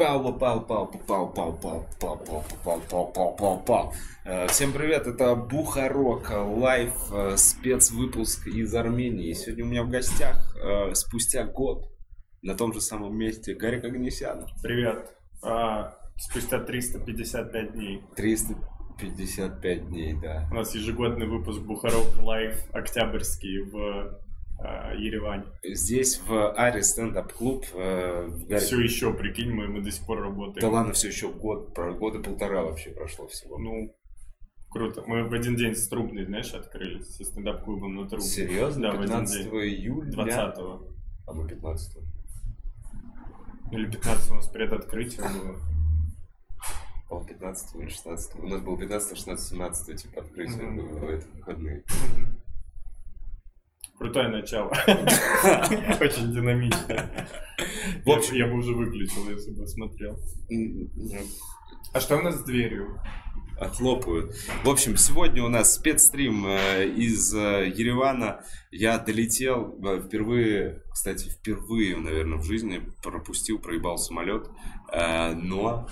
Пау, 0.00 0.32
пау, 0.32 0.60
пау, 0.62 0.86
пау, 0.86 1.28
пау, 1.28 1.28
пау, 1.28 1.52
пау, 1.60 1.86
пау, 2.00 2.44
пау, 2.64 2.80
пау, 2.88 3.12
пау, 3.12 3.36
пау, 3.36 3.62
пау. 3.66 3.92
Э, 4.24 4.46
Всем 4.46 4.72
привет, 4.72 5.06
это 5.06 5.34
Бухарог 5.34 6.30
Live, 6.30 6.94
э, 7.12 7.36
спецвыпуск 7.36 8.46
из 8.46 8.74
Армении. 8.74 9.34
Сегодня 9.34 9.64
у 9.66 9.68
меня 9.68 9.82
в 9.82 9.90
гостях 9.90 10.56
э, 10.56 10.94
спустя 10.94 11.44
год 11.44 11.92
на 12.40 12.54
том 12.54 12.72
же 12.72 12.80
самом 12.80 13.14
месте 13.14 13.54
Гарик 13.54 13.84
Оганисян. 13.84 14.46
Привет. 14.62 15.04
А, 15.42 15.98
спустя 16.16 16.60
355 16.60 17.72
дней. 17.74 18.02
355 18.16 19.88
дней, 19.90 20.14
да. 20.18 20.48
У 20.50 20.54
нас 20.54 20.74
ежегодный 20.74 21.26
выпуск 21.26 21.60
Бухарог 21.60 22.22
Live 22.22 22.56
октябрьский 22.72 23.64
в 23.64 23.76
а, 23.76 24.20
Ереване. 24.62 25.44
Здесь 25.64 26.20
в 26.26 26.52
Аре 26.54 26.82
стендап-клуб 26.82 27.64
э, 27.74 28.26
в 28.26 28.58
Все 28.58 28.80
еще, 28.80 29.12
прикинь, 29.14 29.50
мы, 29.52 29.68
мы 29.68 29.80
до 29.80 29.90
сих 29.90 30.04
пор 30.06 30.20
работаем. 30.20 30.60
Да 30.60 30.68
ладно, 30.68 30.92
все 30.92 31.08
еще 31.08 31.30
год, 31.32 31.74
про 31.74 31.92
года 31.94 32.18
полтора 32.20 32.62
вообще 32.62 32.90
прошло 32.90 33.26
всего. 33.28 33.58
Ну, 33.58 33.94
круто. 34.70 35.02
Мы 35.06 35.26
в 35.28 35.32
один 35.32 35.56
день 35.56 35.74
с 35.74 35.88
Трубной, 35.88 36.24
знаешь, 36.26 36.52
открылись, 36.52 37.06
со 37.16 37.24
стендап-клубом 37.24 37.94
на 37.94 38.08
Трубной. 38.08 38.28
Серьезно? 38.28 38.82
Да, 38.82 38.90
в 38.92 39.00
один 39.00 39.08
15 39.08 39.42
день. 39.44 39.54
июля? 39.54 40.10
20-го. 40.12 40.86
А 41.26 41.32
мы 41.32 41.48
15 41.48 41.96
Или 43.72 43.90
15 43.90 44.30
у 44.30 44.34
нас 44.34 44.48
предоткрытие 44.48 45.22
было. 45.22 45.56
по 47.08 47.24
15 47.24 47.74
или 47.76 47.88
16 47.88 48.34
У 48.40 48.46
нас 48.48 48.60
было 48.60 48.78
15, 48.78 49.16
16, 49.16 49.48
17 49.48 50.02
типа 50.02 50.20
открытие 50.20 50.62
Мгм. 50.66 50.76
было 50.76 50.98
в 50.98 51.08
эти 51.08 51.26
выходные. 51.34 51.84
Крутое 54.00 54.28
начало. 54.28 54.70
Очень 56.00 56.32
динамично. 56.32 57.10
В 58.06 58.10
общем- 58.10 58.34
я 58.34 58.46
бы 58.46 58.54
уже 58.54 58.72
выключил, 58.72 59.28
если 59.28 59.50
бы 59.50 59.66
смотрел. 59.66 60.18
А 61.92 62.00
что 62.00 62.16
у 62.16 62.22
нас 62.22 62.36
с 62.36 62.44
дверью? 62.44 62.98
Отхлопают. 63.60 64.34
В 64.64 64.70
общем, 64.70 64.96
сегодня 64.96 65.44
у 65.44 65.48
нас 65.48 65.74
спецстрим 65.74 66.46
э, 66.46 66.86
из 66.88 67.34
э, 67.34 67.70
Еревана. 67.76 68.42
Я 68.70 68.96
долетел 68.98 69.78
э, 69.84 70.00
впервые, 70.00 70.82
кстати, 70.90 71.28
впервые, 71.28 71.98
наверное, 71.98 72.38
в 72.38 72.44
жизни 72.44 72.80
пропустил, 73.02 73.58
проебал 73.58 73.98
самолет, 73.98 74.48
но 74.94 75.90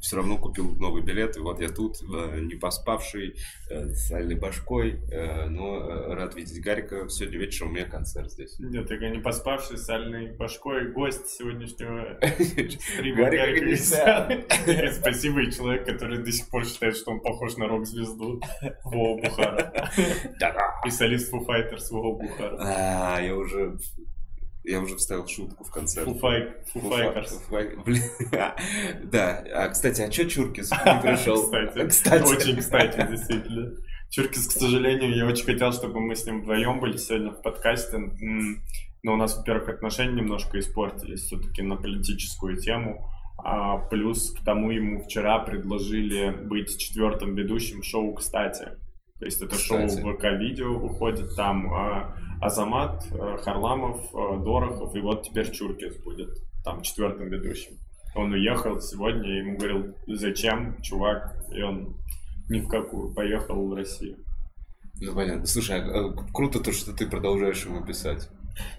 все 0.00 0.16
равно 0.16 0.38
купил 0.38 0.74
новый 0.76 1.02
билет, 1.02 1.36
и 1.36 1.40
вот 1.40 1.60
я 1.60 1.68
тут, 1.68 1.96
э, 2.02 2.40
не 2.40 2.54
поспавший, 2.54 3.36
э, 3.70 3.88
с 3.88 4.08
сальной 4.08 4.36
башкой, 4.36 5.00
э, 5.10 5.48
но 5.48 6.14
рад 6.14 6.34
видеть 6.34 6.62
Гарика. 6.62 7.08
Сегодня 7.08 7.38
вечером 7.38 7.70
у 7.70 7.72
меня 7.72 7.86
концерт 7.86 8.30
здесь. 8.30 8.58
Нет, 8.58 8.90
я 8.90 9.10
не 9.10 9.18
поспавший, 9.18 9.78
сальной 9.78 10.32
башкой, 10.32 10.92
гость 10.92 11.28
сегодняшнего 11.28 12.18
стрима 12.20 13.16
Гарик 13.16 13.36
Гарик 13.36 13.62
Агнесян. 13.62 14.08
Агнесян. 14.08 14.86
И 14.86 14.92
Спасибо, 15.00 15.42
и 15.42 15.52
человек, 15.52 15.86
который 15.86 16.22
до 16.22 16.32
сих 16.32 16.48
пор 16.48 16.64
считает, 16.64 16.96
что 16.96 17.12
он 17.12 17.20
похож 17.20 17.56
на 17.56 17.68
рок-звезду 17.68 18.40
Вова 18.84 19.20
Бухара. 19.20 19.90
И 20.86 20.90
солист 20.90 21.32
Foo 21.32 21.44
Fighters 21.46 21.90
Вова 21.90 22.18
Бухара. 22.18 22.56
А, 22.60 23.20
я 23.20 23.34
уже... 23.34 23.76
Я 24.68 24.80
уже 24.80 24.96
вставил 24.96 25.26
шутку 25.28 25.62
в 25.64 25.70
конце. 25.70 26.02
Foo 26.04 26.20
Fi- 26.20 26.52
Foo 26.74 26.82
Fighters. 26.90 27.30
Фу- 27.48 27.82
Блин. 27.84 28.02
Да. 29.04 29.44
А, 29.54 29.68
кстати, 29.68 30.02
а 30.02 30.08
чё 30.10 30.28
Чуркис 30.28 30.70
не 30.72 30.76
пришел? 31.02 31.44
Кстати, 31.44 31.88
Кстати. 31.88 32.22
очень 32.24 32.56
кстати, 32.56 33.06
действительно. 33.10 33.72
Чуркис, 34.10 34.48
к 34.48 34.52
сожалению, 34.52 35.14
я 35.16 35.26
очень 35.26 35.44
хотел, 35.44 35.72
чтобы 35.72 36.00
мы 36.00 36.14
с 36.16 36.26
ним 36.26 36.42
вдвоем 36.42 36.80
были 36.80 36.96
сегодня 36.96 37.30
в 37.30 37.42
подкасте. 37.42 37.98
Но 39.02 39.12
у 39.12 39.16
нас, 39.16 39.36
во-первых, 39.36 39.68
отношения 39.68 40.20
немножко 40.20 40.58
испортились 40.58 41.20
все-таки 41.22 41.62
на 41.62 41.76
политическую 41.76 42.56
тему. 42.56 43.08
А 43.38 43.76
плюс 43.78 44.32
к 44.32 44.44
тому 44.44 44.70
ему 44.72 45.00
вчера 45.04 45.38
предложили 45.38 46.30
быть 46.30 46.76
четвертым 46.78 47.36
ведущим 47.36 47.82
шоу 47.84 48.14
«Кстати». 48.14 48.70
То 49.18 49.24
есть 49.24 49.40
это 49.40 49.56
Кстати. 49.56 50.00
шоу 50.00 50.14
ВК-видео 50.14 50.72
уходит, 50.72 51.34
там 51.36 51.72
а, 51.72 52.14
Азамат, 52.40 53.04
а, 53.12 53.36
Харламов, 53.38 54.00
а, 54.14 54.36
Дорохов, 54.36 54.94
и 54.94 55.00
вот 55.00 55.22
теперь 55.22 55.50
Чуркис 55.50 55.96
будет 56.02 56.28
там 56.64 56.82
четвертым 56.82 57.28
ведущим. 57.28 57.76
Он 58.14 58.32
уехал 58.32 58.80
сегодня, 58.80 59.28
я 59.28 59.38
ему 59.38 59.56
говорил, 59.56 59.94
зачем, 60.06 60.80
чувак, 60.82 61.34
и 61.54 61.62
он 61.62 61.96
ни 62.48 62.60
в 62.60 62.68
какую, 62.68 63.14
поехал 63.14 63.68
в 63.68 63.74
Россию. 63.74 64.16
Ну, 65.00 65.14
понятно. 65.14 65.46
Слушай, 65.46 65.80
а, 65.80 66.08
а, 66.08 66.12
круто 66.32 66.60
то, 66.60 66.72
что 66.72 66.92
ты 66.92 67.06
продолжаешь 67.06 67.64
ему 67.64 67.84
писать. 67.84 68.28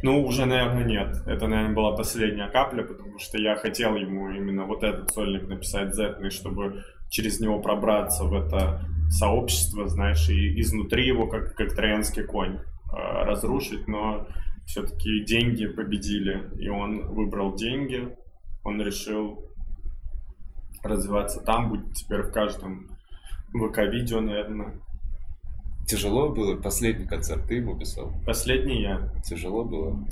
Ну, 0.01 0.23
уже, 0.23 0.45
наверное, 0.45 0.83
нет. 0.83 1.15
Это, 1.27 1.47
наверное, 1.47 1.75
была 1.75 1.95
последняя 1.95 2.49
капля, 2.49 2.83
потому 2.83 3.19
что 3.19 3.37
я 3.37 3.55
хотел 3.55 3.95
ему 3.95 4.29
именно 4.31 4.65
вот 4.65 4.83
этот 4.83 5.11
сольник 5.11 5.47
написать 5.47 5.95
зетный, 5.95 6.31
чтобы 6.31 6.83
через 7.11 7.39
него 7.39 7.59
пробраться 7.59 8.23
в 8.23 8.33
это 8.33 8.81
сообщество, 9.09 9.87
знаешь, 9.87 10.29
и 10.29 10.59
изнутри 10.61 11.07
его, 11.07 11.27
как, 11.27 11.55
как 11.55 11.73
троянский 11.73 12.23
конь, 12.23 12.55
э, 12.55 12.59
разрушить, 12.91 13.87
но 13.87 14.27
все-таки 14.65 15.23
деньги 15.23 15.65
победили, 15.65 16.49
и 16.59 16.67
он 16.69 17.07
выбрал 17.07 17.55
деньги, 17.55 18.15
он 18.63 18.81
решил 18.81 19.47
развиваться 20.83 21.39
там, 21.41 21.69
будет 21.69 21.93
теперь 21.93 22.21
в 22.21 22.31
каждом 22.31 22.89
ВК-видео, 23.53 24.21
наверное. 24.21 24.79
Тяжело 25.87 26.29
было? 26.29 26.57
Последний 26.57 27.07
концерт 27.07 27.47
ты 27.47 27.55
ему 27.55 27.77
писал? 27.77 28.11
Последний 28.25 28.81
я. 28.81 29.09
Тяжело 29.23 29.63
было? 29.63 30.05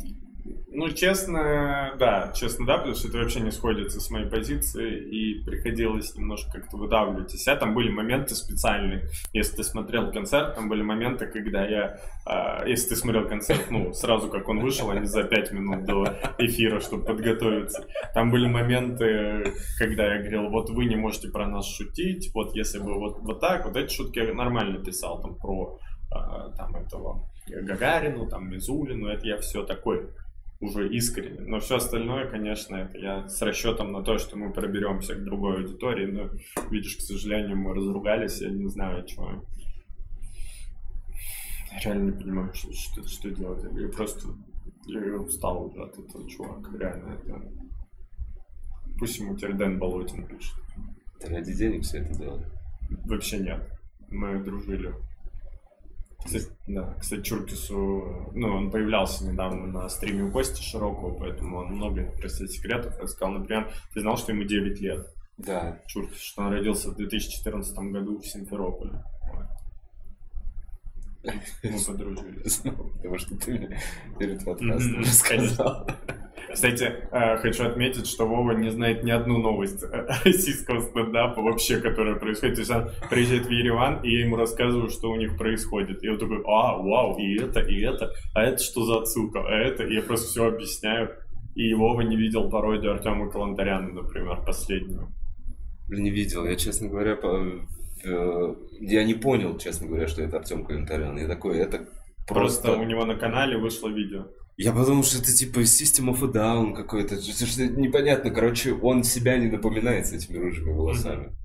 Ну, 0.45 0.89
честно, 0.89 1.95
да, 1.97 2.31
честно, 2.35 2.67
да, 2.67 2.77
потому 2.77 2.95
что 2.95 3.07
это 3.07 3.17
вообще 3.17 3.39
не 3.39 3.49
сходится 3.49 3.99
с 3.99 4.11
моей 4.11 4.29
позиции, 4.29 4.99
и 4.99 5.43
приходилось 5.43 6.15
немножко 6.15 6.51
как-то 6.59 6.77
выдавливать 6.77 7.33
из 7.33 7.41
себя. 7.43 7.55
Там 7.55 7.73
были 7.73 7.89
моменты 7.89 8.35
специальные. 8.35 9.09
Если 9.33 9.55
ты 9.55 9.63
смотрел 9.63 10.11
концерт, 10.11 10.53
там 10.55 10.69
были 10.69 10.83
моменты, 10.83 11.25
когда 11.27 11.65
я, 11.65 11.97
а, 12.27 12.63
если 12.67 12.89
ты 12.89 12.95
смотрел 12.95 13.27
концерт, 13.27 13.71
ну, 13.71 13.93
сразу 13.93 14.29
как 14.29 14.47
он 14.47 14.59
вышел, 14.59 14.89
а 14.91 14.99
не 14.99 15.07
за 15.07 15.23
пять 15.23 15.51
минут 15.51 15.85
до 15.85 16.03
эфира, 16.37 16.79
чтобы 16.79 17.05
подготовиться. 17.05 17.87
Там 18.13 18.29
были 18.29 18.47
моменты, 18.47 19.53
когда 19.79 20.13
я 20.13 20.19
говорил, 20.19 20.49
вот 20.49 20.69
вы 20.69 20.85
не 20.85 20.95
можете 20.95 21.29
про 21.29 21.47
нас 21.47 21.67
шутить, 21.67 22.31
вот 22.35 22.55
если 22.55 22.77
бы 22.77 22.93
вот, 22.99 23.17
вот 23.21 23.39
так, 23.39 23.65
вот 23.65 23.75
эти 23.77 23.91
шутки 23.91 24.19
я 24.19 24.31
нормально 24.33 24.83
писал, 24.83 25.21
там, 25.21 25.37
про 25.37 25.79
а, 26.11 26.51
там 26.51 26.75
этого 26.75 27.31
Гагарину, 27.47 28.27
там, 28.27 28.49
Мизулину, 28.49 29.07
это 29.07 29.25
я 29.25 29.37
все 29.37 29.63
такой 29.63 30.09
уже 30.59 30.89
искренне. 30.89 31.41
Но 31.41 31.59
все 31.59 31.77
остальное, 31.77 32.27
конечно, 32.27 32.75
это 32.75 32.97
я 32.97 33.27
с 33.27 33.41
расчетом 33.41 33.91
на 33.91 34.03
то, 34.03 34.17
что 34.17 34.37
мы 34.37 34.53
проберемся 34.53 35.15
к 35.15 35.23
другой 35.23 35.57
аудитории. 35.57 36.05
Но, 36.05 36.29
видишь, 36.69 36.97
к 36.97 37.01
сожалению, 37.01 37.57
мы 37.57 37.73
разругались, 37.73 38.41
я 38.41 38.49
не 38.49 38.67
знаю, 38.67 39.05
чего. 39.05 39.43
Я 41.71 41.79
реально 41.83 42.11
не 42.11 42.17
понимаю, 42.17 42.53
что, 42.53 42.71
что, 42.73 43.07
что 43.07 43.29
делать. 43.31 43.63
Я 43.73 43.89
просто 43.89 44.29
я 44.87 45.17
устал 45.17 45.65
уже 45.65 45.83
от 45.83 45.97
этого 45.97 46.29
чувака. 46.29 46.71
Реально, 46.77 47.13
это... 47.13 47.41
Пусть 48.99 49.17
ему 49.19 49.35
теперь 49.35 49.53
Дэн 49.53 49.79
Болотин 49.79 50.27
пишет. 50.27 50.55
Ты 51.19 51.27
ради 51.27 51.53
денег 51.55 51.83
все 51.83 51.99
это 51.99 52.13
делал? 52.17 52.45
Вообще 53.05 53.39
нет. 53.39 53.67
Мы 54.09 54.43
дружили. 54.43 54.93
Кстати, 56.23 56.47
да, 56.67 56.95
кстати, 56.99 57.21
Чуркису, 57.21 58.31
ну, 58.33 58.47
он 58.47 58.71
появлялся 58.71 59.25
недавно 59.25 59.67
на 59.67 59.89
стриме 59.89 60.23
у 60.23 60.31
Кости 60.31 60.61
Широкого, 60.61 61.13
поэтому 61.13 61.57
он 61.57 61.75
много 61.75 62.03
простых 62.17 62.49
секретов 62.49 62.97
рассказал. 62.99 63.33
Например, 63.33 63.71
ты 63.93 64.01
знал, 64.01 64.17
что 64.17 64.31
ему 64.31 64.43
9 64.43 64.81
лет? 64.81 65.07
Да. 65.37 65.79
Чуркис, 65.87 66.19
что 66.19 66.43
он 66.43 66.51
родился 66.51 66.89
в 66.89 66.95
2014 66.95 67.77
году 67.77 68.19
в 68.19 68.25
Симферополе. 68.25 69.03
Мы 71.63 71.79
подружились. 71.87 72.57
Потому 72.57 73.17
что 73.17 73.35
ты 73.37 73.77
перед 74.17 74.45
подкастом 74.45 74.99
рассказал. 74.99 75.87
Кстати, 76.55 76.83
э, 77.11 77.37
хочу 77.37 77.65
отметить, 77.67 78.07
что 78.07 78.25
Вова 78.25 78.53
не 78.53 78.69
знает 78.71 79.03
ни 79.03 79.11
одну 79.11 79.37
новость 79.39 79.83
э, 79.83 80.07
российского 80.23 80.79
стендапа 80.79 81.41
вообще, 81.41 81.81
которая 81.81 82.15
происходит. 82.15 82.55
То 82.55 82.61
есть 82.61 82.71
он 82.71 82.89
приезжает 83.09 83.45
в 83.45 83.49
Ереван, 83.49 84.01
и 84.03 84.09
я 84.09 84.25
ему 84.25 84.37
рассказываю, 84.37 84.89
что 84.89 85.11
у 85.11 85.17
них 85.17 85.37
происходит. 85.37 86.01
И 86.01 86.07
он 86.07 86.17
такой, 86.17 86.37
а, 86.47 86.77
вау, 86.77 87.17
и 87.19 87.37
это, 87.37 87.59
и 87.59 87.81
это, 87.81 88.13
а 88.33 88.43
это 88.43 88.63
что 88.63 88.85
за 88.85 88.99
отсылка, 89.01 89.41
а 89.45 89.51
это, 89.51 89.83
и 89.83 89.95
я 89.95 90.01
просто 90.01 90.27
все 90.27 90.47
объясняю. 90.47 91.09
И 91.55 91.73
Вова 91.73 92.01
не 92.01 92.15
видел 92.15 92.49
пародию 92.49 92.93
Артема 92.93 93.29
Калантаряна, 93.29 93.91
например, 93.91 94.37
последнюю. 94.45 95.09
Не 95.89 96.09
видел. 96.09 96.45
Я, 96.45 96.55
честно 96.55 96.87
говоря, 96.87 97.17
по- 97.17 97.45
э, 98.05 98.55
я 98.79 99.03
не 99.03 99.13
понял, 99.13 99.57
честно 99.57 99.87
говоря, 99.87 100.07
что 100.07 100.21
это 100.21 100.37
Артем 100.37 100.63
Калентарян. 100.65 101.17
Я 101.17 101.27
такой, 101.27 101.57
это 101.59 101.85
Просто, 102.27 102.63
просто... 102.67 102.81
у 102.81 102.85
него 102.85 103.05
на 103.05 103.15
канале 103.15 103.57
вышло 103.57 103.89
видео. 103.89 104.25
Я 104.57 104.71
подумал, 104.71 105.03
что 105.03 105.17
это 105.19 105.33
типа 105.33 105.59
System 105.59 106.13
of 106.13 106.23
a 106.23 106.31
Down 106.31 106.73
какой-то. 106.73 107.21
Что- 107.21 107.45
что 107.45 107.67
непонятно. 107.67 108.29
Короче, 108.31 108.73
он 108.73 109.03
себя 109.03 109.37
не 109.37 109.47
напоминает 109.47 110.07
с 110.07 110.13
этими 110.13 110.37
рыжими 110.37 110.71
волосами. 110.71 111.35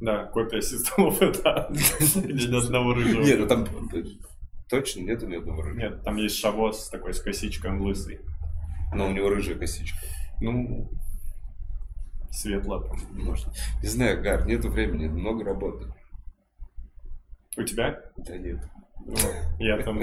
Да, 0.00 0.24
копия 0.26 0.60
системов, 0.62 1.20
это 1.22 1.70
где 2.16 2.48
ни 2.48 2.56
одного 2.56 2.94
рыжего. 2.94 3.22
Нет, 3.22 3.38
ну 3.38 3.46
там 3.46 3.68
точно 4.68 5.00
нету 5.02 5.26
ни 5.28 5.36
одного 5.36 5.62
рыжего. 5.62 5.78
Нет, 5.78 6.02
там 6.02 6.16
есть 6.16 6.36
шавос 6.36 6.88
такой 6.88 7.12
с 7.14 7.20
косичкой, 7.20 7.70
он 7.70 7.82
лысый. 7.82 8.20
Но 8.94 9.06
у 9.08 9.12
него 9.12 9.28
рыжая 9.28 9.56
косичка. 9.56 9.98
Ну, 10.40 10.90
светло. 12.30 12.84
Может. 13.12 13.48
Не 13.82 13.88
знаю, 13.88 14.22
Гар, 14.22 14.46
нету 14.46 14.70
времени, 14.70 15.06
много 15.06 15.44
работы. 15.44 15.86
У 17.56 17.62
тебя? 17.62 18.00
Да 18.16 18.36
нет. 18.38 18.58
Я 19.58 19.78
там, 19.82 20.00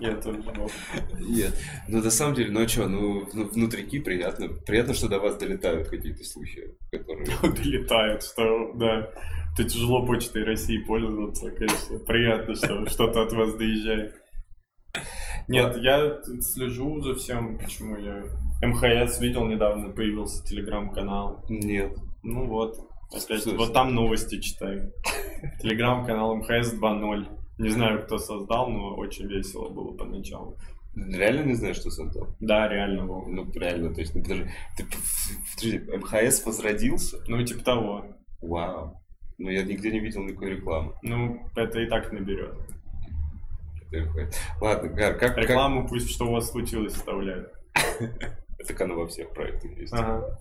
я 0.00 0.14
тоже 0.16 0.42
мог. 0.56 0.70
Нет. 1.20 1.54
Ну, 1.88 2.02
на 2.02 2.10
самом 2.10 2.34
деле, 2.34 2.50
ну 2.50 2.62
а 2.62 2.68
что, 2.68 2.88
ну, 2.88 3.26
ну, 3.32 3.44
внутрики 3.48 4.00
приятно. 4.00 4.48
Приятно, 4.48 4.94
что 4.94 5.08
до 5.08 5.18
вас 5.18 5.36
долетают 5.36 5.88
какие-то 5.88 6.24
слухи, 6.24 6.62
которые... 6.90 7.26
Долетают, 7.42 8.22
что, 8.22 8.72
да. 8.74 9.10
Это 9.54 9.64
тяжело 9.68 10.04
почтой 10.04 10.44
России 10.44 10.78
пользоваться, 10.84 11.50
конечно. 11.50 11.98
Приятно, 12.00 12.54
что 12.54 12.86
что-то 12.86 13.22
от 13.22 13.32
вас 13.32 13.54
доезжает. 13.54 14.14
Нет, 15.48 15.76
я 15.78 16.20
слежу 16.40 17.00
за 17.00 17.14
всем, 17.14 17.58
почему 17.58 17.96
я... 17.96 18.24
МХС 18.62 19.20
видел 19.20 19.46
недавно, 19.46 19.90
появился 19.90 20.44
телеграм-канал. 20.44 21.44
Нет. 21.48 21.96
Ну 22.22 22.46
вот, 22.48 22.76
опять, 23.12 23.46
вот 23.46 23.72
там 23.72 23.94
новости 23.94 24.40
читаю. 24.40 24.92
Телеграм-канал 25.62 26.36
МХС 26.36 26.74
2.0. 26.74 27.45
Не 27.58 27.70
знаю, 27.70 28.02
кто 28.04 28.18
создал, 28.18 28.68
но 28.70 28.94
очень 28.96 29.26
весело 29.26 29.68
было 29.70 29.96
поначалу. 29.96 30.58
Реально 30.94 31.44
не 31.44 31.54
знаешь, 31.54 31.76
что 31.76 31.90
создал? 31.90 32.36
Да, 32.40 32.68
реально, 32.68 33.06
Вов. 33.06 33.26
Ну, 33.28 33.50
реально, 33.52 33.94
то 33.94 34.00
есть, 34.00 34.14
ну, 34.14 34.22
подожди, 34.22 34.44
ты, 34.76 34.84
подожди, 35.54 35.78
МХС 35.96 36.44
возродился? 36.46 37.18
Ну, 37.28 37.42
типа 37.44 37.64
того. 37.64 38.04
Вау. 38.40 39.00
Ну, 39.38 39.50
я 39.50 39.62
нигде 39.62 39.90
не 39.92 40.00
видел 40.00 40.22
никакой 40.22 40.50
рекламы. 40.56 40.94
Ну, 41.02 41.46
это 41.54 41.80
и 41.80 41.86
так 41.88 42.10
наберет. 42.12 42.54
Ладно, 44.60 44.88
Гар, 44.90 45.18
как... 45.18 45.34
как- 45.34 45.44
Рекламу 45.44 45.86
пусть 45.88 46.10
что 46.10 46.26
у 46.26 46.32
вас 46.32 46.50
случилось 46.50 46.94
вставляют. 46.94 47.52
Так 48.66 48.80
оно 48.80 48.96
во 48.96 49.06
всех 49.06 49.32
проектах 49.34 49.70
есть. 49.76 49.92
Ага. 49.92 50.40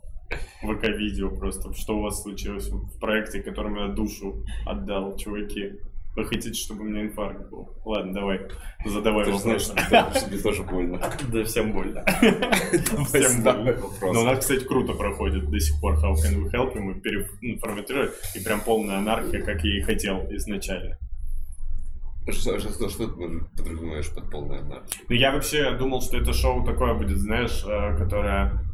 ВК-видео 0.63 1.29
просто, 1.35 1.73
что 1.73 1.97
у 1.97 2.01
вас 2.01 2.23
случилось 2.23 2.69
в 2.69 2.97
проекте, 2.97 3.43
которому 3.43 3.81
я 3.81 3.87
душу 3.89 4.41
отдал, 4.65 5.17
чуваки. 5.17 5.73
Вы 6.15 6.25
хотите, 6.25 6.53
чтобы 6.53 6.81
у 6.81 6.85
меня 6.85 7.01
инфаркт 7.01 7.49
был? 7.49 7.69
Ладно, 7.83 8.13
давай, 8.13 8.41
задавай 8.85 9.25
Ты 9.25 9.37
знаешь, 9.37 9.67
вопрос. 9.67 10.17
что 10.17 10.29
мне 10.29 10.39
тоже 10.39 10.63
больно. 10.63 11.01
Да 11.31 11.43
всем 11.43 11.73
больно. 11.73 12.05
Всем 13.07 13.43
больно. 13.43 13.75
Но 14.01 14.21
у 14.21 14.23
нас, 14.23 14.39
кстати, 14.39 14.63
круто 14.63 14.93
проходит 14.93 15.49
до 15.49 15.59
сих 15.59 15.79
пор 15.81 15.95
How 15.95 16.13
Can 16.13 16.41
We 16.41 16.51
Help, 16.51 16.77
и 16.77 16.79
мы 16.79 17.01
переформатируем, 17.01 18.11
и 18.33 18.39
прям 18.39 18.61
полная 18.61 18.99
анархия, 18.99 19.41
как 19.41 19.61
я 19.65 19.77
и 19.77 19.81
хотел 19.81 20.25
изначально. 20.31 20.97
Что, 22.31 22.59
что, 22.59 22.89
что, 22.89 23.07
ты 23.07 23.45
подразумеваешь 23.57 24.09
под 24.09 24.31
полной 24.31 24.59
анархией? 24.59 25.05
Ну, 25.09 25.15
я 25.15 25.31
вообще 25.31 25.71
думал, 25.77 26.01
что 26.01 26.17
это 26.17 26.33
шоу 26.33 26.65
такое 26.65 26.93
будет, 26.93 27.17
знаешь, 27.17 27.63
э, 27.67 27.97
которое 27.97 28.64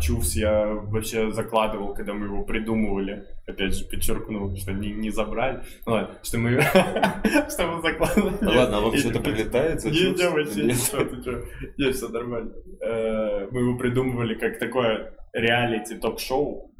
Чувс 0.00 0.34
я 0.34 0.66
вообще 0.66 1.30
закладывал, 1.32 1.94
когда 1.94 2.12
мы 2.12 2.26
его 2.26 2.42
придумывали. 2.42 3.26
Опять 3.46 3.76
же, 3.76 3.84
подчеркну, 3.84 4.56
что 4.56 4.72
не, 4.72 4.92
не 4.92 5.10
забрали. 5.10 5.62
Ну, 5.86 5.92
ладно, 5.92 6.18
что 6.22 6.38
мы, 6.38 6.60
что 7.48 7.66
мы 7.66 7.82
закладывали. 7.82 8.56
Ладно, 8.56 8.78
а 8.78 8.80
вам 8.80 8.96
что-то 8.96 9.20
прилетает 9.20 9.84
Не, 9.84 9.90
не, 10.10 10.28
вообще 10.28 10.74
что? 10.74 11.42
Нет, 11.78 11.94
все 11.94 12.08
нормально. 12.08 12.52
Э, 12.80 13.48
Мы 13.50 13.60
его 13.60 13.78
придумывали 13.78 14.34
как 14.34 14.58
такое 14.58 15.14
реалити 15.32 15.94
ток-шоу. 15.94 16.71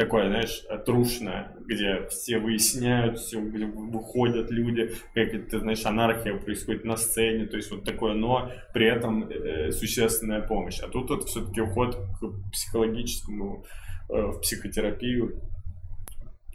Такое, 0.00 0.28
знаешь, 0.28 0.62
трушное, 0.86 1.54
где 1.66 2.06
все 2.08 2.38
выясняют, 2.38 3.18
все, 3.18 3.38
выходят 3.38 4.50
люди, 4.50 4.94
как 5.12 5.34
это, 5.34 5.60
знаешь, 5.60 5.84
анархия 5.84 6.38
происходит 6.38 6.86
на 6.86 6.96
сцене, 6.96 7.44
то 7.44 7.58
есть 7.58 7.70
вот 7.70 7.84
такое, 7.84 8.14
но 8.14 8.50
при 8.72 8.86
этом 8.86 9.28
э, 9.28 9.70
существенная 9.72 10.40
помощь. 10.40 10.80
А 10.80 10.88
тут 10.88 11.10
это 11.10 11.26
все-таки 11.26 11.60
уход 11.60 11.96
к 12.18 12.50
психологическому, 12.50 13.66
э, 14.08 14.14
в 14.14 14.40
психотерапию, 14.40 15.42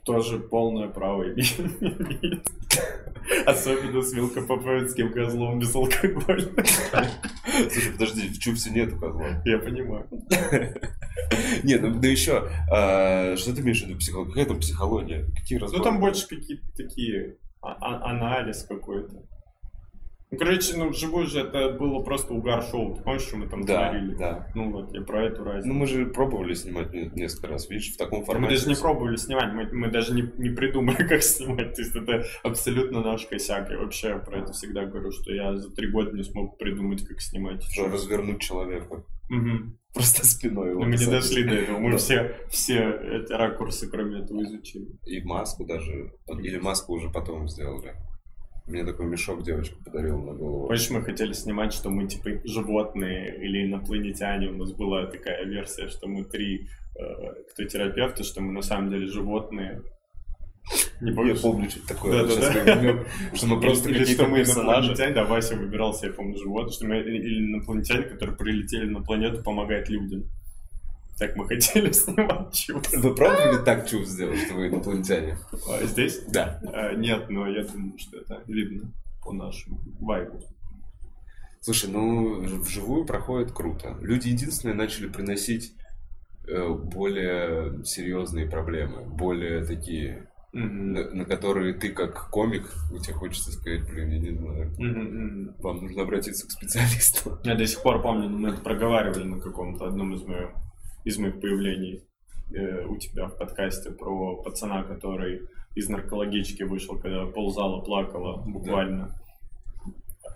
тоже 0.06 0.40
полное 0.40 0.88
право 0.88 1.24
имеет. 1.24 2.48
Особенно 3.46 4.02
с 4.02 4.13
мелкопоповецким 4.13 5.12
козлом 5.12 5.57
без 5.60 5.74
алкоголя. 5.75 6.42
Слушай, 7.72 7.92
подожди, 7.94 8.30
в 8.30 8.38
Чупсе 8.40 8.69
нету 8.69 8.98
козла. 9.00 9.42
Я 9.46 9.57
понимаю. 9.57 10.07
Нет, 11.63 11.81
ну 11.81 12.00
да 12.00 12.07
еще, 12.07 12.48
а, 12.72 13.36
что 13.36 13.56
ты 13.56 13.62
имеешь 13.62 13.81
в 13.81 13.88
виду 13.88 13.98
психология? 13.98 14.31
Какая 14.34 14.46
там 14.46 14.60
психология? 14.60 15.25
Какие 15.36 15.57
Ну 15.57 15.63
разборы? 15.63 15.84
там 15.84 16.00
больше 16.00 16.28
какие-то 16.28 16.66
такие, 16.75 17.38
а- 17.62 17.74
а- 17.81 18.12
анализ 18.12 18.63
какой-то. 18.63 19.24
Ну, 20.36 20.40
короче, 20.46 20.78
ну, 20.78 20.90
вживую 20.90 21.26
же 21.28 21.40
это 21.40 21.70
было 21.72 22.04
просто 22.04 22.34
угар-шоу. 22.34 22.96
Ты 22.96 23.04
помнишь, 23.04 23.22
что 23.24 23.38
мы 23.38 23.48
там 23.48 23.64
Да, 23.64 23.90
говорили? 23.90 24.16
да. 24.16 24.48
Ну 24.54 24.72
вот, 24.72 24.94
я 24.94 25.02
про 25.02 25.24
эту 25.26 25.44
разницу. 25.44 25.68
Ну 25.68 25.74
мы 25.74 25.88
же 25.88 26.06
пробовали 26.08 26.54
снимать 26.54 26.94
не- 26.94 27.10
несколько 27.16 27.48
раз, 27.48 27.70
видишь, 27.70 27.94
в 27.94 27.98
таком 27.98 28.20
мы 28.20 28.26
формате. 28.26 28.56
даже 28.56 28.68
не 28.70 28.76
пробовали 28.76 29.16
снимать, 29.16 29.54
мы, 29.54 29.70
мы 29.72 29.90
даже 29.90 30.14
не, 30.14 30.24
не 30.38 30.50
придумали, 30.50 30.96
как 31.08 31.24
снимать. 31.24 31.74
То 31.76 31.82
есть 31.82 31.96
это 31.96 32.26
абсолютно 32.44 33.02
наш 33.02 33.26
косяк. 33.26 33.70
Я 33.72 33.78
вообще 33.78 34.20
про 34.20 34.40
это 34.42 34.52
всегда 34.54 34.86
говорю, 34.86 35.12
что 35.12 35.34
я 35.34 35.56
за 35.56 35.72
три 35.74 35.90
года 35.90 36.12
не 36.12 36.24
смог 36.24 36.58
придумать, 36.58 37.06
как 37.08 37.22
снимать. 37.22 37.64
Что 37.64 37.88
развернуть 37.88 38.42
человека. 38.42 39.04
Мгм. 39.30 39.80
Просто 39.94 40.26
спиной 40.26 40.72
его. 40.72 40.82
Но 40.82 40.88
мы 40.88 40.98
не 40.98 41.06
дошли 41.06 41.44
до 41.46 41.56
этого. 41.56 41.80
Мы 41.80 41.92
Да. 41.92 41.98
все, 41.98 42.36
все 42.50 42.92
эти 43.02 43.32
ракурсы, 43.32 43.90
кроме 43.90 44.20
этого, 44.24 44.44
изучили. 44.44 44.88
И 45.06 45.24
маску 45.24 45.66
даже. 45.66 46.12
Или 46.44 46.60
маску 46.60 46.94
уже 46.94 47.10
потом 47.10 47.48
сделали. 47.48 47.94
Мне 48.67 48.83
такой 48.83 49.06
мешок 49.06 49.44
девочка 49.44 49.75
подарила 49.83 50.17
на 50.17 50.33
голову. 50.33 50.67
Помнишь, 50.67 50.89
мы 50.89 51.03
хотели 51.03 51.33
снимать, 51.33 51.71
что 51.71 51.89
мы 51.89 52.07
типа 52.07 52.41
животные 52.45 53.38
или 53.38 53.67
инопланетяне. 53.67 54.47
У 54.50 54.57
нас 54.57 54.71
была 54.71 55.06
такая 55.06 55.45
версия, 55.45 55.88
что 55.88 56.07
мы 56.07 56.23
три, 56.23 56.67
э, 57.00 57.44
кто 57.51 57.63
терапевты, 57.63 58.23
что 58.23 58.41
мы 58.41 58.51
на 58.53 58.63
самом 58.63 58.89
деле 58.89 59.06
животные. 59.06 59.83
Не 61.00 61.12
Я 61.12 61.15
помнишь? 61.15 61.41
помню 61.41 61.69
что-то 61.69 61.88
такое. 61.89 62.25
Да, 62.25 62.63
да, 62.65 62.75
да. 62.81 63.06
Что 63.35 63.47
мы 63.47 63.62
просто 63.62 63.89
или 63.89 64.03
что 64.06 64.25
мы 64.25 64.41
инопланетяне, 64.41 65.13
да, 65.13 65.25
Вася 65.25 65.56
выбирался, 65.56 66.07
я 66.07 66.13
помню, 66.13 66.35
животные, 66.38 66.73
что 66.73 66.88
мы 66.88 66.97
или 67.01 67.45
инопланетяне, 67.45 68.03
которые 68.03 68.35
прилетели 68.35 68.89
на 68.89 69.01
планету 69.03 69.44
помогать 69.44 69.89
людям. 69.89 70.23
Так 71.17 71.35
мы 71.35 71.47
хотели 71.47 71.91
снимать 71.94 72.53
чего 72.53 72.81
Вы 72.94 73.15
пробовали 73.15 73.63
так 73.63 73.88
чувств 73.88 74.13
сделать, 74.13 74.39
что 74.39 74.56
вы 74.56 74.67
инопланетяне? 74.67 75.38
А, 75.69 75.83
Здесь? 75.85 76.21
Да. 76.27 76.59
А, 76.73 76.94
Нет, 76.94 77.29
но 77.29 77.47
я 77.47 77.63
думаю, 77.63 77.97
что 77.97 78.17
это 78.17 78.44
видно 78.47 78.91
по 79.23 79.31
нашему 79.31 79.79
вайбу. 80.00 80.39
Слушай, 81.62 81.89
ну 81.89 82.41
вживую 82.62 83.06
проходит 83.06 83.51
круто. 83.51 83.97
Люди 84.01 84.27
единственные 84.27 84.75
начали 84.75 85.07
приносить 85.07 85.73
э, 86.47 86.69
более 86.69 87.84
серьезные 87.84 88.48
проблемы, 88.48 89.01
более 89.01 89.65
такие, 89.65 90.27
на, 90.51 91.10
на 91.10 91.25
которые 91.25 91.74
ты 91.74 91.89
как 91.89 92.29
комик, 92.29 92.72
у 92.91 93.00
тебя 93.00 93.15
хочется 93.15 93.51
сказать, 93.51 93.89
блин, 93.89 94.12
я 94.12 94.19
не 94.19 94.38
знаю, 94.38 95.55
вам 95.60 95.77
нужно 95.81 96.03
обратиться 96.03 96.48
к 96.48 96.51
специалисту. 96.51 97.39
Я 97.43 97.55
до 97.55 97.65
сих 97.65 97.81
пор 97.81 98.01
помню, 98.01 98.29
мы 98.29 98.50
это 98.50 98.62
проговаривали 98.62 99.24
на 99.24 99.39
каком-то 99.39 99.88
одном 99.88 100.13
из 100.13 100.22
моих, 100.22 100.50
из 101.05 101.17
моих 101.17 101.39
появлений 101.39 102.03
э, 102.53 102.85
у 102.85 102.97
тебя 102.97 103.27
в 103.27 103.38
подкасте 103.38 103.91
про 103.91 104.38
пацана, 104.43 104.83
который 104.83 105.47
из 105.75 105.88
наркологички 105.88 106.63
вышел, 106.63 107.00
когда 107.00 107.25
ползала, 107.27 107.81
плакала 107.81 108.41
буквально. 108.45 109.15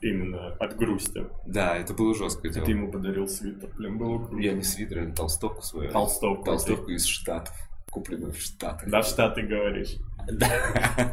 Именно 0.01 0.53
от 0.53 0.77
грусти. 0.77 1.25
Да, 1.45 1.75
это 1.75 1.93
было 1.93 2.15
жесткое 2.15 2.51
И 2.51 2.53
дело. 2.53 2.65
ты 2.65 2.71
ему 2.71 2.89
подарил 2.89 3.27
свитер. 3.27 3.69
Блин, 3.75 3.97
было 3.97 4.19
круто. 4.19 4.41
Я 4.41 4.53
не 4.53 4.63
свитер, 4.63 5.09
а 5.09 5.11
толстовку 5.13 5.61
свою. 5.61 5.91
Толстовку. 5.91 6.45
Толстовку 6.45 6.91
из 6.91 7.05
Штатов. 7.05 7.53
Купленную 7.91 8.31
в 8.31 8.37
Штатах. 8.37 8.89
Да, 8.89 9.01
в 9.01 9.05
Штаты 9.05 9.41
говоришь. 9.41 9.97
Да, 10.31 10.47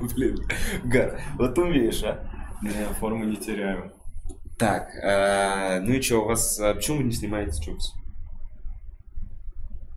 блин. 0.15 0.39
Гад, 0.85 1.21
вот 1.37 1.59
умеешь, 1.59 2.05
а? 2.05 2.31
Я 2.63 2.95
форму 2.95 3.25
не 3.25 3.37
теряю. 3.37 3.93
Так, 4.57 4.89
а, 5.05 5.81
ну 5.81 5.93
и 5.93 6.01
что, 6.01 6.23
у 6.23 6.27
вас, 6.27 6.61
а 6.61 6.75
почему 6.75 6.99
вы 6.99 7.05
не 7.05 7.13
снимаете 7.13 7.61
Чупс? 7.61 7.93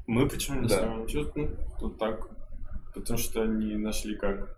Мы 0.09 0.27
почему 0.27 0.61
не 0.61 0.67
Да. 0.67 0.75
снимаем? 0.79 1.05
Чё, 1.07 1.31
ну, 1.35 1.49
тут 1.79 1.99
так. 1.99 2.27
Потому 2.95 3.19
что 3.19 3.45
не 3.45 3.75
нашли 3.75 4.15
как. 4.15 4.57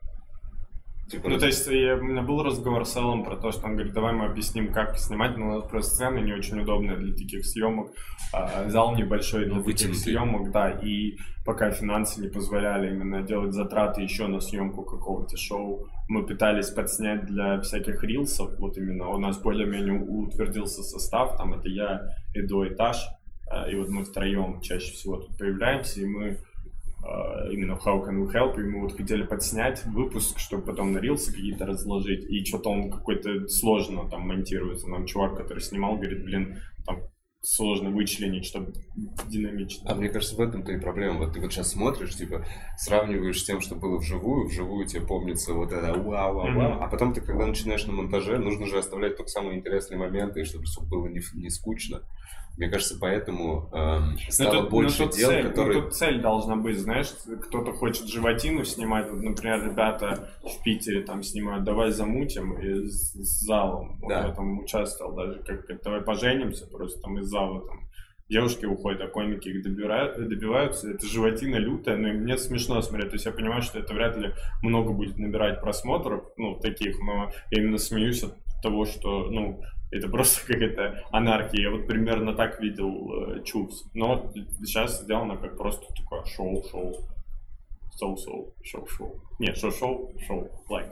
Типа, 1.09 1.27
Ну, 1.27 1.37
то 1.37 1.45
есть, 1.45 1.67
я- 1.67 1.95
у 1.97 2.01
меня 2.03 2.21
был 2.21 2.41
разговор 2.41 2.85
с 2.85 2.95
Эллом 2.95 3.25
про 3.25 3.35
то, 3.35 3.51
что 3.51 3.65
он 3.65 3.73
говорит, 3.75 3.93
давай 3.93 4.13
мы 4.13 4.25
объясним, 4.27 4.71
как 4.71 4.97
снимать, 4.97 5.35
но 5.37 5.47
у 5.47 5.59
нас 5.59 5.69
просто 5.69 5.91
сцена 5.95 6.19
не 6.19 6.31
очень 6.33 6.61
удобная 6.61 6.95
для 6.95 7.13
таких 7.13 7.45
съемок, 7.45 7.87
а, 8.33 8.69
зал 8.69 8.95
небольшой 8.95 9.43
для 9.43 9.55
Ну, 9.55 9.63
таких 9.63 9.89
вытянутый. 9.89 9.99
съемок, 10.01 10.51
да, 10.53 10.69
и 10.71 11.17
пока 11.45 11.69
финансы 11.71 12.21
не 12.21 12.29
позволяли 12.29 12.95
именно 12.95 13.21
делать 13.23 13.51
затраты 13.51 14.03
еще 14.03 14.27
на 14.27 14.39
съемку 14.39 14.83
какого-то 14.85 15.35
шоу, 15.35 15.85
мы 16.07 16.25
пытались 16.25 16.69
подснять 16.69 17.25
для 17.25 17.59
всяких 17.59 18.01
рилсов, 18.05 18.57
вот 18.57 18.77
именно 18.77 19.09
у 19.09 19.17
нас 19.17 19.37
более-менее 19.41 19.99
утвердился 20.01 20.81
состав, 20.81 21.35
там 21.35 21.53
это 21.55 21.67
я, 21.67 21.99
Таш, 22.77 22.97
а, 23.05 23.20
и 23.69 23.75
вот 23.75 23.89
мы 23.89 24.03
втроем 24.03 24.61
чаще 24.61 24.91
всего 24.93 25.17
тут 25.17 25.37
появляемся, 25.37 26.01
и 26.01 26.05
мы 26.05 26.37
а, 27.03 27.49
именно 27.51 27.73
How 27.73 28.05
Can 28.05 28.23
We 28.23 28.33
Help, 28.33 28.59
и 28.59 28.63
мы 28.63 28.81
вот 28.81 28.95
хотели 28.95 29.23
подснять 29.23 29.83
выпуск, 29.85 30.37
чтобы 30.39 30.63
потом 30.63 30.93
на 30.93 30.99
рилсы 30.99 31.31
какие-то 31.31 31.65
разложить, 31.65 32.29
и 32.29 32.45
что-то 32.45 32.69
он 32.69 32.91
какой-то 32.91 33.47
сложно 33.47 34.09
там 34.09 34.27
монтируется. 34.27 34.87
Нам 34.87 35.05
чувак, 35.05 35.37
который 35.37 35.61
снимал, 35.61 35.95
говорит, 35.95 36.23
блин, 36.23 36.59
там 36.85 36.99
сложно 37.43 37.89
вычленить, 37.89 38.45
чтобы 38.45 38.73
динамично. 39.27 39.89
А 39.89 39.95
мне 39.95 40.09
кажется, 40.09 40.35
в 40.35 40.41
этом-то 40.41 40.71
и 40.73 40.79
проблема. 40.79 41.19
Вот 41.19 41.33
ты 41.33 41.41
вот 41.41 41.51
сейчас 41.51 41.71
смотришь, 41.71 42.15
типа, 42.15 42.45
сравниваешь 42.77 43.41
с 43.41 43.45
тем, 43.45 43.61
что 43.61 43.75
было 43.75 43.97
вживую, 43.97 44.47
вживую 44.47 44.85
тебе 44.85 45.01
помнится 45.01 45.53
вот 45.53 45.71
это 45.71 45.93
вау, 45.93 46.35
вау, 46.35 46.55
вау, 46.55 46.81
а 46.81 46.87
потом 46.87 47.13
ты, 47.13 47.21
когда 47.21 47.47
начинаешь 47.47 47.85
на 47.87 47.93
монтаже, 47.93 48.37
нужно 48.37 48.67
же 48.67 48.77
оставлять 48.77 49.17
только 49.17 49.31
самые 49.31 49.57
интересные 49.57 49.97
моменты, 49.97 50.45
чтобы 50.45 50.65
было 50.87 51.07
не, 51.07 51.21
не 51.33 51.49
скучно. 51.49 52.03
Мне 52.57 52.69
кажется, 52.69 52.97
поэтому 52.99 53.69
эм, 53.73 54.17
стало 54.29 54.53
ну, 54.53 54.61
тут, 54.61 54.69
больше 54.69 55.03
ну, 55.03 55.07
тут 55.07 55.17
дел, 55.17 55.29
цель, 55.29 55.47
которые... 55.47 55.77
Ну, 55.77 55.83
тут 55.83 55.95
цель 55.95 56.21
должна 56.21 56.55
быть, 56.55 56.77
знаешь, 56.77 57.07
кто-то 57.43 57.71
хочет 57.71 58.07
животину 58.07 58.63
снимать, 58.65 59.09
вот, 59.09 59.21
например, 59.21 59.65
ребята 59.65 60.29
в 60.43 60.63
Питере 60.63 61.01
там 61.01 61.23
снимают, 61.23 61.63
давай 61.63 61.91
замутим, 61.91 62.53
и 62.59 62.87
с, 62.87 63.13
с 63.13 63.45
залом, 63.45 63.99
Да. 64.07 64.21
вот 64.21 64.29
в 64.29 64.31
этом 64.33 64.59
участвовал 64.59 65.15
даже, 65.15 65.39
как, 65.43 65.65
как 65.65 65.81
давай 65.81 66.01
поженимся, 66.01 66.67
просто 66.67 67.01
там 67.01 67.19
из 67.19 67.25
зала 67.25 67.65
там 67.65 67.79
девушки 68.31 68.65
уходят, 68.65 69.01
а 69.01 69.07
комики 69.07 69.49
их 69.49 69.61
добирают, 69.61 70.15
добиваются. 70.15 70.89
Это 70.89 71.05
животина 71.05 71.57
лютая, 71.57 71.97
но 71.97 72.07
мне 72.13 72.37
смешно 72.37 72.81
смотреть. 72.81 73.09
То 73.09 73.15
есть 73.15 73.25
я 73.25 73.33
понимаю, 73.33 73.61
что 73.61 73.77
это 73.77 73.93
вряд 73.93 74.15
ли 74.15 74.31
много 74.63 74.93
будет 74.93 75.17
набирать 75.17 75.59
просмотров, 75.59 76.23
ну, 76.37 76.55
таких, 76.55 76.97
но 76.99 77.31
я 77.51 77.61
именно 77.61 77.77
смеюсь 77.77 78.23
от 78.23 78.35
того, 78.63 78.85
что, 78.85 79.29
ну, 79.29 79.61
это 79.91 80.07
просто 80.09 80.45
какая-то 80.47 81.05
анархия. 81.11 81.63
Я 81.63 81.71
вот 81.71 81.87
примерно 81.87 82.33
так 82.33 82.59
видел 82.59 83.37
э. 83.37 83.43
Но 83.93 84.31
сейчас 84.63 85.01
сделано 85.01 85.37
как 85.37 85.57
просто 85.57 85.85
такое 85.93 86.23
шоу-шоу. 86.25 86.95
Соу-соу, 87.93 88.53
шоу-шоу. 88.63 89.21
Нет, 89.39 89.57
шоу-шоу, 89.57 90.13
шоу, 90.25 90.49
лайк. 90.69 90.89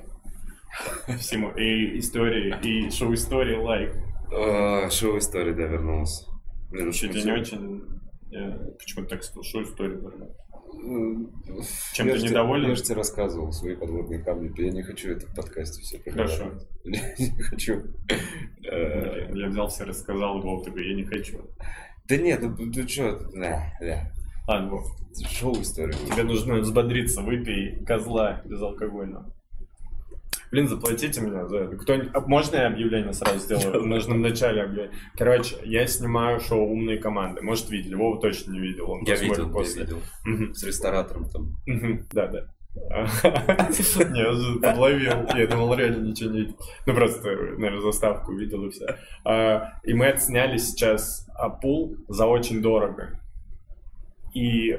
Всему. 1.20 1.52
И 1.52 1.98
истории, 1.98 2.56
и 2.62 2.92
шоу-истории 2.92 3.56
лайк. 3.56 3.96
Э, 4.32 4.90
Шоу 4.92 5.18
истории, 5.18 5.54
да, 5.54 5.64
вернулся. 5.64 6.26
Блин, 6.70 6.92
Чуть 6.92 7.16
не 7.26 7.32
очень... 7.32 7.86
Я 8.30 8.60
почему 8.78 9.08
так 9.08 9.24
сказал, 9.24 9.44
шоу-истории 9.44 9.96
вернулся. 9.96 10.39
Чем 11.94 12.08
я 12.08 12.14
ты 12.14 12.20
же 12.20 12.28
недоволен? 12.28 12.70
Я 12.70 12.76
же 12.76 12.84
тебе 12.84 12.96
рассказывал 12.96 13.52
свои 13.52 13.76
подводные 13.76 14.20
камни. 14.20 14.52
Я 14.62 14.72
не 14.72 14.84
хочу 14.84 15.12
это 15.12 15.28
в 15.28 15.36
подкасте 15.36 15.82
все 15.82 16.00
Хорошо. 16.12 16.52
Я 16.86 17.02
не 17.18 17.42
хочу. 17.42 17.84
Я 18.62 19.48
взял 19.48 19.68
все, 19.68 19.84
рассказал, 19.84 20.42
Вов, 20.42 20.64
такой, 20.64 20.88
я 20.88 20.96
не 20.96 21.04
хочу. 21.04 21.40
Да 22.08 22.18
нет, 22.18 22.42
ну 22.42 22.72
ты 22.72 22.88
что, 22.88 23.20
да, 23.34 23.74
да. 23.80 24.12
Ладно, 24.48 24.70
Вов, 24.72 24.88
Шоу 25.28 25.62
истории. 25.62 25.94
тебе 26.12 26.24
нужно 26.24 26.56
взбодриться, 26.60 27.22
выпей 27.22 27.84
козла 27.86 28.42
безалкогольного. 28.46 29.34
Блин, 30.52 30.68
заплатите 30.68 31.22
мне 31.22 31.48
за 31.48 31.58
это. 31.58 31.78
Кто... 31.78 31.94
а 32.14 32.20
Можно 32.22 32.56
я 32.58 32.68
объявление 32.68 33.14
сразу 33.14 33.40
сделаю? 33.40 33.86
Нужно 33.86 34.16
в 34.16 34.20
начале 34.20 34.64
объявление. 34.64 34.98
Короче, 35.16 35.58
я 35.64 35.86
снимаю 35.86 36.40
шоу 36.40 36.72
«Умные 36.72 36.98
команды». 36.98 37.42
Может, 37.42 37.70
видели? 37.70 37.94
Вова 37.96 38.20
точно 38.20 38.54
не 38.54 38.60
видел. 38.60 38.90
Он 38.90 39.04
Я 39.04 39.16
видел, 39.16 39.48
я 39.48 39.54
после. 39.54 39.84
видел. 39.84 40.00
Мгм. 40.26 40.54
С 40.54 40.64
ресторатором 40.64 41.30
там. 41.30 41.56
Да, 42.14 42.28
да. 42.28 42.46
Не, 42.76 44.20
я 44.20 44.60
подловил. 44.62 45.28
Я 45.36 45.48
думал, 45.48 45.74
реально 45.76 46.06
ничего 46.08 46.32
не 46.32 46.40
видел. 46.42 46.56
Ну, 46.86 46.94
просто, 46.94 47.28
наверное, 47.30 47.82
заставку 47.82 48.34
видел 48.34 48.66
и 48.66 48.70
все. 48.70 48.96
А, 49.26 49.74
И 49.84 49.94
мы 49.94 50.08
отсняли 50.08 50.58
сейчас 50.58 51.28
а, 51.36 51.50
пул 51.50 51.96
за 52.08 52.26
очень 52.26 52.62
дорого. 52.62 53.20
И 54.34 54.78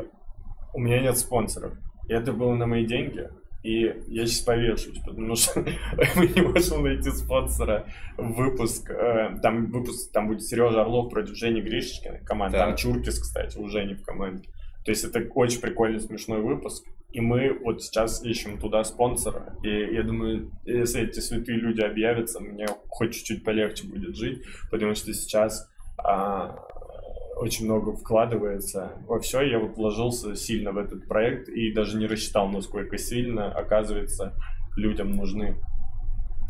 у 0.73 0.79
меня 0.81 1.01
нет 1.03 1.19
спонсоров. 1.19 1.75
И 2.09 2.13
это 2.13 2.33
было 2.33 2.55
на 2.55 2.67
мои 2.67 2.87
деньги. 2.87 3.29
И 3.63 3.95
я 4.09 4.27
сейчас 4.27 4.41
повешусь, 4.41 4.99
потому 5.05 5.37
что 5.37 5.61
мы 6.17 6.27
не 6.29 6.41
можем 6.41 6.83
найти 6.83 7.11
спонсора 7.11 7.87
выпуск. 8.17 8.91
э, 8.91 9.37
Там 9.43 9.71
выпуск, 9.71 10.13
там 10.13 10.29
будет 10.29 10.43
Сережа 10.43 10.81
Орлов 10.81 11.11
против 11.11 11.37
Жени 11.37 11.61
Гришечкина 11.61 12.21
команда. 12.25 12.59
Там 12.59 12.71
Так. 12.71 12.79
Чуркис, 12.79 13.19
кстати, 13.19 13.59
у 13.59 13.69
Жени 13.69 13.95
в 13.95 14.03
команде. 14.03 14.49
То 14.85 14.93
есть 14.93 15.05
это 15.05 15.21
очень 15.35 15.61
прикольный, 15.61 16.01
смешной 16.01 16.41
выпуск. 16.41 16.87
И 17.13 17.21
мы 17.21 17.59
вот 17.65 17.83
сейчас 17.83 18.25
ищем 18.25 18.59
туда 18.59 18.83
спонсора. 18.85 19.57
И 19.63 19.69
я 19.69 20.05
думаю, 20.05 20.53
если 20.65 21.03
эти 21.03 21.19
святые 21.21 21.59
люди 21.59 21.81
объявятся, 21.83 22.41
мне 22.41 22.67
хоть 22.89 23.15
чуть-чуть 23.15 23.45
полегче 23.45 23.87
будет 23.89 24.17
жить, 24.17 24.43
потому 24.71 24.95
что 24.95 25.13
сейчас 25.13 25.69
а, 25.99 26.57
очень 27.41 27.65
много 27.65 27.93
вкладывается 27.97 28.93
во 29.07 29.19
все. 29.19 29.41
Я 29.41 29.59
вот 29.59 29.77
вложился 29.77 30.37
сильно 30.37 30.73
в 30.73 30.79
этот 30.79 31.09
проект 31.09 31.49
и 31.49 31.73
даже 31.73 31.97
не 31.97 32.07
рассчитал, 32.07 32.49
насколько 32.49 32.99
сильно, 32.99 33.51
оказывается, 33.51 34.35
людям 34.77 35.13
нужны. 35.13 35.57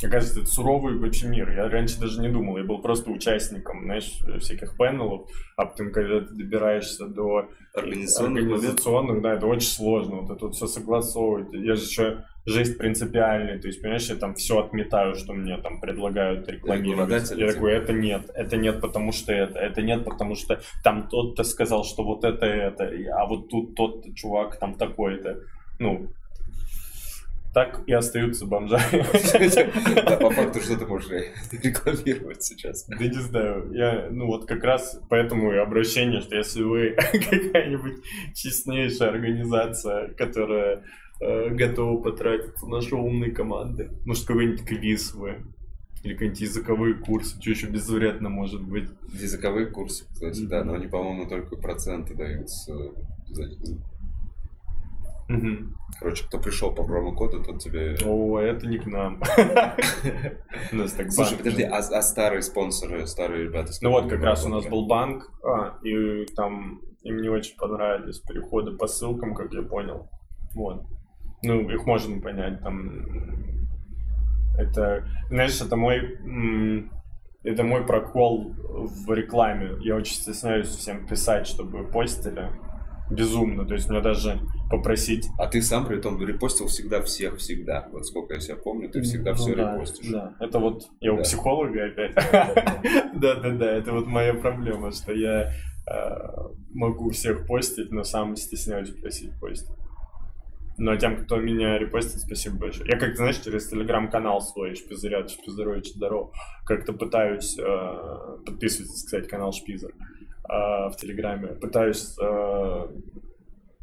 Оказывается, 0.04 0.40
это 0.40 0.49
суровый 0.49 0.99
вообще 0.99 1.28
мир. 1.28 1.50
Я 1.50 1.69
раньше 1.69 2.00
даже 2.00 2.21
не 2.21 2.28
думал. 2.28 2.59
Я 2.59 2.64
был 2.64 2.80
просто 2.80 3.11
участником, 3.11 3.85
знаешь, 3.85 4.11
всяких 4.40 4.76
панелов. 4.76 5.28
А 5.57 5.66
потом, 5.66 5.92
когда 5.92 6.21
ты 6.21 6.35
добираешься 6.35 7.07
до 7.07 7.49
Организационных 7.73 8.45
организационных, 8.45 9.23
да, 9.23 9.35
это 9.35 9.47
очень 9.47 9.69
сложно. 9.69 10.23
Вот 10.23 10.30
это 10.30 10.47
вот 10.47 10.57
все 10.57 10.66
согласовывать. 10.66 11.52
Я 11.52 11.76
же 11.76 11.83
еще 11.83 12.25
жесть 12.45 12.78
принципиальный. 12.78 13.61
То 13.61 13.69
есть, 13.69 13.80
понимаешь, 13.80 14.09
я 14.09 14.16
там 14.16 14.35
все 14.35 14.59
отметаю, 14.59 15.14
что 15.14 15.35
мне 15.35 15.57
там 15.59 15.80
предлагают 15.80 16.49
рекламировать. 16.49 17.30
Я 17.30 17.37
типа. 17.37 17.52
такой, 17.52 17.73
это 17.73 17.92
нет, 17.92 18.30
это 18.35 18.57
нет, 18.57 18.80
потому 18.80 19.12
что 19.12 19.33
это, 19.33 19.59
это 19.59 19.83
нет, 19.83 20.04
потому 20.04 20.35
что 20.35 20.61
там 20.83 21.09
тот-то 21.09 21.45
сказал, 21.45 21.85
что 21.85 22.02
вот 22.02 22.25
это 22.25 22.47
это, 22.47 22.90
а 23.16 23.26
вот 23.26 23.49
тут 23.49 23.75
тот 23.76 24.04
чувак 24.14 24.59
там 24.59 24.75
такой-то. 24.75 25.38
Ну, 25.78 26.09
так 27.52 27.83
и 27.87 27.92
остаются 27.92 28.47
бомжами. 28.47 29.04
Да, 30.04 30.16
по 30.16 30.30
факту, 30.30 30.61
что 30.61 30.76
ты 30.76 30.87
можешь 30.87 31.11
рекламировать 31.52 32.42
сейчас. 32.42 32.87
Да 32.87 33.04
не 33.04 33.21
знаю, 33.21 33.73
я, 33.73 34.09
ну 34.11 34.26
вот 34.26 34.47
как 34.47 34.62
раз 34.64 35.00
поэтому 35.09 35.52
и 35.52 35.57
обращение, 35.57 36.21
что 36.21 36.37
если 36.37 36.62
вы 36.62 36.90
какая-нибудь 36.97 38.04
честнейшая 38.35 39.11
организация, 39.11 40.09
которая 40.14 40.85
э, 41.21 41.50
готова 41.50 42.00
потратиться 42.00 42.66
на 42.66 42.80
шоу 42.80 43.07
умной 43.07 43.33
команды, 43.33 43.90
может 44.04 44.26
какой-нибудь 44.26 44.64
квиз 44.64 45.14
вы, 45.14 45.42
или 46.02 46.14
какие-нибудь 46.14 46.40
языковые 46.40 46.95
курсы, 46.95 47.40
что 47.40 47.50
еще 47.50 47.66
безвредно 47.66 48.28
может 48.28 48.62
быть. 48.62 48.88
Языковые 49.12 49.66
курсы, 49.66 50.04
кстати, 50.11 50.47
да, 50.47 50.64
но 50.64 50.75
они, 50.75 50.87
по-моему, 50.87 51.28
только 51.28 51.57
проценты 51.57 52.14
дают 52.14 52.49
Мгм. 55.30 55.76
Короче, 56.00 56.25
кто 56.25 56.38
пришел 56.40 56.75
по 56.75 56.82
промокоду, 56.82 57.44
тот 57.44 57.60
тебе... 57.60 57.96
О, 58.04 58.40
это 58.40 58.66
не 58.66 58.78
к 58.78 58.87
нам. 58.87 59.22
У 60.72 60.76
нас 60.76 60.92
так 60.92 61.12
Слушай, 61.12 61.38
подожди, 61.38 61.62
а, 61.62 61.76
а 61.78 62.02
старые 62.02 62.42
спонсоры, 62.42 63.06
старые 63.06 63.44
ребята... 63.44 63.70
Ну 63.80 63.90
вот 63.90 64.10
как 64.10 64.20
раз 64.22 64.44
у 64.44 64.49
нас 64.49 64.66
был 64.66 64.87
банк, 64.87 65.30
а, 65.44 65.78
и 65.84 66.26
там 66.34 66.80
им 67.02 67.22
не 67.22 67.28
очень 67.28 67.56
понравились 67.56 68.18
переходы 68.18 68.72
по 68.72 68.88
ссылкам, 68.88 69.34
как 69.34 69.52
я 69.52 69.62
понял. 69.62 70.10
Вот. 70.54 70.84
Ну, 71.44 71.70
их 71.70 71.87
можно 71.87 72.20
понять, 72.20 72.60
там... 72.62 73.06
Это, 74.58 75.06
знаешь, 75.28 75.60
это 75.60 75.76
мой... 75.76 76.18
Это 77.44 77.62
мой 77.62 77.87
прокол 77.87 78.52
в 78.58 79.12
рекламе. 79.12 79.76
Я 79.80 79.94
очень 79.94 80.14
стесняюсь 80.14 80.68
всем 80.68 81.06
писать, 81.06 81.46
чтобы 81.46 81.84
постили. 81.84 82.50
Безумно. 83.11 83.67
То 83.67 83.75
есть 83.75 83.88
мне 83.90 84.00
даже 84.00 84.38
попросить... 84.71 85.29
А 85.38 85.47
ты 85.47 85.61
сам 85.62 85.87
при 85.87 85.99
этом 85.99 86.21
репостил 86.25 86.67
всегда 86.67 87.02
всех, 87.02 87.37
всегда. 87.38 87.88
Вот 87.93 88.07
сколько 88.07 88.35
я 88.35 88.40
себя 88.40 88.57
помню, 88.57 88.88
ты 88.88 89.02
всегда 89.02 89.31
Ну 89.33 89.37
все 89.37 89.55
да, 89.55 89.75
репостишь. 89.75 90.11
Да, 90.11 90.35
это 90.40 90.59
вот 90.59 90.88
я 91.00 91.12
у 91.12 91.17
Да. 91.17 91.23
психолога 91.23 91.87
опять. 91.87 92.14
Да-да-да, 93.14 93.71
это 93.73 93.93
вот 93.93 94.07
моя 94.07 94.35
проблема, 94.35 94.93
что 94.93 95.12
я 95.12 95.50
э, 95.50 95.52
могу 96.73 97.11
всех 97.11 97.47
постить, 97.47 97.90
но 97.90 98.05
сам 98.05 98.37
стесняюсь 98.37 98.90
просить 98.90 99.33
постить. 99.40 99.69
Но 100.79 100.97
тем, 100.97 101.25
кто 101.25 101.37
меня 101.37 101.79
репостит, 101.79 102.21
спасибо 102.21 102.57
большое. 102.57 102.88
Я 102.90 102.99
как-то, 102.99 103.17
знаешь, 103.17 103.38
через 103.38 103.69
телеграм-канал 103.69 104.40
свой 104.40 104.75
Шпизырят, 104.76 105.31
Шпизырович, 105.31 105.93
здорово, 105.95 106.33
как-то 106.64 106.95
пытаюсь, 106.95 107.59
э, 107.59 108.38
подписывайтесь, 108.47 109.05
кстати, 109.05 109.29
канал 109.29 109.52
Шпизер 109.52 109.90
э, 109.90 110.20
в 110.50 110.97
телеграме, 110.97 111.49
пытаюсь, 111.49 112.16
э, 112.21 112.87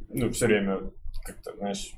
ну, 0.09 0.29
все 0.31 0.45
время 0.47 0.81
как-то, 1.23 1.55
знаешь, 1.57 1.93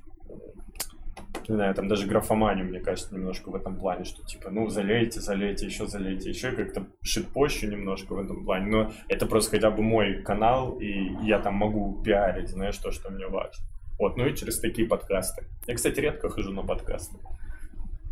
не 1.47 1.55
знаю, 1.55 1.73
там 1.73 1.88
даже 1.88 2.05
графомания, 2.05 2.63
мне 2.63 2.79
кажется, 2.79 3.13
немножко 3.15 3.49
в 3.49 3.55
этом 3.55 3.77
плане, 3.77 4.03
что 4.03 4.23
типа, 4.23 4.51
ну, 4.51 4.69
залейте, 4.69 5.19
залейте, 5.19 5.65
еще 5.65 5.88
залейте, 5.88 6.29
еще 6.29 6.51
как-то 6.51 6.85
шитпощу 7.01 7.67
немножко 7.67 8.13
в 8.13 8.19
этом 8.19 8.45
плане, 8.45 8.67
но 8.67 8.91
это 9.07 9.25
просто 9.25 9.51
хотя 9.51 9.71
бы 9.71 9.81
мой 9.81 10.21
канал, 10.21 10.77
и 10.79 11.15
я 11.23 11.39
там 11.39 11.55
могу 11.55 12.01
пиарить, 12.03 12.49
знаешь, 12.49 12.77
то, 12.77 12.91
что 12.91 13.09
мне 13.09 13.27
важно. 13.27 13.65
Вот, 13.97 14.15
ну 14.15 14.27
и 14.27 14.35
через 14.35 14.59
такие 14.59 14.88
подкасты. 14.88 15.45
Я, 15.67 15.75
кстати, 15.75 15.99
редко 15.99 16.29
хожу 16.29 16.53
на 16.53 16.63
подкасты. 16.63 17.17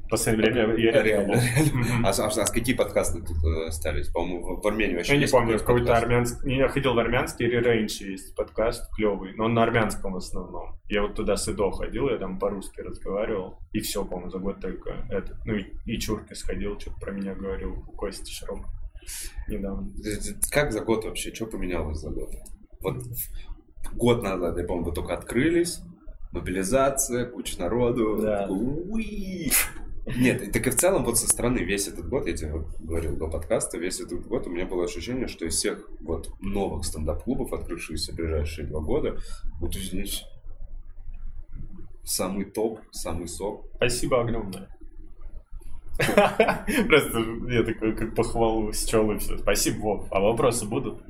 Последнее 0.10 0.52
время 0.68 0.76
я 0.78 1.04
Реально. 1.04 1.42
А, 2.04 2.14
с- 2.14 2.20
а 2.20 2.30
с 2.30 2.52
какие 2.52 2.76
подкасты 2.76 3.22
тут 3.22 3.38
э, 3.44 3.68
остались? 3.68 4.08
По-моему, 4.10 4.62
в, 4.62 4.66
Армении 4.66 4.96
вообще 4.96 5.14
Я 5.16 5.20
не 5.20 5.28
помню, 5.28 5.58
какой-то 5.60 5.96
армянский... 5.98 6.56
Я 6.58 6.68
ходил 6.70 6.94
в 6.94 7.00
армянский, 7.00 7.46
Ререйнш 7.48 8.02
есть 8.02 8.36
подкаст 8.36 8.90
клевый, 8.96 9.34
но 9.36 9.46
он 9.46 9.54
на 9.54 9.64
армянском 9.64 10.14
в 10.14 10.18
основном. 10.18 10.80
Я 10.88 11.02
вот 11.02 11.16
туда 11.16 11.36
с 11.36 11.48
Эдо 11.48 11.72
ходил, 11.72 12.10
я 12.10 12.18
там 12.18 12.40
по-русски 12.40 12.82
разговаривал, 12.82 13.60
и 13.74 13.80
все, 13.82 14.06
по-моему, 14.06 14.32
за 14.32 14.40
год 14.40 14.62
только 14.62 15.06
это. 15.10 15.40
Ну 15.46 15.56
и, 15.56 15.66
и 15.86 16.00
Чурки 16.00 16.34
сходил, 16.34 16.80
что-то 16.80 16.98
про 17.00 17.12
меня 17.12 17.36
говорил, 17.36 17.76
Костя 17.98 18.32
Широк. 18.32 18.66
недавно. 19.48 19.92
Как 20.52 20.72
за 20.72 20.82
год 20.82 21.04
вообще? 21.06 21.34
Что 21.34 21.46
поменялось 21.48 22.00
за 22.00 22.10
год? 22.12 22.30
Вот 22.82 23.04
год 23.94 24.24
назад, 24.24 24.58
я 24.58 24.64
помню, 24.64 24.86
вы 24.86 24.94
только 24.94 25.14
открылись, 25.14 25.82
мобилизация, 26.32 27.26
куча 27.26 27.60
народу. 27.60 28.18
Да. 28.22 28.48
Уи! 28.50 29.52
Нет, 30.16 30.52
так 30.54 30.66
и 30.66 30.70
в 30.70 30.76
целом 30.76 31.04
вот 31.04 31.18
со 31.18 31.28
стороны 31.28 31.60
весь 31.60 31.88
этот 31.88 32.08
год, 32.08 32.28
я 32.28 32.34
тебе 32.34 32.64
говорил 32.80 33.18
до 33.18 33.28
подкаста, 33.28 33.78
весь 33.78 34.00
этот 34.00 34.26
год 34.26 34.48
у 34.48 34.50
меня 34.50 34.66
было 34.66 34.86
ощущение, 34.86 35.28
что 35.28 35.46
из 35.46 35.56
всех 35.56 35.90
вот 36.00 36.30
новых 36.40 36.86
стендап-клубов, 36.86 37.52
открывшихся 37.52 38.14
в 38.14 38.16
ближайшие 38.16 38.68
два 38.68 38.80
года, 38.80 39.18
вот 39.60 39.76
здесь 39.76 40.24
самый 42.06 42.46
топ, 42.46 42.80
самый 42.92 43.28
сок. 43.28 43.66
Спасибо 43.76 44.22
огромное. 44.22 44.70
Просто 45.98 47.20
я 47.50 47.64
такой, 47.64 47.96
как 47.96 48.16
похвалу 48.16 48.72
счел 48.72 49.12
и 49.12 49.18
все. 49.18 49.38
Спасибо, 49.38 49.82
Вов. 49.82 50.08
А 50.12 50.20
вопросы 50.22 50.66
будут? 50.66 51.02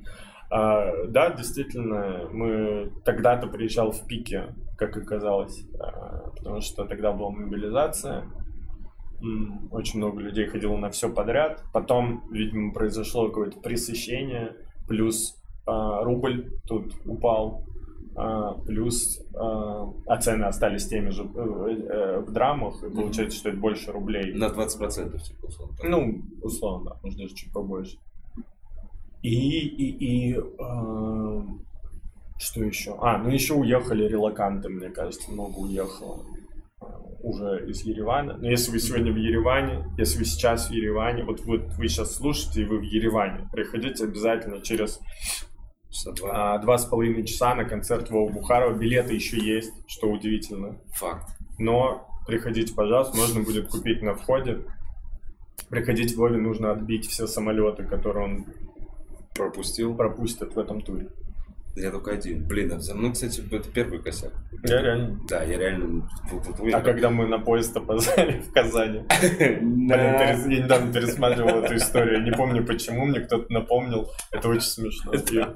А, 0.50 1.06
да, 1.08 1.32
действительно, 1.32 2.30
мы 2.32 2.92
тогда-то 3.04 3.48
приезжал 3.48 3.92
в 3.92 4.08
пике, 4.08 4.56
как 4.77 4.96
оказалось, 4.96 5.66
а, 5.80 6.30
потому 6.36 6.62
что 6.62 6.86
тогда 6.86 7.12
была 7.12 7.32
мобилизация, 7.32 8.24
очень 9.72 10.00
много 10.00 10.22
людей 10.22 10.46
ходило 10.46 10.78
на 10.78 10.90
все 10.90 11.10
подряд. 11.10 11.64
Потом, 11.74 12.24
видимо, 12.32 12.74
произошло 12.74 13.28
какое-то 13.28 13.60
пресыщение, 13.60 14.56
плюс 14.88 15.36
а, 15.66 16.04
рубль 16.04 16.52
тут 16.68 16.94
упал, 17.06 17.66
а, 18.16 18.54
плюс 18.66 19.20
а, 19.36 19.92
а 20.06 20.18
цены 20.18 20.46
остались 20.46 20.88
теми 20.88 21.10
же 21.10 21.24
э, 21.24 21.40
э, 21.40 22.20
в 22.20 22.32
драмах, 22.32 22.84
и 22.84 22.90
получается, 22.90 23.38
что 23.38 23.50
это 23.50 23.58
больше 23.58 23.92
рублей. 23.92 24.34
На 24.34 24.46
20% 24.46 25.22
типа, 25.22 25.46
условно. 25.46 25.78
так. 25.78 25.90
Ну, 25.90 26.22
условно, 26.42 26.92
да, 26.92 26.98
может 27.04 27.20
даже 27.20 27.36
чуть 27.36 27.52
побольше. 27.52 27.98
И, 29.24 29.30
и, 29.30 30.32
и 30.32 30.38
э, 30.38 31.42
что 32.38 32.64
еще? 32.64 32.96
А, 33.02 33.18
ну 33.18 33.30
еще 33.30 33.56
уехали 33.56 34.08
релаканты, 34.08 34.70
мне 34.70 34.90
кажется, 34.90 35.32
много 35.32 35.58
уехало 35.58 36.24
э, 36.34 36.37
уже 37.22 37.66
из 37.70 37.84
Еревана. 37.84 38.38
Но 38.38 38.50
если 38.50 38.72
вы 38.72 38.80
сегодня 38.80 39.12
в 39.12 39.18
Ереване, 39.18 39.86
если 39.98 40.20
вы 40.20 40.26
сейчас 40.26 40.70
в 40.70 40.72
Ереване, 40.72 41.24
вот 41.24 41.42
вы, 41.42 41.60
вы 41.78 41.88
сейчас 41.88 42.16
слушаете, 42.16 42.62
и 42.62 42.66
вы 42.66 42.80
в 42.80 42.84
Ереване, 42.84 43.50
приходите 43.52 44.04
обязательно 44.04 44.62
через 44.62 45.00
а, 46.24 46.58
два 46.60 46.78
с 46.78 46.86
половиной 46.86 47.26
часа 47.26 47.56
на 47.56 47.66
концерт 47.66 48.10
Вова 48.10 48.32
Бухарова. 48.32 48.78
Билеты 48.78 49.14
еще 49.14 49.38
есть, 49.38 49.72
что 49.88 50.10
удивительно. 50.10 50.80
Факт. 50.96 51.30
Но 51.58 52.08
приходите, 52.28 52.74
пожалуйста, 52.74 53.18
можно 53.18 53.42
будет 53.42 53.68
купить 53.68 54.02
на 54.02 54.14
входе. 54.14 54.64
Приходить 55.70 56.16
Вове 56.16 56.38
нужно 56.38 56.72
отбить 56.72 57.08
все 57.08 57.28
самолеты, 57.28 57.84
которые 57.84 58.26
он 58.26 58.46
Пропустил. 59.36 59.96
пропустит 59.96 60.56
в 60.56 60.60
этом 60.60 60.82
туре. 60.82 61.10
Я 61.79 61.91
только 61.91 62.12
один. 62.12 62.48
Блин, 62.48 62.74
а 62.74 62.79
за 62.79 62.96
мной, 62.96 63.13
кстати, 63.13 63.43
это 63.51 63.69
первый 63.69 64.00
косяк. 64.00 64.34
Я 64.63 64.81
реально. 64.81 65.19
Да, 65.29 65.43
я 65.43 65.60
реально... 65.60 66.10
А 66.74 66.81
когда 66.81 67.12
мы 67.12 67.27
на 67.27 67.38
поезд 67.38 67.77
опоздали 67.77 68.39
в 68.39 68.51
Казани? 68.51 69.03
Блин, 69.39 69.88
я 69.88 70.36
недавно 70.36 70.91
пересматривал 70.91 71.63
эту 71.63 71.75
историю. 71.75 72.24
Не 72.24 72.31
помню 72.31 72.65
почему, 72.65 73.05
мне 73.05 73.19
кто-то 73.19 73.53
напомнил. 73.53 74.10
Это 74.31 74.50
очень 74.50 74.62
смешно. 74.62 75.13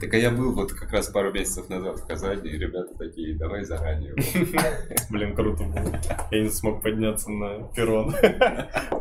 Так 0.00 0.14
а 0.14 0.16
я 0.16 0.30
был 0.30 0.52
вот 0.52 0.72
как 0.72 0.90
раз 0.92 1.08
пару 1.08 1.30
месяцев 1.32 1.68
назад 1.68 2.00
в 2.00 2.06
Казани, 2.06 2.48
и 2.48 2.56
ребята 2.56 2.94
такие, 2.98 3.36
давай 3.36 3.62
заранее. 3.64 4.14
Блин, 5.10 5.34
круто 5.34 5.64
было. 5.64 6.00
Я 6.30 6.42
не 6.42 6.48
смог 6.48 6.82
подняться 6.82 7.30
на 7.30 7.68
перрон. 7.74 8.14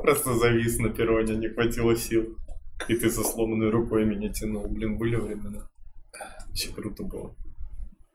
Просто 0.02 0.34
завис 0.36 0.78
на 0.80 0.90
перроне, 0.90 1.36
не 1.36 1.48
хватило 1.48 1.96
сил. 1.96 2.38
И 2.88 2.96
ты 2.96 3.10
со 3.10 3.24
сломанной 3.24 3.70
рукой 3.70 4.06
меня 4.06 4.30
тянул. 4.30 4.68
Блин, 4.68 4.98
были 4.98 5.16
времена. 5.16 5.68
Очень 6.60 6.74
круто 6.74 7.04
было. 7.04 7.36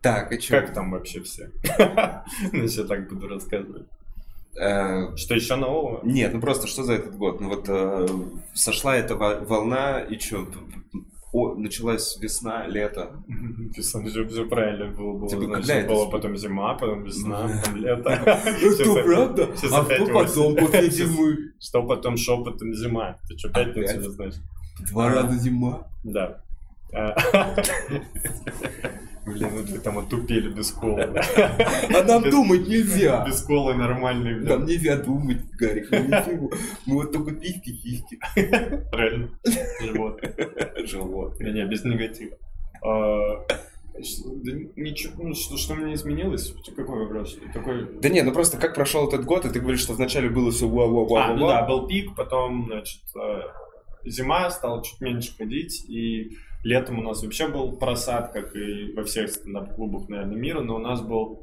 Так, 0.02 0.32
и 0.32 0.38
чё? 0.38 0.60
Как 0.60 0.74
там 0.74 0.90
вообще 0.90 1.20
все? 1.22 1.50
Ну, 2.52 2.62
еще 2.62 2.84
так 2.84 3.08
буду 3.08 3.28
рассказывать. 3.28 3.86
Э, 4.60 5.16
Что 5.16 5.34
еще 5.34 5.56
нового? 5.56 6.00
Нет, 6.04 6.32
ну 6.34 6.40
просто 6.40 6.66
что 6.66 6.84
за 6.84 6.92
этот 6.94 7.16
год? 7.16 7.40
Ну 7.40 7.48
вот 7.48 7.64
э, 7.68 8.06
сошла 8.52 8.96
эта 8.96 9.16
во- 9.16 9.40
волна, 9.40 10.00
и 10.00 10.18
что? 10.18 10.46
началась 11.56 12.16
весна, 12.20 12.66
лето. 12.68 13.24
Все, 13.76 14.00
все 14.28 14.46
правильно 14.46 14.86
было. 14.96 15.18
было 15.18 15.28
Типа, 15.28 15.44
значит, 15.46 15.66
когда 15.66 15.80
это 15.80 15.88
было 15.88 16.06
с- 16.06 16.10
потом 16.12 16.36
зима, 16.36 16.74
потом 16.74 17.02
весна, 17.02 17.48
потом 17.64 17.76
лето. 17.76 18.10
Это 18.10 18.82
опять- 18.92 19.04
правда? 19.04 19.48
А 19.52 19.56
что 19.56 19.84
потом 20.12 20.56
после 20.56 20.90
зимы? 20.90 21.36
Что 21.58 21.82
потом 21.82 22.16
шепотом 22.16 22.72
зима? 22.74 23.16
Ты 23.28 23.36
что, 23.38 23.48
пятницу 23.48 24.00
не 24.00 24.08
знаешь? 24.10 24.34
Два 24.90 25.08
раза 25.08 25.36
зима. 25.38 25.88
Да. 26.04 26.40
Блин, 29.26 29.48
ну 29.54 29.62
вы 29.62 29.78
там 29.78 29.98
отупели 29.98 30.48
без 30.48 30.70
колы. 30.70 31.02
А 31.02 32.04
нам 32.04 32.28
думать 32.28 32.68
нельзя. 32.68 33.24
Без 33.26 33.42
колы 33.42 33.74
нормальный. 33.74 34.40
Нам 34.40 34.66
нельзя 34.66 34.96
думать, 34.96 35.38
Гарик, 35.58 35.90
мы 36.86 36.94
вот 36.94 37.12
только 37.12 37.32
письки-киськи. 37.32 38.18
Реально. 38.36 39.30
Живот. 39.80 40.20
Живот. 40.84 41.40
Не, 41.40 41.52
не, 41.52 41.64
без 41.64 41.84
негатива. 41.84 42.36
А, 42.82 43.46
да 43.94 44.52
Ничего, 44.76 45.22
ну, 45.22 45.34
что, 45.34 45.56
что 45.56 45.74
мне 45.74 45.94
изменилось? 45.94 46.54
Какой 46.76 46.98
вопрос? 46.98 47.38
Какой... 47.54 47.88
Да 48.00 48.08
не, 48.08 48.22
ну 48.22 48.32
просто 48.32 48.58
как 48.58 48.74
прошел 48.74 49.08
этот 49.08 49.24
год, 49.24 49.46
и 49.46 49.50
ты 49.50 49.60
говоришь, 49.60 49.80
что 49.80 49.94
вначале 49.94 50.28
было 50.28 50.50
все 50.50 50.68
вау 50.68 50.92
вау 50.92 51.06
вау 51.06 51.22
А, 51.22 51.34
ну 51.34 51.46
да, 51.46 51.64
был 51.64 51.86
пик, 51.86 52.14
потом, 52.14 52.66
значит, 52.66 53.00
э, 53.14 53.40
зима, 54.04 54.50
стал 54.50 54.82
чуть 54.82 55.00
меньше 55.00 55.34
ходить, 55.36 55.84
и 55.88 56.36
летом 56.64 56.98
у 56.98 57.02
нас 57.02 57.22
вообще 57.22 57.48
был 57.48 57.76
просад, 57.76 58.32
как 58.32 58.56
и 58.56 58.92
во 58.94 59.04
всех 59.04 59.30
стендап-клубах, 59.30 60.08
наверное, 60.08 60.36
мира, 60.36 60.60
но 60.62 60.76
у 60.76 60.78
нас 60.80 61.00
был, 61.02 61.42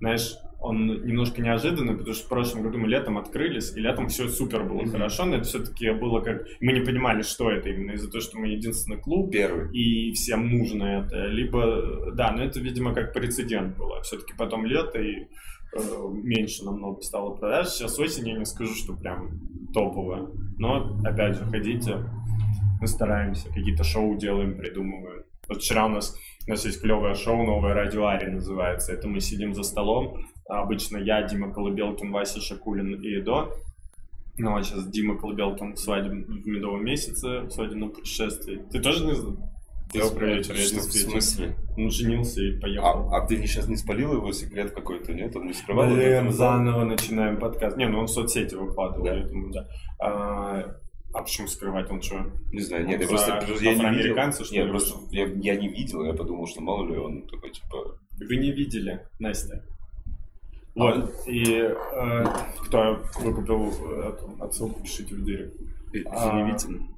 знаешь, 0.00 0.36
он 0.60 0.86
немножко 1.04 1.42
неожиданный, 1.42 1.94
потому 1.94 2.14
что 2.14 2.24
в 2.24 2.28
прошлом 2.30 2.62
году 2.62 2.78
мы 2.78 2.88
летом 2.88 3.18
открылись, 3.18 3.76
и 3.76 3.80
летом 3.80 4.08
все 4.08 4.28
супер 4.28 4.64
было 4.64 4.80
Мгм. 4.82 4.90
хорошо, 4.92 5.26
но 5.26 5.36
это 5.36 5.44
все-таки 5.44 5.90
было 5.90 6.20
как... 6.20 6.46
Мы 6.60 6.72
не 6.72 6.80
понимали, 6.80 7.20
что 7.20 7.50
это 7.50 7.68
именно 7.68 7.92
из-за 7.92 8.10
того, 8.10 8.22
что 8.22 8.38
мы 8.38 8.48
единственный 8.48 8.98
клуб, 8.98 9.30
Первый. 9.30 9.70
и 9.76 10.12
всем 10.12 10.48
нужно 10.48 10.84
это. 11.04 11.26
Либо, 11.26 12.12
да, 12.14 12.32
но 12.32 12.42
это, 12.44 12.60
видимо, 12.60 12.94
как 12.94 13.12
прецедент 13.12 13.76
было. 13.76 14.00
Все-таки 14.02 14.32
потом 14.38 14.64
лето, 14.64 14.98
и 14.98 15.24
э, 15.76 15.78
меньше 16.12 16.64
намного 16.64 17.02
стало 17.02 17.34
продаж. 17.34 17.68
Сейчас 17.68 17.98
осень, 17.98 18.28
я 18.28 18.38
не 18.38 18.46
скажу, 18.46 18.74
что 18.74 18.96
прям 18.96 19.38
топовая. 19.74 20.28
Но, 20.56 20.98
опять 21.04 21.36
же, 21.36 21.44
ходите, 21.44 21.98
мы 22.84 22.88
стараемся, 22.88 23.48
какие-то 23.48 23.82
шоу 23.82 24.14
делаем, 24.18 24.58
придумываем. 24.58 25.24
Вот 25.48 25.62
вчера 25.62 25.86
у 25.86 25.88
нас, 25.88 26.14
у 26.46 26.50
нас 26.50 26.66
есть 26.66 26.82
клевое 26.82 27.14
шоу, 27.14 27.42
новое 27.42 27.72
радио 27.72 28.06
Ари 28.06 28.28
называется. 28.28 28.92
Это 28.92 29.08
мы 29.08 29.20
сидим 29.20 29.54
за 29.54 29.62
столом, 29.62 30.18
обычно 30.46 30.98
я, 30.98 31.22
Дима 31.22 31.50
Колыбелкин, 31.50 32.12
Вася 32.12 32.42
Шакулин 32.42 33.00
и 33.00 33.20
Эдо. 33.20 33.48
Ну, 34.36 34.54
а 34.54 34.62
сейчас 34.62 34.86
Дима 34.90 35.16
Колыбелкин 35.16 35.76
свадеб... 35.76 36.12
в 36.12 36.46
медовом 36.46 36.84
месяце, 36.84 37.40
в 37.40 37.50
свадебном 37.50 37.90
путешествии. 37.90 38.60
Ты 38.70 38.80
тоже 38.80 39.06
не 39.06 39.14
знал? 39.14 39.38
Добрый 39.94 40.36
вечер, 40.36 40.54
я 40.54 40.64
Что, 40.66 40.80
в 40.80 40.92
смысле? 40.92 41.56
Он 41.78 41.90
женился 41.90 42.42
и 42.42 42.60
поехал. 42.60 43.14
А, 43.14 43.16
а 43.16 43.26
ты 43.26 43.38
сейчас 43.46 43.66
не 43.68 43.76
спалил 43.76 44.12
его 44.12 44.30
секрет 44.32 44.72
какой-то, 44.72 45.14
нет? 45.14 45.34
Он 45.36 45.46
не 45.46 45.54
скрывал? 45.54 45.88
Блин, 45.88 46.32
заново 46.32 46.84
начинаем 46.84 47.38
подкаст. 47.38 47.78
Не, 47.78 47.86
ну 47.88 48.00
он 48.00 48.06
в 48.06 48.10
соцсети 48.10 48.54
выкладывал, 48.56 49.06
Да. 49.06 49.14
я 49.14 49.24
думаю, 49.24 49.52
да. 49.52 49.68
А, 50.00 50.76
а 51.14 51.22
почему 51.22 51.46
скрывать? 51.46 51.90
Он 51.90 52.02
что? 52.02 52.26
Не 52.52 52.60
знаю, 52.60 52.86
нет, 52.86 53.00
я 53.00 53.06
просто 53.08 53.40
я 53.60 53.74
не 53.74 53.96
видел. 53.96 54.16
Нет, 54.52 54.68
просто 54.68 54.98
я, 55.10 55.26
я 55.26 55.56
не 55.56 55.68
видел, 55.68 56.04
я 56.04 56.12
подумал, 56.12 56.46
что 56.46 56.60
мало 56.60 56.86
ли 56.86 56.98
он 56.98 57.22
такой, 57.28 57.50
типа... 57.50 57.98
Вы 58.18 58.36
не 58.36 58.50
видели, 58.52 59.06
Настя. 59.18 59.64
А 60.76 60.80
Вот, 60.80 61.10
и 61.28 61.52
э, 61.52 62.24
кто 62.66 63.00
выкупил 63.20 63.70
эту 64.02 64.36
отсылку, 64.40 64.80
пишите 64.82 65.14
в 65.14 65.24
директ. 65.24 65.54
А. 66.06 66.30
Заявительно. 66.30 66.88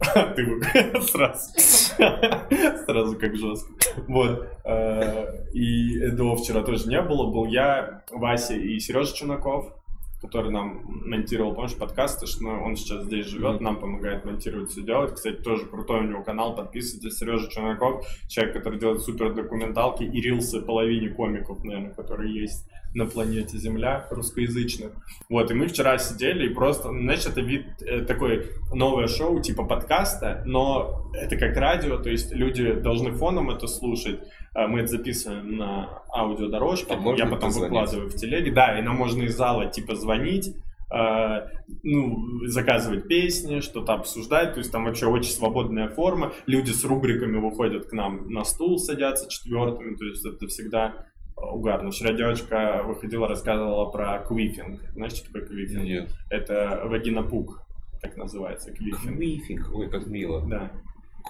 Ты 0.36 0.44
вы 0.44 1.02
сразу. 1.02 1.50
Сразу 2.86 3.18
как 3.18 3.34
жестко. 3.36 3.72
Вот. 4.06 4.46
э, 4.64 5.48
И 5.52 5.98
Эдо 6.00 6.36
вчера 6.36 6.62
тоже 6.62 6.88
не 6.88 7.00
было. 7.00 7.32
Был 7.32 7.46
я, 7.46 8.04
Вася 8.10 8.54
и 8.54 8.78
Сережа 8.78 9.14
Чунаков, 9.14 9.72
который 10.20 10.50
нам 10.50 10.82
монтировал, 10.84 11.54
помнишь, 11.54 11.76
подкасты, 11.76 12.26
что 12.26 12.46
он 12.46 12.76
сейчас 12.76 13.04
здесь 13.04 13.26
живет, 13.26 13.60
нам 13.60 13.78
помогает 13.78 14.24
монтировать 14.24 14.70
все 14.70 14.82
делать. 14.82 15.14
Кстати, 15.14 15.36
тоже 15.36 15.66
крутой 15.66 16.00
у 16.00 16.04
него 16.04 16.22
канал, 16.22 16.56
подписывайтесь. 16.56 17.18
Сережа 17.18 17.48
Чунаков, 17.48 18.06
человек, 18.26 18.54
который 18.54 18.78
делает 18.78 19.02
супер 19.02 19.34
документалки 19.34 20.02
и 20.02 20.20
рилсы 20.20 20.60
половине 20.60 21.10
комиков, 21.10 21.62
наверное, 21.64 21.94
которые 21.94 22.34
есть 22.34 22.68
на 22.94 23.06
планете 23.06 23.58
Земля 23.58 24.06
русскоязычных. 24.10 24.92
Вот, 25.28 25.50
и 25.50 25.54
мы 25.54 25.66
вчера 25.68 25.98
сидели 25.98 26.48
и 26.48 26.54
просто, 26.54 26.88
знаешь, 26.90 27.26
это 27.26 27.40
вид 27.40 27.66
э, 27.82 28.02
такой 28.04 28.46
новое 28.72 29.06
шоу 29.08 29.40
типа 29.40 29.64
подкаста, 29.64 30.42
но 30.46 31.10
это 31.14 31.36
как 31.36 31.56
радио, 31.56 31.98
то 31.98 32.10
есть 32.10 32.32
люди 32.32 32.72
должны 32.72 33.12
фоном 33.12 33.50
это 33.50 33.66
слушать. 33.66 34.20
А 34.54 34.66
Мы 34.66 34.80
это 34.80 34.88
записываем 34.88 35.56
на 35.56 36.02
аудиодорожке, 36.12 36.94
А 36.94 37.16
я 37.16 37.26
потом 37.26 37.48
позвонить? 37.50 37.70
выкладываю 37.70 38.08
в 38.10 38.14
телеге. 38.14 38.50
Да, 38.50 38.78
и 38.78 38.82
нам 38.82 38.96
можно 38.96 39.22
из 39.22 39.36
зала 39.36 39.66
типа 39.66 39.94
звонить, 39.94 40.54
э, 40.92 41.46
ну, 41.82 42.16
заказывать 42.46 43.06
песни, 43.06 43.60
что-то 43.60 43.92
обсуждать, 43.92 44.54
то 44.54 44.58
есть 44.58 44.72
там 44.72 44.84
вообще 44.84 45.06
очень 45.06 45.30
свободная 45.30 45.88
форма. 45.88 46.32
Люди 46.46 46.70
с 46.70 46.82
рубриками 46.84 47.38
выходят 47.38 47.86
к 47.86 47.92
нам 47.92 48.30
на 48.30 48.42
стул, 48.44 48.78
садятся 48.78 49.28
четвертыми, 49.28 49.94
то 49.96 50.06
есть 50.06 50.24
это 50.26 50.46
всегда 50.48 51.06
угарно. 51.52 51.90
Вчера 51.90 52.12
девочка 52.12 52.82
выходила, 52.84 53.28
рассказывала 53.28 53.86
про 53.90 54.18
квифинг. 54.20 54.80
Знаешь, 54.92 55.12
что 55.12 55.26
такое 55.26 55.46
квифинг? 55.46 55.84
Нет. 55.84 56.10
Это 56.30 56.82
вагинопук, 56.84 57.62
так 58.00 58.16
называется, 58.16 58.72
квифинг. 58.72 59.16
Квифинг. 59.16 59.74
Ой, 59.74 59.88
как 59.90 60.06
мило. 60.06 60.46
Да, 60.48 60.70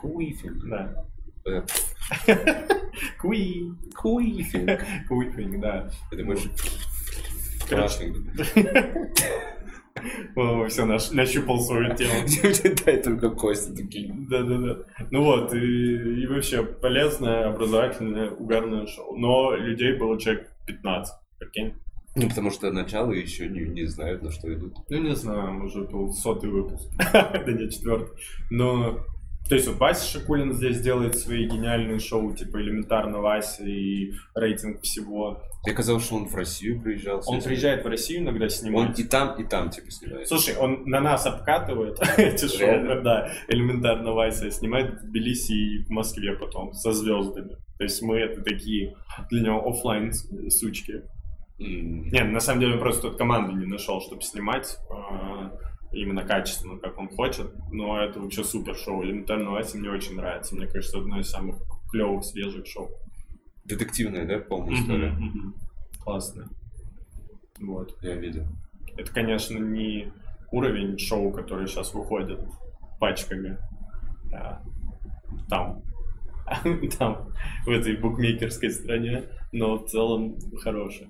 Квифинг. 0.01 0.65
да. 0.69 1.05
Э, 1.47 1.63
Куи. 3.21 3.73
Квифинг. 3.95 4.81
Квифинг, 5.09 5.61
да. 5.61 5.91
Это 6.11 6.25
больше... 6.25 6.51
Короче. 7.69 8.13
Все, 10.69 10.85
нащупал 10.85 11.61
свою 11.61 11.95
тему. 11.95 12.13
Дай 12.85 13.03
только 13.03 13.31
кости 13.31 13.75
такие. 13.75 14.15
Да-да-да. 14.29 14.79
Ну 15.11 15.25
вот, 15.25 15.55
и, 15.55 16.23
и 16.23 16.27
вообще 16.27 16.63
полезное, 16.63 17.49
образовательное, 17.49 18.31
угарное 18.31 18.87
шоу. 18.87 19.17
Но 19.17 19.55
людей 19.55 19.95
было 19.95 20.19
человек 20.21 20.51
15, 20.67 21.15
прикинь. 21.39 21.75
Ну, 22.15 22.29
потому 22.29 22.51
что 22.51 22.73
начало 22.73 23.13
еще 23.13 23.49
не, 23.49 23.61
не 23.61 23.85
знают, 23.85 24.23
на 24.23 24.31
что 24.33 24.53
идут. 24.53 24.75
Ну, 24.89 24.99
не 24.99 25.15
знаю, 25.15 25.65
уже 25.65 25.83
был 25.83 26.13
сотый 26.13 26.51
выпуск. 26.51 26.91
да 27.13 27.45
не, 27.47 27.71
четвертый. 27.71 28.09
Но, 28.51 29.05
то 29.49 29.55
есть 29.55 29.67
вот 29.69 29.79
Вася 29.79 30.19
Шакулин 30.19 30.53
здесь 30.53 30.81
делает 30.81 31.17
свои 31.19 31.47
гениальные 31.47 31.99
шоу, 31.99 32.35
типа 32.35 32.61
«Элементарно 32.61 33.19
Вася» 33.21 33.65
и 33.65 34.13
рейтинг 34.35 34.83
всего. 34.83 35.43
Мне 35.65 35.75
казалось, 35.75 36.05
что 36.05 36.17
он 36.17 36.27
в 36.29 36.35
Россию 36.35 36.81
приезжал. 36.81 37.23
Он 37.27 37.41
приезжает 37.43 37.85
в 37.85 37.89
Россию 37.89 38.21
иногда 38.23 38.45
Он 38.45 38.51
снимать. 38.51 38.99
и 38.99 39.05
там, 39.05 39.41
и 39.41 39.45
там, 39.45 39.71
типа, 39.71 39.91
снимает. 39.91 40.29
Слушай, 40.29 40.57
он 40.57 40.85
на 40.87 41.01
нас 41.01 41.27
обкатывает 41.27 41.99
эти 42.17 42.47
шоу, 42.47 43.03
да, 43.03 43.31
элементарно 43.49 44.13
Вася 44.13 44.51
снимает 44.51 45.01
в 45.01 45.07
Тбилиси 45.07 45.53
и 45.53 45.85
в 45.85 45.91
Москве 45.91 46.35
потом 46.37 46.73
со 46.75 46.93
звездами. 46.93 47.57
То 47.79 47.85
есть 47.85 48.01
мы 48.03 48.19
это 48.19 48.43
такие 48.43 48.95
для 49.31 49.43
него 49.43 49.69
оффлайн 49.69 50.13
сучки. 50.51 51.03
М, 51.61 52.09
Не, 52.11 52.23
на 52.25 52.41
самом 52.41 52.61
деле 52.61 52.75
он 52.75 52.81
просто 52.81 53.09
тут 53.09 53.19
команды 53.19 53.53
не 53.55 53.67
нашел, 53.67 54.01
чтобы 54.01 54.23
снимать 54.23 54.77
э, 54.91 55.51
именно 55.93 56.25
качественно, 56.25 56.79
как 56.79 56.99
он 56.99 57.09
хочет. 57.09 57.53
Но 57.71 58.01
это 58.01 58.21
вообще 58.21 58.45
супер 58.45 58.77
шоу. 58.77 59.03
Элементарно 59.05 59.51
Вася 59.51 59.79
мне 59.79 59.91
очень 59.91 60.17
нравится. 60.17 60.55
Мне 60.55 60.67
кажется, 60.67 60.99
одно 60.99 61.21
из 61.21 61.29
самых 61.29 61.57
клевых, 61.91 62.25
свежих 62.25 62.67
шоу. 62.67 62.91
Детективная, 63.65 64.27
да, 64.27 64.39
полная 64.39 64.75
история? 64.75 65.11
Мгм, 65.11 65.25
мгм. 65.27 65.55
Классно. 66.03 66.49
Вот. 67.61 67.97
Я 68.03 68.15
видел. 68.15 68.45
Это, 68.97 69.13
конечно, 69.13 69.59
не 69.59 70.13
уровень 70.51 70.99
шоу, 70.99 71.33
которые 71.33 71.67
сейчас 71.67 71.93
выходят 71.95 72.41
пачками. 72.99 73.59
а 74.33 74.63
там. 75.49 75.83
Там, 76.99 77.29
в 77.67 77.69
этой 77.69 77.97
букмекерской 77.99 78.71
стране. 78.71 79.25
Но 79.53 79.77
в 79.77 79.87
целом 79.87 80.39
хороший. 80.63 81.09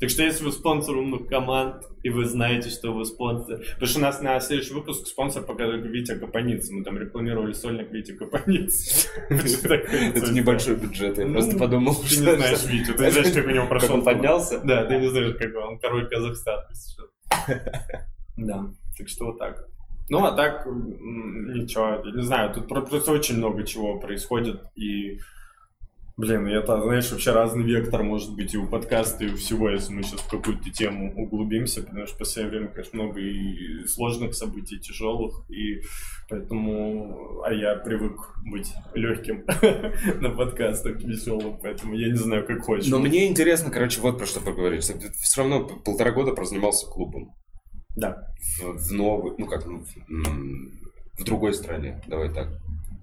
Так 0.00 0.08
что 0.08 0.22
если 0.22 0.44
вы 0.44 0.52
спонсор 0.52 0.96
умных 0.96 1.26
команд, 1.28 1.84
и 2.02 2.08
вы 2.08 2.24
знаете, 2.24 2.70
что 2.70 2.92
вы 2.92 3.04
спонсор... 3.04 3.58
Потому 3.74 3.86
что 3.86 3.98
у 3.98 4.02
нас 4.02 4.22
на 4.22 4.40
следующий 4.40 4.72
выпуск 4.72 5.06
спонсор 5.06 5.42
показывает 5.44 5.84
Витя 5.84 6.18
Капаниц. 6.18 6.70
Мы 6.70 6.82
там 6.84 6.96
рекламировали 6.98 7.52
сольник 7.52 7.90
Витя 7.92 8.12
Капаниц. 8.12 9.06
Это 9.28 10.32
небольшой 10.32 10.76
бюджет, 10.76 11.18
я 11.18 11.26
Ну, 11.26 11.34
просто 11.34 11.58
подумал, 11.58 11.94
Ты 11.94 12.16
не 12.16 12.34
знаешь 12.34 12.64
Витю, 12.64 12.94
ты 12.94 13.10
знаешь, 13.10 13.34
как 13.34 13.46
у 13.46 13.50
него 13.50 13.60
Как 13.66 13.68
прошел 13.68 13.94
он 13.96 14.04
поднялся? 14.04 14.60
да, 14.64 14.86
ты 14.86 14.96
не 14.98 15.08
знаешь, 15.10 15.36
как 15.38 15.54
он 15.56 15.78
король 15.78 16.08
Казахстана. 16.08 16.64
что. 16.74 17.04
Да, 18.38 18.70
так 18.96 19.08
что 19.08 19.26
вот 19.26 19.38
так. 19.38 19.66
Ну, 20.08 20.24
а 20.24 20.32
так, 20.32 20.66
ничего, 20.66 22.02
не 22.16 22.22
знаю, 22.22 22.54
тут 22.54 22.68
про- 22.68 22.80
просто 22.80 23.12
очень 23.12 23.36
много 23.36 23.64
чего 23.64 24.00
происходит, 24.00 24.62
и, 24.74 25.18
блин, 26.20 26.46
это, 26.46 26.80
знаешь, 26.82 27.10
вообще 27.10 27.32
разный 27.32 27.64
вектор 27.64 28.02
может 28.02 28.34
быть 28.34 28.52
и 28.52 28.58
у 28.58 28.66
подкаста, 28.66 29.24
и 29.24 29.32
у 29.32 29.36
всего, 29.36 29.70
если 29.70 29.92
мы 29.92 30.02
сейчас 30.02 30.20
в 30.20 30.28
какую-то 30.28 30.70
тему 30.70 31.12
углубимся, 31.16 31.82
потому 31.82 32.06
что 32.06 32.14
в 32.14 32.18
последнее 32.18 32.50
время, 32.50 32.68
конечно, 32.68 33.02
много 33.02 33.20
и 33.20 33.86
сложных 33.86 34.34
событий, 34.34 34.76
и 34.76 34.80
тяжелых, 34.80 35.50
и 35.50 35.80
поэтому, 36.28 37.42
а 37.42 37.52
я 37.52 37.74
привык 37.74 38.34
быть 38.44 38.70
легким 38.94 39.44
на 40.20 40.30
подкастах, 40.30 41.00
веселым, 41.02 41.58
поэтому 41.60 41.94
я 41.94 42.08
не 42.08 42.18
знаю, 42.18 42.46
как 42.46 42.60
хочешь. 42.60 42.90
Но 42.90 42.98
мне 42.98 43.26
интересно, 43.26 43.70
короче, 43.70 44.00
вот 44.00 44.18
про 44.18 44.26
что 44.26 44.40
поговорить. 44.40 44.82
Все 44.84 45.40
равно 45.40 45.66
полтора 45.66 46.12
года 46.12 46.32
прозанимался 46.32 46.86
клубом. 46.86 47.34
Да, 47.96 48.28
В, 48.60 48.76
в 48.76 48.92
новой, 48.92 49.34
ну 49.38 49.46
как, 49.46 49.66
ну, 49.66 49.80
в, 49.80 51.20
в 51.20 51.24
другой 51.24 51.54
стране, 51.54 52.02
давай 52.06 52.32
так. 52.32 52.48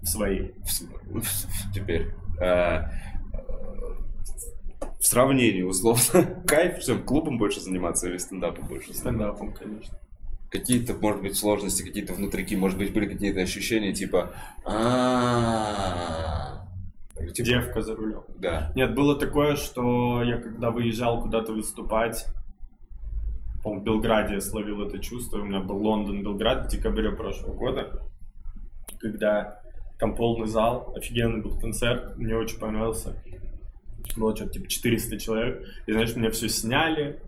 Свои. 0.02 0.50
В 0.64 1.20
в- 1.20 1.72
теперь. 1.74 2.08
А, 2.40 2.90
в 5.00 5.04
сравнении, 5.04 5.62
условно, 5.62 6.42
кайф, 6.46 6.84
чем 6.84 7.04
клубом 7.04 7.38
больше 7.38 7.60
заниматься 7.60 8.08
или 8.08 8.18
стендапом 8.18 8.66
больше 8.66 8.92
заниматься? 8.92 9.00
Стендапом, 9.00 9.52
конечно. 9.52 9.98
Какие-то, 10.50 10.94
может 10.94 11.22
быть, 11.22 11.36
сложности, 11.36 11.82
какие-то 11.82 12.14
внутрики, 12.14 12.54
может 12.54 12.78
быть, 12.78 12.92
были 12.92 13.06
какие-то 13.06 13.40
ощущения, 13.40 13.92
типа... 13.92 14.32
«А-а-а». 14.64 16.66
Типа, 17.34 17.46
Девка 17.46 17.82
за 17.82 17.94
рулем. 17.94 18.22
Да. 18.38 18.72
Нет, 18.74 18.94
было 18.94 19.18
такое, 19.18 19.56
что 19.56 20.22
я 20.22 20.38
когда 20.38 20.70
выезжал 20.70 21.20
куда-то 21.20 21.52
выступать, 21.52 22.24
по-моему, 23.62 23.82
в 23.82 23.84
Белграде 23.84 24.34
я 24.34 24.40
словил 24.40 24.82
это 24.82 24.98
чувство. 24.98 25.38
У 25.38 25.44
меня 25.44 25.60
был 25.60 25.78
Лондон, 25.78 26.22
Белград 26.22 26.66
в 26.66 26.70
декабре 26.70 27.12
прошлого 27.12 27.54
года, 27.54 28.02
когда 29.00 29.60
там 29.98 30.14
полный 30.14 30.46
зал, 30.46 30.92
офигенный 30.96 31.42
был 31.42 31.58
концерт, 31.58 32.16
мне 32.16 32.36
очень 32.36 32.58
понравился. 32.58 33.22
Было 34.16 34.34
что-то 34.34 34.52
типа 34.54 34.68
400 34.68 35.18
человек. 35.18 35.66
И 35.86 35.92
знаешь, 35.92 36.14
меня 36.16 36.30
все 36.30 36.48
сняли, 36.48 37.20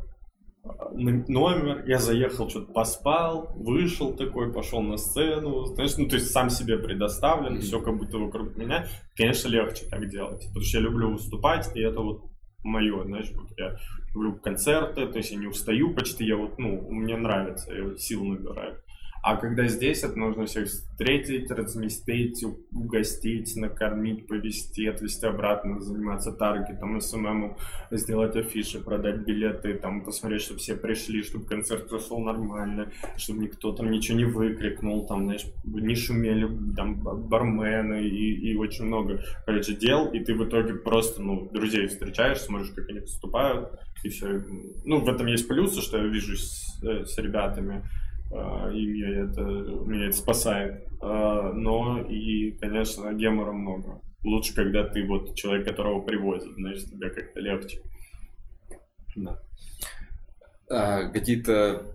н- 0.93 1.25
номер, 1.29 1.85
я 1.87 1.99
заехал, 1.99 2.49
что-то 2.49 2.73
поспал, 2.73 3.53
вышел 3.57 4.15
такой, 4.15 4.53
пошел 4.53 4.83
на 4.83 4.97
сцену, 4.97 5.65
знаешь, 5.67 5.97
ну, 5.99 6.09
то 6.09 6.17
есть 6.17 6.31
сам 6.31 6.49
себе 6.51 6.79
предоставлен, 6.79 7.55
Мгм. 7.55 7.61
все 7.63 7.81
как 7.81 7.97
будто 7.97 8.19
вокруг 8.19 8.57
меня. 8.57 8.87
Конечно, 9.17 9.49
легче 9.49 9.87
так 9.87 10.09
делать, 10.09 10.47
потому 10.49 10.65
что 10.65 10.79
я 10.79 10.85
люблю 10.85 11.13
выступать, 11.13 11.71
и 11.75 11.81
это 11.81 12.01
вот 12.01 12.25
мое, 12.63 13.05
знаешь, 13.05 13.31
вот 13.35 13.49
я 13.59 13.77
люблю 14.15 14.35
концерты, 14.37 15.07
то 15.07 15.17
есть 15.19 15.33
я 15.33 15.39
не 15.39 15.47
устаю 15.47 15.95
почти, 15.95 16.25
я 16.25 16.37
вот, 16.37 16.59
ну, 16.59 16.81
мне 16.91 17.17
нравится, 17.17 17.73
я 17.75 17.85
вот 17.85 18.01
сил 18.01 18.25
набираю. 18.25 18.77
А 19.23 19.37
когда 19.37 19.67
здесь, 19.67 20.03
это 20.03 20.19
нужно 20.19 20.47
всех 20.47 20.69
встретить, 20.69 21.51
разместить, 21.51 22.43
угостить, 22.73 23.55
накормить, 23.55 24.27
повезти, 24.27 24.87
отвезти 24.87 25.27
обратно, 25.27 25.81
заниматься 25.81 26.33
таргетом, 26.33 26.99
SMM, 27.01 27.57
сделать 27.91 28.35
афиши, 28.37 28.81
продать 28.81 29.19
билеты, 29.27 29.75
там, 29.75 30.03
посмотреть, 30.03 30.43
чтобы 30.43 30.61
все 30.61 30.75
пришли, 30.75 31.23
чтобы 31.23 31.45
концерт 31.45 31.89
прошел 31.89 32.19
нормально, 32.21 32.93
чтобы 33.19 33.41
никто 33.41 33.73
там 33.73 33.91
ничего 33.91 34.17
не 34.17 34.25
выкрикнул, 34.25 35.07
там, 35.07 35.25
знаешь, 35.25 35.45
не 35.65 35.95
шумели 35.95 36.49
там 36.75 36.95
ба- 37.03 37.15
бармены 37.15 38.03
и, 38.09 38.53
и 38.53 38.57
очень 38.57 38.87
много, 38.87 39.23
короче, 39.45 39.75
дел, 39.75 40.07
и 40.07 40.21
ты 40.21 40.35
в 40.35 40.49
итоге 40.49 40.75
просто, 40.75 41.21
ну, 41.21 41.51
друзей 41.53 41.89
встречаешь, 41.89 42.41
смотришь, 42.41 42.73
как 42.75 42.89
они 42.89 43.01
поступают, 43.01 43.69
и 44.03 44.09
все. 44.09 44.43
Ну, 44.85 45.01
в 45.01 45.09
этом 45.09 45.27
есть 45.27 45.47
плюсы, 45.47 45.83
что 45.83 45.99
я 45.99 46.05
вижу 46.05 46.37
с, 46.37 46.83
э, 46.83 47.05
с 47.05 47.19
ребятами, 47.19 47.85
и 48.31 48.87
меня 48.87 49.25
это, 49.25 49.43
меня 49.43 50.07
это 50.07 50.17
спасает. 50.17 50.87
Э, 51.03 51.53
Но 51.55 52.01
и, 52.01 52.53
конечно, 52.53 53.13
гемора 53.13 53.53
много. 53.53 54.01
Лучше, 54.23 54.55
когда 54.55 54.85
ты 54.85 55.07
вот 55.07 55.35
человек, 55.35 55.67
которого 55.67 56.03
привозят, 56.03 56.53
значит, 56.55 56.91
тебе 56.91 57.11
как-то 57.11 57.41
легче. 57.41 57.81
Да. 59.17 59.41
А, 60.71 61.09
какие-то 61.09 61.87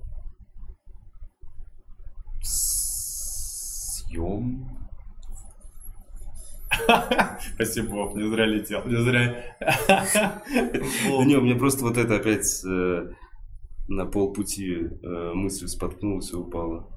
съем 2.41 4.67
Спасибо, 7.55 7.91
Вов, 7.91 8.15
не 8.15 8.29
зря 8.29 8.45
летел, 8.45 8.83
не 8.85 8.97
зря. 8.97 9.55
Не, 11.25 11.35
у 11.35 11.41
меня 11.41 11.55
просто 11.55 11.83
вот 11.83 11.97
это 11.97 12.17
опять 12.17 12.63
э, 12.65 13.09
на 13.87 14.05
полпути 14.05 14.75
э, 14.75 15.33
мысль 15.33 15.67
споткнулась 15.67 16.31
и 16.31 16.35
упала. 16.35 16.87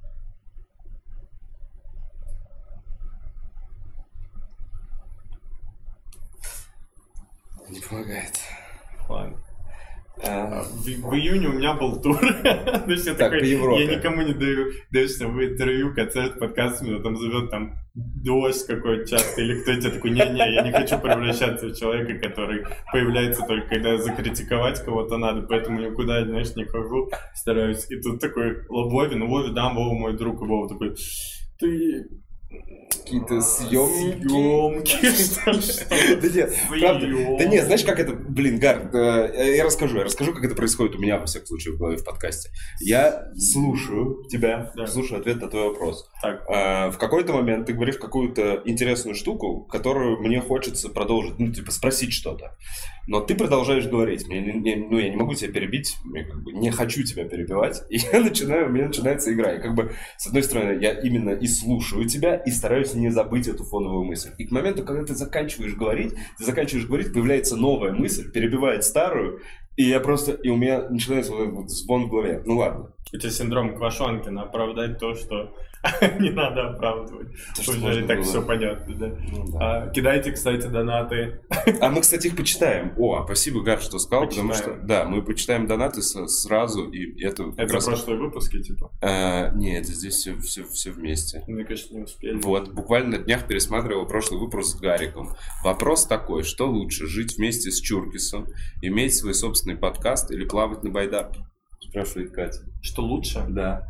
Не 7.68 7.81
помогает. 7.81 8.40
Ладно. 9.09 9.47
А, 10.24 10.62
в, 10.62 10.85
в 10.85 11.14
июне 11.14 11.48
у 11.48 11.52
меня 11.52 11.74
был 11.74 12.00
тур. 12.00 12.18
То 12.42 12.85
есть 12.88 13.07
я 13.07 13.14
Так, 13.14 13.33
такой, 13.33 13.48
я 13.48 13.96
никому 13.96 14.22
не 14.22 14.35
даю, 14.35 14.72
даешься 14.90 15.28
в 15.28 15.44
интервью, 15.44 15.94
концерт, 15.94 16.38
подкаст, 16.38 16.83
меня 16.83 17.00
там 17.00 17.16
зовет 17.16 17.50
там 17.50 17.74
дождь 17.94 18.66
какой-то 18.66 19.09
часто, 19.09 19.42
или 19.42 19.61
кто 19.61 19.74
тебе 19.74 19.90
такой, 19.90 20.11
не-не, 20.11 20.54
я 20.54 20.62
не 20.62 20.72
хочу 20.72 20.98
превращаться 20.98 21.66
в 21.66 21.76
человека, 21.76 22.28
который 22.28 22.64
появляется 22.92 23.42
только 23.46 23.68
когда 23.68 23.98
закритиковать 23.98 24.83
кого-то 24.85 25.16
надо, 25.16 25.42
поэтому 25.42 25.81
никуда, 25.81 26.24
знаешь, 26.24 26.54
не 26.54 26.64
хожу, 26.64 27.11
стараюсь. 27.35 27.90
И 27.90 28.00
тут 28.00 28.20
такой 28.20 28.57
ну 28.68 28.88
Вове, 29.28 29.52
да, 29.52 29.72
Вова 29.72 29.94
мой 29.94 30.16
друг, 30.16 30.40
Вова 30.40 30.68
такой, 30.68 30.94
ты 31.59 32.09
Какие-то 32.50 33.40
съемки. 33.42 34.26
Съемки, 34.26 34.96
что 35.22 35.50
ли? 35.50 36.20
Да 36.20 36.28
нет, 36.28 36.54
правда. 36.68 37.06
Да 37.38 37.44
нет, 37.44 37.64
знаешь, 37.64 37.84
как 37.84 38.00
это, 38.00 38.12
блин, 38.12 38.58
Гар, 38.58 38.90
э, 38.94 39.56
я 39.56 39.64
расскажу, 39.64 39.98
я 39.98 40.04
расскажу, 40.04 40.32
как 40.32 40.44
это 40.44 40.54
происходит 40.54 40.96
у 40.96 40.98
меня, 40.98 41.18
во 41.18 41.26
всяком 41.26 41.46
случае, 41.46 41.74
в 41.74 41.78
голове 41.78 41.98
в 41.98 42.04
подкасте. 42.04 42.50
Я 42.80 43.28
слушаю 43.37 44.24
тебя, 44.30 44.72
слушаю 44.87 45.20
ответ 45.20 45.42
на 45.42 45.48
твой 45.48 45.68
вопрос. 45.68 46.11
А, 46.22 46.90
В 46.90 46.98
какой-то 46.98 47.34
момент 47.34 47.66
ты 47.66 47.74
говоришь 47.74 47.96
какую-то 47.96 48.62
интересную 48.64 49.14
штуку, 49.14 49.64
которую 49.64 50.18
мне 50.20 50.40
хочется 50.40 50.88
продолжить, 50.88 51.38
ну, 51.38 51.52
типа, 51.52 51.70
спросить 51.70 52.12
что-то. 52.12 52.56
Но 53.08 53.22
ты 53.22 53.34
продолжаешь 53.34 53.87
говорить. 53.87 54.26
Ну, 54.28 54.98
я 54.98 55.08
не 55.08 55.16
могу 55.16 55.34
тебя 55.34 55.50
перебить, 55.50 55.96
я 56.14 56.24
как 56.24 56.42
бы 56.42 56.52
не 56.52 56.70
хочу 56.70 57.02
тебя 57.02 57.24
перебивать. 57.24 57.82
И 57.90 57.98
я 57.98 58.20
начинаю, 58.20 58.66
у 58.66 58.68
меня 58.70 58.87
начинается 58.87 59.32
игра. 59.32 59.54
И 59.54 59.62
как 59.62 59.74
бы, 59.74 59.92
с 60.18 60.26
одной 60.26 60.42
стороны, 60.42 60.78
я 60.82 60.92
именно 60.92 61.30
и 61.30 61.46
слушаю 61.46 62.06
тебя, 62.06 62.38
и 62.44 62.51
стараюсь 62.51 62.94
не 62.94 63.11
забыть 63.11 63.48
эту 63.48 63.64
фоновую 63.64 64.05
мысль. 64.05 64.31
И 64.38 64.46
к 64.46 64.51
моменту, 64.51 64.85
когда 64.85 65.05
ты 65.05 65.14
заканчиваешь 65.14 65.74
говорить, 65.74 66.14
ты 66.38 66.44
заканчиваешь 66.44 66.87
говорить, 66.87 67.12
появляется 67.12 67.57
новая 67.57 67.92
мысль, 67.92 68.31
перебивает 68.31 68.85
старую, 68.85 69.40
и 69.77 69.85
я 69.85 70.01
просто, 70.01 70.33
и 70.33 70.48
у 70.48 70.57
меня 70.57 70.88
начинается 70.88 71.33
вот 71.33 71.42
этот 71.42 71.55
вот 71.55 71.70
звон 71.70 72.07
в 72.07 72.11
голове. 72.11 72.42
Ну 72.44 72.59
ладно. 72.59 72.92
у 73.12 73.16
тебя 73.16 73.31
синдром 73.31 73.77
Квашонкина, 73.77 74.42
оправдать 74.42 74.98
то, 74.98 75.14
что 75.14 75.55
не 76.20 76.30
надо 76.30 76.70
оправдывать. 76.70 77.28
То, 77.54 77.70
Уже 77.70 78.04
и 78.04 78.06
так 78.06 78.18
было. 78.18 78.26
все 78.26 78.42
понятно, 78.42 78.94
да. 78.96 79.06
Ну 79.32 79.44
да. 79.52 79.58
А, 79.84 79.88
кидайте, 79.90 80.32
кстати, 80.32 80.66
донаты. 80.66 81.40
А 81.80 81.88
мы, 81.90 82.00
кстати, 82.00 82.26
их 82.26 82.36
почитаем. 82.36 82.92
О, 82.96 83.24
спасибо, 83.24 83.62
Гар, 83.62 83.80
что 83.80 83.98
сказал, 83.98 84.28
потому 84.28 84.54
что, 84.54 84.74
да, 84.82 85.04
мы 85.04 85.22
почитаем 85.22 85.66
донаты 85.66 86.02
сразу, 86.02 86.90
и 86.90 87.22
это 87.24 87.52
Это 87.56 87.74
раз- 87.74 87.84
прошлые 87.84 88.18
выпуски, 88.18 88.60
типа. 88.62 88.90
Э, 89.00 89.54
не, 89.56 89.78
это 89.78 89.92
здесь 89.92 90.14
все, 90.14 90.36
все, 90.38 90.64
все 90.64 90.90
вместе. 90.90 91.42
Мы, 91.46 91.64
конечно, 91.64 91.96
не 91.96 92.02
успели. 92.02 92.40
Вот, 92.42 92.72
буквально 92.72 93.18
на 93.18 93.24
днях 93.24 93.46
пересматривал 93.46 94.06
прошлый 94.06 94.40
выпуск 94.40 94.76
с 94.76 94.80
Гариком. 94.80 95.30
Вопрос 95.62 96.06
такой, 96.06 96.42
что 96.42 96.66
лучше, 96.68 97.06
жить 97.06 97.36
вместе 97.38 97.70
с 97.70 97.80
Чуркисом, 97.80 98.46
иметь 98.82 99.14
свой 99.14 99.34
собственный 99.34 99.76
подкаст 99.76 100.30
или 100.30 100.44
плавать 100.44 100.82
на 100.82 100.90
байдарке? 100.90 101.44
Спрашивает 101.80 102.32
Катя. 102.32 102.58
Что 102.82 103.02
лучше? 103.02 103.44
Да. 103.48 103.86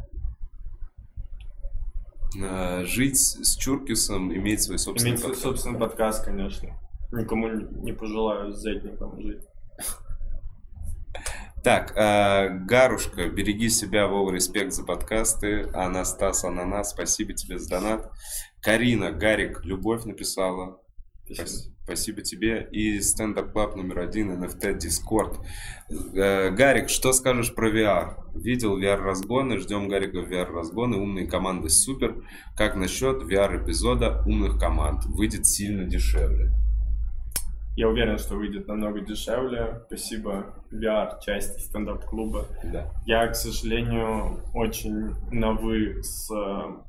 Э, 2.36 2.84
жить 2.84 3.16
с 3.18 3.56
Чуркисом, 3.56 4.32
иметь 4.34 4.62
свой 4.62 4.78
собственный 4.78 5.10
Иметь 5.12 5.20
свой 5.20 5.32
подкаст. 5.32 5.42
собственный 5.44 5.78
подкаст, 5.78 6.24
конечно. 6.24 6.78
Никому 7.12 7.48
не 7.48 7.92
пожелаю 7.92 8.52
с 8.52 8.60
зетником 8.60 9.20
жить. 9.20 9.42
Так, 11.64 11.96
э, 11.96 12.50
Гарушка, 12.66 13.28
береги 13.28 13.68
себя, 13.68 14.06
Вова, 14.06 14.30
респект 14.32 14.72
за 14.72 14.84
подкасты. 14.84 15.68
Анастас, 15.72 16.44
Ананас, 16.44 16.90
спасибо 16.90 17.32
тебе 17.32 17.58
за 17.58 17.68
донат. 17.68 18.10
Карина, 18.60 19.10
Гарик, 19.10 19.64
любовь 19.64 20.04
написала. 20.04 20.80
Спас- 21.32 21.70
Спасибо 21.88 22.20
тебе. 22.20 22.68
И 22.70 23.00
стендап 23.00 23.52
клаб 23.52 23.74
номер 23.74 24.00
один, 24.00 24.30
NFT 24.30 24.76
Discord. 24.76 25.38
Э, 26.14 26.50
Гарик, 26.50 26.90
что 26.90 27.14
скажешь 27.14 27.54
про 27.54 27.70
VR? 27.70 28.16
Видел 28.34 28.78
VR-разгоны, 28.78 29.56
ждем 29.56 29.88
Гарика 29.88 30.20
в 30.20 30.30
VR-разгоны, 30.30 30.98
умные 30.98 31.26
команды 31.26 31.70
супер. 31.70 32.22
Как 32.54 32.76
насчет 32.76 33.22
VR-эпизода 33.22 34.22
умных 34.26 34.58
команд? 34.60 35.06
Выйдет 35.06 35.46
сильно 35.46 35.86
дешевле. 35.86 36.52
Я 37.74 37.88
уверен, 37.88 38.18
что 38.18 38.34
выйдет 38.34 38.68
намного 38.68 39.00
дешевле. 39.00 39.80
Спасибо 39.86 40.56
VR 40.70 41.18
части 41.24 41.58
стендап-клуба. 41.58 42.48
Да. 42.64 42.92
Я, 43.06 43.26
к 43.28 43.34
сожалению, 43.34 44.42
очень 44.52 45.14
на 45.30 45.52
«вы» 45.52 46.02
с 46.02 46.30
э, 46.30 46.87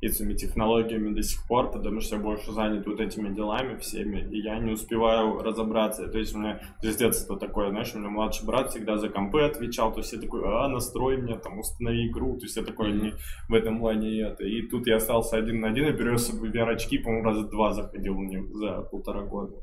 этими 0.00 0.34
технологиями 0.34 1.14
до 1.14 1.22
сих 1.22 1.46
пор, 1.46 1.70
потому 1.70 2.00
что 2.00 2.16
я 2.16 2.22
больше 2.22 2.52
занят 2.52 2.86
вот 2.86 3.00
этими 3.00 3.34
делами 3.34 3.76
всеми, 3.78 4.26
и 4.30 4.40
я 4.40 4.58
не 4.58 4.72
успеваю 4.72 5.38
разобраться. 5.42 6.08
То 6.08 6.18
есть 6.18 6.34
у 6.34 6.38
меня 6.38 6.60
с 6.82 6.96
детства 6.96 7.38
такое, 7.38 7.70
знаешь, 7.70 7.94
у 7.94 7.98
меня 7.98 8.08
младший 8.08 8.46
брат 8.46 8.70
всегда 8.70 8.96
за 8.96 9.10
компы 9.10 9.42
отвечал, 9.42 9.92
то 9.92 10.00
есть 10.00 10.12
я 10.12 10.20
такой, 10.20 10.42
а, 10.44 10.68
настрой 10.68 11.18
мне, 11.18 11.36
там, 11.36 11.58
установи 11.58 12.08
игру, 12.08 12.38
то 12.38 12.46
есть 12.46 12.56
я 12.56 12.64
такой 12.64 12.92
не 12.92 13.12
в 13.48 13.54
этом 13.54 13.78
плане 13.78 14.10
и 14.10 14.22
это. 14.22 14.44
И 14.44 14.62
тут 14.68 14.86
я 14.86 14.96
остался 14.96 15.36
один 15.36 15.60
на 15.60 15.68
один 15.68 15.86
и 15.88 15.96
привез 15.96 16.22
с 16.22 16.28
собой 16.28 16.50
VR-очки, 16.50 16.98
по-моему, 16.98 17.24
раза 17.24 17.48
два 17.48 17.72
заходил 17.72 18.14
в 18.14 18.24
них 18.24 18.48
за 18.54 18.82
полтора 18.82 19.22
года. 19.22 19.56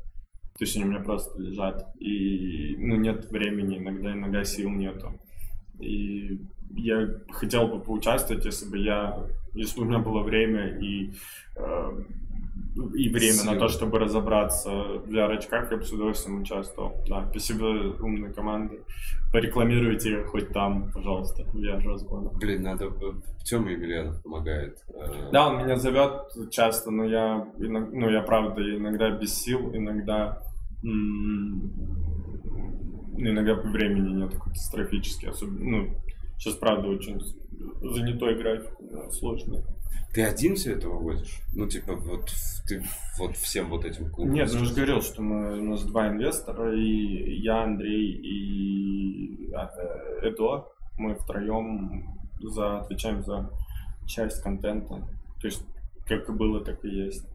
То 0.58 0.64
есть 0.64 0.76
они 0.76 0.86
у 0.86 0.88
меня 0.88 1.00
просто 1.00 1.40
лежат. 1.40 1.84
И 2.00 2.76
ну, 2.78 2.96
нет 2.96 3.30
времени, 3.30 3.78
иногда, 3.78 4.12
иногда 4.12 4.44
сил 4.44 4.70
нету. 4.70 5.12
И 5.80 6.40
я 6.74 7.08
хотел 7.30 7.68
бы 7.68 7.80
поучаствовать, 7.80 8.44
если 8.44 8.68
бы 8.68 8.78
я, 8.78 9.26
если 9.54 9.78
бы 9.78 9.86
у 9.86 9.88
меня 9.88 9.98
было 9.98 10.22
время 10.22 10.78
и, 10.78 11.12
э, 11.56 11.90
и 12.94 13.08
время 13.08 13.44
на 13.44 13.52
Сил. 13.52 13.58
то, 13.58 13.68
чтобы 13.68 13.98
разобраться 13.98 14.70
в 14.70 15.08
VR-очках, 15.10 15.70
я 15.70 15.76
бы 15.76 15.82
с 15.84 15.92
удовольствием 15.92 16.42
участвовал. 16.42 17.04
Да, 17.08 17.26
спасибо 17.30 17.64
умной 18.00 18.32
команде. 18.32 18.80
Порекламируйте 19.32 20.24
хоть 20.24 20.48
там, 20.52 20.90
пожалуйста, 20.92 21.42
VR-разгон. 21.54 22.30
Блин, 22.38 22.62
надо... 22.62 22.90
Тёма 23.44 23.70
Емельянов 23.70 24.22
помогает. 24.22 24.78
Э, 24.88 25.30
Да, 25.32 25.48
он 25.48 25.64
меня 25.64 25.76
зовет 25.76 26.30
часто, 26.50 26.90
но 26.90 27.04
я, 27.04 27.46
ну, 27.58 28.10
я 28.10 28.22
правда 28.22 28.62
иногда 28.62 29.10
без 29.10 29.34
сил, 29.34 29.70
иногда, 29.74 30.42
ну, 30.82 31.70
иногда 33.16 33.54
времени 33.54 34.22
нет 34.22 34.34
катастрофически, 34.36 35.26
особенно, 35.26 35.64
ну, 35.64 35.96
сейчас 36.38 36.54
правда 36.54 36.88
очень 36.88 37.20
занятой 37.82 38.36
график, 38.36 38.72
да, 38.80 39.10
сложный. 39.10 39.62
Ты 40.14 40.22
один 40.22 40.56
все 40.56 40.72
это 40.72 40.88
вывозишь? 40.88 41.40
Ну, 41.52 41.68
типа, 41.68 41.94
вот 41.94 42.32
ты 42.66 42.82
вот 43.18 43.36
всем 43.36 43.68
вот 43.68 43.84
этим 43.84 44.10
клубам? 44.10 44.32
Нет, 44.32 44.48
ну, 44.52 44.60
я 44.60 44.64
же 44.64 44.74
говорил, 44.74 45.02
что 45.02 45.20
мы, 45.20 45.58
у 45.58 45.64
нас 45.64 45.82
два 45.84 46.08
инвестора, 46.08 46.74
и 46.74 47.40
я, 47.40 47.64
Андрей 47.64 48.12
и 48.12 49.52
а, 49.54 49.70
э, 49.76 50.28
Эдо, 50.28 50.66
мы 50.96 51.14
втроем 51.14 52.18
за, 52.40 52.78
отвечаем 52.78 53.22
за 53.22 53.50
часть 54.06 54.42
контента, 54.42 55.06
то 55.40 55.46
есть 55.46 55.62
как 56.06 56.28
и 56.28 56.32
было, 56.32 56.64
так 56.64 56.84
и 56.84 56.88
есть. 56.88 57.26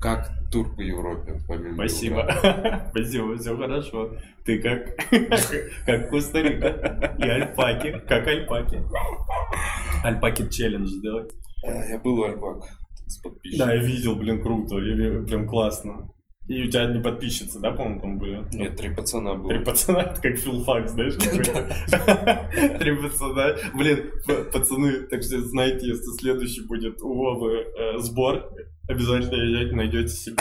Как 0.00 0.30
тур 0.52 0.74
по 0.76 0.80
Европе, 0.80 1.40
помимо 1.48 1.74
Спасибо. 1.74 2.28
Спасибо, 2.90 3.36
все 3.36 3.56
хорошо. 3.56 4.16
Ты 4.44 4.60
как, 4.60 4.96
как 5.86 6.10
Коста-Рика. 6.10 7.16
И 7.18 7.28
альпаки, 7.28 8.02
как 8.06 8.26
альпаки. 8.26 8.82
Альпаки 10.04 10.48
челлендж 10.50 10.88
сделать. 10.88 11.32
А, 11.64 11.84
Я 11.86 11.98
был 11.98 12.22
Альпак 12.24 12.64
с 13.06 13.18
подписчиком. 13.18 13.66
Да, 13.68 13.74
я 13.74 13.82
видел, 13.82 14.16
блин, 14.16 14.42
круто. 14.42 14.78
и 14.78 15.26
Прям 15.26 15.48
классно. 15.48 16.10
И 16.48 16.62
у 16.62 16.70
тебя 16.70 16.82
одни 16.82 17.02
подписчицы, 17.02 17.58
да, 17.58 17.72
по-моему, 17.72 18.00
там 18.00 18.18
были? 18.18 18.36
Ну, 18.36 18.46
Нет, 18.58 18.76
три 18.76 18.94
пацана 18.94 19.34
было. 19.34 19.48
Три 19.48 19.64
пацана, 19.64 20.02
это 20.02 20.20
как 20.20 20.36
филфак, 20.36 20.88
знаешь. 20.88 21.14
Три 22.78 22.96
пацана. 23.02 23.56
Блин, 23.74 24.12
пацаны, 24.52 24.92
так 25.08 25.24
что 25.24 25.40
знаете, 25.40 25.88
если 25.88 26.16
следующий 26.20 26.64
будет 26.64 27.02
у 27.02 27.14
Вовы 27.14 27.64
э, 27.64 27.98
сбор, 27.98 28.48
обязательно 28.88 29.34
езжайте, 29.42 29.74
найдете 29.76 30.08
себе 30.08 30.36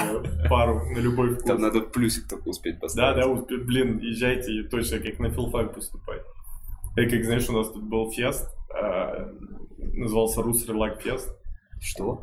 пару 0.50 0.86
на 0.92 1.00
любой 1.00 1.34
вкус. 1.34 1.44
Там 1.46 1.62
надо 1.62 1.82
плюсик 1.82 2.28
только 2.28 2.50
успеть 2.50 2.76
Да, 2.76 2.80
поставить. 2.82 3.16
да, 3.18 3.28
успе- 3.30 3.58
блин, 3.64 4.00
езжайте 4.00 4.54
и 4.54 4.64
точно 4.64 5.00
как 5.00 5.20
на 5.20 5.30
филфак 5.32 5.74
поступать. 5.74 6.22
И 6.98 7.06
как, 7.08 7.24
знаешь, 7.26 7.50
у 7.50 7.54
нас 7.54 7.70
тут 7.72 7.84
был 7.84 8.12
фест, 8.12 8.50
а, 8.70 9.30
назывался 9.94 10.42
Рус 10.42 10.68
Релак 10.68 11.02
Фест. 11.02 11.30
Что? 11.82 12.20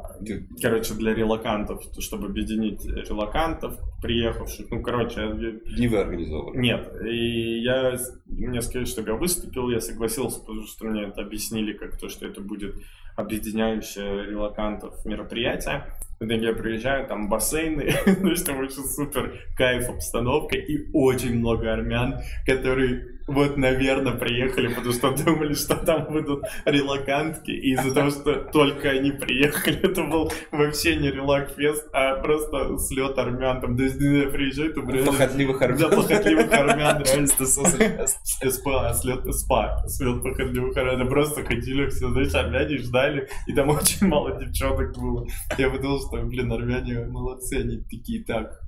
Короче, 0.60 0.94
для 0.94 1.14
релакантов, 1.14 1.84
чтобы 2.00 2.26
объединить 2.26 2.84
релакантов, 2.86 3.78
приехавших. 4.00 4.70
Ну, 4.70 4.82
короче, 4.82 5.20
я- 5.20 5.76
Не 5.78 5.88
вы 5.88 5.98
организовывали? 5.98 6.58
нет. 6.58 6.90
И 7.04 7.60
я, 7.60 7.96
мне 8.26 8.62
сказали, 8.62 8.86
чтобы 8.86 9.10
я 9.10 9.14
выступил, 9.14 9.68
я 9.70 9.80
согласился, 9.80 10.40
потому 10.40 10.66
что 10.66 10.86
мне 10.86 11.02
это 11.04 11.20
объяснили, 11.20 11.74
как 11.74 11.96
то, 11.98 12.08
что 12.08 12.26
это 12.26 12.40
будет 12.40 12.74
объединяющее 13.14 14.24
релакантов 14.26 15.04
мероприятие. 15.04 15.84
В 16.22 16.24
итоге 16.24 16.46
я 16.46 16.52
приезжаю, 16.52 17.04
там 17.08 17.28
бассейны, 17.28 17.92
то 18.04 18.28
есть 18.28 18.46
там 18.46 18.60
очень 18.60 18.84
супер 18.84 19.40
кайф 19.56 19.88
обстановка 19.88 20.56
и 20.56 20.88
очень 20.92 21.40
много 21.40 21.72
армян, 21.72 22.20
которые 22.46 23.18
вот, 23.26 23.56
наверное, 23.56 24.14
приехали, 24.14 24.68
потому 24.68 24.92
что 24.92 25.10
думали, 25.12 25.54
что 25.54 25.76
там 25.76 26.06
будут 26.12 26.44
релакантки, 26.64 27.50
и 27.50 27.72
из-за 27.72 27.94
того, 27.94 28.10
что 28.10 28.34
только 28.52 28.90
они 28.90 29.12
приехали, 29.12 29.78
это 29.82 30.04
был 30.04 30.32
вообще 30.50 30.96
не 30.96 31.10
релак-фест, 31.10 31.88
а 31.92 32.16
просто 32.16 32.78
слет 32.78 33.18
армян, 33.18 33.60
там, 33.60 33.76
то 33.76 33.82
есть, 33.84 34.00
я 34.00 34.28
приезжаю, 34.28 34.74
там 34.74 34.90
реально 34.90 35.12
Похотливых 35.12 35.58
да, 35.58 35.64
армян. 35.66 35.90
похотливых 35.90 36.52
армян, 36.52 37.02
реально. 37.06 38.06
СПА, 38.52 38.94
слет 38.94 39.34
СПА, 39.34 39.84
слет 39.86 40.22
походных 40.22 40.76
Это 40.76 41.04
просто 41.06 41.44
ходили 41.44 41.88
все, 41.88 42.10
знаешь, 42.10 42.34
армяне 42.34 42.78
ждали, 42.78 43.28
и 43.46 43.52
там 43.54 43.68
очень 43.70 44.06
мало 44.06 44.38
девчонок 44.38 44.96
было. 44.98 45.26
Я 45.58 45.70
подумал, 45.70 46.00
что, 46.00 46.22
блин, 46.22 46.52
армяне 46.52 47.06
молодцы, 47.06 47.60
они 47.60 47.78
такие, 47.82 48.24
так, 48.24 48.60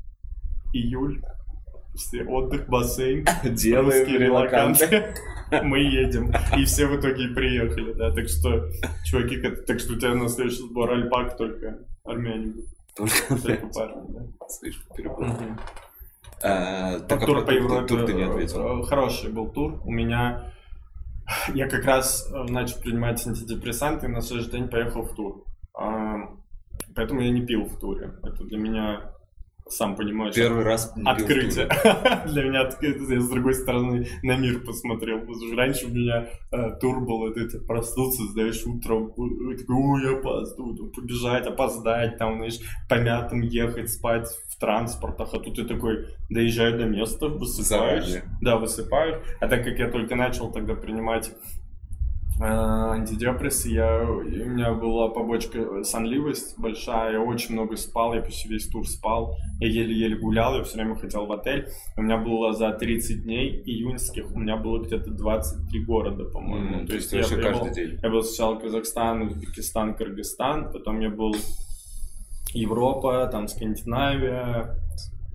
июль, 0.73 1.23
все, 1.95 2.25
отдых, 2.25 2.69
бассейн, 2.69 3.25
Делаем 3.45 4.09
релаканты. 4.09 5.15
Мы 5.63 5.79
едем. 5.81 6.33
И 6.57 6.65
все 6.65 6.87
в 6.87 6.99
итоге 6.99 7.29
приехали, 7.29 7.93
да. 7.93 8.13
Так 8.13 8.29
что, 8.29 8.69
чуваки, 9.05 9.41
так 9.67 9.79
что 9.79 9.93
у 9.93 9.97
тебя 9.97 10.15
на 10.15 10.29
следующий 10.29 10.63
сбор 10.63 10.91
альпак 10.91 11.37
только 11.37 11.79
армяне. 12.05 12.55
Только 12.97 13.37
парни, 13.75 14.05
да. 14.09 14.47
Слишком 14.49 14.97
перепутал. 14.97 15.35
А, 16.43 16.99
Так, 17.01 17.23
а 17.23 17.27
тур 17.27 17.39
про 17.39 17.47
по 17.47 17.51
Европе 17.51 17.87
тур 17.87 18.05
ты 18.07 18.13
не 18.15 18.23
ответил. 18.23 18.81
э, 18.81 18.85
Хороший 18.85 19.31
был 19.31 19.49
тур. 19.51 19.81
У 19.85 19.91
меня... 19.91 20.53
Я 21.55 21.69
как 21.69 21.85
раз 21.85 22.31
э, 22.33 22.43
начал 22.51 22.81
принимать 22.81 23.25
антидепрессанты 23.27 24.07
и 24.07 24.11
на 24.11 24.21
следующий 24.21 24.51
день 24.51 24.69
поехал 24.69 25.03
в 25.03 25.15
тур. 25.15 25.45
А, 25.75 26.29
Поэтому 26.95 27.21
я 27.21 27.31
не 27.31 27.45
пил 27.45 27.65
в 27.65 27.79
туре. 27.79 28.13
Это 28.23 28.45
для 28.45 28.59
меня, 28.59 29.13
сам 29.69 29.97
понимаешь, 29.97 30.35
Первый 30.35 30.63
раз 30.63 30.93
открытие. 31.05 31.67
Для 32.27 32.45
меня 32.45 32.63
открытие. 32.63 33.15
Я 33.15 33.21
с 33.21 33.29
другой 33.29 33.55
стороны 33.55 34.07
на 34.23 34.37
мир 34.37 34.61
посмотрел. 34.61 35.21
Потому 35.21 35.37
что 35.47 35.57
раньше 35.57 35.87
у 35.87 35.91
меня 35.91 36.27
э, 36.53 36.71
тур 36.81 37.01
был, 37.01 37.29
это, 37.29 37.41
это 37.41 37.59
проснуться, 37.61 38.25
знаешь, 38.33 38.63
утром. 38.67 39.09
э, 39.09 39.57
Такой, 39.57 39.77
ой, 39.77 40.03
я 40.05 40.19
опаздываю. 40.19 40.91
Побежать, 40.91 41.47
опоздать, 41.47 42.19
там, 42.19 42.37
знаешь, 42.37 42.61
по 42.89 42.95
мятам 42.95 43.41
ехать, 43.41 43.91
спать 43.91 44.29
в 44.51 44.59
транспортах. 44.59 45.33
А 45.33 45.39
тут 45.39 45.57
ты 45.57 45.65
такой, 45.65 46.09
доезжаю 46.29 46.79
до 46.79 46.85
места, 46.85 47.29
высыпаешь. 47.29 48.05
Заранее. 48.05 48.39
Да, 48.43 48.57
высыпаешь. 48.59 49.23
А 49.41 49.49
так 49.49 49.65
как 49.65 49.79
я 49.79 49.91
только 49.91 50.15
начал 50.15 50.53
тогда 50.53 50.75
принимать 50.75 51.33
антидепрессы, 52.41 53.69
я, 53.71 54.03
у 54.09 54.23
меня 54.25 54.75
была 54.75 55.09
побочка 55.09 55.85
сонливость 55.85 56.59
большая, 56.59 57.13
я 57.13 57.21
очень 57.21 57.55
много 57.55 57.77
спал, 57.77 58.15
я 58.15 58.21
почти 58.23 58.49
весь 58.49 58.69
тур 58.69 58.87
спал, 58.89 59.37
я 59.61 59.69
еле-еле 59.69 60.17
гулял, 60.17 60.57
я 60.57 60.63
все 60.65 60.77
время 60.77 60.97
хотел 60.97 61.27
в 61.27 61.33
отель. 61.33 61.69
У 61.97 62.03
меня 62.03 62.19
было 62.19 62.53
за 62.53 62.73
30 62.73 63.23
дней 63.25 63.63
июньских, 63.65 64.31
у 64.35 64.39
меня 64.39 64.57
было 64.57 64.83
где-то 64.83 65.11
23 65.11 65.85
города, 65.85 66.25
по-моему. 66.25 66.81
М, 66.81 66.87
То 66.87 66.95
есть 66.95 67.13
я, 67.13 67.21
я 67.21 67.29
был- 67.29 67.43
каждый 67.43 67.75
день. 67.75 67.99
я 68.03 68.11
был 68.11 68.23
сначала 68.23 68.57
Казахстан, 68.57 69.23
Узбекистан, 69.23 69.95
Кыргызстан, 69.95 70.73
потом 70.73 71.01
я 71.01 71.11
был 71.11 71.35
Европа, 72.53 73.29
там 73.31 73.49
Скандинавия, 73.49 74.77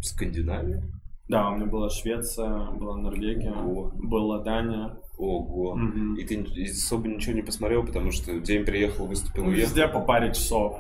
Скандинавия? 0.02 0.84
да, 1.28 1.50
у 1.50 1.56
меня 1.56 1.66
была 1.66 1.90
Швеция, 1.90 2.72
была 2.72 2.98
Норвегия, 2.98 3.52
Ого. 3.52 3.92
была 3.96 4.40
Дания. 4.44 4.96
Ого. 5.20 5.76
Мгм. 5.76 6.16
И 6.16 6.24
ты 6.24 6.46
особо 6.64 7.10
ничего 7.10 7.36
не 7.36 7.42
посмотрел, 7.42 7.86
потому 7.86 8.12
что 8.12 8.40
день 8.40 8.64
приехал, 8.64 9.06
выступил, 9.06 9.44
Ну, 9.44 9.50
уехал. 9.50 9.68
Везде 9.68 9.88
по 9.90 10.00
паре 10.00 10.34
часов. 10.34 10.80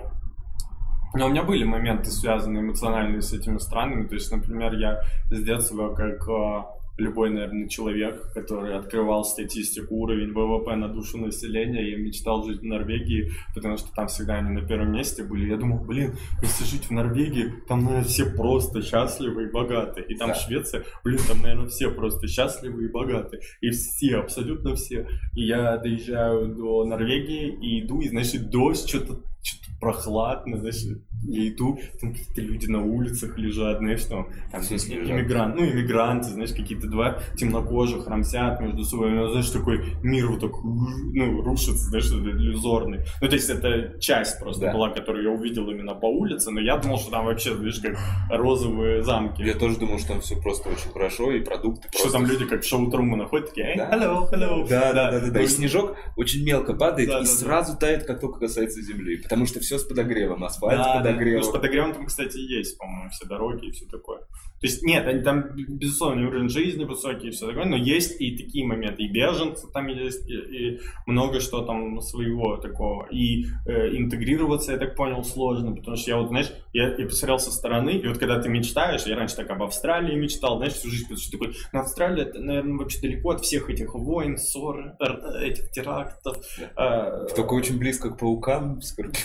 Но 1.13 1.25
у 1.25 1.30
меня 1.30 1.43
были 1.43 1.65
моменты, 1.65 2.10
связанные 2.10 2.63
эмоциональные 2.63 3.21
с 3.21 3.34
этими 3.34 3.58
странами. 3.58 4.08
То 4.08 4.15
есть, 4.15 4.32
например, 4.32 4.73
я 4.75 5.02
с 5.30 5.43
детства, 5.43 5.93
как 5.93 6.28
э, 6.30 6.63
любой, 7.00 7.30
наверное, 7.30 7.68
человек, 7.68 8.32
который 8.34 8.76
открывал 8.76 9.24
статистику 9.24 9.96
уровень 9.96 10.34
ВВП 10.34 10.76
на 10.76 10.88
душу 10.88 11.18
населения, 11.18 11.92
я 11.92 11.98
мечтал 11.98 12.46
жить 12.46 12.60
в 12.60 12.66
Норвегии, 12.66 13.32
потому 13.56 13.78
что 13.78 13.92
там 13.94 14.08
всегда 14.08 14.36
они 14.36 14.52
на 14.52 14.66
первом 14.66 14.92
месте 14.92 15.24
были. 15.24 15.50
Я 15.50 15.58
думал, 15.58 15.80
блин, 15.80 16.16
если 16.42 16.66
жить 16.66 16.86
в 16.86 16.92
Норвегии, 16.92 17.54
там, 17.68 17.84
наверное, 17.84 18.06
все 18.06 18.26
просто 18.26 18.82
счастливы 18.82 19.46
и 19.46 19.52
богаты. 19.52 20.02
И 20.02 20.16
там 20.16 20.30
Да. 20.30 20.36
Швеция, 20.36 20.84
блин, 21.04 21.20
там, 21.28 21.42
наверное, 21.42 21.68
все 21.68 21.90
просто 21.90 22.28
счастливы 22.28 22.86
и 22.86 22.92
богаты. 22.92 23.40
И 23.62 23.70
все, 23.72 24.18
абсолютно 24.18 24.76
все. 24.76 25.08
И 25.36 25.46
я 25.46 25.78
доезжаю 25.78 26.56
до 26.56 26.86
Норвегии 26.86 27.48
и 27.62 27.86
иду, 27.86 28.02
и, 28.02 28.10
значит, 28.10 28.50
дождь, 28.50 28.88
что-то 28.88 29.22
что 29.41 29.58
прохладно, 29.80 30.58
знаешь, 30.58 30.84
я 31.23 31.47
иду, 31.49 31.80
там 32.02 32.12
какие-то 32.13 32.41
люди 32.41 32.67
на 32.67 32.84
улицах 32.84 33.38
лежат, 33.38 33.78
знаешь, 33.80 34.04
там, 34.04 34.28
там 34.52 34.62
иммигрант, 34.62 35.56
ну, 35.56 35.65
иммигранты, 35.65 36.30
знаешь, 36.30 36.52
какие-то 36.52 36.88
два 36.88 37.19
темнокожих 37.38 38.06
рамсят 38.08 38.60
между 38.60 38.84
собой, 38.84 39.12
ну, 39.12 39.30
знаешь, 39.30 39.49
такой 39.49 39.95
мир 40.04 40.28
вот 40.28 40.41
так, 40.41 40.52
ну, 40.63 41.41
рушится, 41.41 41.86
знаешь, 41.89 42.08
иллюзорный. 42.12 42.99
Ну, 43.21 43.28
то 43.30 43.36
есть 43.36 43.49
это 43.49 43.97
часть 43.99 44.39
просто 44.39 44.65
Да. 44.65 44.73
была, 44.73 44.89
которую 44.89 45.23
я 45.23 45.32
увидел 45.32 45.69
именно 45.69 45.95
по 45.95 46.08
улице, 46.08 46.52
но 46.52 46.60
я 46.60 46.78
думал, 46.78 46.97
что 46.99 47.12
там 47.12 47.25
вообще, 47.25 47.56
знаешь, 47.56 47.80
как 47.80 47.97
розовые 48.30 49.02
замки. 49.04 49.41
Я 49.43 49.54
тоже 49.54 49.78
думал, 49.78 49.99
что 49.99 50.10
там 50.10 50.21
все 50.21 50.36
просто 50.41 50.69
очень 50.69 50.91
хорошо, 50.91 51.32
и 51.32 51.41
продукты 51.41 51.88
Что 51.89 52.04
просто... 52.04 52.12
там 52.17 52.25
люди 52.28 52.45
как 52.45 52.63
в 52.63 52.67
шоу 52.67 52.89
Трумана 52.91 53.25
ходят, 53.25 53.49
такие, 53.49 53.67
эй, 53.67 53.78
Да. 53.78 53.89
hello, 53.93 54.30
hello. 54.32 54.67
Да, 54.67 54.93
да, 54.93 55.12
да, 55.12 55.19
да, 55.19 55.28
да. 55.28 55.39
Ну, 55.39 55.45
И 55.45 55.47
снежок 55.47 55.95
очень 56.17 56.43
мелко 56.45 56.73
падает 56.73 57.08
Да, 57.10 57.19
и 57.19 57.23
да, 57.23 57.30
да. 57.30 57.36
сразу 57.36 57.78
тает, 57.78 58.04
как 58.06 58.19
только 58.19 58.39
касается 58.39 58.82
земли. 58.82 59.17
Потому 59.30 59.46
что 59.46 59.60
все 59.60 59.78
с 59.78 59.84
подогревом, 59.84 60.44
асфальт 60.44 60.78
Да, 60.80 60.84
с 60.84 60.88
да. 60.88 60.94
подогревом. 61.00 61.42
Ну, 61.42 61.48
с 61.48 61.52
подогревом 61.52 61.94
там, 61.94 62.06
кстати, 62.08 62.38
есть, 62.38 62.78
по-моему, 62.80 63.10
все 63.12 63.28
дороги 63.28 63.68
и 63.68 63.72
все 63.72 63.86
такое. 63.86 64.22
То 64.60 64.68
есть, 64.68 64.82
нет, 64.84 65.08
они 65.08 65.22
там, 65.22 65.52
безусловно, 65.56 66.28
уровень 66.28 66.50
жизни 66.50 66.84
высокий 66.84 67.28
и 67.28 67.32
все 67.32 67.48
такое, 67.48 67.63
но 67.65 67.78
есть 67.78 68.20
и 68.20 68.36
такие 68.36 68.65
моменты. 68.65 69.04
И 69.04 69.08
беженцы 69.08 69.68
там 69.72 69.88
есть, 69.88 70.28
и, 70.30 70.34
и 70.34 70.80
много 71.06 71.39
что 71.39 71.62
там 71.62 72.02
своего 72.02 72.58
такого. 72.58 73.08
И 73.12 73.46
э, 73.68 73.96
интегрироваться, 73.96 74.74
я 74.74 74.78
так 74.78 74.96
понял, 74.96 75.24
сложно, 75.24 75.74
потому 75.76 75.96
что 75.96 76.12
я 76.12 76.18
вот, 76.18 76.30
знаешь, 76.30 76.52
я, 76.74 76.94
я 76.98 77.06
посмотрел 77.06 77.39
со 77.39 77.52
стороны, 77.52 77.92
и 77.92 78.08
вот 78.08 78.18
когда 78.18 78.42
ты 78.42 78.50
мечтаешь, 78.50 79.04
я 79.06 79.15
раньше 79.15 79.36
так 79.38 79.50
об 79.50 79.63
Австралии 79.63 80.15
мечтал, 80.15 80.58
знаешь, 80.58 80.74
всю 80.74 80.89
жизнь, 80.89 81.04
потому 81.04 81.20
что 81.20 81.32
такой, 81.32 81.56
ну, 81.72 81.80
Австралия, 81.80 82.24
это, 82.24 82.39
наверное, 82.39 82.78
вообще 82.80 83.00
далеко 83.00 83.30
от 83.32 83.42
всех 83.42 83.70
этих 83.70 83.94
войн, 83.94 84.38
ссор, 84.38 84.94
этих 85.42 85.72
терактов. 85.72 86.38
э, 86.76 87.28
Только 87.36 87.54
очень 87.54 87.78
близко 87.78 88.10
к 88.10 88.18
паукам, 88.18 88.82
скорпионам, 88.82 89.19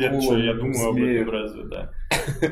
я, 0.00 0.10
акулам, 0.10 0.40
я 0.40 0.54
думаю 0.54 0.88
об 0.88 0.96
этом 0.96 1.30
разве, 1.30 1.64
да. 1.64 1.92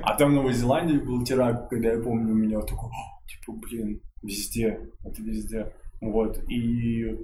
А 0.03 0.17
там 0.17 0.33
в 0.33 0.35
Новой 0.35 0.53
Зеландии 0.53 0.99
был 0.99 1.25
теракт, 1.25 1.69
когда 1.71 1.93
я 1.93 2.01
помню, 2.01 2.33
у 2.33 2.37
меня 2.37 2.61
такой, 2.61 2.89
«О, 2.89 3.27
типа, 3.29 3.53
блин, 3.53 4.01
везде, 4.23 4.81
это 5.05 5.23
везде. 5.23 5.73
Вот, 6.01 6.39
и 6.49 7.17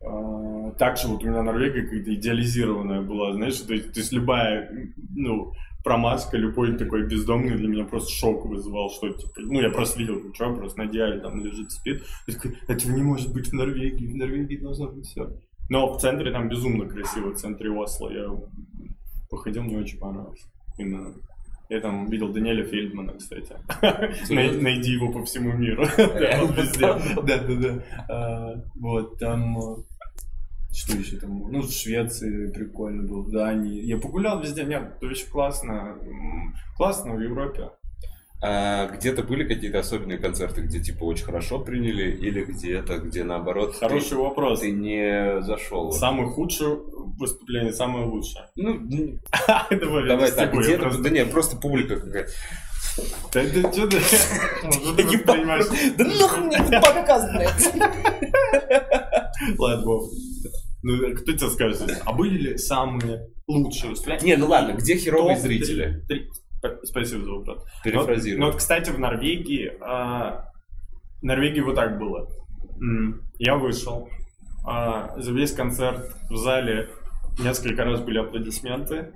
а, 0.00 0.70
также 0.72 1.08
вот 1.08 1.22
у 1.24 1.26
меня 1.26 1.42
Норвегия 1.42 1.82
какая-то 1.82 2.14
идеализированная 2.14 3.02
была, 3.02 3.32
знаешь, 3.32 3.58
то 3.60 3.74
есть, 3.74 3.92
то 3.92 4.00
есть 4.00 4.12
любая, 4.12 4.70
ну, 5.14 5.52
промазка, 5.82 6.36
любой 6.36 6.76
такой 6.76 7.06
бездомный 7.06 7.56
для 7.56 7.68
меня 7.68 7.84
просто 7.84 8.12
шок 8.12 8.44
вызывал, 8.46 8.90
что, 8.90 9.08
типа, 9.10 9.32
ну, 9.40 9.60
я 9.60 9.70
просто 9.70 9.98
видел, 9.98 10.20
ну, 10.22 10.32
чувак 10.32 10.56
просто 10.56 10.78
на 10.78 10.86
диале 10.86 11.20
там 11.20 11.44
лежит, 11.44 11.72
спит, 11.72 12.02
я 12.26 12.34
такой, 12.34 12.56
этого 12.68 12.92
не 12.92 13.02
может 13.02 13.32
быть 13.32 13.48
в 13.48 13.52
Норвегии, 13.52 14.12
в 14.12 14.16
Норвегии 14.16 14.56
должно 14.56 14.88
быть 14.88 15.06
все. 15.06 15.30
Но 15.68 15.92
в 15.92 16.00
центре 16.00 16.30
там 16.32 16.48
безумно 16.48 16.86
красиво, 16.88 17.30
в 17.30 17.36
центре 17.36 17.70
Осло, 17.70 18.10
я 18.10 18.26
походил, 19.30 19.62
мне 19.62 19.78
очень 19.78 19.98
понравилось. 19.98 20.46
Именно. 20.78 21.14
Я 21.68 21.80
там 21.80 22.06
видел 22.08 22.32
Даниэля 22.32 22.64
Фельдмана, 22.64 23.12
кстати. 23.12 23.54
Най- 24.32 24.58
Найди 24.58 24.92
его 24.92 25.12
по 25.12 25.22
всему 25.24 25.52
миру. 25.52 25.84
Да. 25.96 26.98
Да, 27.22 27.38
да. 27.46 27.84
А, 28.08 28.54
Вот, 28.76 29.18
там... 29.18 29.58
э, 29.58 29.76
Что 30.72 30.96
еще 30.96 31.18
там? 31.18 31.50
Ну, 31.52 31.60
в 31.60 31.70
Швеции 31.70 32.50
прикольно 32.52 33.02
был, 33.06 33.24
в 33.24 33.30
Дании. 33.30 33.82
Я 33.84 33.98
погулял 33.98 34.40
везде, 34.40 34.64
нет, 34.64 34.94
это 34.96 35.06
очень 35.08 35.28
классно. 35.28 35.98
Классно 36.76 37.14
в 37.14 37.20
Европе. 37.20 37.68
А 38.40 38.86
где-то 38.86 39.24
были 39.24 39.42
какие-то 39.48 39.80
особенные 39.80 40.18
концерты, 40.18 40.60
где 40.60 40.80
типа 40.80 41.02
очень 41.04 41.24
хорошо 41.24 41.58
приняли, 41.58 42.12
или 42.16 42.44
где-то, 42.44 42.98
где 42.98 43.24
наоборот 43.24 43.72
ты- 43.72 43.78
Хороший 43.80 44.16
вопрос. 44.16 44.60
ты 44.60 44.70
не 44.70 45.42
зашел? 45.42 45.90
Самое 45.90 46.28
худшее 46.28 46.78
выступление, 47.18 47.72
самое 47.72 48.06
лучшее. 48.06 48.44
Ну, 48.56 48.78
Давай, 49.70 50.30
так, 50.30 50.54
где-то, 50.54 50.82
просто- 50.82 51.02
да 51.02 51.10
нет, 51.10 51.30
просто 51.32 51.56
публика 51.56 51.96
какая-то. 51.98 52.30
Да 53.32 53.42
ты? 53.44 53.60
Что 53.60 53.88
ты 53.88 53.96
воспринимаешь? 55.04 55.66
Да 55.96 56.04
нахуй 56.04 56.44
мне 56.44 56.56
этот 56.58 56.82
подкаст, 56.82 57.28
блядь! 57.34 57.74
Ладно, 59.58 59.84
Вов. 59.84 60.10
Ну, 60.82 61.14
кто 61.16 61.32
тебе 61.32 61.50
скажет? 61.50 62.02
А 62.04 62.12
были 62.12 62.38
ли 62.50 62.58
самые 62.58 63.26
лучшие 63.48 63.90
выступления? 63.90 64.24
Не, 64.24 64.36
ну 64.36 64.46
ладно, 64.46 64.72
где 64.74 64.96
херовые 64.96 65.36
зрители? 65.36 66.02
Спасибо 66.84 67.24
за 67.24 67.32
вопрос. 67.32 67.64
Перефразирую. 67.84 68.40
Ну, 68.40 68.46
вот, 68.46 68.56
кстати, 68.56 68.90
в 68.90 68.98
Норвегии, 68.98 69.72
а, 69.80 70.46
в 71.20 71.24
Норвегии 71.24 71.60
вот 71.60 71.74
так 71.76 71.98
было. 71.98 72.28
Я 73.38 73.56
вышел, 73.56 74.08
а, 74.64 75.18
за 75.18 75.32
весь 75.32 75.52
концерт 75.52 76.14
в 76.30 76.36
зале 76.36 76.88
несколько 77.38 77.84
раз 77.84 78.00
были 78.00 78.18
аплодисменты, 78.18 79.12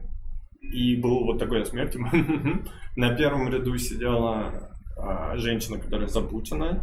и 0.60 0.96
был 0.96 1.24
вот 1.24 1.38
такой 1.38 1.66
смерть. 1.66 1.96
На 2.96 3.14
первом 3.14 3.48
ряду 3.48 3.76
сидела 3.78 4.70
а, 4.96 5.36
женщина, 5.36 5.78
которая 5.78 6.08
запутана. 6.08 6.82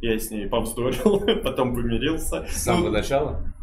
Я 0.00 0.18
с 0.18 0.30
ней 0.30 0.48
повздорил, 0.48 1.20
потом 1.44 1.74
помирился. 1.74 2.44
С 2.48 2.64
самого 2.64 2.86
Ну, 2.86 2.92
начала? 2.92 3.54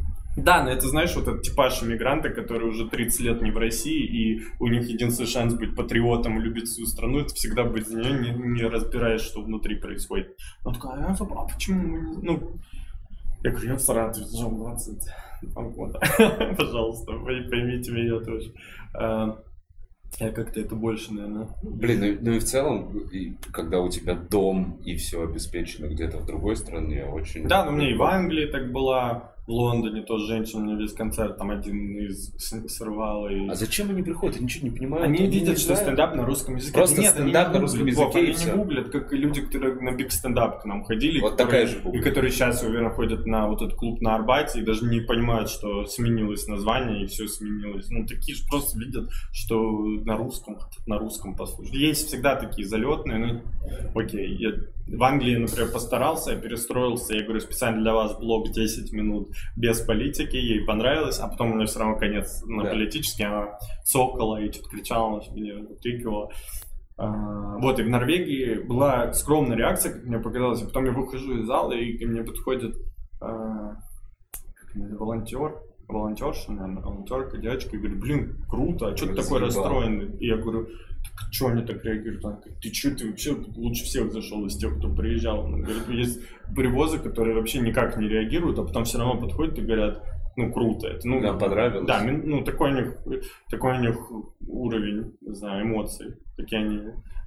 Да, 0.43 0.63
но 0.63 0.71
это, 0.71 0.87
знаешь, 0.87 1.15
вот 1.15 1.27
этот 1.27 1.43
типаж 1.43 1.83
иммигранта, 1.83 2.29
которые 2.29 2.69
уже 2.69 2.87
30 2.87 3.19
лет 3.21 3.41
не 3.41 3.51
в 3.51 3.57
России, 3.57 4.03
и 4.03 4.41
у 4.59 4.67
них 4.67 4.87
единственный 4.87 5.27
шанс 5.27 5.53
быть 5.53 5.75
патриотом 5.75 6.39
и 6.39 6.41
любить 6.41 6.69
свою 6.69 6.87
страну, 6.87 7.19
это 7.19 7.33
всегда 7.33 7.63
быть 7.63 7.87
за 7.87 7.99
нее, 7.99 8.19
не, 8.19 8.31
не 8.31 8.63
разбираешь, 8.63 9.21
что 9.21 9.41
внутри 9.41 9.75
происходит. 9.75 10.35
Он 10.65 10.73
такой, 10.73 10.91
а, 10.93 11.15
а 11.19 11.47
почему 11.47 11.81
мы 11.81 11.99
не... 11.99 12.17
Ну, 12.21 12.51
Я 13.43 13.51
говорю, 13.51 13.69
я 13.69 13.75
в 13.75 13.81
Саратове 13.81 14.25
жил 14.25 14.51
20 14.51 15.01
года. 15.55 15.99
Пожалуйста, 16.57 17.13
поймите 17.13 17.91
меня 17.91 18.19
тоже. 18.19 18.53
А, 18.93 19.39
я 20.17 20.31
как-то 20.31 20.59
это 20.59 20.75
больше, 20.75 21.13
наверное... 21.13 21.47
Блин, 21.63 21.99
ну, 22.01 22.17
ну 22.21 22.31
и 22.33 22.39
в 22.39 22.43
целом, 22.43 22.97
и, 23.11 23.35
когда 23.51 23.79
у 23.79 23.89
тебя 23.89 24.15
дом 24.15 24.79
и 24.83 24.95
все 24.95 25.23
обеспечено 25.23 25.87
где-то 25.87 26.17
в 26.17 26.25
другой 26.25 26.55
стране, 26.57 27.05
очень... 27.05 27.47
Да, 27.47 27.63
но 27.63 27.71
мне 27.71 27.91
и 27.91 27.95
в 27.95 28.03
Англии 28.03 28.47
так 28.47 28.71
была, 28.71 29.35
в 29.49 29.51
Лондоне 29.51 30.03
тоже 30.03 30.27
женщина 30.27 30.61
мне 30.61 30.75
весь 30.75 30.93
концерт 30.93 31.39
там 31.39 31.49
один 31.49 31.97
из 31.97 32.31
сорвал. 32.67 33.27
И... 33.29 33.47
А 33.49 33.55
зачем 33.55 33.89
они 33.89 34.03
приходят? 34.03 34.35
Я 34.35 34.43
ничего 34.43 34.67
не 34.67 34.75
понимаю. 34.75 35.03
Они, 35.05 35.17
они 35.17 35.27
видят, 35.27 35.57
что 35.57 35.75
стендап 35.75 36.13
на 36.13 36.23
русском 36.23 36.55
языке. 36.55 36.73
Просто 36.73 37.01
Нет, 37.01 37.13
стендап 37.13 37.51
на 37.51 37.59
русском 37.61 37.83
языке 37.87 38.05
Вов, 38.05 38.15
Они 38.15 38.27
не 38.27 38.51
гуглят, 38.51 38.91
как 38.91 39.11
люди, 39.11 39.41
которые 39.41 39.81
на 39.81 39.95
биг 39.95 40.11
стендап 40.11 40.61
к 40.61 40.65
нам 40.65 40.83
ходили. 40.83 41.19
Вот 41.19 41.31
которые, 41.31 41.65
такая 41.65 41.67
же 41.67 41.79
гугля. 41.79 41.99
И 41.99 42.03
которые 42.03 42.31
сейчас, 42.31 42.61
уверенно, 42.61 42.91
ходят 42.91 43.25
на 43.25 43.47
вот 43.47 43.63
этот 43.63 43.75
клуб 43.75 43.99
на 44.01 44.13
Арбате 44.13 44.59
и 44.59 44.63
даже 44.63 44.85
не 44.85 45.01
понимают, 45.01 45.49
что 45.49 45.83
сменилось 45.87 46.45
название 46.47 47.05
и 47.05 47.07
все 47.07 47.27
сменилось. 47.27 47.89
Ну, 47.89 48.05
такие 48.05 48.37
же 48.37 48.43
просто 48.47 48.77
видят, 48.77 49.09
что 49.33 49.57
на 50.05 50.15
русском, 50.15 50.59
на 50.85 50.99
русском 50.99 51.35
послушать. 51.35 51.73
Есть 51.73 52.07
всегда 52.07 52.35
такие 52.35 52.67
залетные, 52.67 53.17
ну, 53.17 53.41
окей, 53.95 54.27
я 54.37 54.51
в 54.91 55.03
Англии, 55.03 55.35
например, 55.35 55.71
постарался, 55.71 56.31
я 56.31 56.37
перестроился, 56.37 57.13
я 57.13 57.23
говорю, 57.23 57.39
специально 57.39 57.81
для 57.81 57.93
вас 57.93 58.17
блог 58.17 58.51
10 58.51 58.91
минут 58.91 59.29
без 59.55 59.81
политики, 59.81 60.35
ей 60.35 60.65
понравилось, 60.65 61.19
а 61.19 61.27
потом 61.27 61.51
у 61.51 61.55
меня 61.55 61.65
все 61.65 61.79
равно 61.79 61.97
конец 61.97 62.43
на 62.45 62.63
да. 62.63 62.69
политический, 62.69 63.23
она 63.23 63.57
цокала 63.83 64.41
и 64.41 64.51
что-то 64.51 64.69
кричала, 64.69 65.21
меня 65.33 65.55
выкрикивала. 65.55 66.31
А, 66.97 67.57
вот, 67.59 67.79
и 67.79 67.83
в 67.83 67.89
Норвегии 67.89 68.55
была 68.55 69.13
скромная 69.13 69.57
реакция, 69.57 69.93
как 69.93 70.03
мне 70.03 70.19
показалось, 70.19 70.61
и 70.61 70.65
потом 70.65 70.85
я 70.85 70.91
выхожу 70.91 71.39
из 71.39 71.45
зала, 71.45 71.71
и 71.71 71.97
ко 71.97 72.05
мне 72.05 72.23
подходит 72.23 72.75
а, 73.21 73.75
волонтер, 74.75 75.55
волонтерша, 75.87 76.51
наверное, 76.51 76.83
волонтерка, 76.83 77.37
девочка, 77.37 77.75
и 77.75 77.79
говорит, 77.79 77.99
блин, 77.99 78.45
круто, 78.49 78.87
а 78.87 78.97
что 78.97 79.07
ты 79.07 79.15
такой 79.15 79.39
расстроенный? 79.39 80.17
И 80.17 80.27
я 80.27 80.37
говорю, 80.37 80.67
что 81.31 81.47
они 81.47 81.63
так 81.63 81.83
реагируют? 81.83 82.25
Она 82.25 82.35
говорит, 82.35 82.59
ты 82.61 82.73
что, 82.73 82.95
ты 82.95 83.09
вообще 83.09 83.35
лучше 83.55 83.83
всех 83.83 84.11
зашел 84.11 84.45
из 84.45 84.57
тех, 84.57 84.77
кто 84.77 84.89
приезжал. 84.93 85.45
Она 85.45 85.59
говорит, 85.59 85.89
есть 85.89 86.19
привозы, 86.55 86.99
которые 86.99 87.35
вообще 87.35 87.59
никак 87.59 87.97
не 87.97 88.07
реагируют, 88.07 88.59
а 88.59 88.63
потом 88.63 88.85
все 88.85 88.97
равно 88.97 89.19
подходят 89.19 89.57
и 89.57 89.61
говорят, 89.61 90.03
ну, 90.35 90.51
круто. 90.51 90.87
Это, 90.87 91.07
ну, 91.07 91.21
да, 91.21 91.33
понравилось. 91.33 91.85
Да, 91.85 92.01
ну, 92.03 92.43
такой 92.43 92.71
у 92.71 92.75
них, 92.75 92.97
такой 93.49 93.77
у 93.77 93.81
них 93.81 93.97
уровень, 94.47 95.13
не 95.21 95.35
знаю, 95.35 95.65
эмоций. 95.65 96.15
Такие 96.37 96.61
они 96.61 96.79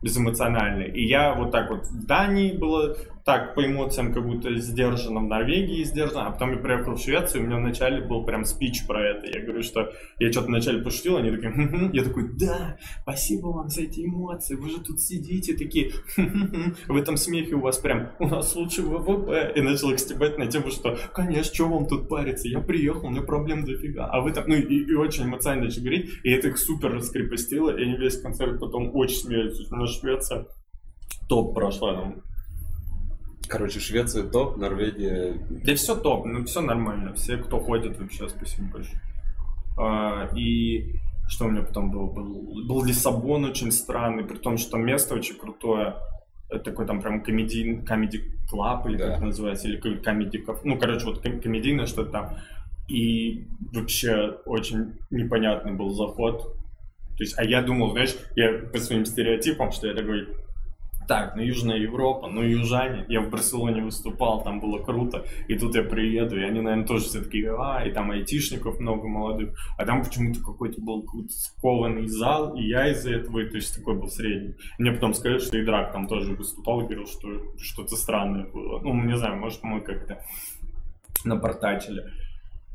безэмоциональные. 0.02 0.92
И 0.92 1.06
я 1.06 1.34
вот 1.34 1.50
так 1.50 1.70
вот 1.70 1.86
в 1.86 2.06
Дании 2.06 2.56
было 2.56 2.96
так 3.24 3.54
по 3.54 3.64
эмоциям 3.64 4.12
как 4.12 4.26
будто 4.26 4.54
сдержанно, 4.56 5.20
в 5.20 5.24
Норвегии 5.24 5.84
сдержанно, 5.84 6.26
а 6.26 6.30
потом 6.32 6.52
я 6.52 6.56
приехал 6.58 6.94
в 6.94 7.00
Швецию, 7.00 7.44
у 7.44 7.46
меня 7.46 7.56
вначале 7.56 8.04
был 8.04 8.24
прям 8.24 8.44
спич 8.44 8.86
про 8.86 9.00
это. 9.00 9.26
Я 9.26 9.44
говорю, 9.44 9.62
что 9.62 9.92
я 10.18 10.32
что-то 10.32 10.48
вначале 10.48 10.82
пошутил, 10.82 11.16
они 11.16 11.30
такие, 11.30 11.52
Хм-хм". 11.52 11.90
я 11.92 12.02
такой, 12.02 12.30
да, 12.36 12.76
спасибо 13.02 13.48
вам 13.48 13.68
за 13.68 13.82
эти 13.82 14.04
эмоции, 14.04 14.56
вы 14.56 14.70
же 14.70 14.80
тут 14.80 15.00
сидите 15.00 15.56
такие, 15.56 15.92
Хм-хм". 16.16 16.74
в 16.88 16.96
этом 16.96 17.16
смехе 17.16 17.54
у 17.54 17.60
вас 17.60 17.78
прям, 17.78 18.10
у 18.18 18.26
нас 18.26 18.54
лучше 18.56 18.82
ВВП. 18.82 19.52
И 19.54 19.60
начал 19.60 19.92
их 19.92 20.00
стебать 20.00 20.38
на 20.38 20.46
тему, 20.46 20.70
что, 20.70 20.98
конечно, 21.14 21.54
что 21.54 21.68
вам 21.68 21.86
тут 21.86 22.08
париться, 22.08 22.48
я 22.48 22.60
приехал, 22.60 23.06
у 23.06 23.10
меня 23.10 23.22
проблем 23.22 23.64
дофига. 23.64 24.06
А 24.06 24.20
вы 24.20 24.32
там, 24.32 24.44
ну 24.48 24.54
и, 24.54 24.84
и 24.84 24.94
очень 24.94 25.24
эмоционально 25.24 25.66
начали 25.66 25.80
говорить, 25.80 26.10
и 26.24 26.30
это 26.30 26.48
их 26.48 26.58
супер 26.58 26.92
раскрепостило, 26.92 27.70
и 27.76 27.82
они 27.82 27.96
весь 27.96 28.20
концерт 28.20 28.58
потом 28.58 28.90
очень 28.94 29.16
смеются. 29.16 29.62
Швеция 29.92 30.46
топ 31.28 31.54
прошла 31.54 31.94
там 31.94 32.22
Короче, 33.48 33.80
Швеция 33.80 34.24
топ, 34.24 34.56
Норвегия... 34.56 35.34
Да 35.50 35.74
все 35.74 35.94
топ, 35.94 36.24
ну 36.24 36.44
все 36.44 36.62
нормально. 36.62 37.12
Все, 37.12 37.36
кто 37.36 37.60
ходит, 37.60 37.98
вообще 38.00 38.26
спасибо 38.28 38.68
большое. 38.72 39.00
А, 39.78 40.30
и 40.34 40.94
что 41.28 41.44
у 41.44 41.50
меня 41.50 41.62
потом 41.62 41.90
было? 41.90 42.06
Был, 42.06 42.64
был 42.66 42.84
Лиссабон 42.84 43.44
очень 43.44 43.70
странный, 43.70 44.24
при 44.24 44.36
том, 44.36 44.56
что 44.56 44.78
место 44.78 45.14
очень 45.14 45.36
крутое. 45.36 45.96
Это 46.48 46.64
такой 46.64 46.86
там 46.86 47.00
прям 47.02 47.22
комедий, 47.22 47.82
комеди 47.82 48.24
клаб 48.48 48.86
или 48.86 48.96
да. 48.96 49.14
как 49.14 49.22
называется, 49.22 49.68
или 49.68 49.76
комеди 49.76 50.44
Ну, 50.64 50.78
короче, 50.78 51.06
вот 51.06 51.20
комедийное 51.20 51.86
что-то 51.86 52.10
там. 52.10 52.36
И 52.88 53.46
вообще 53.72 54.38
очень 54.44 54.94
непонятный 55.10 55.72
был 55.72 55.90
заход. 55.90 56.56
То 57.16 57.24
есть, 57.24 57.38
а 57.38 57.44
я 57.44 57.62
думал, 57.62 57.92
знаешь, 57.92 58.16
я 58.36 58.52
по 58.72 58.78
своим 58.78 59.04
стереотипам, 59.04 59.70
что 59.72 59.86
я 59.86 59.94
такой, 59.94 60.26
так, 61.08 61.36
ну 61.36 61.42
Южная 61.42 61.78
Европа, 61.78 62.28
ну 62.28 62.42
южане, 62.42 63.04
я 63.08 63.20
в 63.20 63.30
Барселоне 63.30 63.82
выступал, 63.82 64.42
там 64.42 64.60
было 64.60 64.78
круто, 64.78 65.24
и 65.48 65.58
тут 65.58 65.74
я 65.74 65.82
приеду, 65.82 66.38
и 66.38 66.44
они, 66.44 66.60
наверное, 66.60 66.86
тоже 66.86 67.04
все 67.04 67.20
такие, 67.22 67.54
а, 67.54 67.84
и 67.84 67.92
там 67.92 68.10
айтишников 68.10 68.78
много 68.80 69.08
молодых, 69.08 69.54
а 69.76 69.84
там 69.84 70.02
почему-то 70.02 70.40
какой-то 70.40 70.80
был 70.80 71.04
скованный 71.28 72.06
зал, 72.06 72.54
и 72.54 72.66
я 72.66 72.90
из-за 72.92 73.14
этого, 73.14 73.40
и, 73.40 73.48
то 73.48 73.56
есть 73.56 73.76
такой 73.76 73.98
был 73.98 74.08
средний. 74.08 74.54
Мне 74.78 74.92
потом 74.92 75.14
сказали, 75.14 75.38
что 75.38 75.58
и 75.58 75.64
Драк 75.64 75.92
там 75.92 76.06
тоже 76.06 76.34
выступал, 76.34 76.80
и 76.80 76.84
говорил, 76.84 77.06
что 77.06 77.28
что-то 77.58 77.96
странное 77.96 78.46
было. 78.46 78.80
Ну, 78.80 78.94
не 79.04 79.16
знаю, 79.16 79.36
может, 79.36 79.62
мы 79.62 79.80
как-то 79.80 80.22
напортачили. 81.24 82.04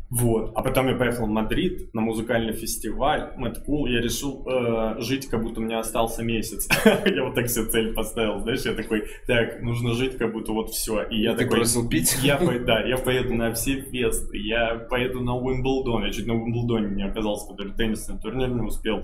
Вот. 0.10 0.54
А 0.56 0.62
потом 0.62 0.88
я 0.88 0.96
поехал 0.96 1.26
в 1.26 1.30
Мадрид 1.30 1.94
на 1.94 2.02
музыкальный 2.02 2.54
фестиваль. 2.54 3.34
Cool. 3.68 3.90
Я 3.90 4.02
решил 4.02 4.46
э, 4.48 5.02
жить, 5.02 5.28
как 5.28 5.44
будто 5.44 5.60
у 5.60 5.64
меня 5.64 5.80
остался 5.80 6.24
месяц. 6.24 6.68
я 6.86 7.24
вот 7.24 7.36
так 7.36 7.50
себе 7.50 7.66
цель 7.66 7.94
поставил, 7.94 8.40
знаешь, 8.40 8.62
я 8.62 8.74
такой, 8.74 9.04
так, 9.28 9.62
нужно 9.62 9.94
жить, 9.94 10.18
как 10.18 10.32
будто 10.32 10.54
вот 10.54 10.70
все. 10.70 11.04
И 11.04 11.22
я 11.22 11.34
Ты 11.34 11.44
такой... 11.44 11.58
бросил 11.58 11.90
пить? 11.90 12.18
Я, 12.24 12.38
да, 12.66 12.82
я 12.84 12.98
поеду 12.98 13.34
на 13.34 13.54
все 13.54 13.82
фесты, 13.82 14.38
я 14.38 14.76
поеду 14.90 15.22
на 15.22 15.36
Уимблдон. 15.36 16.06
Я 16.06 16.12
чуть 16.12 16.28
на 16.28 16.36
Уимблдоне 16.36 16.96
не 16.96 17.04
оказался, 17.04 17.50
который 17.52 17.74
теннисный 17.74 18.18
турнир 18.18 18.50
не 18.50 18.62
успел 18.62 19.04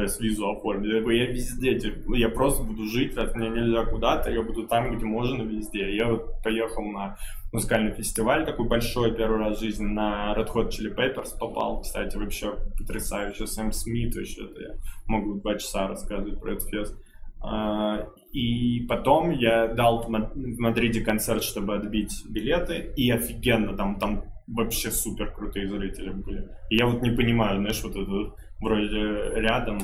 то 0.00 0.04
есть 0.04 0.20
визу 0.22 0.50
оформить. 0.50 0.90
Я, 0.90 1.12
я 1.12 1.30
везде, 1.30 1.78
типа, 1.78 2.14
я 2.14 2.30
просто 2.30 2.62
буду 2.62 2.86
жить, 2.86 3.14
раз 3.18 3.34
мне 3.34 3.50
нельзя 3.50 3.84
куда-то, 3.84 4.30
я 4.30 4.42
буду 4.42 4.66
там, 4.66 4.96
где 4.96 5.04
можно, 5.04 5.42
везде. 5.42 5.94
Я 5.94 6.10
вот 6.10 6.42
поехал 6.42 6.82
на 6.84 7.18
музыкальный 7.52 7.92
фестиваль 7.92 8.46
такой 8.46 8.66
большой, 8.66 9.14
первый 9.14 9.40
раз 9.40 9.58
в 9.58 9.60
жизни, 9.60 9.84
на 9.84 10.34
Red 10.34 10.50
Hot 10.54 10.70
Chili 10.70 10.96
Peppers 10.96 11.38
попал, 11.38 11.82
кстати, 11.82 12.16
вообще 12.16 12.54
потрясающе, 12.78 13.46
Сэм 13.46 13.72
Смит, 13.72 14.14
вообще 14.16 14.44
это 14.44 14.62
я 14.62 14.70
могу 15.06 15.34
два 15.34 15.56
часа 15.56 15.86
рассказывать 15.86 16.40
про 16.40 16.54
этот 16.54 16.70
фест. 16.70 16.96
А, 17.42 18.06
и 18.32 18.86
потом 18.88 19.32
я 19.32 19.68
дал 19.68 20.04
в 20.04 20.08
Мадриде 20.08 21.02
концерт, 21.02 21.42
чтобы 21.42 21.74
отбить 21.74 22.24
билеты, 22.26 22.90
и 22.96 23.10
офигенно, 23.10 23.76
там, 23.76 23.98
там 23.98 24.24
вообще 24.46 24.90
супер 24.90 25.30
крутые 25.30 25.68
зрители 25.68 26.10
были. 26.10 26.48
И 26.70 26.76
я 26.76 26.86
вот 26.86 27.02
не 27.02 27.10
понимаю, 27.10 27.58
знаешь, 27.60 27.82
вот 27.84 27.96
это 27.96 28.34
вроде 28.60 29.40
рядом 29.40 29.80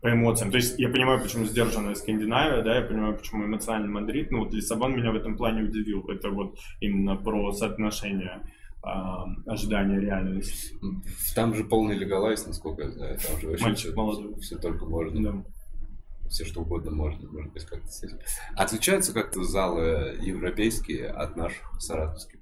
по 0.00 0.12
эмоциям. 0.12 0.50
То 0.50 0.58
есть 0.58 0.78
я 0.78 0.88
понимаю, 0.88 1.22
почему 1.22 1.44
сдержанная 1.46 1.94
Скандинавия, 1.94 2.62
да, 2.62 2.76
я 2.76 2.82
понимаю, 2.82 3.16
почему 3.16 3.44
эмоциональный 3.44 3.88
Мадрид. 3.88 4.30
Ну 4.30 4.44
вот 4.44 4.52
Лиссабон 4.52 4.96
меня 4.96 5.10
в 5.10 5.16
этом 5.16 5.36
плане 5.36 5.62
удивил. 5.62 6.08
Это 6.08 6.30
вот 6.30 6.58
именно 6.80 7.16
про 7.16 7.52
соотношение 7.52 8.42
э, 8.84 8.88
ожидания 9.46 9.98
реальности. 9.98 10.76
Там 11.34 11.54
же 11.54 11.64
полный 11.64 11.96
легалайз, 11.96 12.46
насколько 12.46 12.82
я 12.82 12.90
знаю. 12.90 13.18
Там 13.18 13.40
же 13.40 13.48
вообще 13.48 13.64
Мальчик 13.64 13.86
все, 13.90 13.96
молодой. 13.96 14.40
все 14.40 14.56
только 14.58 14.84
можно. 14.86 15.32
Да. 15.32 15.44
Все 16.28 16.44
что 16.44 16.62
угодно 16.62 16.90
можно, 16.90 17.28
может 17.30 17.52
быть, 17.52 17.64
как-то 17.64 17.86
с 17.86 18.02
этим. 18.02 18.18
Отличаются 18.56 19.12
как-то 19.12 19.44
залы 19.44 20.18
европейские 20.20 21.06
от 21.08 21.36
наших 21.36 21.80
саратовских? 21.80 22.40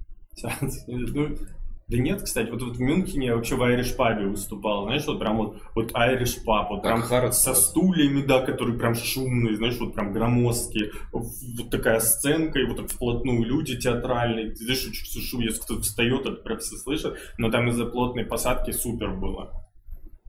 Ну, 0.87 1.35
да 1.87 1.97
нет, 1.97 2.23
кстати, 2.23 2.49
вот, 2.49 2.63
вот 2.63 2.77
в 2.77 2.79
Мюнхене 2.79 3.27
я 3.27 3.35
вообще 3.35 3.55
в 3.55 3.61
Irish 3.61 3.95
Pub 3.95 4.29
выступал, 4.29 4.85
знаешь, 4.85 5.05
вот 5.05 5.19
прям 5.19 5.37
вот, 5.37 5.61
вот 5.75 5.91
Irish 5.91 6.43
Pub, 6.43 6.67
вот 6.69 6.81
прям 6.81 7.01
Харрис, 7.01 7.37
со 7.37 7.53
стульями, 7.53 8.25
да, 8.25 8.41
которые 8.41 8.79
прям 8.79 8.95
шумные, 8.95 9.55
знаешь, 9.55 9.77
вот 9.79 9.93
прям 9.93 10.11
громоздкие, 10.11 10.91
вот 11.11 11.69
такая 11.69 11.99
сценка, 11.99 12.57
и 12.57 12.65
вот 12.65 12.77
так 12.77 12.89
вплотную 12.89 13.43
люди 13.43 13.79
театральные, 13.79 14.51
ты 14.51 14.63
знаешь, 14.63 14.89
шум, 15.29 15.41
если 15.41 15.61
кто-то 15.61 15.81
встает, 15.81 16.21
это 16.21 16.41
прям 16.41 16.57
все 16.57 16.75
слышат, 16.75 17.19
но 17.37 17.51
там 17.51 17.69
из-за 17.69 17.85
плотной 17.85 18.25
посадки 18.25 18.71
супер 18.71 19.11
было. 19.11 19.51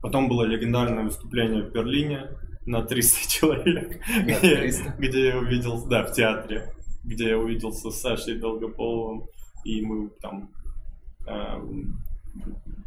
Потом 0.03 0.29
было 0.29 0.43
легендарное 0.43 1.05
выступление 1.05 1.63
в 1.63 1.71
Берлине 1.71 2.37
на 2.67 2.83
300 2.83 3.29
человек, 3.29 3.99
на 4.27 4.35
300? 4.35 4.93
Где, 4.99 5.07
где 5.07 5.27
я 5.29 5.37
увиделся, 5.39 5.87
да, 5.87 6.03
в 6.03 6.13
театре, 6.13 6.71
где 7.03 7.29
я 7.29 7.39
увиделся 7.39 7.89
с 7.89 7.99
Сашей 7.99 8.37
Долгополовым, 8.37 9.27
и 9.65 9.81
мы 9.81 10.09
там 10.21 10.51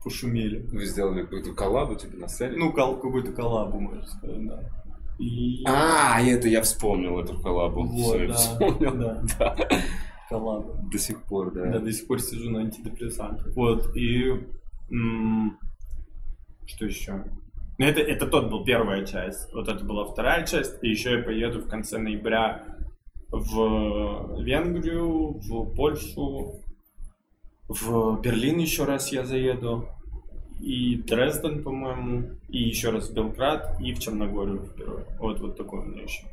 пошумели. 0.03 0.67
Вы 0.73 0.85
сделали 0.87 1.23
какую-то 1.23 1.53
коллабу 1.53 1.95
типа 1.95 2.17
на 2.17 2.29
сцене? 2.29 2.57
Ну, 2.57 2.73
кол- 2.73 2.97
какую-то 2.97 3.33
коллабу, 3.33 3.81
можно 3.81 4.07
сказать, 4.07 4.47
да. 4.47 4.61
И... 5.19 5.63
А, 5.67 6.21
это 6.23 6.49
я 6.49 6.63
вспомнил 6.63 7.19
эту 7.21 7.39
коллабу. 7.39 7.85
Вот, 7.85 8.17
Все, 8.17 8.27
да, 8.29 8.35
вспомнил. 8.35 8.95
Да. 8.95 9.23
да. 9.39 9.57
Коллаба. 10.29 10.81
До 10.91 10.99
сих 10.99 11.23
пор, 11.25 11.53
да. 11.53 11.67
Да, 11.67 11.79
до 11.81 11.93
сих 11.93 12.07
пор 12.07 12.21
сижу 12.21 12.51
на 12.51 12.61
антидепрессантах. 12.61 13.55
Вот, 13.55 13.95
и... 13.97 14.31
М- 14.91 15.59
что 16.67 16.87
еще? 16.87 17.25
Ну, 17.79 17.85
это, 17.85 18.01
это 18.01 18.27
тот 18.27 18.51
был 18.51 18.65
первая 18.65 19.05
часть. 19.05 19.53
Вот 19.53 19.69
это 19.69 19.85
была 19.85 20.07
вторая 20.07 20.47
часть. 20.47 20.83
И 20.83 20.89
еще 20.89 21.19
я 21.19 21.23
поеду 21.23 21.61
в 21.61 21.69
конце 21.69 21.99
ноября 21.99 22.65
в 23.29 24.43
Венгрию, 24.43 25.39
в 25.41 25.75
Польшу, 25.75 26.61
в 27.71 28.21
Берлин 28.21 28.59
еще 28.59 28.85
раз 28.85 29.13
я 29.13 29.25
заеду, 29.25 29.89
и 30.61 30.97
Дрезден, 30.97 31.63
по-моему, 31.63 32.31
и 32.49 32.59
еще 32.59 32.91
раз 32.91 33.09
в 33.09 33.15
Белград, 33.15 33.81
и 33.81 33.95
в 33.95 34.01
Черногорию 34.01 34.67
впервые. 34.67 35.07
Вот, 35.19 35.41
вот 35.41 35.57
такой 35.57 35.81
у 35.81 35.83
меня 35.85 36.03
еще. 36.03 36.27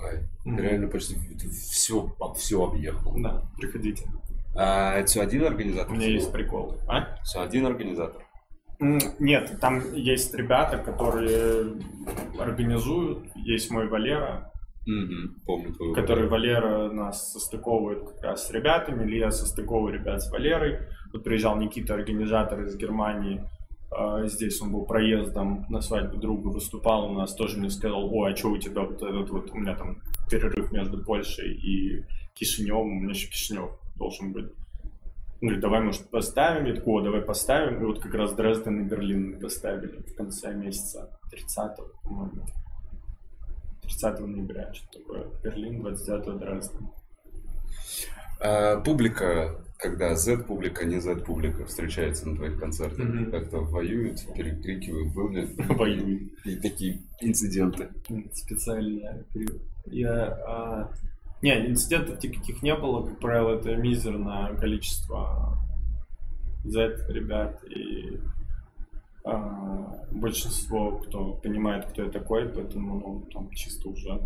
Ай, 0.00 0.20
Реально 0.44 0.86
почти 0.86 1.16
все, 1.50 2.14
все 2.36 2.64
объехал. 2.64 3.12
Да, 3.16 3.42
приходите. 3.56 4.08
А 4.54 4.94
это 4.94 5.08
все 5.08 5.20
один 5.20 5.44
организатор? 5.44 5.92
У 5.92 5.96
меня 5.96 6.06
есть 6.06 6.30
прикол. 6.30 6.76
А? 6.86 7.18
Все 7.24 7.40
один 7.42 7.66
организатор. 7.66 8.22
Нет, 8.78 9.58
там 9.60 9.92
есть 9.94 10.32
ребята, 10.34 10.78
которые 10.78 11.72
организуют. 12.38 13.24
Есть 13.34 13.72
мой 13.72 13.88
Валера, 13.88 14.52
Угу, 14.88 15.44
помню 15.44 15.74
твою 15.74 15.94
который 15.94 16.28
Валера 16.28 16.90
нас 16.90 17.32
состыковывает 17.32 18.08
как 18.08 18.22
раз 18.22 18.48
с 18.48 18.50
ребятами, 18.50 19.04
или 19.04 19.18
я 19.18 19.30
состыковываю 19.30 19.92
ребят 19.92 20.22
с 20.22 20.30
Валерой. 20.30 20.78
Тут 21.12 21.24
приезжал 21.24 21.58
Никита, 21.58 21.92
организатор 21.92 22.62
из 22.62 22.74
Германии. 22.76 23.44
А, 23.90 24.26
здесь 24.26 24.62
он 24.62 24.72
был 24.72 24.86
проездом 24.86 25.66
на 25.68 25.82
свадьбу 25.82 26.16
друга, 26.16 26.48
выступал 26.48 27.10
у 27.10 27.12
нас, 27.12 27.34
тоже 27.34 27.58
мне 27.58 27.68
сказал, 27.68 28.10
ой, 28.10 28.32
а 28.32 28.36
что 28.36 28.48
у 28.48 28.56
тебя 28.56 28.80
вот 28.80 29.02
этот 29.02 29.28
вот, 29.28 29.50
у 29.50 29.58
меня 29.58 29.76
там 29.76 30.00
перерыв 30.30 30.72
между 30.72 31.04
Польшей 31.04 31.52
и 31.52 32.04
Кишиневым, 32.34 32.96
у 32.96 33.00
меня 33.00 33.10
еще 33.10 33.28
Кишинев 33.28 33.70
должен 33.96 34.32
быть. 34.32 34.46
Он 35.40 35.48
говорит, 35.48 35.60
давай, 35.60 35.80
может, 35.82 36.10
поставим? 36.10 36.64
Я 36.64 36.74
такой, 36.74 37.02
о, 37.02 37.04
давай 37.04 37.20
поставим. 37.20 37.82
И 37.82 37.84
вот 37.84 38.00
как 38.00 38.14
раз 38.14 38.34
Дрезден 38.34 38.80
и 38.80 38.88
Берлин 38.88 39.32
мы 39.32 39.38
поставили 39.38 40.02
в 40.02 40.14
конце 40.16 40.54
месяца, 40.54 41.18
30 41.30 41.76
по-моему. 42.02 42.46
30 43.88 44.20
ноября, 44.20 44.72
что 44.74 44.98
такое. 44.98 45.26
Берлин, 45.42 45.80
29 45.80 46.38
Дрезден. 46.38 46.88
А, 48.40 48.80
публика, 48.80 49.64
когда 49.78 50.14
Z-публика, 50.14 50.84
не 50.84 51.00
Z-публика 51.00 51.64
встречается 51.64 52.28
на 52.28 52.36
твоих 52.36 52.58
концертах, 52.60 52.98
Мгм. 52.98 53.30
как-то 53.30 53.58
воюют, 53.60 54.18
перекрикивают, 54.36 55.14
был 55.14 55.30
ли 55.30 55.48
Воюют. 55.68 56.32
и 56.44 56.56
такие 56.56 57.00
инциденты? 57.20 57.88
Специально. 58.34 59.24
Я... 59.86 60.24
а, 60.46 60.92
Не, 61.42 61.68
инцидентов 61.68 62.22
никаких 62.22 62.62
не 62.62 62.74
было, 62.76 63.06
как 63.06 63.18
правило, 63.20 63.58
это 63.58 63.74
мизерное 63.76 64.54
количество 64.56 65.56
Z 66.64 67.06
ребят 67.08 67.62
и 67.64 68.18
а, 69.30 70.06
большинство, 70.10 70.98
кто 70.98 71.34
понимает, 71.34 71.86
кто 71.86 72.02
я 72.02 72.10
такой, 72.10 72.48
поэтому 72.48 72.98
ну, 72.98 73.30
там 73.32 73.50
чисто 73.50 73.88
уже 73.90 74.20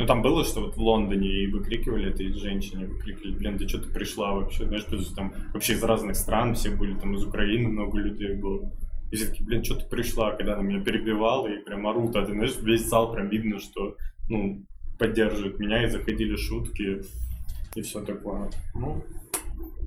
ну, 0.00 0.06
там 0.06 0.22
было, 0.22 0.44
что 0.44 0.62
вот 0.62 0.76
в 0.76 0.80
Лондоне 0.80 1.28
и 1.28 1.46
выкрикивали 1.46 2.08
этой 2.08 2.32
женщине, 2.32 2.86
выкрикивали, 2.86 3.34
блин, 3.34 3.58
ты 3.58 3.68
что 3.68 3.80
ты 3.80 3.90
пришла 3.90 4.32
вообще, 4.32 4.64
знаешь, 4.64 4.84
потому 4.84 5.02
что 5.02 5.14
там 5.14 5.34
вообще 5.52 5.74
из 5.74 5.82
разных 5.82 6.16
стран, 6.16 6.54
все 6.54 6.70
были, 6.70 6.98
там 6.98 7.14
из 7.16 7.24
Украины 7.24 7.68
много 7.68 7.98
людей 7.98 8.34
было. 8.34 8.72
И 9.10 9.16
все 9.16 9.26
такие, 9.26 9.44
блин, 9.44 9.62
что 9.62 9.74
ты 9.74 9.84
пришла, 9.84 10.30
когда 10.32 10.54
она 10.54 10.62
меня 10.62 10.82
перебивала 10.82 11.48
и 11.48 11.62
прям 11.62 11.86
орут, 11.86 12.16
а 12.16 12.24
ты 12.24 12.32
знаешь, 12.32 12.56
весь 12.62 12.88
зал 12.88 13.12
прям 13.12 13.28
видно, 13.28 13.58
что, 13.58 13.96
ну, 14.30 14.64
поддерживают 14.98 15.58
меня, 15.58 15.84
и 15.84 15.90
заходили 15.90 16.34
шутки 16.36 17.02
и 17.74 17.82
все 17.82 18.00
такое. 18.00 18.50
Ну, 18.74 19.04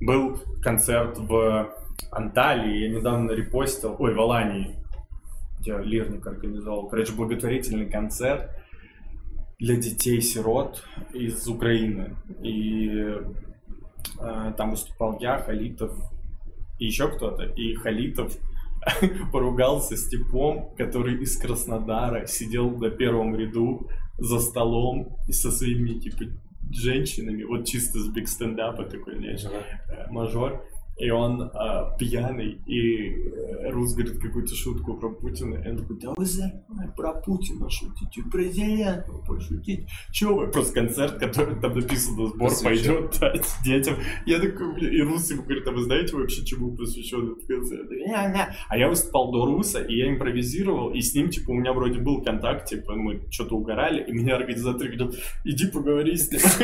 был 0.00 0.38
концерт 0.62 1.18
в 1.18 1.74
Анталии, 2.10 2.86
я 2.86 2.88
недавно 2.88 3.32
репостил, 3.32 3.96
ой, 3.98 4.14
в 4.14 4.20
Алании, 4.20 4.76
где 5.60 5.76
Лирник 5.78 6.26
организовал, 6.26 6.88
короче, 6.88 7.12
благотворительный 7.14 7.90
концерт, 7.90 8.50
для 9.58 9.76
детей-сирот 9.76 10.84
из 11.12 11.46
Украины. 11.48 12.16
И 12.42 12.90
э, 14.20 14.52
там 14.56 14.70
выступал 14.72 15.18
я, 15.20 15.38
Халитов 15.38 15.92
и 16.78 16.86
еще 16.86 17.08
кто-то. 17.08 17.44
И 17.44 17.74
Халитов 17.74 18.36
поругался 19.32 19.96
с 19.96 20.08
типом, 20.08 20.74
который 20.76 21.22
из 21.22 21.36
Краснодара 21.38 22.26
сидел 22.26 22.70
на 22.70 22.90
первом 22.90 23.36
ряду 23.36 23.88
за 24.18 24.38
столом 24.38 25.16
со 25.30 25.50
своими 25.50 25.98
типа 25.98 26.24
женщинами, 26.70 27.44
вот 27.44 27.66
чисто 27.66 27.98
с 27.98 28.08
биг 28.08 28.28
стендапа 28.28 28.84
такой, 28.84 29.16
знаешь, 29.16 29.44
э, 29.44 30.10
мажор. 30.10 30.64
И 30.96 31.10
он 31.10 31.50
а, 31.54 31.96
пьяный, 31.98 32.60
и 32.66 33.08
э, 33.08 33.70
Рус 33.70 33.94
говорит 33.94 34.18
какую-то 34.20 34.54
шутку 34.54 34.94
про 34.94 35.10
Путина. 35.10 35.56
И 35.56 35.68
он 35.70 35.78
такой, 35.78 35.98
да 35.98 36.12
вы 36.16 36.24
заебали 36.24 36.92
про 36.96 37.14
Путина 37.14 37.68
шутите, 37.68 38.22
президента 38.30 39.12
пошутить. 39.26 39.88
Чё 40.12 40.36
вы? 40.36 40.46
Просто 40.48 40.74
концерт, 40.74 41.18
который 41.18 41.60
там 41.60 41.74
написано, 41.74 42.28
сбор 42.28 42.48
Посвящен. 42.48 43.08
пойдет 43.08 43.18
дать 43.20 43.46
детям. 43.64 43.96
Я 44.26 44.38
такой, 44.38 44.80
и 44.80 45.02
Рус 45.02 45.30
ему 45.30 45.42
говорит, 45.42 45.66
а 45.66 45.72
вы 45.72 45.82
знаете 45.82 46.16
вообще, 46.16 46.44
чему 46.44 46.76
посвящен 46.76 47.32
этот 47.32 47.46
концерт? 47.46 47.88
А 48.68 48.76
я 48.76 48.88
выступал 48.88 49.32
до 49.32 49.46
Руса, 49.46 49.80
и 49.80 49.96
я 49.96 50.08
импровизировал, 50.08 50.92
и 50.92 51.00
с 51.00 51.14
ним, 51.14 51.28
типа, 51.28 51.50
у 51.50 51.54
меня 51.54 51.72
вроде 51.72 51.98
был 51.98 52.22
контакт, 52.22 52.68
типа, 52.68 52.94
мы 52.94 53.26
что-то 53.30 53.56
угорали, 53.56 54.04
и 54.04 54.12
меня 54.12 54.36
организаторы 54.36 54.96
говорят, 54.96 55.16
иди 55.44 55.66
поговори 55.66 56.16
с 56.16 56.30
ним. 56.30 56.40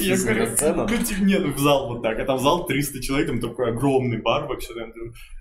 Я 0.00 0.16
говорю, 0.16 0.46
ну, 0.90 1.04
типа, 1.04 1.22
не, 1.22 1.38
ну, 1.38 1.52
в 1.52 1.58
зал 1.58 1.88
вот 1.88 2.02
так, 2.02 2.18
а 2.18 2.24
там 2.24 2.38
зал 2.38 2.66
300 2.66 3.02
человек, 3.02 3.28
там 3.28 3.40
такой 3.58 3.72
огромный 3.72 4.20
бар 4.20 4.46
вообще, 4.46 4.74
там, 4.74 4.90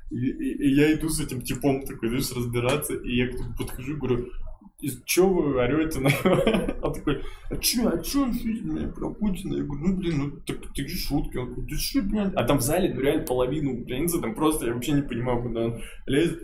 и, 0.09 0.15
и- 0.15 0.67
и 0.67 0.73
я 0.75 0.93
иду 0.93 1.09
с 1.09 1.19
этим 1.19 1.41
типом 1.41 1.85
такой, 1.85 2.09
знаешь, 2.09 2.31
разбираться, 2.35 2.93
и 2.95 3.15
я 3.15 3.29
подхожу 3.57 3.97
говорю, 3.97 4.27
и 4.79 4.89
чё 5.05 5.27
вы 5.27 5.59
орете 5.59 5.99
на? 5.99 6.09
Он 6.83 6.93
такой, 6.93 7.21
а 7.49 7.57
чё, 7.57 7.89
а 7.89 7.97
чё 7.97 8.25
меня 8.27 8.87
про 8.89 9.09
Путина? 9.11 9.55
Я 9.55 9.63
говорю, 9.63 9.87
ну, 9.87 9.97
блин, 9.97 10.17
ну, 10.17 10.31
так, 10.45 10.61
такие 10.67 10.87
шутки. 10.87 11.37
Он 11.37 11.47
говорит, 11.47 11.69
да 11.69 11.77
что, 11.77 12.01
блин? 12.03 12.31
А 12.35 12.43
там 12.43 12.57
в 12.59 12.61
зале, 12.61 12.93
ну, 12.93 13.01
реально 13.01 13.25
половину 13.25 13.81
украинцев, 13.81 14.21
там 14.21 14.35
просто, 14.35 14.67
я 14.67 14.73
вообще 14.73 14.91
не 14.91 15.01
понимаю, 15.01 15.41
куда 15.41 15.61
он 15.65 15.81
лезет. 16.05 16.43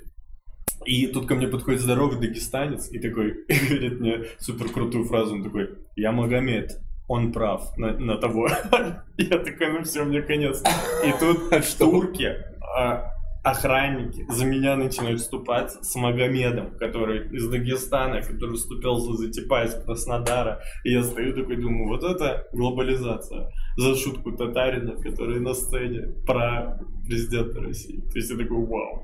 И 0.86 1.08
тут 1.08 1.28
ко 1.28 1.36
мне 1.36 1.48
подходит 1.48 1.82
здоровый 1.82 2.20
дагестанец 2.20 2.92
и 2.92 3.00
такой, 3.00 3.46
говорит 3.70 4.00
мне 4.00 4.24
супер 4.40 4.68
крутую 4.70 5.06
фразу, 5.06 5.36
он 5.36 5.44
такой, 5.44 5.70
я 5.96 6.12
Магомед, 6.12 6.72
он 7.14 7.32
прав 7.32 7.78
на, 7.78 7.94
на 8.00 8.18
того. 8.18 8.48
Я 9.18 9.38
такой, 9.38 9.72
ну 9.72 9.84
все, 9.84 10.04
мне 10.04 10.22
конец. 10.22 10.64
И 11.06 11.12
тут 11.20 11.50
турки, 11.78 12.36
а, 12.76 13.12
охранники 13.44 14.26
за 14.30 14.46
меня 14.46 14.76
начинают 14.76 15.22
вступать 15.22 15.72
с 15.72 15.96
Магомедом, 15.96 16.72
который 16.80 17.28
из 17.30 17.48
Дагестана, 17.50 18.22
который 18.22 18.52
выступал 18.52 18.98
за 18.98 19.14
Затипа 19.14 19.64
из 19.64 19.76
Краснодара. 19.76 20.62
И 20.84 20.92
я 20.92 21.04
стою 21.04 21.36
такой, 21.36 21.58
думаю, 21.58 21.88
вот 21.88 22.04
это 22.04 22.48
глобализация. 22.52 23.50
За 23.78 23.96
шутку 23.96 24.32
татарина, 24.32 24.96
который 24.96 25.40
на 25.40 25.54
сцене 25.54 26.08
про 26.26 26.80
президента 27.06 27.62
России. 27.62 28.02
То 28.12 28.18
есть 28.18 28.32
я 28.32 28.38
такой, 28.38 28.66
вау. 28.66 29.04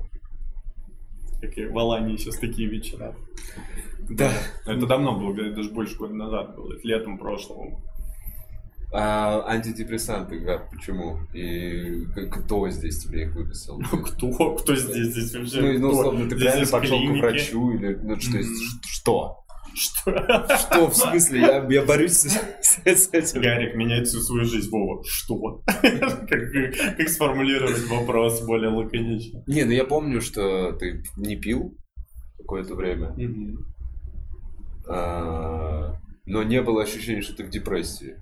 Такие, 1.40 1.70
в 1.70 1.78
Алании 1.78 2.16
сейчас 2.16 2.36
такие 2.38 2.68
вечера. 2.68 3.14
Да. 4.10 4.32
Это 4.66 4.86
давно 4.86 5.18
было, 5.18 5.32
даже 5.52 5.70
больше 5.70 5.96
года 5.96 6.14
назад 6.14 6.56
было, 6.56 6.74
летом 6.82 7.18
прошлого. 7.18 7.80
А 8.92 9.44
антидепрессанты, 9.46 10.40
как, 10.44 10.68
почему? 10.70 11.20
И 11.32 12.06
кто 12.30 12.68
здесь 12.70 12.98
тебе 13.04 13.22
их 13.24 13.34
выписал? 13.36 13.80
Ну, 13.80 14.02
кто? 14.02 14.56
Кто 14.56 14.74
здесь? 14.74 15.12
Здесь 15.14 15.32
вообще 15.34 15.60
Ну, 15.60 15.78
ну, 15.78 15.88
условно, 15.90 16.28
ты 16.28 16.36
реально 16.36 16.66
пошел 16.66 16.98
к 16.98 17.10
врачу 17.18 17.70
или... 17.72 17.94
Ну, 18.02 18.18
что, 18.20 18.38
ш- 18.42 18.80
что? 18.82 19.36
Что? 19.72 20.10
Что, 20.58 20.90
в 20.90 20.96
смысле? 20.96 21.40
Я, 21.42 21.64
я 21.70 21.84
борюсь 21.84 22.14
с, 22.14 22.26
с- 22.60 22.82
с 22.84 23.08
этим. 23.12 23.40
Гарик 23.40 23.76
меняет 23.76 24.08
всю 24.08 24.18
свою 24.18 24.44
жизнь. 24.44 24.68
Вова, 24.68 25.04
что? 25.06 25.62
Как, 25.66 26.28
как- 26.28 27.08
сформулировать 27.08 27.86
вопрос 27.86 28.40
более 28.44 28.70
лаконично? 28.70 29.44
Не, 29.46 29.62
ну 29.62 29.70
я 29.70 29.84
помню, 29.84 30.20
что 30.20 30.72
ты 30.72 31.04
не 31.16 31.36
пил 31.36 31.78
какое-то 32.38 32.74
время, 32.74 33.14
а, 34.88 35.94
но 36.26 36.42
не 36.42 36.60
было 36.62 36.82
ощущения, 36.82 37.22
что 37.22 37.36
ты 37.36 37.44
в 37.44 37.50
депрессии. 37.50 38.16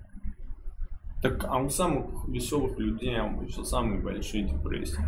Так, 1.21 1.43
а 1.43 1.57
у 1.57 1.69
самых 1.69 2.27
веселых 2.27 2.77
людей 2.79 3.19
обычно 3.19 3.63
самые 3.65 4.01
большие 4.01 4.43
депрессии. 4.43 5.03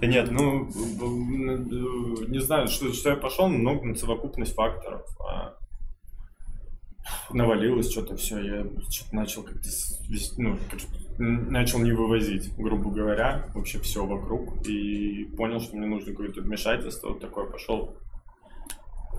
Да 0.00 0.06
нет, 0.06 0.30
ну, 0.30 0.68
не 2.28 2.40
знаю, 2.40 2.68
что, 2.68 2.92
что 2.92 3.10
я 3.10 3.16
пошел, 3.16 3.48
много 3.48 3.86
на 3.86 3.94
совокупность 3.94 4.54
факторов. 4.54 5.02
а 5.20 5.54
Навалилось 7.30 7.90
что-то, 7.90 8.16
все, 8.16 8.40
я 8.40 8.66
что-то 8.88 9.14
начал 9.16 9.42
как-то, 9.42 9.68
ну, 10.38 10.58
начал 11.18 11.80
не 11.80 11.92
вывозить, 11.92 12.54
грубо 12.56 12.90
говоря, 12.90 13.50
вообще 13.54 13.80
все 13.80 14.06
вокруг, 14.06 14.66
и 14.66 15.24
понял, 15.36 15.60
что 15.60 15.76
мне 15.76 15.86
нужно 15.86 16.12
какое-то 16.12 16.40
вмешательство, 16.40 17.08
вот 17.08 17.20
такое 17.20 17.46
пошел 17.46 17.96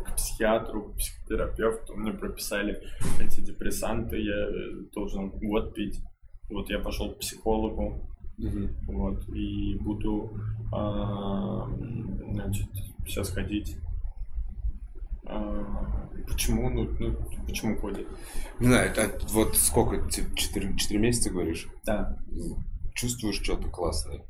к 0.03 0.15
психиатру, 0.15 0.83
к 0.83 0.97
психотерапевту, 0.97 1.95
мне 1.95 2.13
прописали 2.13 2.81
эти 3.19 3.41
депрессанты, 3.41 4.19
я 4.19 4.47
э, 4.47 4.85
должен 4.93 5.29
год 5.29 5.73
пить. 5.73 5.99
Вот 6.49 6.69
я 6.69 6.79
пошел 6.79 7.13
к 7.13 7.19
психологу, 7.19 8.07
вот, 8.87 9.27
и 9.29 9.75
буду, 9.79 10.37
а, 10.71 11.67
значит, 12.31 12.67
сейчас 13.05 13.29
ходить. 13.29 13.77
А, 15.25 15.93
Почему? 16.27 16.69
Ну, 16.69 16.89
ну 16.99 17.15
почему 17.45 17.77
ходит? 17.77 18.07
Не 18.59 18.67
знаю, 18.67 18.91
это 18.91 19.11
вот 19.29 19.55
сколько, 19.57 20.09
4, 20.09 20.75
4 20.77 20.99
месяца 20.99 21.29
говоришь? 21.29 21.67
Да. 21.85 22.17
Чувствуешь 22.93 23.41
что-то 23.41 23.69
классное? 23.69 24.21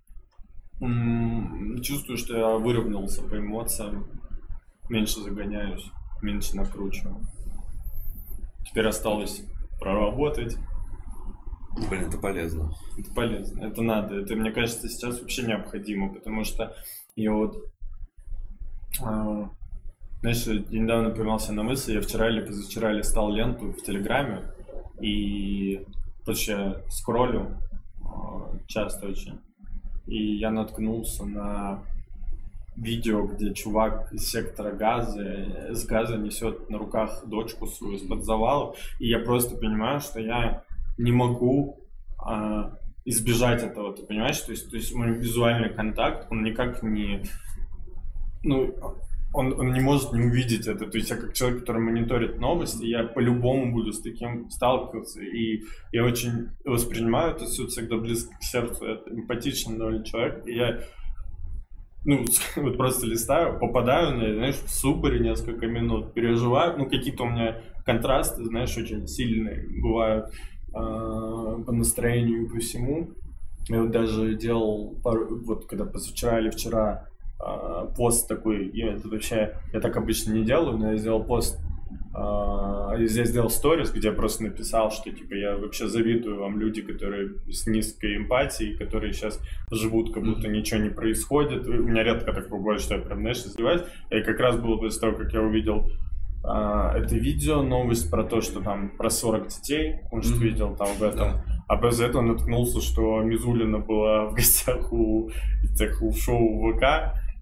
Чувствую, 1.82 2.18
что 2.18 2.38
я 2.38 2.58
выровнялся 2.58 3.22
по 3.22 3.38
эмоциям, 3.38 4.08
меньше 4.90 5.22
загоняюсь, 5.22 5.92
меньше 6.22 6.56
накручиваю. 6.56 7.18
Теперь 8.66 8.88
осталось 8.88 9.44
проработать. 9.80 10.58
Блин, 11.90 12.06
это 12.06 12.18
полезно. 12.18 12.72
Это 12.98 13.14
полезно, 13.14 13.66
это 13.66 13.82
надо. 13.82 14.16
Это, 14.16 14.36
мне 14.36 14.52
кажется, 14.52 14.88
сейчас 14.88 15.20
вообще 15.20 15.44
необходимо, 15.44 16.14
потому 16.14 16.44
что 16.44 16.76
я 17.16 17.34
вот... 17.34 17.58
Э, 19.02 19.48
знаешь, 20.22 20.46
я 20.46 20.80
недавно 20.80 21.10
поймался 21.10 21.52
на 21.52 21.64
мысли, 21.64 21.94
я 21.94 22.02
вчера 22.02 22.30
или 22.30 22.46
позавчера 22.46 22.92
листал 22.92 23.32
ленту 23.32 23.72
в 23.72 23.82
Телеграме, 23.84 24.54
и 25.02 25.86
я 26.26 26.82
скроллю 26.90 27.60
э, 28.00 28.60
часто 28.68 29.08
очень, 29.08 29.42
и 30.06 30.38
я 30.38 30.52
наткнулся 30.52 31.26
на 31.26 31.84
видео, 32.76 33.26
где 33.26 33.54
чувак 33.54 34.12
из 34.14 34.30
сектора 34.30 34.72
газа, 34.72 35.72
с 35.72 35.86
газа 35.86 36.18
несет 36.18 36.70
на 36.70 36.78
руках 36.78 37.24
дочку 37.26 37.68
свою 37.68 37.96
из-под 37.96 38.24
завала, 38.24 38.76
и 39.00 39.08
я 39.08 39.20
просто 39.20 39.56
понимаю, 39.56 40.00
что 40.00 40.20
я 40.20 40.64
не 40.98 41.12
могу 41.12 41.80
а, 42.18 42.74
избежать 43.06 43.64
этого, 43.64 43.94
ты 43.94 44.04
понимаешь? 44.04 44.40
То 44.40 44.52
есть, 44.52 44.70
то 44.70 44.78
есть 44.78 44.94
мой 44.96 45.14
визуальный 45.14 45.70
контакт, 45.70 46.28
он 46.32 46.44
никак 46.44 46.84
не... 46.84 47.24
Ну, 48.44 48.76
он, 49.34 49.60
он 49.60 49.74
не 49.74 49.80
может 49.80 50.14
не 50.14 50.22
увидеть 50.22 50.68
это. 50.68 50.86
То 50.86 50.98
есть 50.98 51.10
я 51.10 51.18
как 51.18 51.34
человек, 51.34 51.62
который 51.62 51.82
мониторит 51.82 52.40
новости, 52.40 52.86
я 52.86 53.04
по-любому 53.04 53.74
буду 53.74 53.92
с 53.92 54.02
таким 54.02 54.50
сталкиваться. 54.50 55.22
И 55.22 55.64
я 55.92 56.06
очень 56.06 56.50
воспринимаю 56.64 57.36
это 57.36 57.46
все 57.46 57.66
всегда 57.66 57.98
близко 57.98 58.36
к 58.38 58.44
сердцу. 58.44 58.86
Это 58.86 59.10
эмпатичный 59.10 59.78
довольно 59.78 60.06
человек. 60.06 60.46
И 60.46 60.56
я 60.56 60.82
ну, 62.06 62.26
вот 62.58 62.78
просто 62.78 63.06
листаю, 63.06 63.60
попадаю 63.60 64.18
на, 64.18 64.34
знаешь, 64.34 64.56
в 64.56 64.70
супоре 64.70 65.20
несколько 65.20 65.68
минут, 65.68 66.14
переживаю, 66.14 66.78
ну, 66.78 66.90
какие-то 66.90 67.24
у 67.24 67.30
меня 67.30 67.62
контрасты, 67.86 68.44
знаешь, 68.46 68.76
очень 68.78 69.08
сильные 69.08 69.68
бывают 69.82 70.28
э, 70.70 70.72
по 70.74 71.72
настроению 71.72 72.46
и 72.46 72.50
по 72.50 72.60
всему. 72.60 73.12
Я 73.70 73.82
вот 73.82 73.92
даже 73.92 74.36
делал, 74.36 74.96
пару, 75.04 75.40
вот 75.44 75.66
когда 75.66 75.86
позавчера 75.86 76.40
или 76.40 76.50
вчера 76.50 77.08
э, 77.40 77.88
пост 77.96 78.28
такой, 78.28 78.70
я 78.74 78.94
это 78.94 79.08
вообще, 79.08 79.58
я 79.72 79.80
так 79.80 79.96
обычно 79.96 80.34
не 80.34 80.44
делаю, 80.44 80.78
но 80.78 80.92
я 80.92 80.98
сделал 80.98 81.24
пост 81.24 81.60
я 82.16 83.26
сделал 83.26 83.50
сторис, 83.50 83.92
где 83.92 84.10
я 84.10 84.14
просто 84.14 84.44
написал, 84.44 84.92
что 84.92 85.12
типа 85.12 85.34
я 85.34 85.58
вообще 85.58 85.88
завидую 85.88 86.40
вам 86.40 86.60
люди, 86.60 86.82
которые 86.82 87.32
с 87.52 87.66
низкой 87.66 88.18
эмпатией, 88.18 88.78
которые 88.78 89.14
сейчас 89.14 89.40
живут, 89.72 90.14
как 90.14 90.24
будто 90.24 90.48
ничего 90.48 90.80
не 90.80 90.90
происходит. 90.90 91.68
У 91.68 91.74
меня 91.74 92.04
редко 92.04 92.32
так 92.34 92.50
бывает, 92.50 92.82
что 92.82 92.96
я 92.96 93.02
прям, 93.02 93.22
знаешь, 93.22 93.38
издеваюсь. 93.38 93.82
И 94.12 94.22
как 94.22 94.40
раз 94.40 94.58
было 94.58 94.78
после 94.78 95.02
того, 95.02 95.18
как 95.18 95.34
я 95.34 95.42
увидел 95.42 95.90
uh, 96.44 96.92
это 96.92 97.16
видео, 97.16 97.64
новость 97.64 98.12
про 98.12 98.24
то, 98.24 98.42
что 98.42 98.62
там 98.62 98.90
про 98.98 99.10
40 99.10 99.48
детей, 99.48 100.02
он 100.12 100.22
что 100.22 100.36
mm-hmm. 100.36 100.44
видел 100.44 100.76
там 100.76 100.90
в 100.96 101.02
этом. 101.02 101.18
Да. 101.18 101.46
А 101.68 101.82
без 101.82 102.00
этого 102.00 102.22
наткнулся, 102.22 102.82
что 102.82 103.22
Мизулина 103.22 103.80
была 103.80 104.26
в 104.26 104.34
гостях 104.36 104.92
у, 104.92 105.30
у 105.30 106.14
шоу 106.14 106.74
ВК, 106.74 106.84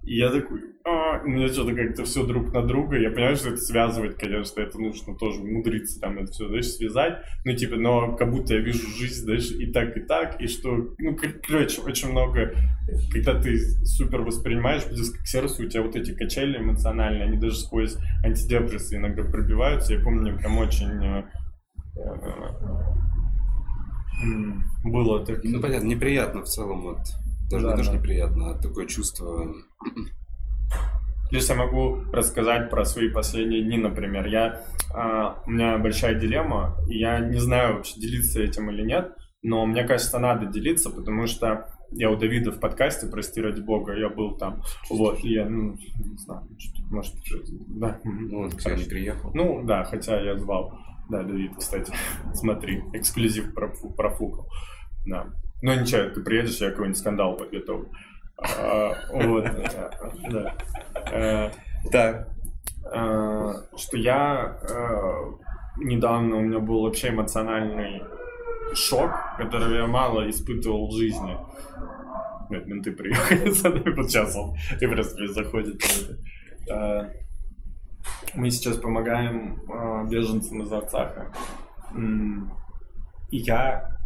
и 0.04 0.18
я 0.18 0.32
такой, 0.32 0.62
а, 0.84 1.22
у 1.24 1.28
меня 1.28 1.47
что-то 1.47 1.76
как-то 1.76 2.06
все 2.06 2.26
друг 2.26 2.52
на 2.52 2.66
друга. 2.66 2.97
Я 2.97 3.12
понимаю, 3.12 3.36
что 3.36 3.49
это 3.49 3.58
связывает, 3.58 4.16
конечно, 4.16 4.62
это 4.62 4.80
нужно 4.80 5.16
тоже 5.16 5.41
умудриться 5.41 5.99
там 5.99 6.18
это 6.18 6.32
все, 6.32 6.47
знаешь, 6.47 6.68
связать. 6.68 7.20
Ну, 7.45 7.54
типа, 7.54 7.76
но 7.76 8.16
как 8.16 8.32
будто 8.32 8.56
я 8.56 8.62
вижу 8.62 8.88
жизнь, 8.97 9.26
знаешь, 9.26 9.52
и 9.52 9.72
так, 9.72 9.95
и 9.95 10.02
так, 10.02 10.41
и 10.41 10.47
что, 10.47 10.95
ну, 10.97 11.16
короче, 11.47 11.82
очень 11.82 12.10
много, 12.10 12.56
когда 13.12 13.39
ты 13.39 13.60
супер 13.86 14.22
воспринимаешь 14.22 14.88
близко 14.88 15.22
к 15.22 15.28
сердцу, 15.28 15.64
у 15.64 15.68
тебя 15.68 15.84
вот 15.84 15.95
эти 15.95 16.16
качели 16.16 16.58
эмоциональные, 16.58 17.26
они 17.26 17.38
даже 17.38 17.58
сквозь 17.58 17.95
антидепрессы 18.24 18.95
иногда 18.95 19.24
пробиваются. 19.24 19.93
Я 19.93 20.04
помню, 20.04 20.36
прям 20.38 20.58
очень 20.58 21.04
э, 21.04 21.24
э, 21.95 22.62
было 24.84 25.24
так. 25.26 25.43
Ну, 25.43 25.62
понятно, 25.62 25.88
неприятно 25.88 26.41
в 26.41 26.45
целом 26.45 26.82
вот 26.82 26.99
даже 27.52 27.68
да, 27.68 27.76
не 27.76 27.84
да. 27.84 27.93
неприятно, 27.93 28.60
такое 28.60 28.88
чувство... 28.88 29.54
Плюс 31.30 31.47
я 31.47 31.56
могу 31.56 32.02
рассказать 32.12 32.70
про 32.70 32.84
свои 32.84 33.08
последние 33.08 33.64
дни, 33.64 33.78
например. 33.78 34.28
Я, 34.28 34.66
э, 34.93 35.34
у 35.45 35.49
меня 35.49 35.78
большая 35.78 36.16
дилемма, 36.16 36.76
и 36.89 36.97
я 36.97 37.20
не 37.20 37.39
знаю 37.39 37.76
вообще 37.76 38.02
делиться 38.02 38.41
этим 38.41 38.70
или 38.70 38.82
нет, 38.82 39.14
но 39.41 39.66
мне 39.66 39.86
кажется, 39.86 40.20
надо 40.20 40.45
делиться, 40.47 40.89
потому 40.89 41.28
что 41.28 41.68
я 41.91 42.10
у 42.10 42.16
Давида 42.16 42.52
в 42.52 42.60
подкасте, 42.60 43.08
прости 43.08 43.41
ради 43.41 43.62
бога, 43.62 43.93
я 43.93 44.10
был 44.10 44.38
там, 44.38 44.62
вот, 44.89 45.24
и 45.24 45.34
я, 45.34 45.47
ну, 45.47 45.78
не 45.97 46.18
знаю, 46.18 46.47
может, 46.89 47.16
да. 47.68 47.99
Ну, 48.04 48.39
он 48.39 48.52
к 48.52 48.66
не 48.66 48.84
приехал. 48.84 49.32
Ну, 49.34 49.64
да, 49.64 49.84
хотя 49.84 50.20
я 50.22 50.38
звал, 50.38 50.74
да, 51.10 51.24
Давид, 51.24 51.52
кстати, 51.58 51.93
смотри, 52.34 52.84
эксклюзив 52.93 53.54
профукал, 53.54 54.47
да. 55.06 55.28
Ну 55.62 55.80
ничего, 55.80 56.09
ты 56.09 56.22
приедешь, 56.22 56.57
я 56.57 56.72
какой-нибудь 56.72 56.97
скандал 56.97 57.38
подготовлю. 57.38 57.91
А, 58.38 58.95
вот, 59.14 59.45
да. 60.30 60.55
Э, 61.12 61.51
так. 61.91 62.28
Э, 62.91 63.53
что 63.78 63.97
я 63.97 64.59
э, 64.68 65.84
недавно 65.84 66.38
у 66.38 66.41
меня 66.41 66.59
был 66.59 66.82
вообще 66.82 67.09
эмоциональный 67.09 68.01
шок, 68.74 69.12
который 69.38 69.78
я 69.78 69.86
мало 69.86 70.28
испытывал 70.30 70.89
в 70.89 70.97
жизни. 70.97 71.38
Нет, 72.49 72.66
менты 72.66 72.91
приехали 72.91 73.51
за 73.51 73.70
мной, 73.70 74.09
сейчас 74.09 74.36
он 74.36 74.55
и 74.80 74.88
просто 74.88 75.28
заходит. 75.28 75.82
Мы 78.34 78.49
сейчас 78.49 78.78
помогаем 78.78 79.62
беженцам 80.09 80.64
из 80.64 80.72
Арцаха. 80.72 81.32
И 83.30 83.38
я 83.38 83.97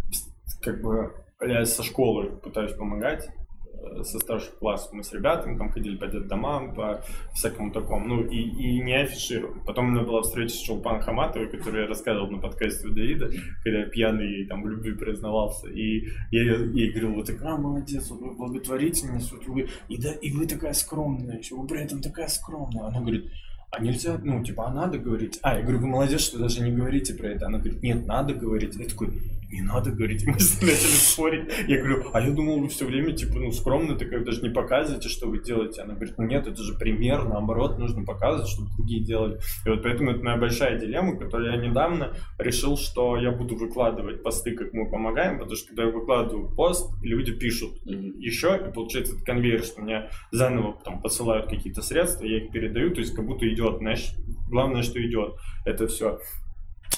как 0.61 0.81
бы 0.81 1.13
я 1.41 1.65
со 1.65 1.83
школы 1.83 2.37
пытаюсь 2.37 2.73
помогать, 2.73 3.27
э, 3.27 4.03
со 4.03 4.19
старших 4.19 4.57
классов 4.57 4.93
мы 4.93 5.03
с 5.03 5.11
ребятами 5.13 5.57
там 5.57 5.69
ходили 5.69 5.97
по 5.97 6.07
домам, 6.07 6.73
по 6.73 7.03
всякому 7.33 7.71
такому, 7.71 8.07
ну 8.07 8.23
и, 8.23 8.37
и 8.37 8.81
не 8.81 8.93
афиширую. 8.93 9.61
Потом 9.65 9.87
у 9.87 9.91
меня 9.91 10.03
была 10.03 10.21
встреча 10.21 10.55
с 10.55 10.61
Шелпан 10.61 11.01
Хаматовой, 11.01 11.49
которую 11.49 11.83
я 11.83 11.87
рассказывал 11.87 12.29
на 12.29 12.39
подкасте 12.39 12.87
у 12.87 12.91
Давида, 12.91 13.29
когда 13.63 13.79
я 13.79 13.85
пьяный 13.87 14.47
там 14.47 14.63
в 14.63 14.67
любви 14.67 14.93
признавался, 14.93 15.69
и 15.69 16.07
я 16.31 16.43
ей 16.43 16.91
говорил, 16.91 17.15
вот 17.15 17.27
такая 17.27 17.57
молодец, 17.57 18.09
вот 18.09 18.21
вы 18.21 18.35
благотворительность, 18.35 19.31
вот 19.31 19.45
вы, 19.47 19.67
и, 19.89 20.01
да, 20.01 20.13
и 20.13 20.31
вы 20.31 20.47
такая 20.47 20.73
скромная 20.73 21.37
еще, 21.37 21.55
вы 21.55 21.67
при 21.67 21.83
этом 21.83 22.01
такая 22.01 22.27
скромная. 22.27 22.85
Она 22.85 23.01
говорит, 23.01 23.29
а 23.71 23.81
нельзя, 23.81 24.17
ну, 24.23 24.41
типа, 24.43 24.67
а 24.67 24.73
надо 24.73 24.97
говорить? 24.97 25.39
А, 25.41 25.57
я 25.57 25.61
говорю, 25.61 25.79
вы 25.79 25.87
молодец, 25.87 26.21
что 26.21 26.39
даже 26.39 26.61
не 26.61 26.71
говорите 26.71 27.13
про 27.13 27.27
это. 27.27 27.47
Она 27.47 27.59
говорит, 27.59 27.81
нет, 27.83 28.05
надо 28.05 28.33
говорить. 28.33 28.75
Я 28.75 28.87
такой, 28.87 29.09
не 29.51 29.61
надо 29.61 29.91
говорить, 29.91 30.23
мы 30.25 30.33
начали 30.33 30.65
спорить. 30.75 31.51
Я 31.67 31.77
говорю, 31.79 32.09
а 32.13 32.21
я 32.21 32.31
думал, 32.31 32.59
вы 32.59 32.67
все 32.67 32.85
время, 32.85 33.13
типа, 33.13 33.39
ну, 33.39 33.51
скромно 33.51 33.95
такая, 33.95 34.23
даже 34.23 34.41
не 34.41 34.49
показываете, 34.49 35.09
что 35.09 35.27
вы 35.27 35.41
делаете. 35.41 35.81
Она 35.81 35.93
говорит, 35.93 36.17
ну 36.17 36.25
нет, 36.25 36.47
это 36.47 36.61
же 36.61 36.73
пример, 36.77 37.25
наоборот, 37.25 37.77
нужно 37.77 38.03
показывать, 38.03 38.49
чтобы 38.49 38.69
другие 38.77 39.03
делали. 39.03 39.39
И 39.65 39.69
вот 39.69 39.83
поэтому 39.83 40.11
это 40.11 40.23
моя 40.23 40.37
большая 40.37 40.79
дилемма, 40.79 41.17
которую 41.17 41.51
я 41.51 41.57
недавно 41.57 42.15
решил, 42.37 42.77
что 42.77 43.17
я 43.17 43.31
буду 43.31 43.55
выкладывать 43.55 44.23
посты, 44.23 44.55
как 44.55 44.73
мы 44.73 44.89
помогаем, 44.89 45.39
потому 45.39 45.55
что 45.55 45.67
когда 45.67 45.83
я 45.83 45.89
выкладываю 45.89 46.49
пост, 46.55 46.91
люди 47.01 47.33
пишут 47.33 47.81
еще, 47.85 48.57
и 48.57 48.73
получается 48.73 49.15
это 49.15 49.25
конвейер, 49.25 49.63
что 49.63 49.81
мне 49.81 50.09
заново 50.31 50.77
там 50.83 51.01
посылают 51.01 51.47
какие-то 51.47 51.81
средства, 51.81 52.25
я 52.25 52.37
их 52.43 52.51
передаю, 52.51 52.91
то 52.93 52.99
есть 52.99 53.15
как 53.15 53.25
будто 53.25 53.47
идет, 53.51 53.77
знаешь, 53.79 54.11
главное, 54.49 54.83
что 54.83 55.03
идет, 55.05 55.35
это 55.65 55.87
все. 55.87 56.19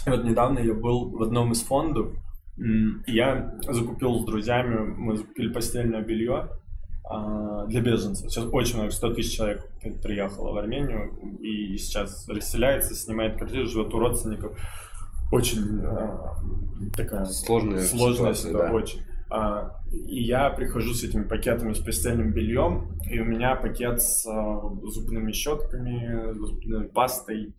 Вот 0.06 0.24
недавно 0.24 0.60
я 0.60 0.74
был 0.74 1.10
в 1.10 1.22
одном 1.24 1.52
из 1.52 1.62
фондов, 1.64 2.14
я 2.58 3.55
закупил 3.68 4.20
с 4.20 4.26
друзьями, 4.26 4.93
мы 4.97 5.18
закупили 5.18 5.51
постельное 5.51 6.01
белье 6.01 6.49
а, 7.03 7.66
для 7.68 7.82
беженцев. 7.82 8.32
Сейчас 8.32 8.45
очень 8.51 8.78
много, 8.78 8.91
100 8.91 9.14
тысяч 9.14 9.38
человек 9.38 9.66
приехало 10.01 10.53
в 10.53 10.58
Армению 10.58 11.14
и 11.39 11.78
сейчас 11.78 12.28
расселяется, 12.28 12.95
снимает 12.95 13.38
квартиру, 13.38 13.68
живет 13.68 13.93
у 13.93 13.99
родственников. 13.99 14.60
Очень 15.32 15.82
а, 15.84 16.36
такая 16.95 17.26
сложная, 17.26 17.84
сложная 17.84 18.34
ситуация, 18.34 18.70
да. 18.70 18.74
очень. 18.74 19.01
А, 19.30 19.82
и 19.91 20.24
я 20.24 20.49
прихожу 20.49 20.93
с 20.93 21.03
этими 21.03 21.24
пакетами 21.24 21.74
с 21.74 21.80
постельным 21.80 22.32
бельем, 22.32 22.97
и 23.10 23.20
у 23.20 23.26
меня 23.26 23.55
пакет 23.55 24.01
с 24.01 24.24
зубными 24.24 25.32
щетками, 25.32 26.34
зубной 26.34 26.89
пастой, 26.89 27.53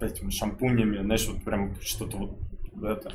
этими 0.00 0.30
шампунями, 0.30 1.02
знаешь, 1.02 1.28
вот 1.28 1.42
прям 1.44 1.74
что-то 1.80 2.16
вот 2.16 2.38
это. 2.82 3.12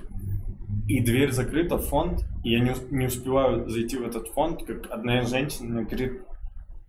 И 0.87 0.99
дверь 1.01 1.31
закрыта, 1.31 1.77
фонд, 1.77 2.25
и 2.43 2.51
я 2.51 2.59
не, 2.59 2.73
не 2.91 3.07
успеваю 3.07 3.69
зайти 3.69 3.97
в 3.97 4.03
этот 4.03 4.27
фонд, 4.29 4.63
как 4.63 4.91
одна 4.91 5.23
женщина 5.23 5.69
мне 5.69 5.83
говорит, 5.85 6.21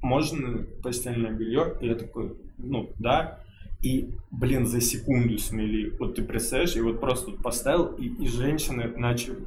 можно 0.00 0.64
постельное 0.82 1.32
белье? 1.32 1.74
И 1.80 1.86
я 1.86 1.94
такой, 1.94 2.36
ну, 2.58 2.90
да. 2.98 3.40
И 3.82 4.10
блин, 4.30 4.66
за 4.66 4.80
секунду 4.80 5.38
смели. 5.38 5.90
Вот 5.98 6.16
ты 6.16 6.22
представляешь, 6.22 6.76
и 6.76 6.80
вот 6.80 7.00
просто 7.00 7.32
поставил, 7.32 7.86
и, 7.86 8.06
и 8.06 8.26
женщины 8.26 8.88
начали 8.96 9.38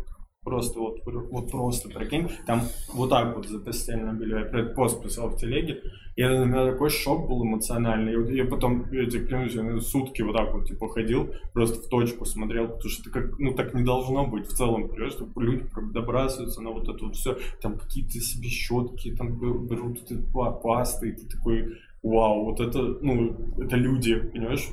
Просто 0.49 0.79
вот, 0.79 1.01
вот 1.05 1.51
просто 1.51 1.89
прикинь, 1.89 2.27
там 2.47 2.63
вот 2.91 3.11
так 3.11 3.35
вот 3.35 3.47
за 3.47 3.59
постельное 3.59 4.13
белье. 4.13 4.39
Я 4.39 4.45
про 4.45 4.63
пост 4.63 5.03
писал 5.03 5.29
в 5.29 5.37
телеге, 5.37 5.83
и 6.15 6.23
у 6.23 6.45
меня 6.45 6.71
такой 6.71 6.89
шок 6.89 7.29
был 7.29 7.43
эмоциональный. 7.45 8.13
И 8.13 8.35
я 8.35 8.45
потом, 8.45 8.91
я 8.91 9.05
тебе 9.05 9.27
клянусь, 9.27 9.53
я 9.53 9.79
сутки 9.79 10.23
вот 10.23 10.35
так 10.35 10.51
вот 10.51 10.65
типа 10.65 10.89
ходил, 10.89 11.29
просто 11.53 11.79
в 11.79 11.87
точку 11.87 12.25
смотрел, 12.25 12.67
потому 12.67 12.89
что 12.89 13.03
это 13.03 13.11
как, 13.11 13.37
ну 13.37 13.53
так 13.53 13.75
не 13.75 13.83
должно 13.83 14.25
быть 14.25 14.47
в 14.47 14.55
целом, 14.55 14.89
понимаешь, 14.89 15.13
что 15.13 15.27
люди 15.35 15.65
добрасываются 15.93 16.61
на 16.61 16.71
вот 16.71 16.89
это 16.89 17.05
вот 17.05 17.15
все, 17.15 17.37
там 17.61 17.77
какие-то 17.77 18.19
себе 18.19 18.49
щетки, 18.49 19.15
там 19.15 19.37
берут 19.67 20.01
эти 20.01 20.19
пасты, 20.33 21.09
и 21.09 21.11
ты 21.11 21.27
такой, 21.27 21.77
вау, 22.01 22.45
вот 22.45 22.59
это, 22.59 22.81
ну, 23.01 23.35
это 23.59 23.75
люди, 23.75 24.15
понимаешь? 24.15 24.67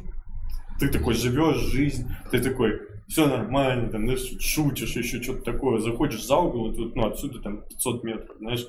Ты 0.80 0.88
такой 0.88 1.12
живешь 1.12 1.58
жизнь, 1.58 2.08
ты 2.30 2.40
такой, 2.40 2.80
все 3.08 3.26
нормально, 3.26 3.88
там, 3.90 4.04
знаешь, 4.04 4.34
шутишь, 4.40 4.96
еще 4.96 5.22
что-то 5.22 5.42
такое, 5.42 5.78
заходишь 5.78 6.24
за 6.24 6.36
угол, 6.36 6.70
и 6.70 6.76
тут, 6.76 6.96
ну, 6.96 7.06
отсюда 7.06 7.40
там 7.40 7.62
500 7.62 8.04
метров, 8.04 8.36
знаешь, 8.38 8.66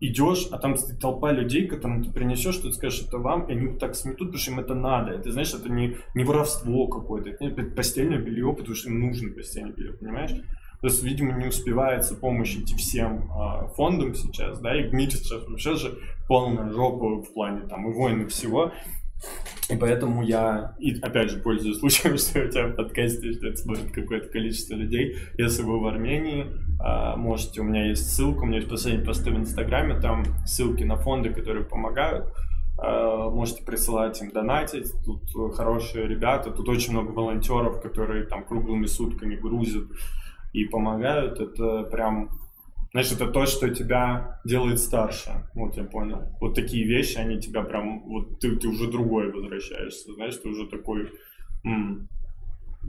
идешь, 0.00 0.48
а 0.52 0.58
там 0.58 0.76
стоит 0.76 1.00
толпа 1.00 1.32
людей, 1.32 1.66
которым 1.66 2.04
ты 2.04 2.10
принесешь, 2.10 2.54
что 2.54 2.68
ты 2.68 2.74
скажешь, 2.74 3.06
это 3.06 3.18
вам, 3.18 3.48
и 3.48 3.52
они 3.52 3.78
так 3.78 3.96
сметут, 3.96 4.28
потому 4.28 4.38
что 4.38 4.50
им 4.52 4.60
это 4.60 4.74
надо. 4.74 5.12
Это, 5.12 5.32
знаешь, 5.32 5.52
это 5.52 5.68
не, 5.68 5.96
не 6.14 6.24
воровство 6.24 6.86
какое-то, 6.86 7.30
это 7.30 7.62
постельное 7.74 8.18
белье, 8.18 8.52
потому 8.52 8.74
что 8.74 8.90
им 8.90 9.00
нужно 9.00 9.30
постельное 9.32 9.72
белье, 9.72 9.92
понимаешь? 9.94 10.32
То 10.80 10.86
есть, 10.86 11.02
видимо, 11.02 11.32
не 11.32 11.48
успевается 11.48 12.14
помощь 12.14 12.54
идти 12.54 12.76
всем 12.76 13.28
э, 13.32 13.68
фондам 13.74 14.14
сейчас, 14.14 14.60
да, 14.60 14.78
и 14.78 14.88
мире 14.92 15.10
сейчас 15.10 15.44
вообще 15.48 15.74
же 15.74 15.98
полная 16.28 16.70
жопа 16.70 17.20
в 17.20 17.32
плане 17.32 17.62
там 17.62 17.90
и 17.90 17.94
войны 17.94 18.28
всего. 18.28 18.70
И 19.68 19.76
поэтому 19.76 20.22
я, 20.22 20.74
и 20.78 20.98
опять 21.00 21.30
же, 21.30 21.40
пользуясь 21.40 21.78
случаем, 21.80 22.16
что 22.16 22.44
у 22.44 22.48
тебя 22.48 22.68
в 22.68 22.76
подкасте 22.76 23.32
что 23.32 23.48
это 23.48 23.56
смотрит 23.56 23.90
какое-то 23.92 24.28
количество 24.28 24.74
людей, 24.74 25.16
если 25.36 25.62
вы 25.62 25.78
в 25.78 25.86
Армении, 25.86 26.46
а, 26.80 27.16
можете, 27.16 27.60
у 27.60 27.64
меня 27.64 27.86
есть 27.86 28.14
ссылка, 28.14 28.42
у 28.42 28.46
меня 28.46 28.58
есть 28.58 28.70
последний 28.70 29.04
пост 29.04 29.26
в 29.26 29.28
Инстаграме, 29.28 30.00
там 30.00 30.24
ссылки 30.46 30.84
на 30.84 30.96
фонды, 30.96 31.30
которые 31.30 31.66
помогают, 31.66 32.32
а, 32.78 33.28
можете 33.28 33.62
присылать 33.62 34.20
им 34.22 34.30
донатить, 34.30 34.90
тут 35.04 35.54
хорошие 35.54 36.06
ребята, 36.06 36.50
тут 36.50 36.68
очень 36.68 36.92
много 36.92 37.10
волонтеров, 37.10 37.82
которые 37.82 38.24
там 38.24 38.44
круглыми 38.44 38.86
сутками 38.86 39.36
грузят 39.36 39.84
и 40.54 40.64
помогают, 40.64 41.40
это 41.40 41.82
прям 41.82 42.30
Значит, 42.92 43.20
это 43.20 43.30
то, 43.30 43.46
что 43.46 43.68
тебя 43.68 44.40
делает 44.44 44.78
старше. 44.78 45.30
Вот 45.54 45.76
я 45.76 45.84
понял. 45.84 46.34
Вот 46.40 46.54
такие 46.54 46.86
вещи, 46.86 47.18
они 47.18 47.40
тебя 47.40 47.62
прям... 47.62 48.02
Вот 48.04 48.40
ты, 48.40 48.56
ты 48.56 48.68
уже 48.68 48.90
другой 48.90 49.30
возвращаешься. 49.30 50.14
Знаешь, 50.14 50.36
ты 50.36 50.48
уже 50.48 50.66
такой... 50.66 51.12
М-м, 51.64 52.08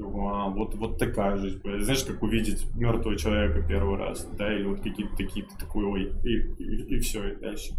а, 0.01 0.49
вот, 0.49 0.75
вот 0.75 0.97
такая 0.97 1.37
жизнь. 1.37 1.59
Знаешь, 1.63 2.03
как 2.03 2.23
увидеть 2.23 2.65
мертвого 2.75 3.17
человека 3.17 3.61
первый 3.67 3.97
раз, 3.97 4.25
да, 4.37 4.53
или 4.53 4.65
вот 4.65 4.81
какие-то 4.81 5.15
такие, 5.17 5.45
ты 5.45 5.57
такой, 5.57 5.83
ой, 5.83 6.13
и, 6.23 6.63
и, 6.63 6.95
и 6.95 6.99
все, 6.99 7.33
и 7.33 7.35
дальше 7.35 7.73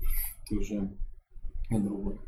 ты 0.46 0.58
уже 0.58 0.90
не 1.70 1.78
другой. 1.78 2.18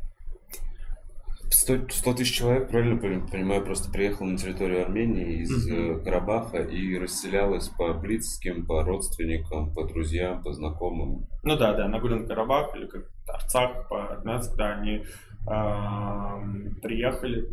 100, 1.53 1.89
100 1.89 2.13
тысяч 2.13 2.35
человек, 2.35 2.69
правильно 2.69 2.97
понимаю, 2.97 3.63
просто 3.63 3.91
приехал 3.91 4.25
на 4.25 4.37
территорию 4.37 4.83
Армении 4.83 5.41
из 5.41 5.69
mm-hmm. 5.69 6.03
Карабаха 6.03 6.57
и 6.57 6.97
расселялось 6.97 7.69
по 7.69 7.93
близким, 7.93 8.65
по 8.65 8.83
родственникам, 8.83 9.73
по 9.73 9.85
друзьям, 9.85 10.43
по 10.43 10.53
знакомым. 10.53 11.27
Ну 11.43 11.55
да, 11.55 11.73
да, 11.73 11.87
на 11.87 11.97
Нагорный 11.97 12.27
Карабах 12.27 12.75
или 12.75 12.87
как 12.87 13.03
Арцах, 13.27 13.87
по 13.87 14.07
Армянск, 14.07 14.55
да, 14.55 14.73
они 14.77 15.03
э, 15.47 16.81
приехали, 16.81 17.47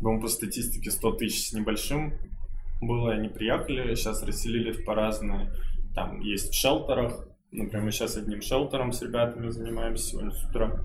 по 0.00 0.20
по 0.20 0.28
статистике 0.28 0.90
100 0.90 1.12
тысяч 1.12 1.48
с 1.48 1.52
небольшим 1.52 2.12
было, 2.80 3.12
они 3.12 3.28
приехали, 3.28 3.94
сейчас 3.94 4.22
расселились 4.22 4.84
по 4.84 4.94
разные, 4.94 5.50
там 5.94 6.20
есть 6.20 6.52
в 6.52 6.54
шелтерах, 6.54 7.26
например, 7.50 7.84
мы 7.86 7.90
сейчас 7.90 8.16
одним 8.16 8.42
шелтером 8.42 8.92
с 8.92 9.00
ребятами 9.02 9.48
занимаемся 9.48 10.10
сегодня 10.10 10.30
с 10.30 10.44
утра, 10.44 10.84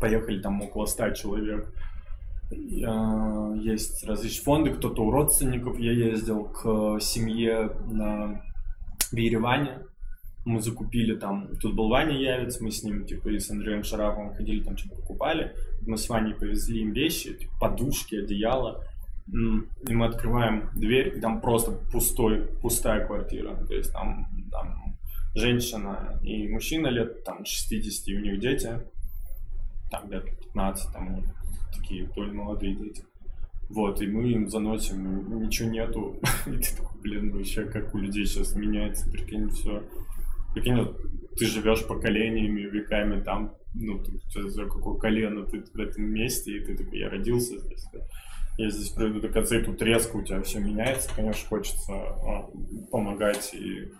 поехали 0.00 0.40
там 0.40 0.60
около 0.62 0.86
100 0.86 1.10
человек. 1.10 1.72
Есть 2.50 4.04
различные 4.06 4.44
фонды, 4.44 4.70
кто-то 4.70 5.02
у 5.02 5.10
родственников. 5.10 5.78
Я 5.78 5.92
ездил 5.92 6.44
к 6.44 7.00
семье 7.00 7.70
на, 7.90 8.42
в 9.10 9.16
Ереване. 9.16 9.80
Мы 10.44 10.60
закупили 10.60 11.16
там, 11.16 11.48
тут 11.60 11.74
был 11.74 11.88
Ваня 11.88 12.18
Явец, 12.18 12.60
мы 12.60 12.70
с 12.70 12.82
ним, 12.82 13.06
типа, 13.06 13.28
и 13.28 13.38
с 13.38 13.50
Андреем 13.50 13.82
Шараповым 13.82 14.34
ходили, 14.34 14.62
там 14.62 14.76
что-то 14.76 14.96
покупали. 14.96 15.54
Мы 15.86 15.96
с 15.96 16.06
Ваней 16.10 16.34
повезли 16.34 16.82
им 16.82 16.92
вещи, 16.92 17.32
типа, 17.32 17.52
подушки, 17.60 18.16
одеяло. 18.16 18.84
И 19.26 19.94
мы 19.94 20.04
открываем 20.04 20.68
дверь, 20.74 21.16
и 21.16 21.20
там 21.20 21.40
просто 21.40 21.72
пустой, 21.90 22.42
пустая 22.60 23.06
квартира. 23.06 23.54
То 23.66 23.72
есть 23.72 23.90
там, 23.92 24.26
там 24.50 24.98
женщина 25.34 26.20
и 26.22 26.46
мужчина 26.48 26.88
лет 26.88 27.24
там 27.24 27.44
60, 27.44 28.08
и 28.08 28.16
у 28.16 28.20
них 28.20 28.38
дети 28.40 28.80
там 29.90 30.10
лет 30.10 30.24
15, 30.24 30.92
там 30.92 31.22
такие 31.74 32.08
то 32.08 32.22
ли 32.22 32.32
молодые 32.32 32.74
дети. 32.74 33.04
Вот, 33.68 34.00
и 34.02 34.06
мы 34.06 34.28
им 34.28 34.48
заносим, 34.48 35.40
ничего 35.40 35.70
нету. 35.70 36.20
И 36.46 36.50
ты 36.50 36.76
такой, 36.76 37.00
блин, 37.00 37.32
вообще 37.32 37.64
как 37.64 37.94
у 37.94 37.98
людей 37.98 38.26
сейчас 38.26 38.54
меняется, 38.54 39.10
прикинь, 39.10 39.48
все. 39.48 39.82
Прикинь, 40.52 40.76
вот 40.76 41.00
ты 41.36 41.46
живешь 41.46 41.86
поколениями, 41.86 42.60
веками 42.60 43.20
там, 43.22 43.54
ну, 43.74 44.02
ты, 44.32 44.48
за 44.48 44.66
какое 44.66 44.98
колено 44.98 45.44
ты 45.46 45.62
в 45.62 45.80
этом 45.80 46.04
месте, 46.04 46.56
и 46.56 46.60
ты 46.60 46.76
такой, 46.76 46.98
я 46.98 47.10
родился 47.10 47.58
здесь. 47.58 47.86
Я 48.56 48.70
здесь 48.70 48.90
приду 48.90 49.20
до 49.20 49.28
конца, 49.28 49.56
и 49.56 49.64
тут 49.64 49.82
резко 49.82 50.16
у 50.16 50.22
тебя 50.22 50.40
все 50.42 50.60
меняется, 50.60 51.10
конечно, 51.16 51.48
хочется 51.48 51.92
а, 51.92 52.48
помогать 52.92 53.52
и 53.52 53.90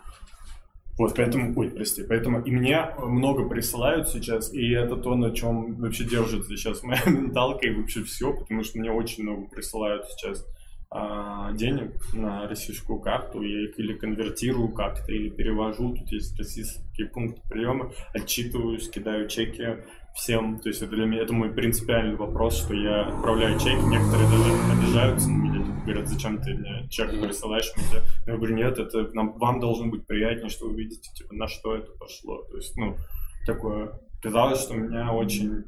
вот, 0.97 1.15
поэтому, 1.17 1.59
ой, 1.59 1.71
прости, 1.71 2.05
поэтому 2.05 2.41
и 2.41 2.51
мне 2.53 2.91
много 2.99 3.49
присылают 3.49 4.09
сейчас, 4.09 4.53
и 4.53 4.71
это 4.71 4.97
то, 4.97 5.17
на 5.17 5.33
чем 5.33 5.75
вообще 5.77 6.05
держится 6.05 6.57
сейчас 6.57 6.83
моя 6.83 7.03
менталка 7.07 7.67
и 7.67 7.75
вообще 7.75 8.05
все, 8.05 8.33
потому 8.33 8.63
что 8.63 8.79
мне 8.79 8.93
очень 8.93 9.25
много 9.25 9.49
присылают 9.49 10.07
сейчас 10.07 10.47
а, 10.91 11.53
денег 11.53 11.97
на 12.15 12.47
российскую 12.47 13.01
карту, 13.01 13.43
я 13.43 13.65
их 13.65 13.77
или 13.81 13.95
конвертирую 13.95 14.69
как-то, 14.69 15.13
или 15.13 15.31
перевожу, 15.31 15.97
тут 15.97 16.13
есть 16.13 16.39
российские 16.39 17.09
пункты 17.09 17.43
приема, 17.49 17.91
отчитываюсь, 18.13 18.89
кидаю 18.89 19.29
чеки 19.29 19.79
всем, 20.15 20.61
то 20.61 20.69
есть 20.69 20.81
это 20.81 20.95
для 20.95 21.07
меня, 21.07 21.23
это 21.23 21.33
мой 21.33 21.53
принципиальный 21.53 22.17
вопрос, 22.17 22.63
что 22.63 22.75
я 22.75 23.07
отправляю 23.07 23.59
чеки, 23.59 23.85
некоторые 23.85 24.31
даже 24.31 24.73
обижаются 24.73 25.29
на 25.29 25.37
меня, 25.37 25.65
типа, 25.65 25.81
говорят, 25.85 26.09
зачем 26.09 26.41
ты 26.41 26.55
мне 26.55 26.89
чек 26.89 27.11
присылаешь? 27.11 27.73
Мне, 27.77 28.01
я 28.27 28.37
говорю, 28.37 28.55
нет, 28.55 28.79
это 28.79 29.11
нам, 29.13 29.37
вам 29.39 29.61
должно 29.61 29.87
быть 29.89 30.07
приятнее, 30.07 30.49
что 30.49 30.69
вы 30.69 30.77
видите, 30.77 31.11
типа, 31.13 31.35
на 31.35 31.49
что 31.49 31.75
это 31.75 31.91
пошло, 31.99 32.43
то 32.45 32.57
есть, 32.57 32.77
ну, 32.77 32.97
такое, 33.45 34.01
казалось, 34.23 34.63
что 34.63 34.75
меня 34.75 35.13
очень 35.13 35.65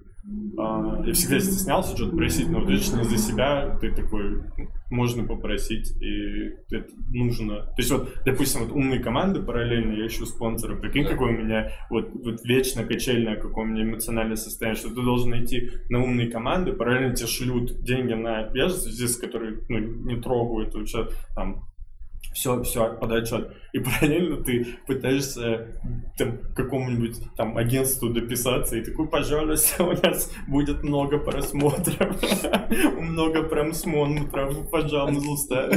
я 1.07 1.13
всегда 1.13 1.39
стеснялся 1.39 1.97
что-то 1.97 2.17
просить, 2.17 2.49
но 2.51 2.61
вот 2.61 2.69
лично 2.69 3.05
за 3.05 3.17
себя 3.17 3.79
ты 3.81 3.93
такой, 3.93 4.43
можно 4.91 5.25
попросить, 5.25 5.93
и 6.03 6.55
это 6.71 6.89
нужно. 7.11 7.67
То 7.67 7.75
есть 7.79 7.91
вот, 7.91 8.13
допустим, 8.25 8.63
вот 8.63 8.73
умные 8.73 9.01
команды 9.01 9.41
параллельно, 9.43 9.93
я 9.93 10.07
ищу 10.07 10.27
спонсора, 10.27 10.77
прикинь, 10.77 11.05
да. 11.05 11.11
какой 11.11 11.35
у 11.35 11.39
меня 11.39 11.71
вот, 11.91 12.11
вот 12.13 12.45
вечно 12.45 12.85
качельное, 12.85 13.37
какое 13.37 13.65
у 13.65 13.69
меня 13.69 13.85
эмоциональное 13.85 14.37
состояние, 14.37 14.81
что 14.81 14.89
ты 14.89 15.03
должен 15.03 15.31
найти 15.31 15.71
на 15.91 16.03
умные 16.03 16.29
команды, 16.29 16.73
параллельно 16.73 17.15
тебе 17.15 17.29
шлют 17.29 17.83
деньги 17.83 18.15
на 18.15 18.49
вежество, 18.49 19.27
которые 19.27 19.61
ну, 19.69 19.79
не 19.79 20.21
трогают 20.21 20.75
вообще 20.75 21.09
там 21.35 21.65
все, 22.33 22.63
все 22.63 22.95
под 22.95 23.13
отчет. 23.13 23.53
И 23.73 23.79
параллельно 23.81 24.43
ты 24.43 24.67
пытаешься 24.87 25.81
там, 26.17 26.39
какому-нибудь 26.55 27.17
там 27.37 27.57
агентству 27.57 28.09
дописаться 28.09 28.77
и 28.77 28.85
такой, 28.85 29.09
пожалуйста, 29.09 29.85
у 29.85 29.93
нас 29.93 30.33
будет 30.49 30.83
много 30.83 31.19
просмотров, 31.19 32.17
много 33.01 33.43
просмотров, 33.43 34.71
пожалуйста. 34.71 35.71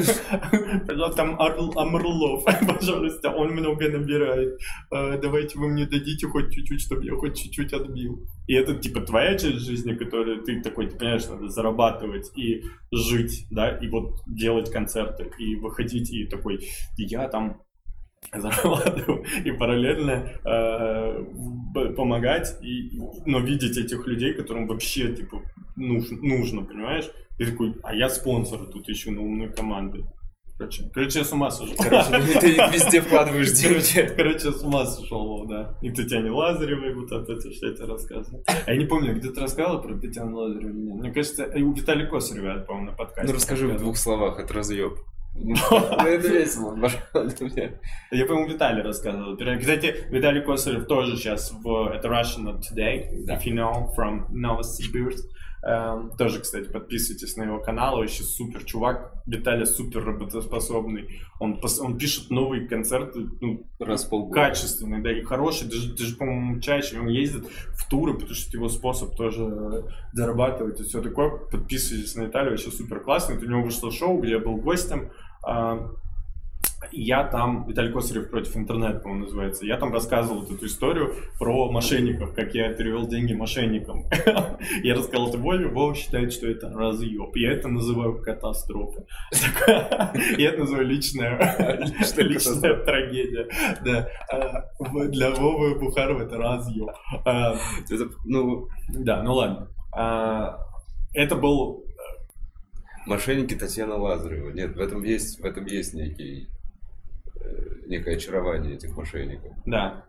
Пожалуйста, 0.87 1.17
там 1.17 1.39
Амрлов, 1.39 2.45
пожалуйста, 2.45 3.31
он 3.31 3.51
много 3.51 3.89
набирает. 3.89 4.57
Э, 4.91 5.19
давайте 5.21 5.59
вы 5.59 5.69
мне 5.69 5.85
дадите 5.85 6.27
хоть 6.27 6.53
чуть-чуть, 6.53 6.81
чтобы 6.81 7.05
я 7.05 7.15
хоть 7.15 7.37
чуть-чуть 7.37 7.73
отбил. 7.73 8.25
И 8.49 8.53
это 8.55 8.73
типа 8.73 9.01
твоя 9.01 9.37
часть 9.37 9.59
жизни, 9.59 9.93
которую 9.93 10.41
ты 10.41 10.59
такой, 10.59 10.89
ты 10.89 11.05
надо 11.05 11.49
зарабатывать 11.49 12.35
и 12.35 12.63
жить, 12.91 13.45
да, 13.51 13.77
и 13.77 13.87
вот 13.89 14.23
делать 14.25 14.71
концерты, 14.71 15.31
и 15.37 15.53
выходить, 15.53 16.11
и 16.11 16.25
такой, 16.25 16.67
я 16.97 17.27
там 17.27 17.61
зарабатываю 18.33 19.23
и 19.45 19.51
параллельно 19.51 20.31
э, 20.43 21.93
помогать, 21.95 22.57
и, 22.63 22.99
но 23.27 23.39
видеть 23.39 23.77
этих 23.77 24.07
людей, 24.07 24.33
которым 24.33 24.65
вообще 24.65 25.13
типа 25.13 25.43
нужно, 25.75 26.17
нужно, 26.17 26.65
понимаешь? 26.65 27.05
И 27.37 27.45
такой, 27.45 27.75
а 27.83 27.93
я 27.93 28.09
спонсор 28.09 28.65
тут 28.65 28.89
ищу 28.89 29.11
на 29.11 29.21
умной 29.21 29.53
команды. 29.53 30.05
Короче, 30.59 30.83
короче, 30.93 31.19
я 31.19 31.25
с 31.25 31.31
ума 31.31 31.49
сошел. 31.51 31.73
Короче, 31.77 32.09
ты 32.41 32.51
везде 32.73 32.99
вкладываешь 32.99 33.53
деньги. 33.53 34.13
Короче, 34.17 34.47
я 34.47 34.51
с 34.51 34.61
ума 34.61 34.85
сошел, 34.85 35.45
да. 35.47 35.73
И 35.81 35.89
Татьяне 35.89 36.31
Лазаревой, 36.31 36.93
вот 36.95 37.09
это, 37.13 37.39
что 37.39 37.67
я 37.67 37.73
тебе 37.73 37.85
рассказывал. 37.85 38.43
А 38.45 38.71
я 38.71 38.77
не 38.77 38.85
помню, 38.85 39.15
где 39.15 39.29
ты 39.29 39.39
рассказывал 39.39 39.81
про 39.81 39.97
Татьяну 39.97 40.35
Лазареву. 40.35 40.97
Мне 40.97 41.13
кажется, 41.13 41.45
и 41.45 41.63
у 41.63 41.71
Виталия 41.71 42.07
Косарева, 42.07 42.59
помню, 42.67 42.91
на 42.91 42.97
подкасте. 42.97 43.31
Ну 43.31 43.33
расскажи 43.33 43.69
в 43.69 43.77
двух 43.77 43.95
словах, 43.95 44.37
это 44.37 44.53
разъеб. 44.53 44.97
Ну, 45.35 45.55
это 45.55 46.27
весело, 46.27 46.75
Я, 48.11 48.25
по-моему, 48.25 48.49
Виталий 48.49 48.81
рассказывал. 48.81 49.37
Кстати, 49.37 50.07
Виталий 50.09 50.41
Косарев 50.41 50.87
тоже 50.87 51.15
сейчас 51.15 51.53
в 51.53 51.87
это 51.93 52.09
Russian 52.09 52.59
Today, 52.59 53.05
if 53.29 53.45
you 53.45 53.53
know, 53.53 53.87
from 53.95 54.25
Novosibirsk. 54.33 55.23
Эм, 55.61 56.11
тоже, 56.17 56.39
кстати, 56.39 56.69
подписывайтесь 56.69 57.35
на 57.35 57.43
его 57.43 57.59
канал, 57.59 57.97
вообще 57.97 58.23
супер 58.23 58.63
чувак. 58.63 59.13
Виталий 59.25 59.65
супер 59.65 60.05
работоспособный. 60.05 61.21
Он, 61.39 61.59
он 61.81 61.97
пишет 61.97 62.29
новые 62.29 62.67
концерты, 62.67 63.27
ну, 63.41 63.65
раз 63.77 64.05
полгода. 64.05 64.47
качественные, 64.47 65.01
да, 65.01 65.11
и 65.11 65.21
хорошие. 65.21 65.69
Даже, 65.69 65.93
даже 65.93 66.15
по-моему, 66.15 66.61
чаще 66.61 66.99
он 66.99 67.07
ездит 67.07 67.45
в 67.75 67.89
туры, 67.89 68.13
потому 68.13 68.33
что 68.33 68.55
его 68.55 68.69
способ 68.69 69.15
тоже 69.17 69.85
зарабатывать 70.13 70.79
и 70.79 70.83
все 70.83 71.01
такое. 71.01 71.29
Подписывайтесь 71.29 72.15
на 72.15 72.23
Виталия, 72.23 72.51
вообще 72.51 72.71
супер 72.71 73.01
классный. 73.01 73.35
Вот 73.35 73.43
у 73.43 73.49
него 73.49 73.61
вышло 73.61 73.91
шоу, 73.91 74.19
где 74.21 74.31
я 74.31 74.39
был 74.39 74.55
гостем. 74.55 75.11
Эм, 75.45 75.97
я 76.91 77.23
там, 77.25 77.67
Виталий 77.67 77.91
Косарев 77.91 78.29
против 78.29 78.55
интернета, 78.55 78.99
по-моему, 78.99 79.25
называется, 79.25 79.65
я 79.65 79.77
там 79.77 79.93
рассказывал 79.93 80.41
вот 80.41 80.51
эту 80.51 80.65
историю 80.65 81.13
про 81.37 81.69
мошенников, 81.71 82.33
как 82.33 82.53
я 82.55 82.73
перевел 82.73 83.07
деньги 83.07 83.33
мошенникам. 83.33 84.05
Я 84.83 84.95
рассказал 84.95 85.29
это 85.29 85.37
Вове, 85.37 85.67
Вова 85.67 85.93
считает, 85.95 86.33
что 86.33 86.47
это 86.47 86.69
разъеб. 86.69 87.35
Я 87.35 87.51
это 87.51 87.67
называю 87.67 88.21
катастрофой. 88.21 89.05
Я 90.37 90.49
это 90.49 90.59
называю 90.59 90.87
личная, 90.87 91.37
личная 92.17 92.75
трагедия. 92.85 93.47
Да. 93.83 94.09
А, 94.31 95.05
для 95.07 95.31
Вовы 95.31 95.79
Бухарова 95.79 96.23
это 96.23 96.37
разъеб. 96.37 96.89
А, 97.25 97.55
ну, 98.25 98.67
да, 98.89 99.21
ну 99.23 99.33
ладно. 99.33 99.69
А, 99.91 100.57
это 101.13 101.35
был 101.35 101.83
Мошенники 103.09 103.55
Татьяна 103.55 103.95
Лазарева. 103.95 104.51
Нет, 104.51 104.75
в 104.75 104.79
этом 104.79 105.03
есть, 105.03 105.39
в 105.39 105.45
этом 105.45 105.65
есть 105.65 105.95
некий 105.95 106.47
некое 107.87 108.17
очарование 108.17 108.75
этих 108.75 108.95
мошенников. 108.95 109.51
Да. 109.65 110.05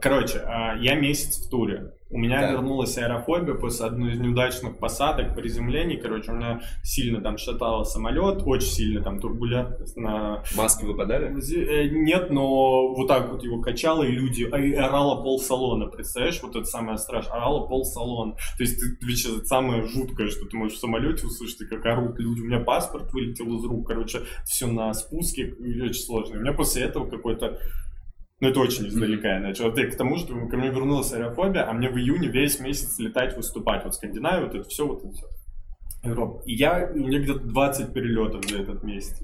Короче, 0.00 0.38
а, 0.38 0.76
я 0.76 0.94
месяц 0.94 1.44
в 1.44 1.50
туре. 1.50 1.92
У 2.12 2.18
меня 2.18 2.42
да. 2.42 2.52
вернулась 2.52 2.98
аэрофобия 2.98 3.54
после 3.54 3.86
одной 3.86 4.12
из 4.12 4.20
неудачных 4.20 4.76
посадок, 4.78 5.34
приземлений. 5.34 5.96
Короче, 5.96 6.30
у 6.30 6.34
меня 6.34 6.60
сильно 6.82 7.22
там 7.22 7.38
шатало 7.38 7.84
самолет, 7.84 8.42
очень 8.44 8.68
сильно 8.68 9.02
там 9.02 9.18
турбулентность. 9.18 9.96
На... 9.96 10.42
Маски 10.54 10.84
выпадали? 10.84 11.28
Э, 11.28 11.88
нет, 11.88 12.30
но 12.30 12.94
вот 12.94 13.08
так 13.08 13.30
вот 13.32 13.42
его 13.42 13.62
качало, 13.62 14.02
и 14.02 14.10
люди... 14.10 14.42
И 14.42 14.74
орало 14.74 15.22
пол 15.22 15.38
салона, 15.38 15.86
представляешь? 15.86 16.38
Вот 16.42 16.54
это 16.54 16.66
самое 16.66 16.98
страшное. 16.98 17.32
Орало 17.38 17.66
пол 17.66 17.86
салона. 17.86 18.34
То 18.58 18.62
есть, 18.62 18.78
ты, 18.78 19.06
ведь 19.06 19.24
это 19.24 19.46
самое 19.46 19.86
жуткое, 19.86 20.28
что 20.28 20.44
ты 20.44 20.54
можешь 20.54 20.76
в 20.76 20.80
самолете 20.80 21.26
услышать, 21.26 21.66
как 21.70 21.86
орут 21.86 22.18
люди. 22.18 22.42
У 22.42 22.44
меня 22.44 22.60
паспорт 22.60 23.10
вылетел 23.14 23.56
из 23.58 23.64
рук, 23.64 23.88
короче, 23.88 24.20
все 24.44 24.66
на 24.66 24.92
спуске, 24.92 25.54
очень 25.58 25.94
сложно. 25.94 26.36
У 26.36 26.40
меня 26.40 26.52
после 26.52 26.82
этого 26.82 27.08
какой-то 27.08 27.58
ну, 28.42 28.48
это 28.48 28.58
очень 28.58 28.88
издалека 28.88 29.34
я 29.34 29.38
начал. 29.38 29.68
Это 29.68 29.86
к 29.86 29.96
тому, 29.96 30.16
что 30.16 30.34
ко 30.48 30.56
мне 30.56 30.68
вернулась 30.70 31.12
аэрофобия, 31.12 31.64
а 31.64 31.72
мне 31.72 31.88
в 31.88 31.96
июне 31.96 32.26
весь 32.26 32.58
месяц 32.58 32.98
летать, 32.98 33.36
выступать. 33.36 33.84
Вот 33.84 33.94
Скандинавия, 33.94 34.46
вот 34.46 34.54
это 34.56 34.68
все, 34.68 34.84
вот 34.84 35.04
это 35.04 35.14
все. 35.14 35.26
Европа. 36.02 36.42
И 36.44 36.54
я, 36.54 36.90
у 36.92 36.98
меня 36.98 37.20
где-то 37.20 37.38
20 37.38 37.92
перелетов 37.94 38.44
за 38.50 38.58
этот 38.58 38.82
месяц. 38.82 39.16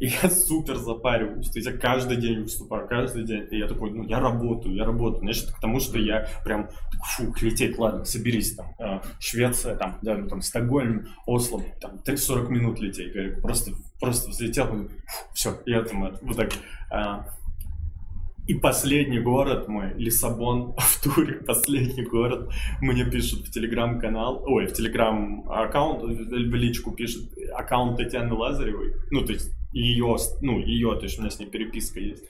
И 0.00 0.08
я 0.22 0.28
супер 0.28 0.76
запариваюсь. 0.76 1.48
То 1.48 1.60
есть 1.60 1.66
я 1.66 1.78
каждый 1.78 2.18
день 2.18 2.42
выступаю, 2.42 2.86
каждый 2.86 3.24
день. 3.24 3.48
И 3.50 3.56
я 3.56 3.66
такой, 3.66 3.90
ну, 3.90 4.04
я 4.04 4.20
работаю, 4.20 4.74
я 4.74 4.84
работаю. 4.84 5.20
Значит, 5.20 5.50
к 5.50 5.58
тому, 5.58 5.80
что 5.80 5.98
я 5.98 6.28
прям, 6.44 6.68
фух, 7.06 7.40
лететь, 7.40 7.78
ладно, 7.78 8.04
соберись, 8.04 8.54
там, 8.54 8.74
э, 8.78 9.00
Швеция, 9.18 9.76
там, 9.76 9.98
да, 10.02 10.14
ну, 10.18 10.28
там, 10.28 10.42
Стокгольм, 10.42 11.06
Осло, 11.24 11.62
там, 11.80 12.02
40 12.04 12.50
минут 12.50 12.80
лететь. 12.80 13.14
Я 13.14 13.40
просто, 13.40 13.72
просто 13.98 14.28
взлетел, 14.28 14.66
фу, 14.66 14.90
все, 15.32 15.58
я 15.64 15.82
там, 15.84 16.18
вот 16.20 16.36
так. 16.36 16.52
Э, 16.92 17.22
и 18.52 18.58
последний 18.60 19.18
город 19.18 19.66
мой, 19.68 19.94
Лиссабон, 19.96 20.74
в 20.78 21.02
туре, 21.02 21.40
последний 21.46 22.04
город, 22.04 22.50
мне 22.80 23.04
пишут 23.04 23.46
в 23.46 23.50
телеграм-канал, 23.50 24.42
ой, 24.46 24.66
в 24.66 24.72
телеграм-аккаунт, 24.74 26.02
в 26.02 26.54
личку 26.54 26.92
пишет 26.92 27.22
аккаунт 27.54 27.96
Татьяны 27.96 28.34
Лазаревой, 28.34 28.92
ну, 29.10 29.24
то 29.24 29.32
есть 29.32 29.50
ее, 29.72 30.16
ну, 30.42 30.58
ее, 30.58 30.94
то 30.96 31.04
есть 31.04 31.18
у 31.18 31.22
меня 31.22 31.30
с 31.30 31.38
ней 31.38 31.46
переписка 31.46 31.98
есть. 31.98 32.24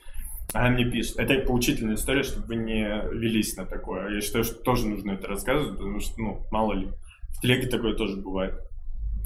Она 0.53 0.69
мне 0.69 0.85
пишет, 0.85 1.17
это 1.17 1.45
поучительная 1.45 1.95
история, 1.95 2.23
чтобы 2.23 2.47
вы 2.47 2.55
не 2.55 2.87
велись 3.11 3.57
на 3.57 3.65
такое. 3.65 4.13
Я 4.13 4.21
считаю, 4.21 4.43
что 4.43 4.55
тоже 4.55 4.87
нужно 4.87 5.11
это 5.13 5.27
рассказывать, 5.27 5.77
потому 5.77 5.99
что, 5.99 6.13
ну, 6.21 6.45
мало 6.51 6.73
ли, 6.73 6.87
в 7.29 7.41
телеге 7.41 7.67
такое 7.67 7.95
тоже 7.95 8.17
бывает. 8.17 8.53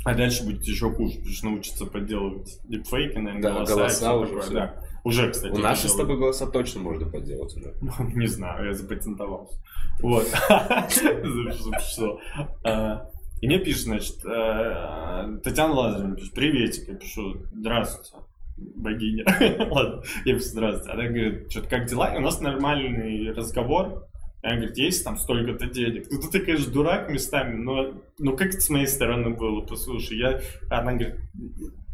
А 0.06 0.14
дальше 0.14 0.45
будет 0.45 0.64
еще 0.64 0.89
хуже, 0.91 1.18
потому 1.18 1.34
что 1.34 1.45
научиться 1.48 1.86
подделывать 1.86 2.60
дипфейки, 2.66 3.18
наверное, 3.18 3.41
да, 3.41 3.66
голоса, 3.66 3.76
голоса 3.76 4.16
уже, 4.16 4.34
такое, 4.34 4.50
да. 4.52 4.84
Уже, 5.04 5.32
кстати. 5.32 5.54
У 5.54 5.58
наших 5.58 5.89
с 5.89 5.95
тобой 5.95 6.18
голоса 6.18 6.48
точно 6.48 6.82
можно 6.82 7.10
подделать 7.10 7.56
уже. 7.58 7.74
Не 8.14 8.28
знаю, 8.28 8.68
я 8.68 8.74
запатентовался. 8.74 9.58
Вот. 10.02 10.28
А, 12.64 13.10
и 13.41 13.48
мне 13.48 13.60
пишет, 13.60 13.84
значит, 13.84 14.26
э, 14.26 15.38
Татьяна 15.43 15.74
Лазаревна 15.74 16.16
пишет, 16.16 16.34
приветик. 16.34 16.88
Я 16.88 16.95
пишу, 16.95 17.36
здравствуйте, 17.54 18.26
богиня. 18.58 19.26
Ладно, 19.70 20.02
я 20.26 20.34
пишу, 20.34 20.45
здравствуйте. 20.45 20.91
Она 20.91 21.04
говорит, 21.04 21.52
что-то 21.52 21.70
как 21.70 21.86
дела? 21.86 22.16
И 22.16 22.18
у 22.18 22.22
нас 22.22 22.41
нормальный 22.41 23.32
разговор. 23.34 24.08
Она 24.42 24.56
говорит, 24.56 24.78
есть 24.78 25.04
там 25.04 25.18
столько-то 25.18 25.68
денег. 25.68 26.08
Ну, 26.12 26.22
ты, 26.32 26.40
конечно, 26.40 26.72
дурак 26.72 27.10
местами, 27.10 27.56
но 27.56 27.94
ну 28.20 28.38
как 28.38 28.50
это 28.50 28.62
с 28.62 28.70
моей 28.70 28.88
стороны 28.88 29.32
было? 29.32 29.62
Послушай, 29.62 30.18
я... 30.18 30.42
Она 30.70 30.94
говорит, 30.94 31.16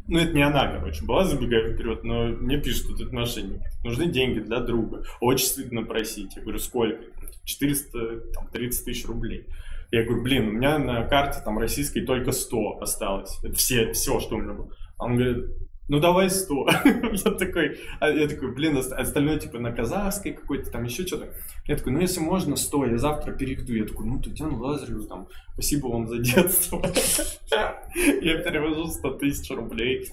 ну, 0.07 0.19
это 0.19 0.33
не 0.33 0.41
она, 0.41 0.67
короче, 0.67 1.05
была, 1.05 1.23
забегая 1.23 1.73
вперед, 1.73 2.03
но 2.03 2.27
мне 2.27 2.59
пишут 2.59 2.87
тут 2.87 3.07
отношения. 3.07 3.61
Нужны 3.83 4.07
деньги 4.07 4.39
для 4.39 4.59
друга. 4.59 5.03
Очень 5.21 5.45
стыдно 5.45 5.83
просить. 5.83 6.35
Я 6.35 6.41
говорю, 6.41 6.59
сколько? 6.59 7.03
430 7.45 8.85
тысяч 8.85 9.05
рублей. 9.05 9.47
Я 9.91 10.03
говорю, 10.03 10.23
блин, 10.23 10.47
у 10.49 10.51
меня 10.53 10.77
на 10.79 11.03
карте 11.03 11.39
там 11.43 11.59
российской 11.59 12.01
только 12.01 12.31
100 12.31 12.79
осталось. 12.81 13.37
Это 13.43 13.53
все, 13.53 13.93
все, 13.93 14.19
что 14.19 14.35
у 14.35 14.39
меня 14.39 14.53
было. 14.53 14.69
Он 14.97 15.15
говорит, 15.15 15.45
ну 15.89 15.99
давай 15.99 16.29
100. 16.29 16.67
я 17.25 17.31
такой, 17.31 17.77
а 17.99 18.09
я 18.09 18.27
такой, 18.27 18.53
блин, 18.53 18.77
остальное 18.77 19.37
типа 19.37 19.59
на 19.59 19.71
казахской 19.71 20.33
какой-то, 20.33 20.71
там 20.71 20.83
еще 20.83 21.05
что-то. 21.05 21.33
Я 21.67 21.75
такой, 21.75 21.93
ну 21.93 21.99
если 21.99 22.21
можно 22.21 22.55
100, 22.55 22.85
я 22.85 22.97
завтра 22.97 23.33
переведу. 23.33 23.73
Я 23.73 23.85
такой, 23.85 24.05
ну 24.05 24.21
Татьяна 24.21 24.57
Лазареву, 24.57 25.03
там, 25.03 25.27
спасибо 25.53 25.87
вам 25.87 26.07
за 26.07 26.19
детство. 26.19 26.81
я 27.51 28.37
перевожу 28.41 28.87
100 28.87 29.09
тысяч 29.15 29.51
рублей. 29.51 30.09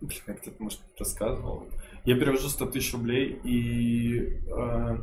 Блин, 0.00 0.20
я 0.26 0.34
где-то, 0.34 0.62
может, 0.62 0.80
рассказывал. 0.98 1.68
Я 2.04 2.16
перевожу 2.16 2.48
100 2.48 2.66
тысяч 2.66 2.92
рублей, 2.92 3.40
и, 3.44 4.18
э, 4.18 4.98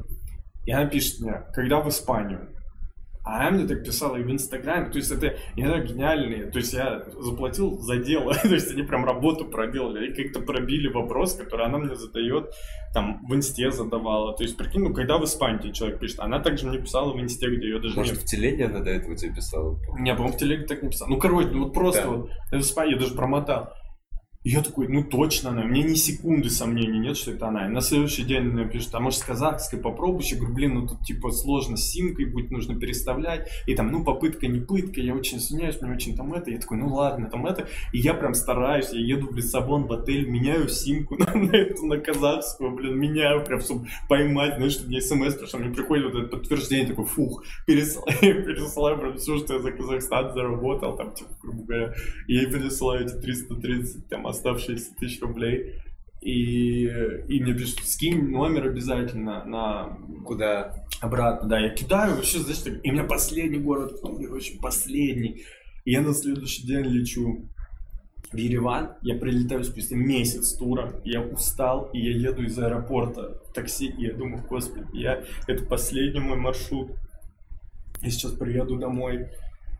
и 0.66 0.72
она 0.72 0.88
пишет 0.88 1.20
мне, 1.22 1.44
когда 1.54 1.82
в 1.82 1.90
Испанию? 1.90 2.50
А 3.24 3.42
она 3.48 3.52
мне 3.52 3.68
так 3.68 3.84
писала 3.84 4.16
и 4.16 4.24
в 4.24 4.32
Инстаграме, 4.32 4.90
то 4.90 4.98
есть 4.98 5.12
это 5.12 5.36
иногда 5.56 5.80
гениальные, 5.80 6.46
то 6.48 6.58
есть 6.58 6.74
я 6.74 7.04
заплатил 7.20 7.80
за 7.80 7.98
дело, 7.98 8.34
то 8.42 8.48
есть 8.48 8.72
они 8.72 8.82
прям 8.82 9.06
работу 9.06 9.46
проделали, 9.46 10.10
и 10.10 10.24
как-то 10.24 10.42
пробили 10.42 10.88
вопрос, 10.88 11.36
который 11.36 11.68
она 11.68 11.78
мне 11.78 11.96
задает, 11.96 12.52
там, 12.94 13.22
в 13.28 13.36
Инсте 13.36 13.70
задавала, 13.70 14.36
то 14.36 14.44
есть 14.44 14.58
прикинь, 14.58 14.82
ну 14.82 14.94
когда 14.94 15.20
в 15.20 15.26
Испании 15.26 15.72
человек 15.72 16.00
пишет, 16.00 16.20
она 16.20 16.40
также 16.40 16.68
мне 16.68 16.80
писала 16.80 17.14
в 17.14 17.22
Инсте, 17.22 17.48
где 17.48 17.68
ее 17.68 17.80
даже 17.80 17.96
Может, 17.96 18.14
не... 18.14 18.20
в 18.20 18.26
телеге 18.26 18.66
она 18.66 18.80
до 18.80 18.90
этого 18.90 19.16
тебе 19.16 19.36
писала? 19.36 19.80
Не, 20.00 20.16
по-моему, 20.16 20.36
в 20.36 20.40
телеге 20.40 20.66
так 20.66 20.82
не 20.82 20.90
писала. 20.90 21.10
Ну, 21.10 21.20
короче, 21.20 21.50
ну 21.50 21.66
вот 21.66 21.74
просто 21.74 22.02
да. 22.02 22.10
вот 22.10 22.30
в 22.52 22.60
Испании 22.60 22.94
я 22.94 23.00
даже 23.00 23.14
промотал. 23.14 23.72
Я 24.44 24.64
такой, 24.64 24.88
ну 24.88 25.04
точно 25.04 25.52
она. 25.52 25.64
Мне 25.66 25.84
ни 25.84 25.94
секунды 25.94 26.50
сомнений 26.50 26.98
нет, 26.98 27.16
что 27.16 27.30
это 27.30 27.50
она. 27.50 27.68
И 27.68 27.70
на 27.70 27.80
следующий 27.80 28.24
день 28.24 28.46
мне 28.46 28.66
пишут, 28.66 28.96
а 28.96 29.00
может 29.00 29.20
с 29.20 29.24
казахской 29.24 29.78
попробуешь? 29.78 30.30
Я 30.30 30.38
говорю, 30.38 30.56
блин, 30.56 30.74
ну 30.74 30.88
тут 30.88 31.02
типа 31.02 31.30
сложно 31.30 31.78
с 31.78 31.92
симкой 31.92 32.26
будет, 32.26 32.50
нужно 32.50 32.76
переставлять. 32.80 33.48
И 33.68 33.76
там, 33.76 33.92
ну 33.92 34.04
попытка, 34.04 34.48
не 34.48 34.60
пытка, 34.60 35.00
я 35.00 35.14
очень 35.14 35.38
извиняюсь, 35.38 35.80
мне 35.80 35.94
очень 35.94 36.18
там 36.18 36.34
это. 36.34 36.50
Я 36.50 36.58
такой, 36.58 36.78
ну 36.78 36.88
ладно, 36.88 37.30
там 37.30 37.46
это. 37.46 37.68
И 37.94 38.00
я 38.00 38.16
прям 38.16 38.34
стараюсь, 38.34 38.90
я 38.92 39.00
еду 39.00 39.28
в 39.28 39.36
Лиссабон 39.36 39.86
в 39.86 39.94
отель, 39.94 40.28
меняю 40.28 40.68
симку 40.70 41.16
на, 41.20 41.36
на 41.36 41.56
эту, 41.56 41.86
на 41.86 42.00
казахскую, 42.00 42.72
блин, 42.72 42.98
меняю 42.98 43.46
прям, 43.46 43.62
чтобы 43.62 43.90
поймать, 44.10 44.56
знаешь, 44.56 44.74
чтобы 44.74 44.90
мне 44.90 45.02
смс 45.02 45.36
пришло, 45.36 45.60
мне 45.60 45.70
приходит 45.70 46.06
вот 46.06 46.16
это 46.16 46.36
подтверждение, 46.36 46.88
такой, 46.88 47.06
фух, 47.06 47.44
пересылаю, 47.68 48.44
пересылаю 48.44 48.98
прям 48.98 49.18
все, 49.18 49.38
что 49.38 49.54
я 49.54 49.60
за 49.60 49.72
Казахстан 49.72 50.34
заработал, 50.34 50.98
там, 50.98 51.14
типа, 51.14 51.30
грубо 51.44 51.64
говоря. 51.64 51.94
И 52.28 52.38
я 52.38 52.46
пересылаю 52.50 53.06
эти 53.06 53.14
330, 53.14 54.08
там, 54.08 54.31
оставшиеся 54.32 54.94
тысяч 54.96 55.22
рублей. 55.22 55.76
И, 56.22 56.86
и 56.86 57.42
мне 57.42 57.54
пишут, 57.54 57.80
скинь 57.86 58.30
номер 58.30 58.68
обязательно 58.68 59.44
на... 59.46 59.98
Куда? 60.26 60.86
Обратно, 61.00 61.50
да. 61.50 61.60
Я 61.60 61.70
кидаю, 61.70 62.16
вообще, 62.16 62.40
знаешь, 62.40 62.60
так, 62.60 62.74
и 62.84 62.90
у 62.90 62.94
меня 62.94 63.06
последний 63.06 63.58
город, 63.58 63.94
очень 64.04 64.60
последний. 64.60 65.44
И 65.84 65.92
я 65.92 66.02
на 66.02 66.14
следующий 66.14 66.68
день 66.68 66.86
лечу 66.86 67.50
в 68.32 68.38
Ереван, 68.38 68.94
я 69.02 69.16
прилетаю 69.16 69.64
спустя 69.64 69.96
месяц 69.96 70.54
тура, 70.54 71.02
я 71.04 71.22
устал, 71.22 71.90
и 71.92 72.00
я 72.00 72.30
еду 72.30 72.44
из 72.44 72.58
аэропорта 72.58 73.42
в 73.50 73.54
такси, 73.54 73.88
и 73.88 74.04
я 74.06 74.14
думаю, 74.14 74.46
господи, 74.48 74.86
я, 74.94 75.24
это 75.48 75.66
последний 75.66 76.22
мой 76.22 76.38
маршрут, 76.38 76.92
я 78.02 78.10
сейчас 78.10 78.32
приеду 78.34 78.78
домой, 78.78 79.28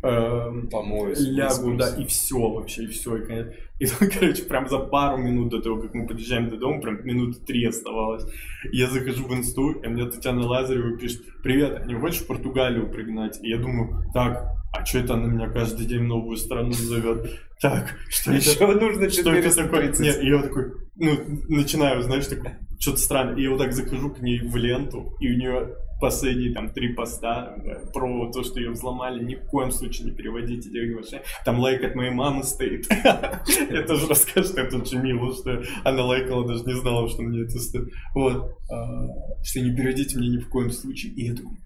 эм, 0.04 0.70
Помоюсь. 0.70 1.20
лягу, 1.20 1.76
да, 1.78 1.96
и 1.96 2.06
все 2.06 2.40
вообще, 2.40 2.84
и 2.84 2.88
все, 2.88 3.18
и, 3.18 3.26
конец. 3.26 3.48
и 3.80 3.86
тут, 3.86 4.10
короче, 4.20 4.44
прям 4.44 4.68
за 4.68 4.80
пару 4.80 5.18
минут 5.18 5.50
до 5.50 5.62
того, 5.62 5.82
как 5.82 5.94
мы 5.94 6.08
подъезжаем 6.08 6.50
до 6.50 6.58
дома, 6.58 6.82
прям 6.82 7.06
минуты 7.06 7.40
три 7.42 7.66
оставалось, 7.66 8.26
я 8.72 8.88
захожу 8.88 9.26
в 9.28 9.34
инсту, 9.34 9.72
и 9.72 9.88
мне 9.88 10.06
Татьяна 10.10 10.46
Лазарева 10.46 10.98
пишет, 10.98 11.22
привет, 11.44 11.86
не 11.86 11.96
хочешь 11.96 12.22
в 12.22 12.28
Португалию 12.28 12.92
пригнать? 12.92 13.40
И 13.44 13.50
я 13.50 13.58
думаю, 13.58 14.06
так, 14.14 14.48
а 14.74 14.86
что 14.86 15.00
это 15.00 15.16
она 15.16 15.28
меня 15.28 15.50
каждый 15.50 15.86
день 15.86 16.00
в 16.00 16.08
новую 16.08 16.38
страну 16.38 16.72
зовет? 16.72 17.40
Так, 17.62 17.96
что 18.10 18.32
это? 18.32 18.50
Еще 18.50 18.68
нужно 18.80 19.10
Что 19.10 19.34
это 19.34 19.56
такое? 19.56 19.92
430. 19.92 20.00
Нет, 20.00 20.24
и 20.24 20.28
я 20.28 20.42
такой, 20.42 20.72
ну, 20.96 21.12
начинаю, 21.50 22.02
знаешь, 22.02 22.28
такой, 22.28 22.52
что-то 22.80 22.98
странное. 22.98 23.36
И 23.36 23.44
я 23.44 23.50
вот 23.52 23.60
так 23.60 23.74
захожу 23.74 24.10
к 24.10 24.22
ней 24.22 24.40
в 24.40 24.56
ленту, 24.56 25.16
и 25.20 25.30
у 25.30 25.38
нее 25.38 25.76
последние 26.02 26.54
там 26.54 26.74
три 26.74 26.94
поста 26.94 27.56
да, 27.64 27.76
про 27.94 28.30
то, 28.32 28.44
что 28.44 28.60
ее 28.60 28.72
взломали, 28.72 29.24
ни 29.24 29.36
в 29.36 29.46
коем 29.46 29.72
случае 29.72 30.10
не 30.10 30.12
переводите 30.12 30.70
деньги 30.70 30.94
вообще. 30.94 31.22
Там 31.46 31.60
лайк 31.60 31.84
от 31.84 31.96
моей 31.96 32.12
мамы 32.12 32.44
стоит. 32.44 32.88
Я 33.72 33.84
тоже 33.84 34.08
расскажу, 34.08 34.54
это 34.56 34.78
очень 34.78 35.00
мило, 35.00 35.34
что 35.34 35.64
она 35.86 36.04
лайкала, 36.04 36.46
даже 36.46 36.66
не 36.66 36.74
знала, 36.74 37.08
что 37.08 37.22
мне 37.22 37.44
это 37.44 37.60
стоит. 37.60 37.90
Вот. 38.14 38.58
А, 38.70 39.44
Что 39.44 39.62
не 39.62 39.76
переводите 39.76 40.18
мне 40.18 40.30
ни 40.30 40.38
в 40.38 40.50
коем 40.50 40.72
случае. 40.72 41.14
И 41.14 41.28
я 41.28 41.36
такой, 41.36 41.58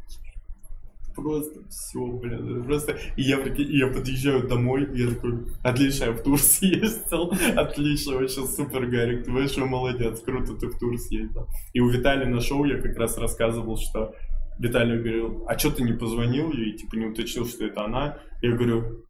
просто 1.15 1.61
все, 1.69 2.05
блин, 2.05 2.63
просто... 2.63 2.97
И 3.15 3.23
я, 3.23 3.39
и 3.39 3.77
я 3.77 3.87
подъезжаю 3.87 4.47
домой, 4.47 4.87
и 4.93 5.03
я 5.03 5.09
такой, 5.09 5.45
отлично, 5.63 6.05
я 6.05 6.11
в 6.11 6.21
тур 6.21 6.39
съездил, 6.39 7.31
отлично, 7.55 8.15
вообще 8.15 8.45
супер, 8.45 8.85
Гарик, 8.87 9.25
ты 9.25 9.31
большой 9.31 9.65
молодец, 9.65 10.19
круто 10.21 10.55
ты 10.55 10.67
в 10.67 10.77
тур 10.77 10.97
съездил. 10.97 11.47
И 11.73 11.79
у 11.79 11.89
Виталия 11.89 12.27
на 12.27 12.41
шоу 12.41 12.65
я 12.65 12.79
как 12.79 12.97
раз 12.97 13.17
рассказывал, 13.17 13.77
что 13.77 14.13
Виталий 14.59 14.97
говорил, 14.97 15.45
а 15.47 15.57
что 15.57 15.71
ты 15.71 15.83
не 15.83 15.93
позвонил 15.93 16.51
ей, 16.51 16.73
типа 16.73 16.95
не 16.95 17.05
уточнил, 17.05 17.45
что 17.45 17.65
это 17.65 17.85
она? 17.85 18.17
Я 18.41 18.51
говорю, 18.51 19.05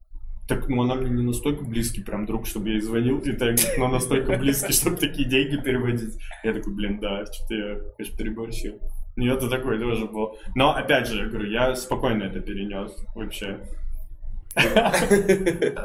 так, 0.48 0.70
ну 0.70 0.82
она 0.84 0.96
мне 0.96 1.10
не 1.10 1.24
настолько 1.24 1.64
близкий 1.64 2.04
прям 2.04 2.26
друг, 2.26 2.46
чтобы 2.46 2.70
я 2.70 2.76
ей 2.76 2.82
звонил, 2.82 3.20
и 3.20 3.32
так, 3.32 3.56
но 3.78 3.88
настолько 3.88 4.38
близкий, 4.38 4.74
чтобы 4.80 4.98
такие 4.98 5.28
деньги 5.28 5.62
переводить. 5.62 6.18
Я 6.44 6.54
такой, 6.54 6.74
блин, 6.74 7.00
да, 7.00 7.26
что-то 7.26 7.56
я, 7.56 7.80
конечно, 7.98 8.18
переборщил. 8.18 8.80
Ну, 9.16 9.34
это 9.34 9.50
такой 9.50 9.80
тоже 9.80 10.06
был. 10.06 10.38
Но, 10.56 10.76
опять 10.76 11.08
же, 11.08 11.18
я 11.18 11.26
говорю, 11.28 11.50
я 11.50 11.76
спокойно 11.76 12.24
это 12.24 12.42
перенес 12.42 12.92
вообще. 13.16 13.60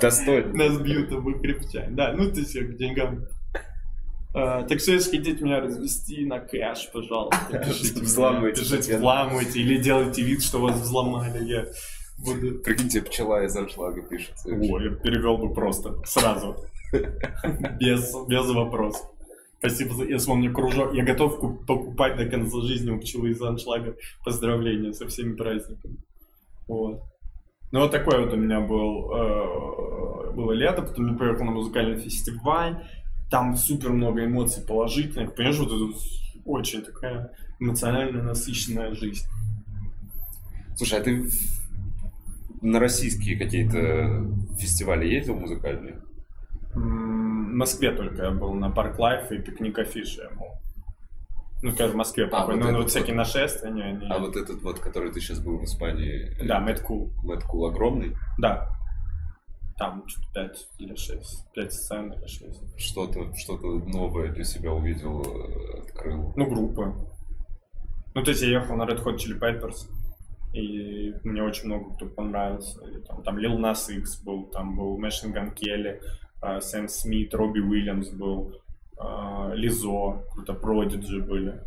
Достойно. 0.00 0.52
Нас 0.54 0.78
бьют 0.80 1.12
оба 1.12 1.38
крепчать. 1.38 1.94
Да, 1.94 2.12
ну 2.12 2.30
ты 2.30 2.44
все 2.44 2.62
к 2.62 2.76
деньгам. 2.76 3.24
А, 4.32 4.62
так 4.62 4.80
что, 4.80 4.92
если 4.92 5.16
хотите 5.16 5.42
меня 5.42 5.60
развести 5.60 6.24
на 6.24 6.38
кэш, 6.38 6.90
пожалуйста, 6.92 7.58
пишите. 7.66 8.00
Взламывайте, 8.00 8.60
Пишите, 8.60 8.96
взламывайте 8.96 9.60
или 9.60 9.76
делайте 9.78 10.22
вид, 10.22 10.42
что 10.42 10.60
вас 10.60 10.80
взломали. 10.80 11.44
Я 11.44 11.66
буду... 12.18 12.60
Прикиньте, 12.60 13.02
пчела 13.02 13.44
из 13.44 13.56
аншлага 13.56 14.02
пишет. 14.02 14.34
О, 14.44 14.78
я 14.78 14.90
перевел 14.90 15.38
бы 15.38 15.52
просто, 15.52 15.96
сразу. 16.04 16.56
Без, 17.80 18.12
без 18.26 18.50
вопросов. 18.50 19.06
Спасибо 19.58 19.94
за... 19.94 20.04
Если 20.04 20.30
он 20.30 20.38
мне 20.38 20.50
кружок... 20.50 20.92
Я 20.92 21.04
готов 21.04 21.38
ку- 21.38 21.54
покупать 21.66 22.16
до 22.16 22.26
конца 22.26 22.60
жизни 22.62 22.90
у 22.90 22.98
пчелы 22.98 23.30
из 23.30 23.40
аншлага. 23.40 23.94
Поздравления 24.24 24.92
со 24.92 25.06
всеми 25.06 25.34
праздниками. 25.36 25.98
Вот. 26.66 27.02
Ну, 27.70 27.80
вот 27.80 27.92
такой 27.92 28.24
вот 28.24 28.32
у 28.32 28.36
меня 28.36 28.60
был, 28.60 29.12
э, 29.14 30.32
было 30.32 30.52
лето, 30.52 30.82
потом 30.82 31.12
я 31.12 31.18
поехал 31.18 31.44
на 31.44 31.52
музыкальный 31.52 31.98
фестиваль. 32.00 32.84
Там 33.30 33.56
супер 33.56 33.90
много 33.90 34.24
эмоций 34.24 34.64
положительных. 34.64 35.34
Понимаешь, 35.34 35.58
вот 35.58 35.68
это 35.72 35.98
очень 36.44 36.82
такая 36.82 37.30
эмоционально 37.60 38.22
насыщенная 38.22 38.92
жизнь. 38.94 39.24
Слушай, 40.76 41.00
а 41.00 41.02
ты 41.02 41.28
на 42.60 42.80
российские 42.80 43.38
какие-то 43.38 44.26
фестивали 44.58 45.06
ездил 45.06 45.36
музыкальные? 45.36 46.00
В 46.74 46.78
Москве 46.78 47.92
только 47.92 48.24
я 48.24 48.30
был 48.30 48.54
на 48.54 48.70
Park 48.70 48.98
Live 48.98 49.30
и 49.32 49.38
Пикник 49.38 49.78
Афиши 49.78 50.22
я 50.22 50.30
был. 50.36 50.46
Ну, 51.62 51.72
скажем, 51.72 51.92
в 51.92 51.96
Москве 51.98 52.28
А, 52.32 52.46
вот 52.46 52.56
ну, 52.56 52.62
этот 52.62 52.76
вот 52.76 52.90
всякие 52.90 53.14
вот. 53.14 53.18
нашествия, 53.18 53.70
не, 53.70 53.92
не- 53.92 54.06
А 54.08 54.18
вот 54.18 54.34
этот 54.34 54.62
вот, 54.62 54.78
который 54.78 55.12
ты 55.12 55.20
сейчас 55.20 55.40
был 55.40 55.58
в 55.58 55.64
Испании, 55.64 56.34
Да, 56.42 56.58
Mad 56.58 56.80
Cool. 56.80 57.12
Mad 57.22 57.44
Cool 57.44 57.66
огромный, 57.66 58.16
Да. 58.38 58.68
Там 59.80 60.06
что-то 60.06 60.28
5 60.34 60.68
или 60.78 60.94
6. 60.94 61.54
5 61.54 61.72
сцен 61.72 62.12
или 62.12 62.26
6. 62.26 62.78
что-то 62.78 63.34
что 63.34 63.56
новое 63.56 64.30
для 64.30 64.44
себя 64.44 64.72
увидел, 64.74 65.22
э, 65.22 65.80
открыл. 65.80 66.34
Ну, 66.36 66.46
группы. 66.50 66.94
Ну, 68.14 68.22
то 68.22 68.30
есть 68.30 68.42
я 68.42 68.60
ехал 68.60 68.76
на 68.76 68.82
Red 68.82 69.02
Hot 69.02 69.16
Chili 69.16 69.40
Peppers. 69.40 69.88
И 70.52 71.14
мне 71.24 71.42
очень 71.42 71.68
много 71.68 71.94
кто 71.94 72.04
понравился. 72.04 72.78
И 72.88 73.00
там, 73.00 73.22
там 73.22 73.38
Lil 73.38 73.56
Nas 73.56 73.90
X 73.90 74.22
был, 74.22 74.50
там 74.50 74.76
был 74.76 74.98
Kelly, 75.00 75.98
а, 76.42 76.60
Сэм 76.60 76.86
Смит, 76.86 77.34
Робби 77.34 77.60
Уильямс 77.60 78.10
был, 78.10 78.60
Лизо, 79.54 80.22
круто, 80.34 80.52
Продиджи 80.52 81.22
были. 81.22 81.58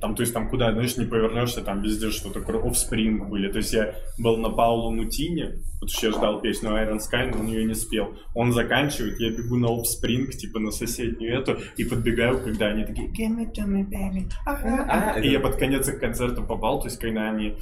Там, 0.00 0.14
то 0.14 0.22
есть 0.22 0.32
там 0.32 0.48
куда, 0.48 0.72
знаешь, 0.72 0.96
не 0.96 1.04
повернешься, 1.04 1.62
там 1.62 1.82
везде 1.82 2.10
что-то, 2.10 2.40
Offspring 2.40 3.28
были. 3.28 3.50
То 3.50 3.58
есть 3.58 3.72
я 3.72 3.94
был 4.18 4.36
на 4.36 4.50
Паулу 4.50 4.90
Нутине, 4.90 5.56
что 5.86 6.06
я 6.06 6.12
ждал 6.12 6.40
песню 6.40 6.70
Iron 6.70 6.98
Sky, 6.98 7.30
но 7.32 7.40
он 7.40 7.46
ее 7.46 7.64
не 7.64 7.74
спел. 7.74 8.14
Он 8.34 8.52
заканчивает, 8.52 9.18
я 9.20 9.30
бегу 9.30 9.56
на 9.56 9.66
Offspring, 9.66 10.30
типа 10.30 10.58
на 10.58 10.70
соседнюю 10.70 11.40
эту, 11.40 11.58
и 11.76 11.84
подбегаю, 11.84 12.42
когда 12.42 12.66
они 12.66 12.84
такие 12.84 13.08
Give 13.08 13.36
me 13.36 13.52
to 13.52 13.66
me, 13.66 13.84
baby. 13.88 14.30
А, 14.46 15.18
И 15.20 15.30
я 15.30 15.40
под 15.40 15.56
конец 15.56 15.88
их 15.88 16.00
концерта 16.00 16.42
попал, 16.42 16.80
то 16.80 16.86
есть 16.86 16.98
когда 16.98 17.30
они 17.30 17.56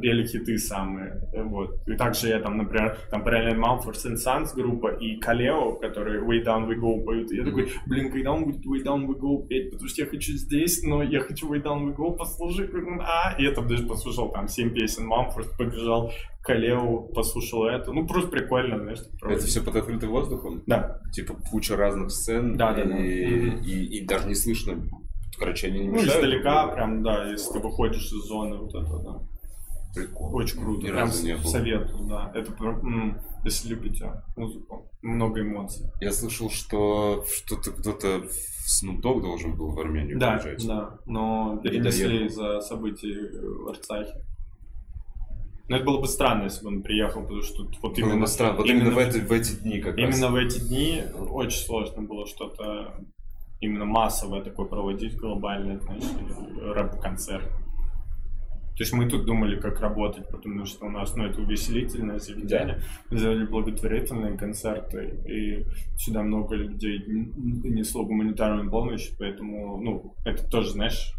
пели 0.00 0.26
хиты 0.26 0.58
самые, 0.58 1.20
вот. 1.44 1.76
И 1.88 1.96
также 1.96 2.28
я 2.28 2.40
там, 2.40 2.56
например, 2.58 2.98
там 3.10 3.24
параллельно 3.24 3.64
Mumford 3.64 3.94
and 4.06 4.16
Sons 4.16 4.54
группа 4.54 4.88
и 4.88 5.16
Калео, 5.18 5.76
которые 5.76 6.20
Way 6.22 6.44
Down 6.44 6.68
We 6.68 6.76
Go 6.78 7.02
поют. 7.04 7.32
И 7.32 7.36
я 7.38 7.44
такой, 7.44 7.72
блин, 7.86 8.12
когда 8.12 8.32
он 8.32 8.44
будет 8.44 8.64
Way 8.66 8.84
Down 8.84 9.06
We 9.06 9.18
Go 9.18 9.46
петь, 9.46 9.70
потому 9.72 9.88
что 9.88 10.02
я 10.02 10.08
хочу 10.08 10.32
здесь, 10.32 10.82
но 10.84 11.02
я 11.02 11.20
хочу 11.20 11.52
Way 11.52 11.62
Down 11.62 11.84
We 11.86 11.96
Go 11.96 12.16
послушать. 12.16 12.70
А, 13.00 13.34
и 13.38 13.44
я 13.44 13.52
там 13.52 13.66
даже 13.66 13.84
послушал 13.86 14.30
там 14.30 14.46
7 14.46 14.74
песен 14.74 15.10
Mumford, 15.10 15.56
побежал 15.56 16.12
Калео, 16.42 17.08
послушал 17.14 17.64
это. 17.66 17.92
Ну, 17.92 18.06
просто 18.06 18.30
прикольно, 18.30 18.78
знаешь. 18.78 19.00
Это 19.22 19.46
все 19.46 19.62
под 19.62 19.76
открытым 19.76 20.10
воздухом? 20.10 20.62
Да, 20.66 21.00
Типа 21.12 21.34
куча 21.50 21.76
разных 21.76 22.10
сцен, 22.10 22.56
Да, 22.56 22.72
да, 22.74 22.82
и, 22.82 23.50
да. 23.50 23.56
и- 23.64 23.84
и 23.98 24.06
даже 24.06 24.28
не 24.28 24.34
слышно, 24.34 24.76
короче, 25.38 25.68
они 25.68 25.80
не 25.80 25.88
ну, 25.88 25.94
мешают. 25.94 26.14
издалека 26.24 26.68
прям, 26.68 27.02
да, 27.02 27.30
если 27.30 27.52
ты 27.54 27.58
выходишь 27.58 28.04
из 28.06 28.26
зоны 28.28 28.56
вот 28.58 28.70
это, 28.74 28.98
да. 29.02 29.20
Прикольно. 29.94 30.36
Очень 30.36 30.60
круто. 30.60 30.82
Ни 30.86 30.90
Прям 30.90 30.98
разу 30.98 31.24
не 31.26 31.34
был. 31.36 31.44
советую, 31.44 32.04
да. 32.08 32.30
Это 32.34 32.52
м, 32.64 33.20
если 33.44 33.68
любите 33.68 34.10
музыку, 34.36 34.88
много 35.02 35.40
эмоций. 35.42 35.86
Я 36.00 36.12
слышал, 36.12 36.48
что 36.50 37.24
что-то 37.28 37.72
кто-то 37.72 38.22
в 38.22 38.84
Snoop 38.84 39.02
Dogg 39.02 39.20
должен 39.20 39.54
был 39.56 39.72
в 39.72 39.80
Армению 39.80 40.18
Да, 40.18 40.38
приезжать. 40.38 40.66
да, 40.66 40.98
но 41.04 41.60
Не 41.62 41.70
перенесли 41.70 42.26
из-за 42.26 42.60
событий 42.60 43.14
в 43.64 43.68
Арцахе. 43.68 44.24
Но 45.68 45.76
это 45.76 45.84
было 45.84 46.00
бы 46.00 46.06
странно, 46.08 46.44
если 46.44 46.62
бы 46.64 46.68
он 46.68 46.82
приехал, 46.82 47.22
потому 47.22 47.42
что 47.42 47.64
тут 47.64 47.78
вот 47.82 47.98
Было 47.98 48.10
именно, 48.10 48.26
странно. 48.26 48.56
Вот 48.58 48.66
именно, 48.68 48.90
в, 48.90 48.98
эти, 48.98 49.18
в 49.18 49.30
эти 49.32 49.52
дни 49.60 49.80
как 49.80 49.96
раз. 49.96 50.14
именно 50.16 50.30
в 50.32 50.34
эти 50.36 50.58
дни 50.60 51.02
очень 51.30 51.64
сложно 51.64 52.02
было 52.02 52.26
что-то 52.26 52.94
именно 53.60 53.84
массовое 53.84 54.42
такое 54.42 54.66
проводить, 54.66 55.16
глобальное, 55.16 55.78
знаешь, 55.80 56.02
рэп-концерт. 56.74 57.48
То 58.76 58.84
есть 58.84 58.92
мы 58.92 59.08
тут 59.08 59.26
думали, 59.26 59.60
как 59.60 59.80
работать, 59.80 60.28
потому 60.30 60.64
что 60.64 60.86
у 60.86 60.90
нас, 60.90 61.14
ну, 61.14 61.24
это 61.24 61.42
увеселительное 61.42 62.18
заведение. 62.18 62.80
Мы 63.10 63.18
делали 63.18 63.44
благотворительные 63.44 64.36
концерты, 64.38 65.18
и 65.28 65.66
сюда 65.96 66.22
много 66.22 66.54
людей 66.56 67.04
несло 67.06 68.04
гуманитарную 68.04 68.70
помощь, 68.70 69.10
поэтому, 69.18 69.80
ну, 69.82 70.14
это 70.24 70.48
тоже, 70.48 70.70
знаешь, 70.70 71.12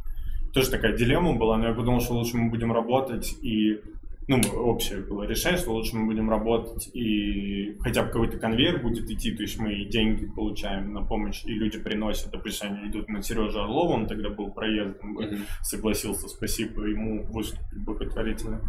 тоже 0.54 0.72
такая 0.72 0.97
дилемма 0.97 1.36
была, 1.36 1.58
но 1.58 1.68
я 1.68 1.74
подумал, 1.74 2.01
что 2.01 2.14
лучше 2.14 2.38
мы 2.38 2.49
будем 2.49 2.72
работать 2.72 3.36
и 3.41 3.80
ну, 4.28 4.38
мы- 4.38 4.59
общее 4.61 5.01
было 5.01 5.24
решение, 5.24 5.57
что 5.59 5.74
лучше 5.74 5.95
мы 5.95 6.05
будем 6.05 6.30
работать 6.30 6.89
и 6.93 7.78
хотя 7.82 8.03
бы 8.03 8.09
какой-то 8.09 8.38
конвейер 8.38 8.82
будет 8.82 9.09
идти, 9.09 9.32
то 9.32 9.41
есть 9.43 9.59
мы 9.59 9.74
и 9.74 9.86
деньги 9.89 10.26
получаем 10.26 10.93
на 10.93 11.03
помощь, 11.03 11.43
и 11.45 11.53
люди 11.53 11.78
приносят, 11.80 12.32
допустим, 12.32 12.74
они 12.74 12.89
идут 12.89 13.09
на 13.09 13.21
Сережу 13.21 13.59
Орлова, 13.59 13.93
он 13.93 14.07
тогда 14.07 14.30
был 14.30 14.51
проездом, 14.51 15.13
Мгм. 15.13 15.45
согласился, 15.61 16.28
спасибо 16.30 16.84
ему 16.86 17.24
выступить 17.26 17.74
в 17.74 17.84
благотворительных 17.84 18.61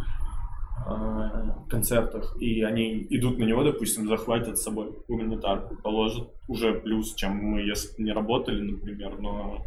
э, 0.86 1.50
концертах, 1.70 2.36
и 2.40 2.62
они 2.62 3.06
идут 3.10 3.38
на 3.38 3.44
него, 3.44 3.62
допустим, 3.62 4.08
захватят 4.08 4.58
с 4.58 4.62
собой 4.62 4.92
гуманитарку, 5.08 5.76
положат 5.76 6.28
уже 6.48 6.74
плюс, 6.74 7.14
чем 7.14 7.36
мы, 7.36 7.60
если 7.62 7.96
бы 7.96 8.02
не 8.02 8.12
работали, 8.12 8.60
например, 8.60 9.18
но 9.20 9.64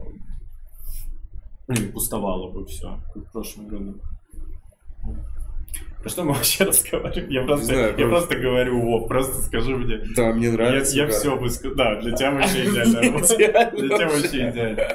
ну, 1.67 1.75
пустовало 1.93 2.51
бы 2.51 2.65
все, 2.65 2.99
как 3.13 3.23
в 3.23 3.31
прошлом 3.31 3.67
году. 3.67 3.95
Про 6.01 6.09
что 6.09 6.23
мы 6.23 6.33
вообще 6.35 6.63
разговариваем? 6.63 7.29
Я 7.29 7.43
просто, 7.43 7.65
знаю, 7.65 7.81
я 7.81 7.93
просто- 8.07 8.09
просто 8.09 8.35
говорю, 8.37 8.81
Вов, 8.81 9.07
просто 9.07 9.41
скажи 9.41 9.75
мне. 9.75 9.99
Да, 10.15 10.31
мне 10.31 10.45
Я, 10.45 10.51
нравится. 10.53 10.95
я 10.95 11.05
да. 11.07 11.11
все 11.11 11.35
высказал. 11.35 11.75
Да, 11.75 11.99
для 11.99 12.15
тебя 12.15 12.31
вообще 12.35 12.65
идеально. 12.65 13.01
Для 13.71 13.97
тебя 13.97 14.07
вообще 14.07 14.49
идеально. 14.49 14.87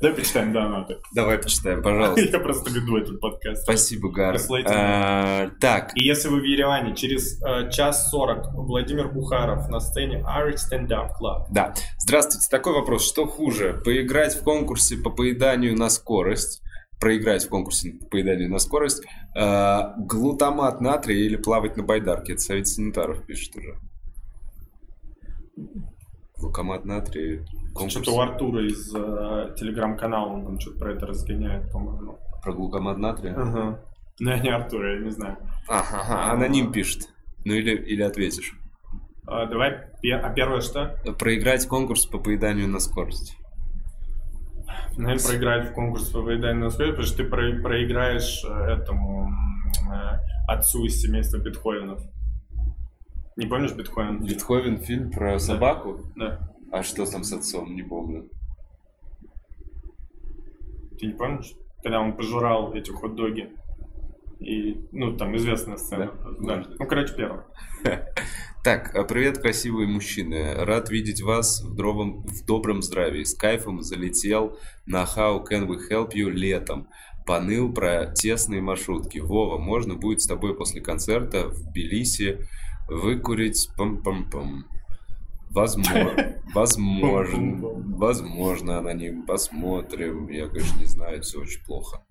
Давай 0.00 0.14
почитаем 0.16 0.52
донаты. 0.52 0.98
Давай 1.14 1.38
почитаем, 1.38 1.82
пожалуйста. 1.82 2.20
Я 2.32 2.38
просто 2.38 2.70
веду 2.70 2.96
этот 2.98 3.18
подкаст. 3.18 3.62
Спасибо, 3.62 4.10
Гар. 4.12 4.36
А, 4.66 5.50
Так, 5.60 5.92
И 5.96 6.04
если 6.04 6.28
вы 6.28 6.40
в 6.40 6.44
Ереване, 6.44 6.94
через 6.94 7.42
э, 7.42 7.70
час 7.70 8.10
сорок 8.10 8.44
Владимир 8.52 9.08
Бухаров 9.08 9.68
на 9.68 9.80
сцене 9.80 10.22
Irish 10.38 10.58
Stand 10.70 10.88
Up 10.88 11.08
Club. 11.20 11.46
Да. 11.50 11.74
Здравствуйте. 11.98 12.46
Такой 12.50 12.74
вопрос. 12.74 13.08
Что 13.08 13.26
хуже? 13.26 13.80
Поиграть 13.84 14.36
в 14.36 14.42
конкурсе 14.44 14.96
по 14.96 15.10
поеданию 15.10 15.76
на 15.76 15.88
скорость, 15.90 16.62
проиграть 17.02 17.44
в 17.44 17.48
конкурсе 17.48 17.94
по 17.94 18.06
поеданию 18.06 18.48
на 18.48 18.60
скорость, 18.60 19.04
э, 19.34 19.78
глутамат 19.98 20.80
натрия 20.80 21.26
или 21.26 21.34
плавать 21.34 21.76
на 21.76 21.82
байдарке? 21.82 22.34
Это 22.34 22.42
совет 22.42 22.68
санитаров 22.68 23.26
пишет 23.26 23.56
уже. 23.56 23.74
Глутамат 26.38 26.84
натрия. 26.84 27.44
Конкурс 27.74 27.90
Что-то 27.94 28.12
у 28.12 28.20
Артура 28.20 28.64
из 28.64 28.94
э, 28.94 29.54
телеграм-канала, 29.58 30.28
он 30.28 30.44
там 30.44 30.60
что-то 30.60 30.78
про 30.78 30.92
это 30.92 31.06
разгоняет, 31.06 31.72
по-моему. 31.72 32.18
про 32.40 32.52
глутамат 32.52 32.98
натрия. 32.98 33.34
Ага. 33.34 33.84
Ну, 34.20 34.30
я 34.30 34.38
не 34.38 34.50
Артур, 34.50 34.86
я 34.86 35.00
не 35.00 35.10
знаю. 35.10 35.38
Ага, 35.68 36.02
ага, 36.02 36.32
аноним 36.32 36.70
пишет. 36.70 37.08
Ну 37.44 37.52
или, 37.54 37.74
или 37.74 38.02
ответишь. 38.02 38.54
А, 39.26 39.46
давай, 39.46 39.72
а 39.72 40.30
первое 40.30 40.60
что? 40.60 40.96
Проиграть 41.18 41.66
конкурс 41.66 42.06
по 42.06 42.18
поеданию 42.18 42.68
на 42.68 42.78
скорость. 42.78 43.36
Наверное, 44.96 45.24
проиграть 45.24 45.70
в 45.70 45.72
конкурс 45.74 46.10
по 46.10 46.22
поеданию 46.22 46.64
на 46.64 46.70
потому 46.90 47.06
что 47.06 47.16
ты 47.18 47.24
про- 47.24 47.60
проиграешь 47.62 48.44
э, 48.44 48.48
этому 48.52 49.30
э, 49.90 50.18
отцу 50.48 50.84
из 50.84 51.00
семейства 51.00 51.38
Бетховенов. 51.38 52.00
Не 53.36 53.46
помнишь 53.46 53.72
Бетховен? 53.72 54.24
Бетховен 54.24 54.78
фильм 54.78 55.10
про 55.10 55.38
собаку? 55.38 56.00
Да. 56.16 56.50
А 56.70 56.82
что 56.82 57.06
там 57.06 57.24
с 57.24 57.32
отцом? 57.32 57.74
Не 57.74 57.82
помню. 57.82 58.28
Ты 60.98 61.06
не 61.06 61.12
помнишь? 61.14 61.52
Когда 61.82 62.00
он 62.00 62.12
пожирал 62.12 62.72
эти 62.74 62.90
хот-доги. 62.90 63.50
И, 64.42 64.88
ну, 64.92 65.16
там 65.16 65.36
известная 65.36 65.76
сцена. 65.76 66.12
Да? 66.40 66.56
Да. 66.56 66.66
Ну, 66.78 66.86
короче, 66.86 67.14
первое. 67.14 67.44
Так, 68.64 68.94
а, 68.94 69.02
привет, 69.02 69.38
красивые 69.38 69.88
мужчины. 69.88 70.54
Рад 70.54 70.88
видеть 70.88 71.20
вас 71.20 71.64
в, 71.64 71.74
дробом- 71.74 72.24
в 72.24 72.46
добром 72.46 72.80
здравии. 72.80 73.24
С 73.24 73.34
кайфом 73.34 73.82
залетел 73.82 74.56
на 74.86 75.02
How 75.02 75.42
Can 75.44 75.66
We 75.66 75.78
Help 75.90 76.12
You 76.14 76.30
летом. 76.30 76.86
Поныл 77.26 77.72
про 77.72 78.06
тесные 78.14 78.62
маршрутки. 78.62 79.18
Вова, 79.18 79.58
можно 79.58 79.96
будет 79.96 80.20
с 80.20 80.28
тобой 80.28 80.56
после 80.56 80.80
концерта 80.80 81.48
в 81.48 81.72
Тбилиси 81.72 82.38
выкурить 82.88 83.68
пам-пам-пам. 83.76 84.62
Возможно, 85.50 86.36
возможно, 86.54 87.68
возможно, 87.96 88.78
аноним, 88.78 89.26
посмотрим. 89.26 90.28
Я, 90.28 90.46
конечно, 90.46 90.78
не 90.78 90.86
знаю, 90.86 91.22
все 91.22 91.40
очень 91.40 91.64
плохо. 91.64 92.04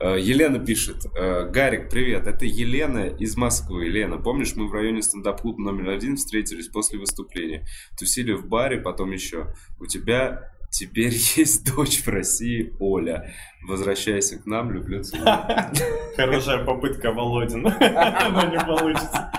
Э, 0.00 0.16
Елена 0.20 0.58
пишет. 0.58 1.06
э, 1.16 1.48
Гарик, 1.50 1.88
привет. 1.88 2.26
Это 2.26 2.44
Елена 2.44 3.06
из 3.06 3.36
Москвы. 3.36 3.88
Лена, 3.88 4.18
помнишь, 4.18 4.54
мы 4.56 4.68
в 4.68 4.72
районе 4.72 5.02
стендап-клуба 5.02 5.60
номер 5.62 5.90
один 5.90 6.16
встретились 6.16 6.68
после 6.68 6.98
выступления? 6.98 7.64
Тусили 7.98 8.32
в 8.32 8.46
баре, 8.46 8.78
потом 8.78 9.12
еще. 9.12 9.54
У 9.80 9.86
тебя 9.86 10.52
теперь 10.70 11.12
есть 11.36 11.64
дочь 11.74 12.02
в 12.02 12.08
России, 12.08 12.74
Оля. 12.78 13.32
Возвращайся 13.66 14.38
к 14.38 14.46
нам, 14.46 14.70
люблю, 14.70 15.02
целую. 15.02 15.26
Хорошая 16.16 16.64
попытка, 16.64 17.12
Володин. 17.12 17.62
Но 17.62 17.70
не 17.70 18.58
получится. 18.64 19.32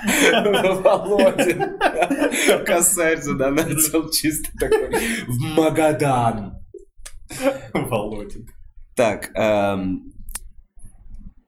Володин. 0.84 1.78
Косарь 2.66 3.22
задонатил 3.22 4.10
чисто 4.10 4.52
такой. 4.60 4.90
В 5.28 5.40
Магадан. 5.56 6.58
Володин. 7.74 8.48
Так, 8.98 9.30
эм, 9.36 10.12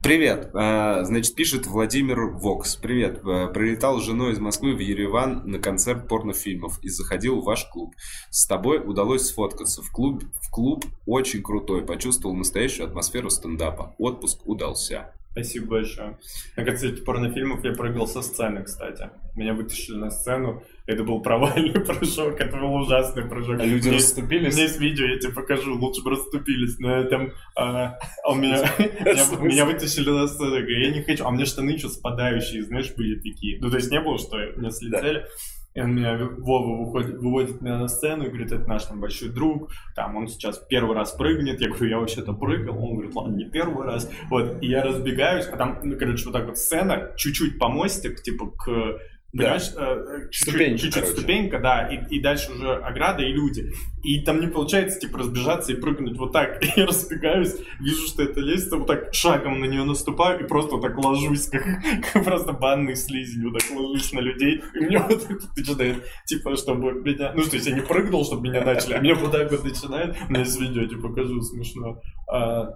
привет. 0.04 0.52
Э, 0.54 1.04
значит, 1.04 1.34
пишет 1.34 1.66
Владимир 1.66 2.28
Вокс. 2.28 2.76
Привет. 2.76 3.26
Э, 3.26 3.48
Прилетал 3.52 4.00
с 4.00 4.04
женой 4.04 4.34
из 4.34 4.40
Москвы 4.40 4.76
в 4.76 4.80
Ереван 4.80 5.50
на 5.50 5.58
концерт 5.58 6.08
порнофильмов 6.08 6.78
и 6.84 6.90
заходил 6.90 7.42
в 7.42 7.46
ваш 7.46 7.66
клуб. 7.72 7.96
С 8.30 8.46
тобой 8.46 8.78
удалось 8.78 9.30
сфоткаться. 9.30 9.82
В 9.82 9.92
клуб, 9.92 10.24
в 10.44 10.52
клуб 10.52 10.86
очень 11.08 11.42
крутой. 11.42 11.84
Почувствовал 11.84 12.36
настоящую 12.36 12.88
атмосферу 12.88 13.32
стендапа. 13.32 13.96
Отпуск 13.98 14.46
удался. 14.46 15.16
Спасибо 15.44 15.68
большое. 15.68 16.18
На 16.58 16.66
концерте 16.66 17.02
порнофильмов 17.02 17.64
я 17.64 17.72
прыгал 17.72 18.08
со 18.08 18.22
сцены, 18.22 18.64
кстати. 18.64 19.10
Меня 19.36 19.54
вытащили 19.54 19.96
на 19.96 20.10
сцену. 20.10 20.64
Это 20.86 21.04
был 21.04 21.22
провальный 21.22 21.80
прыжок. 21.86 22.40
Это 22.42 22.58
был 22.58 22.74
ужасный 22.74 23.24
прыжок. 23.24 23.60
А 23.60 23.66
люди 23.66 23.88
Мне- 23.88 23.98
расступились? 23.98 24.54
У 24.54 24.58
меня 24.58 24.64
есть 24.68 24.80
видео, 24.80 25.06
я 25.06 25.18
тебе 25.18 25.32
покажу, 25.32 25.76
лучше 25.80 26.04
бы 26.04 26.12
расступились, 26.12 26.78
но 26.80 27.04
там, 27.06 27.32
а, 27.56 27.98
а 28.24 28.32
у 28.32 28.36
меня, 28.36 28.58
меня, 28.80 29.42
меня 29.42 29.66
вытащили 29.66 30.10
на 30.10 30.28
сцену, 30.28 30.56
я 30.56 30.92
не 30.92 31.04
хочу, 31.04 31.24
а 31.24 31.30
у 31.30 31.32
меня 31.32 31.46
штаны 31.46 31.72
еще 31.72 31.90
спадающие, 31.90 32.64
знаешь, 32.64 32.92
были 32.96 33.16
такие, 33.20 33.60
ну 33.62 33.70
то 33.70 33.78
есть 33.78 33.92
не 33.92 34.02
было, 34.02 34.18
что 34.18 34.38
меня 34.38 34.72
слетели, 34.72 35.26
и 35.74 35.82
он 35.82 35.96
меня, 35.96 36.18
Вова 36.18 36.84
выходит, 36.84 37.18
выводит 37.20 37.62
меня 37.62 37.78
на 37.78 37.88
сцену 37.88 38.26
и 38.26 38.30
говорит, 38.30 38.52
это 38.52 38.68
наш 38.68 38.86
там 38.86 39.00
большой 39.00 39.30
друг, 39.30 39.72
там 39.96 40.16
он 40.16 40.28
сейчас 40.28 40.58
первый 40.70 40.96
раз 40.96 41.12
прыгнет, 41.12 41.62
я 41.62 41.70
говорю, 41.70 41.86
я 41.88 42.00
вообще-то 42.00 42.34
прыгал, 42.34 42.78
он 42.84 42.96
говорит, 42.96 43.16
ладно, 43.16 43.36
не 43.36 43.46
первый 43.46 43.86
раз, 43.86 44.10
вот, 44.30 44.62
и 44.62 44.68
я 44.68 44.84
разбегаюсь, 44.84 45.46
а 45.48 45.58
там, 45.58 45.80
ну, 45.84 45.98
короче, 45.98 46.26
вот 46.26 46.34
так 46.34 46.48
вот 46.48 46.58
сцена, 46.58 47.12
чуть-чуть 47.16 47.60
помостик, 47.60 48.22
типа 48.22 48.52
к 48.52 49.00
Понимаешь, 49.32 49.72
э, 49.76 49.82
э, 49.82 50.30
чуть-чуть, 50.32 50.50
Ступенька, 50.50 50.78
чуть-чуть 50.80 51.08
ступенька, 51.08 51.60
да, 51.60 51.88
и, 51.88 52.16
и 52.16 52.20
дальше 52.20 52.52
уже 52.52 52.74
ограда 52.78 53.22
и 53.22 53.32
люди. 53.32 53.72
И 54.04 54.22
там 54.22 54.42
не 54.42 54.48
получается, 54.48 55.00
типа, 55.00 55.20
разбежаться 55.20 55.72
и 55.72 55.76
прыгнуть 55.76 56.18
вот 56.18 56.32
так. 56.32 56.64
И 56.64 56.72
я 56.80 56.88
разбегаюсь, 56.88 57.56
вижу, 57.80 58.08
что 58.08 58.24
это 58.24 58.40
лестница, 58.40 58.78
вот 58.78 58.88
так 58.88 59.14
шагом 59.14 59.60
на 59.60 59.66
нее 59.66 59.84
наступаю 59.84 60.44
и 60.44 60.48
просто 60.48 60.76
вот 60.76 60.82
так 60.82 60.98
ложусь, 60.98 61.48
как, 61.48 61.64
как 62.12 62.24
просто 62.24 62.54
банный 62.54 62.96
слизень, 62.96 63.44
вот 63.44 63.60
так 63.60 63.70
ложусь 63.70 64.12
на 64.14 64.20
людей. 64.20 64.64
И 64.74 64.80
мне 64.80 64.98
вот 64.98 65.28
так 65.28 65.38
начинает, 65.56 66.04
типа, 66.26 66.56
чтобы 66.56 66.94
меня... 66.94 67.32
Ну, 67.36 67.44
то 67.44 67.56
есть 67.56 67.68
я 67.68 67.76
не 67.76 67.82
прыгнул, 67.82 68.26
чтобы 68.26 68.50
меня 68.50 68.64
начали, 68.64 68.94
а 68.94 69.00
меня 69.00 69.14
вот 69.14 69.32
так 69.32 69.52
вот 69.52 69.64
начинает. 69.64 70.18
У 70.28 70.32
меня 70.32 70.40
есть 70.40 70.60
видео, 70.60 70.86
тебе 70.88 71.02
покажу, 71.02 71.40
смешно. 71.42 72.02
А, 72.32 72.74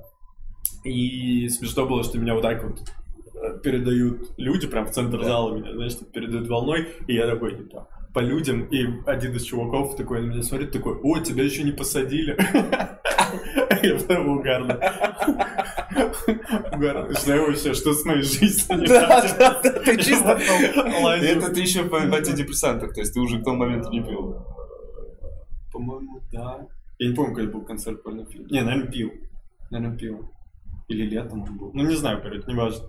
и 0.83 1.49
смешно 1.49 1.87
было, 1.87 2.03
что 2.03 2.19
меня 2.19 2.35
вот 2.35 2.43
так 2.43 2.63
вот 2.63 2.79
передают 3.63 4.33
люди, 4.37 4.67
прям 4.67 4.85
в 4.85 4.91
центр 4.91 5.19
Да. 5.19 5.25
зала 5.25 5.55
меня, 5.55 5.73
знаешь, 5.73 5.95
так 5.95 6.11
передают 6.11 6.47
волной, 6.47 6.87
и 7.07 7.15
я 7.15 7.27
такой, 7.27 7.57
типа, 7.57 7.87
по 8.13 8.19
людям, 8.19 8.65
и 8.65 8.85
один 9.05 9.35
из 9.35 9.43
чуваков 9.43 9.95
такой 9.95 10.21
на 10.21 10.25
меня 10.31 10.43
смотрит, 10.43 10.71
такой, 10.71 10.97
о, 11.01 11.19
тебя 11.19 11.43
еще 11.43 11.63
не 11.63 11.71
посадили. 11.71 12.37
Я 13.83 13.95
прям 13.97 14.29
угарно. 14.29 14.79
Угарно. 16.71 17.13
Что 17.15 17.37
вообще, 17.37 17.73
что 17.73 17.93
с 17.93 18.05
моей 18.05 18.21
жизнью? 18.21 18.87
Да, 18.87 19.21
да, 19.37 19.59
да, 19.61 19.69
ты 19.71 19.97
чисто-. 19.97 20.39
Это 21.21 21.53
ты 21.53 21.61
еще 21.61 21.83
по 21.85 21.97
антидепрессантах, 21.97 22.93
то 22.93 23.01
есть 23.01 23.13
ты 23.13 23.19
уже 23.19 23.41
к 23.41 23.43
тому 23.43 23.57
моменту 23.57 23.89
не 23.91 24.01
пил. 24.03 24.45
По-моему, 25.71 26.21
да. 26.31 26.67
Я 26.99 27.09
не 27.09 27.15
помню, 27.15 27.35
когда 27.35 27.51
был 27.51 27.65
концерт 27.65 28.03
порнофильма. 28.03 28.47
Не, 28.49 28.61
наверное, 28.61 28.91
пил. 28.91 29.11
Наверное, 29.71 29.97
пил. 29.97 30.31
Или 30.87 31.09
летом 31.09 31.41
он 31.43 31.57
был. 31.57 31.71
Ну, 31.73 31.83
не 31.83 31.95
знаю, 31.95 32.21
короче, 32.21 32.43
не 32.47 32.53
важно. 32.53 32.87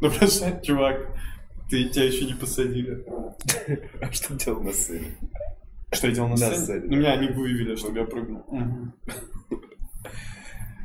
Ну, 0.00 0.10
просто, 0.10 0.60
чувак, 0.62 0.96
ты, 1.68 1.88
тебя 1.88 2.04
еще 2.04 2.24
не 2.24 2.34
посадили. 2.34 3.04
А 4.00 4.12
что 4.12 4.34
делал 4.34 4.62
на 4.62 4.72
сцене? 4.72 5.16
Что 5.92 6.08
я 6.08 6.14
делал 6.14 6.28
на 6.28 6.36
сцене? 6.36 6.82
Ну, 6.86 6.96
меня 6.96 7.16
не 7.16 7.28
выявили, 7.28 7.76
чтобы 7.76 7.98
я 7.98 8.04
прыгнул. 8.04 8.44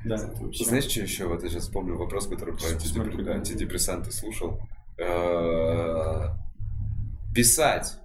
Да. 0.05 0.17
Знаешь, 0.17 0.85
что 0.85 1.01
еще? 1.01 1.27
Вот 1.27 1.43
я 1.43 1.49
сейчас 1.49 1.63
вспомнил 1.63 1.97
вопрос, 1.97 2.27
который 2.27 2.55
про 2.55 3.33
антидепрессанты 3.33 4.11
слушал. 4.11 4.59
Э, 4.97 6.27
Писать 7.33 7.97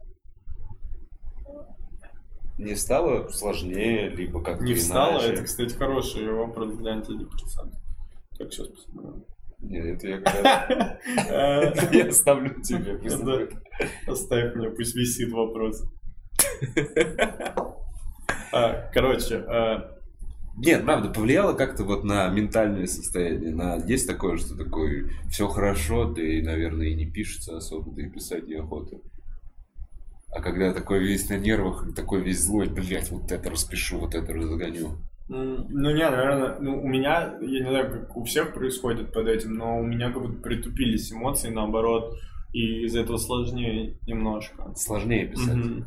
не 2.57 2.75
стало 2.75 3.29
сложнее, 3.29 4.09
либо 4.09 4.43
как-то 4.43 4.65
Не 4.65 4.73
иначе? 4.73 5.33
это, 5.33 5.45
кстати, 5.45 5.75
хороший 5.75 6.31
вопрос 6.33 6.77
для 6.77 6.93
антидепрессантов. 6.93 7.81
Так, 8.37 8.53
сейчас 8.53 8.69
посмотрим. 8.69 9.25
Нет, 9.61 10.03
это 10.05 10.09
я. 10.09 10.99
Я 11.93 12.09
оставлю 12.09 12.61
тебе. 12.63 12.99
Оставь 14.07 14.55
мне, 14.55 14.71
пусть 14.71 14.95
висит 14.95 15.31
вопрос. 15.33 15.83
А, 18.51 18.89
Короче, 18.95 19.45
а, 19.47 19.99
Нет, 20.57 20.85
правда, 20.85 21.11
повлияло 21.11 21.53
как-то 21.53 21.85
вот 21.85 22.05
на 22.05 22.29
ментальное 22.29 22.87
состояние. 22.87 23.55
На... 23.55 23.77
Есть 23.77 24.07
такое, 24.07 24.37
что 24.39 24.57
такое 24.57 25.11
все 25.29 25.49
хорошо, 25.49 26.13
да 26.13 26.23
и, 26.23 26.41
наверное, 26.41 26.87
и 26.87 26.95
не 26.95 27.07
пишется 27.07 27.57
особо, 27.57 27.95
да 27.95 28.03
и 28.03 28.09
писать 28.09 28.47
неохота. 28.47 28.97
А 30.31 30.41
когда 30.41 30.73
такой 30.73 31.01
весь 31.01 31.29
на 31.29 31.39
нервах, 31.39 31.95
такой 31.95 32.23
весь 32.23 32.43
злой, 32.43 32.69
блядь, 32.69 33.11
вот 33.11 33.31
это 33.33 33.51
распишу, 33.51 33.99
вот 33.99 34.15
это 34.15 34.33
разгоню. 34.33 34.99
Ну, 35.29 35.91
не, 35.95 36.09
наверное, 36.09 36.59
ну, 36.59 36.83
у 36.83 36.87
меня, 36.87 37.37
я 37.41 37.65
не 37.65 37.69
знаю, 37.69 37.91
как 37.93 38.17
у 38.17 38.25
всех 38.25 38.55
происходит 38.55 39.13
под 39.13 39.29
этим, 39.29 39.55
но 39.55 39.79
у 39.79 39.83
меня 39.83 40.11
как 40.11 40.23
будто 40.23 40.41
притупились 40.41 41.13
эмоции, 41.13 41.51
наоборот, 41.51 42.17
и 42.55 42.85
из-за 42.85 43.01
этого 43.01 43.19
сложнее 43.19 43.99
немножко. 44.07 44.73
Сложнее 44.75 45.27
писать. 45.27 45.57
Угу. 45.57 45.85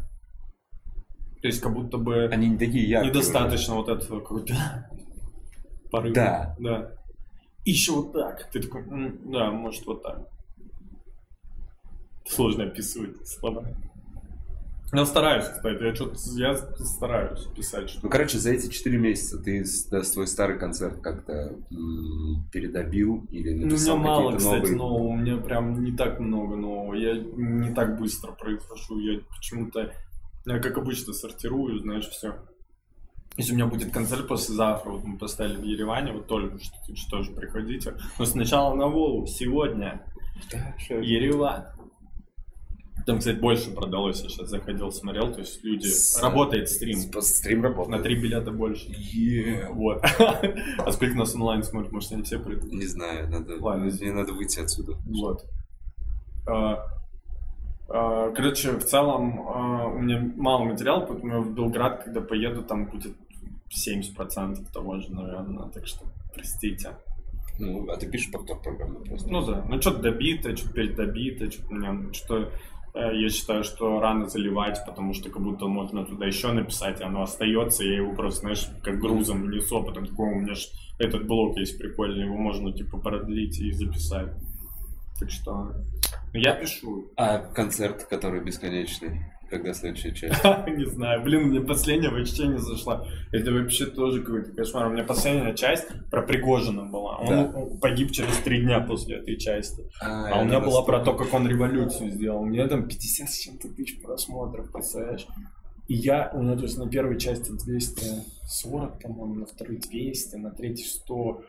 То 1.42 1.48
есть 1.48 1.60
как 1.60 1.74
будто 1.74 1.98
бы... 1.98 2.26
Они 2.26 2.50
не 2.50 2.58
такие 2.58 2.88
яркие. 2.88 3.10
Недостаточно 3.10 3.80
уже. 3.80 3.82
вот 3.82 4.04
этого 4.04 4.20
какого-то 4.20 4.54
порыва. 5.92 6.14
Да. 6.14 6.56
Да. 6.60 6.92
Еще 7.66 7.94
вот 7.94 8.14
так. 8.14 8.48
Ты 8.52 8.62
такой, 8.62 8.84
да, 9.26 9.50
может 9.50 9.86
вот 9.88 10.04
так. 10.04 10.28
Сложно 12.28 12.66
описывать 12.66 13.28
слова. 13.28 13.66
Я 14.94 15.06
стараюсь, 15.06 15.46
кстати, 15.46 15.84
я 15.84 15.96
что-то 15.96 16.18
я 16.36 16.56
стараюсь 16.56 17.46
писать. 17.56 17.90
Что 17.90 18.02
ну, 18.04 18.10
короче, 18.10 18.38
за 18.38 18.52
эти 18.52 18.70
четыре 18.70 18.98
месяца 18.98 19.42
ты 19.42 19.64
да, 19.90 20.04
свой 20.04 20.28
старый 20.28 20.60
концерт 20.60 21.00
как-то 21.02 21.56
передобил 22.52 23.26
или 23.32 23.54
написал 23.54 23.96
Ну, 23.98 24.02
у 24.02 24.04
меня 24.04 24.16
мало, 24.16 24.38
кстати, 24.38 24.56
новые... 24.56 24.76
нового, 24.76 25.04
у 25.04 25.16
меня 25.16 25.38
прям 25.38 25.84
не 25.84 25.94
так 25.94 26.20
много 26.20 26.58
нового. 26.58 26.94
Я 26.94 27.16
не 27.16 27.74
так 27.74 27.98
быстро 27.98 28.34
произношу, 28.34 29.00
я 29.00 29.22
почему-то, 29.30 29.94
я 30.46 30.60
как 30.60 30.78
обычно 30.78 31.14
сортирую, 31.14 31.80
знаешь, 31.80 32.10
все. 32.10 32.36
Если 33.38 33.54
у 33.54 33.56
меня 33.56 33.68
будет 33.68 33.94
концерт 33.94 34.28
послезавтра, 34.28 34.90
вот 34.90 35.06
мы 35.06 35.18
поставили 35.18 35.56
в 35.56 35.64
Ереване, 35.64 36.12
вот 36.12 36.28
только 36.28 36.60
что, 36.60 36.96
что 36.96 37.24
же 37.24 37.32
приходите. 37.32 37.96
Но 38.20 38.26
сначала 38.26 38.76
на 38.76 38.88
Вову, 38.88 39.26
сегодня. 39.26 40.06
Да, 40.52 40.76
Ереван. 40.90 41.64
Там, 43.06 43.20
кстати, 43.20 43.38
больше 43.38 43.72
продалось, 43.72 44.22
я 44.22 44.30
сейчас 44.30 44.50
заходил, 44.50 44.92
смотрел, 44.92 45.32
то 45.32 45.40
есть 45.40 45.64
люди... 45.64 45.88
С... 45.88 46.22
Работает 46.22 46.70
стрим. 46.70 46.98
С... 46.98 47.38
Стрим 47.38 47.64
работает. 47.64 47.98
На 47.98 48.04
три 48.04 48.16
билета 48.16 48.52
больше. 48.52 48.90
Yeah. 48.90 49.72
Вот. 49.72 50.04
а 50.78 50.92
сколько 50.92 51.16
нас 51.16 51.36
онлайн 51.36 51.64
смотрит? 51.64 51.92
Может, 51.92 52.12
они 52.12 52.24
все 52.24 52.40
придут? 52.40 52.72
Не 52.72 52.86
знаю, 52.86 53.30
надо... 53.30 53.56
Ладно. 53.60 53.86
Мне 53.86 54.12
надо 54.12 54.34
выйти 54.34 54.60
отсюда. 54.60 54.94
Вот. 55.06 55.46
А, 56.48 56.86
а, 57.90 58.32
короче, 58.32 58.72
в 58.72 58.86
целом 58.86 59.48
а, 59.48 59.88
у 59.88 60.00
меня 60.00 60.32
мало 60.36 60.66
материала, 60.66 61.06
поэтому 61.06 61.34
я 61.34 61.40
в 61.40 61.54
Белград, 61.54 62.04
когда 62.04 62.22
поеду, 62.22 62.64
там 62.64 62.86
будет 62.86 63.16
70% 63.70 64.72
того 64.72 65.00
же, 65.00 65.12
наверное, 65.12 65.70
так 65.70 65.88
что 65.88 66.06
простите. 66.34 66.92
Ну, 67.60 67.90
а 67.90 67.98
ты 67.98 68.10
пишешь 68.10 68.32
повтор 68.32 68.62
программы 68.62 69.02
просто? 69.02 69.30
Ну 69.30 69.46
да, 69.46 69.66
ну 69.68 69.80
что-то 69.82 70.02
добито, 70.02 70.56
что-то 70.56 70.74
передобито, 70.74 71.52
что-то 71.52 71.70
у 71.70 71.76
меня, 71.76 72.14
что 72.14 72.50
я 72.94 73.30
считаю, 73.30 73.64
что 73.64 74.00
рано 74.00 74.28
заливать, 74.28 74.80
потому 74.86 75.14
что 75.14 75.30
как 75.30 75.42
будто 75.42 75.68
можно 75.68 76.06
туда 76.06 76.26
еще 76.26 76.52
написать, 76.52 77.00
и 77.00 77.04
оно 77.04 77.24
остается, 77.24 77.84
я 77.84 77.98
его 77.98 78.14
просто, 78.14 78.42
знаешь, 78.42 78.68
как 78.84 79.00
грузом 79.00 79.50
несу, 79.50 79.78
а 79.78 79.84
потом 79.84 80.08
такой, 80.08 80.32
у 80.32 80.40
меня 80.40 80.54
же 80.54 80.68
этот 81.00 81.26
блок 81.26 81.58
есть 81.58 81.78
прикольный, 81.78 82.26
его 82.26 82.38
можно 82.38 82.72
типа 82.74 82.98
продлить 82.98 83.60
и 83.60 83.72
записать. 83.72 84.34
Так 85.20 85.30
что 85.30 85.72
ну, 86.34 86.40
я 86.40 86.54
пишу. 86.54 87.12
А 87.16 87.38
концерт, 87.38 88.06
который 88.06 88.44
бесконечный? 88.44 89.32
Когда 89.52 89.74
следующая 89.74 90.14
часть? 90.14 90.42
Не 90.68 90.86
знаю. 90.86 91.22
Блин, 91.24 91.50
мне 91.50 91.60
последняя 91.60 92.10
вообще 92.10 92.48
не 92.48 92.58
зашла. 92.58 93.06
Это 93.34 93.52
вообще 93.52 93.86
тоже 93.86 94.22
какой-то 94.24 94.54
кошмар. 94.54 94.88
У 94.88 94.92
меня 94.92 95.04
последняя 95.04 95.54
часть 95.54 95.88
про 96.10 96.22
Пригожина 96.22 96.86
была. 96.86 97.18
Он 97.18 97.28
да. 97.28 97.54
погиб 97.82 98.12
через 98.12 98.38
три 98.38 98.62
дня 98.62 98.80
после 98.80 99.18
этой 99.18 99.36
части. 99.36 99.84
А, 100.02 100.30
а 100.30 100.42
у 100.42 100.46
меня 100.46 100.62
была 100.62 100.84
про 100.84 101.02
то, 101.02 101.14
как 101.14 101.34
он 101.34 101.50
революцию 101.50 102.12
сделал. 102.12 102.44
У 102.44 102.46
меня 102.46 102.70
там 102.70 102.88
50 102.88 103.30
с 103.30 103.40
чем-то 103.40 103.68
тысяч 103.76 104.02
просмотров, 104.02 104.72
представляешь? 104.72 105.28
И 105.90 105.96
я, 105.96 106.32
у 106.34 106.42
меня, 106.42 106.56
то 106.56 106.64
есть 106.64 106.78
на 106.78 106.90
первой 106.90 107.20
части 107.20 107.52
240, 107.52 109.02
по-моему, 109.02 109.36
на 109.36 109.46
второй 109.46 109.80
200, 109.80 110.38
на 110.38 110.52
третьей 110.52 110.86
100. 110.86 111.44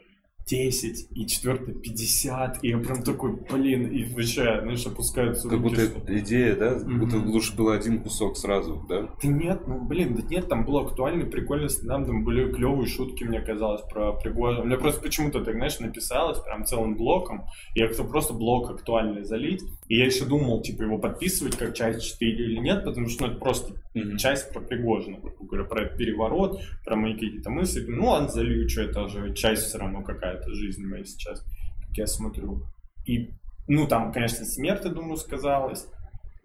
10, 0.46 1.08
и 1.14 1.26
четвертый 1.26 1.74
50, 1.74 2.64
и 2.64 2.68
я 2.68 2.78
прям 2.78 3.02
такой, 3.02 3.36
блин, 3.50 3.86
и 3.86 4.04
вообще, 4.04 4.60
знаешь, 4.62 4.86
опускаются 4.86 5.48
Как 5.48 5.60
руки, 5.60 5.70
будто 5.70 5.86
что... 5.86 6.18
идея, 6.18 6.56
да? 6.56 6.76
Mm-hmm. 6.76 6.98
Будто 6.98 7.16
лучше 7.18 7.56
было 7.56 7.74
один 7.74 8.02
кусок 8.02 8.36
сразу, 8.36 8.84
да? 8.88 9.08
Да 9.22 9.28
нет, 9.28 9.66
ну, 9.66 9.80
блин, 9.80 10.14
да 10.14 10.22
нет, 10.28 10.48
там 10.48 10.64
было 10.64 10.82
актуально, 10.82 11.26
прикольно, 11.26 11.68
там, 11.68 12.04
там 12.04 12.24
были 12.24 12.52
клевые 12.52 12.86
шутки, 12.86 13.24
мне 13.24 13.40
казалось, 13.40 13.82
про 13.82 14.12
Пригожина. 14.12 14.64
Мне 14.64 14.76
просто 14.76 15.00
почему-то, 15.00 15.44
так, 15.44 15.54
знаешь, 15.54 15.78
написалось 15.78 16.40
прям 16.40 16.64
целым 16.64 16.96
блоком, 16.96 17.44
я 17.74 17.86
хотел 17.88 18.08
просто 18.08 18.34
блок 18.34 18.70
актуальный 18.70 19.24
залить, 19.24 19.62
и 19.92 19.98
я 19.98 20.06
еще 20.06 20.24
думал, 20.24 20.62
типа, 20.62 20.84
его 20.84 20.96
подписывать 20.96 21.58
как 21.58 21.74
часть 21.74 22.02
4 22.02 22.32
или 22.32 22.56
нет, 22.60 22.82
потому 22.82 23.10
что, 23.10 23.26
ну, 23.26 23.32
это 23.32 23.40
просто 23.40 23.74
mm-hmm. 23.94 24.16
часть 24.16 24.50
про 24.50 24.60
Пригожина, 24.60 25.18
говоря, 25.38 25.64
про 25.64 25.82
этот 25.82 25.98
переворот, 25.98 26.62
про 26.82 26.96
мои 26.96 27.12
какие-то 27.12 27.50
мысли. 27.50 27.84
Ну, 27.86 28.06
ладно, 28.06 28.30
залью, 28.30 28.66
что 28.70 28.84
это 28.84 29.06
же 29.08 29.34
часть 29.34 29.64
все 29.64 29.76
равно 29.76 30.02
какая 30.02 30.36
какая-то 30.38 30.54
жизнь 30.54 30.86
моя 30.86 31.04
сейчас, 31.04 31.44
как 31.86 31.98
я 31.98 32.06
смотрю. 32.06 32.64
И, 33.04 33.34
ну, 33.68 33.86
там, 33.86 34.12
конечно, 34.12 34.46
смерть, 34.46 34.82
я 34.86 34.90
думаю, 34.92 35.18
сказалась 35.18 35.86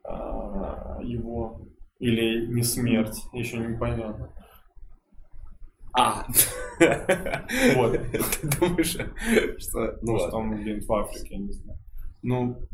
а, 0.03 0.99
его. 1.02 1.61
Или 1.99 2.48
не 2.48 2.64
смерть, 2.64 3.15
еще 3.32 3.60
не 3.60 3.78
понятно. 3.78 4.30
А, 5.94 6.28
вот. 7.76 7.94
Ты 8.11 8.60
думаешь, 8.60 8.90
что... 8.90 9.98
Ну, 10.02 10.19
что 10.19 10.36
он, 10.36 10.49
блин, 10.61 10.82
в 10.86 10.91
Африке, 10.91 11.36
я 11.36 11.38
не 11.38 11.52
знаю. 11.53 11.80
Ну, 12.22 12.68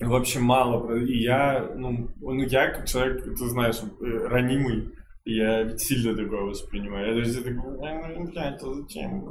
в 0.00 0.14
общем, 0.14 0.42
мало. 0.42 0.96
И 0.96 1.18
я, 1.18 1.70
ну, 1.74 2.08
ну, 2.20 2.42
я 2.42 2.70
как 2.70 2.86
человек, 2.86 3.24
ты 3.24 3.48
знаешь, 3.48 3.76
э, 4.00 4.26
ранимый, 4.28 4.90
я 5.24 5.76
сильно 5.76 6.14
такое 6.14 6.42
воспринимаю. 6.42 7.16
Я, 7.16 7.24
я 7.24 7.34
такой, 7.34 7.54
ну, 7.54 8.26
блядь, 8.26 8.60
зачем? 8.60 9.24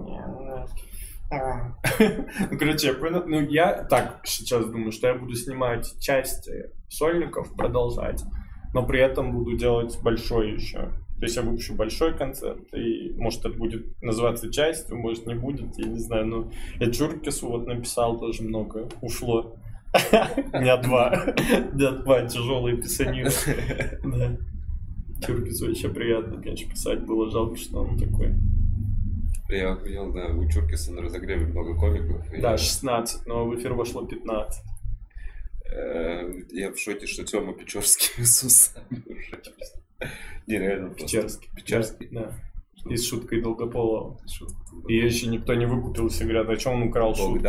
Ну, 2.52 2.58
короче, 2.60 2.88
я 2.88 2.94
понял. 2.94 3.24
Ну, 3.26 3.42
я 3.42 3.84
так 3.84 4.22
сейчас 4.26 4.66
думаю, 4.68 4.92
что 4.92 5.08
я 5.08 5.16
буду 5.16 5.34
снимать 5.36 6.00
части 6.00 6.70
сольников, 6.88 7.56
продолжать, 7.56 8.24
но 8.74 8.86
при 8.86 9.00
этом 9.00 9.32
буду 9.32 9.58
делать 9.58 9.98
большой 10.04 10.54
еще. 10.54 10.92
То 11.18 11.24
есть 11.24 11.36
я 11.38 11.44
выпущу 11.44 11.76
большой 11.76 12.16
концерт, 12.16 12.62
и 12.74 13.14
может 13.18 13.40
это 13.46 13.58
будет 13.58 14.02
называться 14.02 14.52
частью, 14.52 14.98
может 14.98 15.26
не 15.26 15.36
будет, 15.36 15.78
я 15.78 15.88
не 15.88 16.00
знаю. 16.00 16.26
Но 16.26 16.52
я 16.80 16.92
Чуркису 16.92 17.48
вот 17.48 17.68
написал 17.68 18.20
тоже 18.20 18.44
много, 18.44 18.90
ушло. 19.02 19.56
У 20.54 20.60
меня 20.60 20.78
два. 20.78 21.26
У 21.38 21.76
меня 21.76 21.92
два 21.92 22.26
тяжелые 22.26 22.78
писанины. 22.78 23.30
Да. 24.04 24.38
Чуркису 25.26 25.68
вообще 25.68 25.90
приятно, 25.90 26.42
конечно, 26.42 26.70
писать 26.70 27.06
было. 27.06 27.32
Жалко, 27.32 27.56
что 27.56 27.80
он 27.80 27.98
такой 27.98 28.36
я 29.50 29.74
охуел, 29.74 30.12
да, 30.12 30.28
у 30.28 30.50
Чуркиса 30.50 30.92
на 30.92 31.02
разогреве 31.02 31.46
много 31.46 31.76
комиков. 31.76 32.22
Да, 32.40 32.58
16, 32.58 33.28
но 33.28 33.46
в 33.46 33.56
эфир 33.56 33.74
вошло 33.74 34.06
15. 34.06 34.64
Э, 35.72 36.32
я 36.52 36.72
в 36.72 36.80
шоке, 36.80 37.06
что 37.06 37.24
Тёма 37.24 37.54
Печорский 37.54 38.10
с 38.26 38.44
усами 38.44 39.04
уже. 39.06 39.42
Нереально 40.48 40.90
Печерский. 40.94 41.50
Печерский. 41.56 42.08
Да. 42.12 42.32
И 42.90 42.98
с 42.98 43.08
шуткой 43.08 43.42
Долгополова. 43.42 44.20
И 44.88 44.96
еще 44.96 45.28
никто 45.28 45.54
не 45.56 45.66
выкупил, 45.66 46.10
все 46.10 46.24
говорят, 46.24 46.50
о 46.50 46.56
чем 46.56 46.74
он 46.74 46.84
украл 46.90 47.16
шутку. 47.16 47.40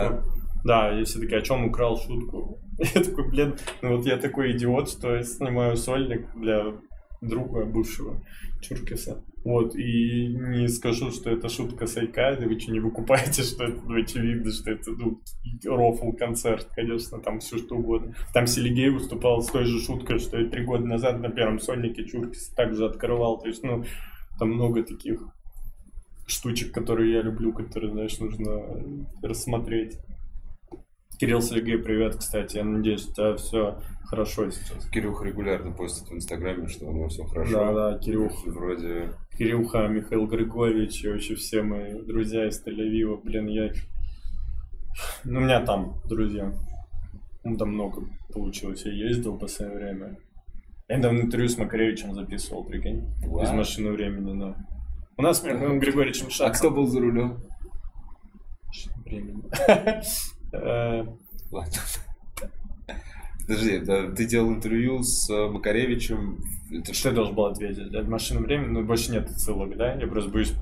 Да? 0.65 0.99
И 0.99 1.05
все 1.05 1.21
такие, 1.21 1.39
о 1.39 1.43
чем 1.43 1.67
украл 1.67 1.99
шутку? 1.99 2.59
Я 2.79 3.03
такой, 3.03 3.29
блин, 3.29 3.57
ну 3.83 3.97
вот 3.97 4.07
я 4.07 4.19
такой 4.19 4.53
идиот, 4.53 4.91
что 4.91 5.17
я 5.17 5.23
снимаю 5.23 5.77
сольник 5.77 6.27
для 6.35 6.75
друга 7.23 7.65
бывшего 7.65 8.23
Чуркиса. 8.61 9.23
Вот, 9.45 9.77
и 9.77 10.27
не 10.27 10.67
скажу, 10.67 11.13
что 11.13 11.31
это 11.31 11.49
шутка 11.49 11.87
Сайка, 11.87 12.37
вы 12.39 12.59
что, 12.59 12.73
не 12.73 12.81
выкупаете, 12.81 13.43
что 13.45 13.65
это, 13.65 13.81
ну, 13.85 14.01
очевидно, 14.03 14.51
что 14.51 14.73
это, 14.73 14.91
ну, 14.91 15.21
рофл 15.65 16.13
концерт, 16.13 16.69
конечно, 16.75 17.21
там 17.21 17.39
все 17.39 17.59
что 17.59 17.77
угодно. 17.77 18.15
Там 18.35 18.47
Селигей 18.47 18.91
выступал 18.91 19.43
с 19.43 19.47
той 19.47 19.65
же 19.65 19.81
шуткой, 19.81 20.19
что 20.19 20.41
и 20.41 20.49
три 20.49 20.65
года 20.65 20.85
назад 20.85 21.21
на 21.21 21.31
первом 21.31 21.61
сольнике 21.61 22.05
Чуркис 22.05 22.49
также 22.49 22.87
открывал, 22.87 23.39
то 23.39 23.47
есть, 23.47 23.63
ну, 23.63 23.85
там 24.39 24.51
много 24.51 24.83
таких 24.83 25.23
штучек, 26.27 26.73
которые 26.73 27.13
я 27.13 27.23
люблю, 27.23 27.53
которые, 27.53 27.93
знаешь, 27.93 28.19
нужно 28.19 28.63
рассмотреть. 29.23 29.97
Кирилл 31.19 31.41
Сергей, 31.41 31.79
привет, 31.79 32.17
кстати. 32.17 32.59
Я 32.59 32.65
надеюсь, 32.65 33.09
у 33.09 33.13
тебя 33.15 33.37
все 33.37 33.81
хорошо 34.05 34.51
сейчас. 34.51 34.87
Кирюха 34.91 35.25
регулярно 35.25 35.73
постит 35.73 36.09
в 36.09 36.15
Инстаграме, 36.15 36.69
что 36.69 36.87
у 36.87 36.93
него 36.93 37.09
все 37.09 37.25
хорошо. 37.25 37.53
Да, 37.53 37.73
да, 37.73 37.99
Кирюха. 37.99 38.51
Вроде... 38.51 39.15
Кирюха, 39.39 39.89
Михаил 39.89 40.27
Григорьевич 40.27 41.05
и 41.05 41.09
вообще 41.09 41.35
все 41.35 41.63
мои 41.63 42.03
друзья 42.03 42.47
из 42.47 42.63
Тель-Авива. 42.63 43.23
Блин, 43.23 43.47
я... 43.47 43.73
Ну, 45.25 45.41
у 45.41 45.43
меня 45.43 45.65
там 45.65 45.95
друзья. 46.05 46.53
Ну, 47.45 47.57
там 47.57 47.71
много 47.71 48.03
получилось. 48.35 48.85
Я 48.85 48.93
ездил 48.93 49.37
в 49.37 49.39
последнее 49.39 49.79
время. 49.79 50.19
Я 50.89 50.99
недавно 50.99 51.21
интервью 51.21 51.49
с 51.49 51.57
Макаревичем 51.57 52.15
записывал, 52.15 52.65
прикинь. 52.65 53.07
Wow. 53.25 53.43
Из 53.43 53.51
машины 53.53 53.93
времени, 53.93 54.39
да. 54.39 54.55
У 55.17 55.23
нас 55.23 55.41
с 55.41 55.45
Михаилом 55.45 55.79
Григорьевичем 55.79 56.29
Шацем. 56.29 56.47
А 56.47 56.51
кто 56.51 56.71
был 56.71 56.87
за 56.87 57.01
рулем? 57.01 57.39
Времени. 59.07 59.43
Ладно. 61.51 61.73
Подожди, 63.47 63.79
да, 63.79 64.11
ты 64.11 64.27
делал 64.27 64.51
интервью 64.51 65.03
с 65.03 65.31
э, 65.31 65.49
Макаревичем. 65.49 66.39
Это 66.73 66.93
что 66.93 67.11
я 67.11 67.15
должен 67.15 67.35
был 67.37 67.47
ответить? 67.47 67.91
Для 67.91 68.03
машины 68.03 68.41
времени, 68.41 68.69
но 68.71 68.83
больше 68.83 69.13
нет 69.13 69.31
ссылок, 69.31 69.77
да? 69.77 69.95
Я 69.95 70.09
просто 70.09 70.31
боюсь 70.31 70.53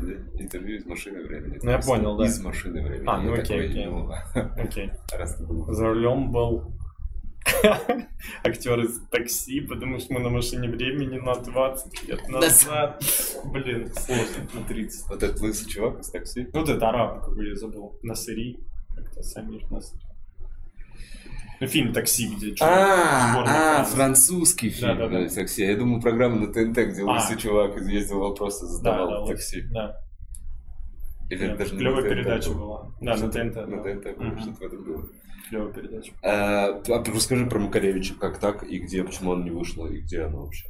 Интервью 0.00 0.78
из 0.78 0.86
машины 0.86 1.22
времени. 1.22 1.60
Ну, 1.62 1.70
я 1.70 1.78
понял, 1.78 2.16
да. 2.16 2.24
Из 2.24 2.40
машины 2.42 2.82
времени. 2.82 3.04
А, 3.06 3.20
ну 3.20 3.34
Я 3.34 3.42
окей, 3.42 3.68
окей. 3.68 3.86
ну, 3.86 4.10
Окей. 4.56 4.90
раз 5.16 5.40
был. 5.40 5.72
За 5.72 5.86
рулем 5.86 6.32
был 6.32 6.72
актер 8.44 8.80
из 8.80 9.00
такси, 9.10 9.60
потому 9.60 9.98
что 9.98 10.14
мы 10.14 10.20
на 10.20 10.30
машине 10.30 10.68
времени 10.68 11.18
на 11.18 11.34
20 11.34 12.08
лет 12.08 12.28
назад. 12.28 13.02
Блин, 13.44 13.92
сложно, 13.94 14.48
на 14.54 14.62
30. 14.64 15.08
Вот 15.08 15.22
этот 15.22 15.40
лысый 15.40 15.68
чувак 15.68 16.00
из 16.00 16.10
такси. 16.10 16.48
Вот 16.52 16.68
это 16.68 16.88
араб, 16.88 17.20
какой 17.24 17.50
я 17.50 17.54
забыл. 17.56 17.98
Насыри. 18.02 18.58
Как-то 19.04 19.22
Самир 19.22 19.62
Насыри. 19.70 20.00
Ну, 21.60 21.66
фильм 21.68 21.92
«Такси», 21.92 22.34
где. 22.34 22.54
А, 22.60 23.80
а, 23.80 23.84
французский 23.84 24.70
фильм. 24.70 24.98
Да-да-да. 24.98 25.18
да, 25.20 25.26
из 25.26 25.34
такси. 25.34 25.62
Я 25.64 25.76
думал, 25.76 26.00
программа 26.00 26.40
на 26.40 26.52
ТНТ, 26.52 26.76
где 26.76 27.02
А. 27.02 27.12
лысый 27.12 27.36
чувак 27.36 27.80
ездил 27.82 28.18
вопросы, 28.18 28.66
Да, 28.66 28.72
задавал 28.72 29.26
да, 29.26 29.32
такси. 29.32 29.62
Да. 29.70 29.96
Или 31.30 31.46
это 31.46 31.58
даже 31.58 31.76
Клевая 31.76 32.02
передача 32.02 32.50
было? 32.50 32.58
была. 32.58 32.94
Да, 33.00 33.16
на 33.16 33.30
ТНТ. 33.30 33.54
На 33.68 33.82
да. 33.82 33.82
ТНТ 33.94 34.18
Мгм. 34.18 34.40
что-то 34.40 34.56
в 34.58 34.62
этом 34.62 34.84
было. 34.84 35.08
Клевая 35.48 35.72
передача. 35.72 36.12
А, 36.22 36.66
а 36.88 37.04
расскажи 37.14 37.46
про 37.46 37.58
Макаревича, 37.60 38.14
как 38.14 38.38
так 38.38 38.64
и 38.64 38.78
где, 38.80 39.04
почему 39.04 39.30
он 39.30 39.44
не 39.44 39.50
вышло, 39.50 39.86
и 39.86 40.00
где 40.00 40.22
оно 40.22 40.42
вообще? 40.44 40.66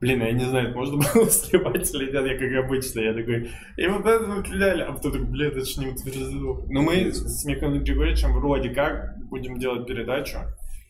Блин, 0.00 0.20
я 0.20 0.32
не 0.32 0.44
знаю, 0.44 0.74
можно 0.74 0.96
было 0.96 1.26
сливать 1.30 1.94
или 1.94 2.10
нет, 2.12 2.26
я 2.26 2.38
как 2.38 2.64
обычно, 2.64 3.00
я 3.00 3.14
такой, 3.14 3.50
и 3.76 3.86
вот 3.86 4.06
это 4.06 4.24
вот 4.26 4.46
взяли, 4.48 4.82
а 4.82 4.92
потом 4.92 5.12
такой, 5.12 5.26
блин, 5.28 5.50
это 5.52 5.64
ж 5.64 5.76
не 5.78 5.86
утверждено. 5.88 6.64
Но 6.68 6.82
мы 6.82 7.12
с 7.12 7.44
Михаилом 7.44 7.82
Григорьевичем 7.82 8.32
вроде 8.32 8.70
как 8.70 9.16
будем 9.28 9.58
делать 9.58 9.86
передачу 9.86 10.38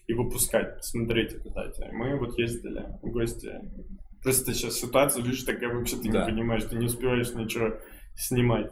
и 0.06 0.12
выпускать, 0.14 0.82
смотреть 0.84 1.34
обязательно. 1.34 1.92
Мы 1.92 2.18
вот 2.18 2.38
ездили 2.38 2.84
в 3.02 3.10
гости. 3.10 3.50
Просто 4.22 4.54
сейчас 4.54 4.74
ситуация, 4.78 5.22
видишь, 5.22 5.42
такая 5.44 5.68
вообще 5.72 5.96
ты 5.96 6.10
Да. 6.10 6.24
не 6.24 6.32
понимаешь, 6.32 6.64
ты 6.64 6.76
не 6.76 6.86
успеваешь 6.86 7.32
ничего 7.34 7.74
снимать. 8.16 8.70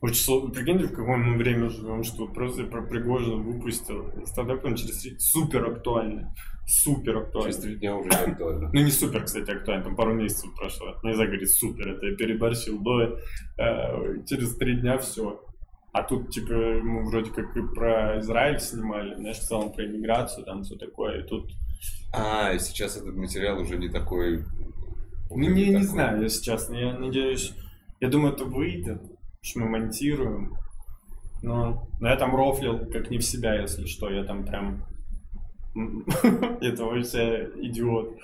Очень 0.00 0.22
сложно. 0.22 0.50
Прикиньте, 0.50 0.86
в 0.86 0.90
какое 0.90 1.16
мы 1.16 1.36
время 1.36 1.70
живем, 1.70 2.04
что 2.04 2.28
просто 2.28 2.64
про 2.64 2.82
Пригожина 2.82 3.36
выпустил. 3.36 4.12
Стендап 4.26 4.64
он 4.64 4.76
через 4.76 5.02
три... 5.02 5.18
супер 5.18 5.66
актуальный. 5.66 6.26
Супер 6.66 7.16
актуальный. 7.16 7.52
Через 7.52 7.64
три 7.64 7.74
дня 7.76 7.96
уже 7.96 8.08
не 8.08 8.32
актуально. 8.32 8.70
Ну, 8.72 8.80
не 8.80 8.90
супер, 8.90 9.24
кстати, 9.24 9.50
актуально, 9.50 9.84
там 9.84 9.96
пару 9.96 10.14
месяцев 10.14 10.54
прошло. 10.54 10.94
Нельзя 11.02 11.26
говорить 11.26 11.50
супер, 11.50 11.88
это 11.88 12.06
я 12.06 12.14
переборщил, 12.14 12.78
но 12.80 13.02
э, 13.02 14.24
через 14.26 14.56
три 14.56 14.76
дня 14.76 14.98
все. 14.98 15.42
А 15.92 16.02
тут, 16.04 16.30
типа, 16.30 16.52
мы 16.52 17.04
вроде 17.06 17.30
как 17.30 17.56
и 17.56 17.62
про 17.74 18.20
Израиль 18.20 18.60
снимали, 18.60 19.16
знаешь, 19.16 19.38
в 19.38 19.48
целом 19.48 19.72
про 19.72 19.84
иммиграцию, 19.84 20.44
там 20.44 20.62
все 20.62 20.76
такое, 20.76 21.22
и 21.22 21.26
тут... 21.26 21.50
А, 22.14 22.52
и 22.52 22.58
сейчас 22.58 22.96
этот 22.96 23.16
материал 23.16 23.58
уже 23.60 23.78
не 23.78 23.88
такой... 23.88 24.44
Ну, 25.30 25.36
уже 25.36 25.50
не, 25.50 25.66
не 25.66 25.72
такой. 25.72 25.82
знаю, 25.82 26.22
если 26.22 26.44
честно, 26.44 26.74
я 26.76 26.96
надеюсь, 26.96 27.52
я 28.00 28.08
думаю, 28.08 28.34
это 28.34 28.44
выйдет, 28.44 29.02
что 29.48 29.60
мы 29.60 29.68
монтируем, 29.68 30.56
но, 31.42 31.88
но 32.00 32.08
я 32.08 32.16
там 32.16 32.34
рофлил 32.34 32.90
как 32.90 33.10
не 33.10 33.18
в 33.18 33.24
себя, 33.24 33.60
если 33.60 33.86
что, 33.86 34.10
я 34.10 34.24
там 34.24 34.44
прям... 34.44 34.84
Это 36.60 36.84
вообще 36.84 37.50
идиот. 37.56 38.16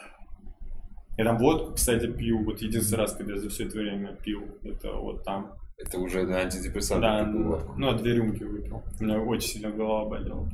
Я 1.16 1.24
там 1.24 1.38
водку, 1.38 1.74
кстати, 1.74 2.06
пью. 2.10 2.42
Вот 2.44 2.60
единственный 2.60 2.98
раз, 2.98 3.14
когда 3.14 3.34
я 3.34 3.40
за 3.40 3.48
все 3.48 3.66
это 3.66 3.78
время 3.78 4.16
пил, 4.16 4.42
это 4.64 4.92
вот 4.94 5.22
там. 5.24 5.52
Это 5.78 5.98
уже 5.98 6.26
на 6.26 6.38
антидепрессанты 6.38 7.02
Да, 7.02 7.24
был, 7.24 7.74
ну, 7.76 7.90
а 7.90 7.94
две 7.94 8.14
рюмки 8.14 8.42
выпил. 8.42 8.82
У 8.98 9.04
меня 9.04 9.20
очень 9.20 9.48
сильно 9.48 9.70
голова 9.70 10.08
болела. 10.08 10.48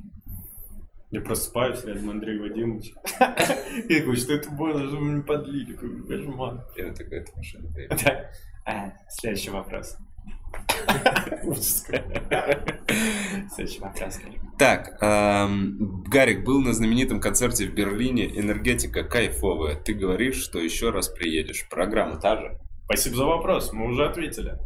Я 1.10 1.22
просыпаюсь, 1.22 1.84
рядом 1.84 2.10
Андрей 2.10 2.38
Вадимович. 2.38 2.92
Я 3.88 4.02
говорю, 4.02 4.16
что 4.16 4.32
это 4.34 4.50
было, 4.50 4.86
что 4.86 4.96
вы 4.96 5.00
мне 5.00 5.22
подлили, 5.22 5.72
какой 5.72 6.06
кошмар. 6.06 6.64
Я 6.76 6.92
такая, 6.92 7.22
это 7.22 7.32
машина. 7.36 7.68
Да. 8.04 8.30
А, 8.66 8.92
следующий 9.08 9.50
вопрос. 9.50 9.96
Так, 14.58 14.98
эм, 15.00 16.04
Гарик 16.06 16.44
был 16.44 16.60
на 16.60 16.72
знаменитом 16.72 17.20
концерте 17.20 17.66
в 17.66 17.74
Берлине. 17.74 18.26
Энергетика 18.38 19.04
кайфовая. 19.04 19.76
Ты 19.76 19.94
говоришь, 19.94 20.36
что 20.36 20.58
еще 20.58 20.90
раз 20.90 21.08
приедешь. 21.08 21.66
Программа 21.68 22.16
та 22.20 22.36
же. 22.36 22.58
Спасибо 22.84 23.16
за 23.16 23.24
вопрос, 23.24 23.72
мы 23.72 23.86
уже 23.86 24.04
ответили. 24.04 24.58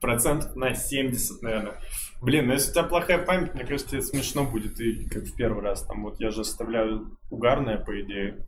Процентов 0.00 0.54
на 0.54 0.74
70, 0.74 1.42
наверное. 1.42 1.74
Блин, 2.20 2.46
ну 2.48 2.52
если 2.52 2.70
у 2.70 2.72
тебя 2.74 2.82
плохая 2.84 3.18
память, 3.18 3.54
мне 3.54 3.64
кажется, 3.64 3.90
тебе 3.90 4.02
смешно 4.02 4.44
будет, 4.44 4.80
и 4.80 5.08
как 5.08 5.24
в 5.24 5.34
первый 5.34 5.62
раз. 5.62 5.82
Там 5.84 6.02
вот 6.02 6.20
я 6.20 6.30
же 6.30 6.42
оставляю 6.42 7.16
угарное, 7.30 7.78
по 7.78 8.00
идее. 8.00 8.46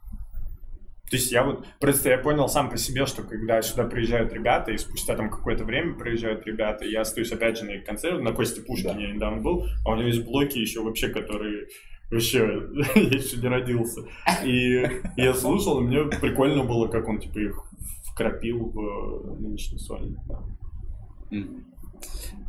То 1.10 1.16
есть 1.16 1.32
я 1.32 1.42
вот, 1.42 1.66
просто 1.80 2.10
я 2.10 2.18
понял 2.18 2.48
сам 2.48 2.70
по 2.70 2.76
себе, 2.76 3.04
что 3.04 3.24
когда 3.24 3.60
сюда 3.62 3.84
приезжают 3.84 4.32
ребята, 4.32 4.70
и 4.70 4.78
спустя 4.78 5.16
там 5.16 5.28
какое-то 5.28 5.64
время 5.64 5.94
приезжают 5.94 6.46
ребята, 6.46 6.84
я 6.84 7.00
остаюсь 7.00 7.32
опять 7.32 7.58
же 7.58 7.64
на 7.64 7.72
их 7.72 7.84
концерте, 7.84 8.22
на 8.22 8.32
Косте 8.32 8.62
Пушкине 8.62 9.08
я 9.08 9.14
недавно 9.14 9.42
был, 9.42 9.66
а 9.84 9.90
у 9.90 9.96
него 9.96 10.06
есть 10.06 10.24
блоки 10.24 10.58
еще 10.58 10.82
вообще, 10.82 11.08
которые 11.08 11.66
вообще, 12.12 12.38
я 12.94 13.02
еще 13.02 13.38
не 13.38 13.48
родился. 13.48 14.02
И 14.44 14.86
я 15.16 15.34
слушал, 15.34 15.80
и 15.80 15.82
мне 15.82 16.04
прикольно 16.04 16.62
было, 16.62 16.86
как 16.86 17.08
он 17.08 17.18
типа 17.18 17.38
их 17.40 17.60
вкрапил 18.04 18.70
в 18.70 18.78
э, 18.78 19.40
нынешний 19.40 19.78
сольник. 19.78 20.18
да. 20.28 20.38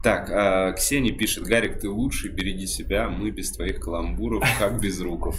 Так, 0.03 0.29
а, 0.31 0.71
Ксения 0.73 1.13
пишет, 1.13 1.45
Гарик, 1.45 1.79
ты 1.79 1.89
лучший, 1.89 2.31
береги 2.31 2.67
себя, 2.67 3.09
мы 3.09 3.31
без 3.31 3.51
твоих 3.51 3.79
каламбуров, 3.79 4.43
как 4.59 4.79
без 4.79 4.99
руков. 5.01 5.35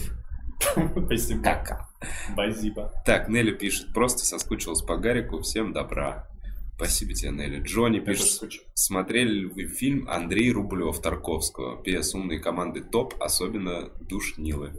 Спасибо. 1.06 1.42
Кака. 1.42 1.88
Базиба. 2.36 2.92
Так, 3.04 3.28
Нелли 3.28 3.52
пишет, 3.52 3.92
просто 3.92 4.24
соскучилась 4.24 4.82
по 4.82 4.96
Гарику, 4.96 5.40
всем 5.40 5.72
добра. 5.72 6.28
Спасибо 6.76 7.12
тебе, 7.14 7.30
Нелли. 7.30 7.62
Джонни 7.62 8.00
пишет, 8.00 8.50
смотрели 8.74 9.40
ли 9.40 9.46
вы 9.46 9.66
фильм 9.66 10.08
Андрей 10.08 10.52
Рублев 10.52 11.00
Тарковского? 11.00 11.82
PS 11.82 12.14
умной 12.14 12.40
команды 12.40 12.82
топ, 12.82 13.14
особенно 13.20 13.90
душнилы. 14.00 14.72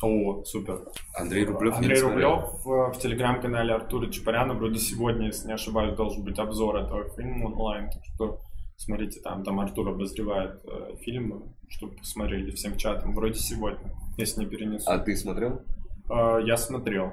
О, 0.00 0.42
супер. 0.44 0.80
Андрей 1.14 1.44
Рублев 1.44 1.76
Андрей. 1.76 2.00
Рублев 2.00 2.64
в, 2.64 2.92
в 2.92 2.98
телеграм-канале 2.98 3.72
Артура 3.74 4.10
Чапаряна. 4.10 4.54
Вроде 4.54 4.78
сегодня, 4.78 5.26
если 5.26 5.46
не 5.46 5.52
ошибаюсь, 5.52 5.94
должен 5.94 6.24
быть 6.24 6.38
обзор 6.38 6.76
этого 6.76 7.08
фильма 7.14 7.46
онлайн. 7.46 7.90
Так 7.90 8.02
что 8.14 8.40
смотрите, 8.76 9.20
там, 9.20 9.44
там 9.44 9.60
Артур 9.60 9.90
обозревает 9.90 10.60
э, 10.64 10.96
фильмы, 11.02 11.54
чтобы 11.72 11.96
посмотрели 11.96 12.50
всем 12.50 12.76
чатом. 12.76 13.14
Вроде 13.14 13.38
сегодня, 13.38 13.92
если 14.16 14.40
не 14.40 14.46
перенесу. 14.46 14.90
А 14.90 14.98
ты 14.98 15.16
смотрел? 15.16 15.62
Э, 16.10 16.38
я 16.44 16.56
смотрел. 16.56 17.12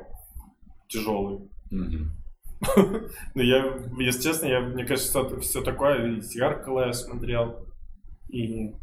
Тяжелый. 0.87 1.49
Мгм. 1.71 2.11
Ну, 3.35 3.41
я, 3.41 3.79
если 3.99 4.21
честно, 4.21 4.47
я, 4.47 4.59
мне 4.59 4.85
кажется, 4.85 5.23
все, 5.23 5.39
все 5.39 5.61
такое. 5.61 6.17
И 6.17 6.21
«Зеркало» 6.21 6.87
я 6.87 6.93
смотрел. 6.93 7.65
И 8.27 8.73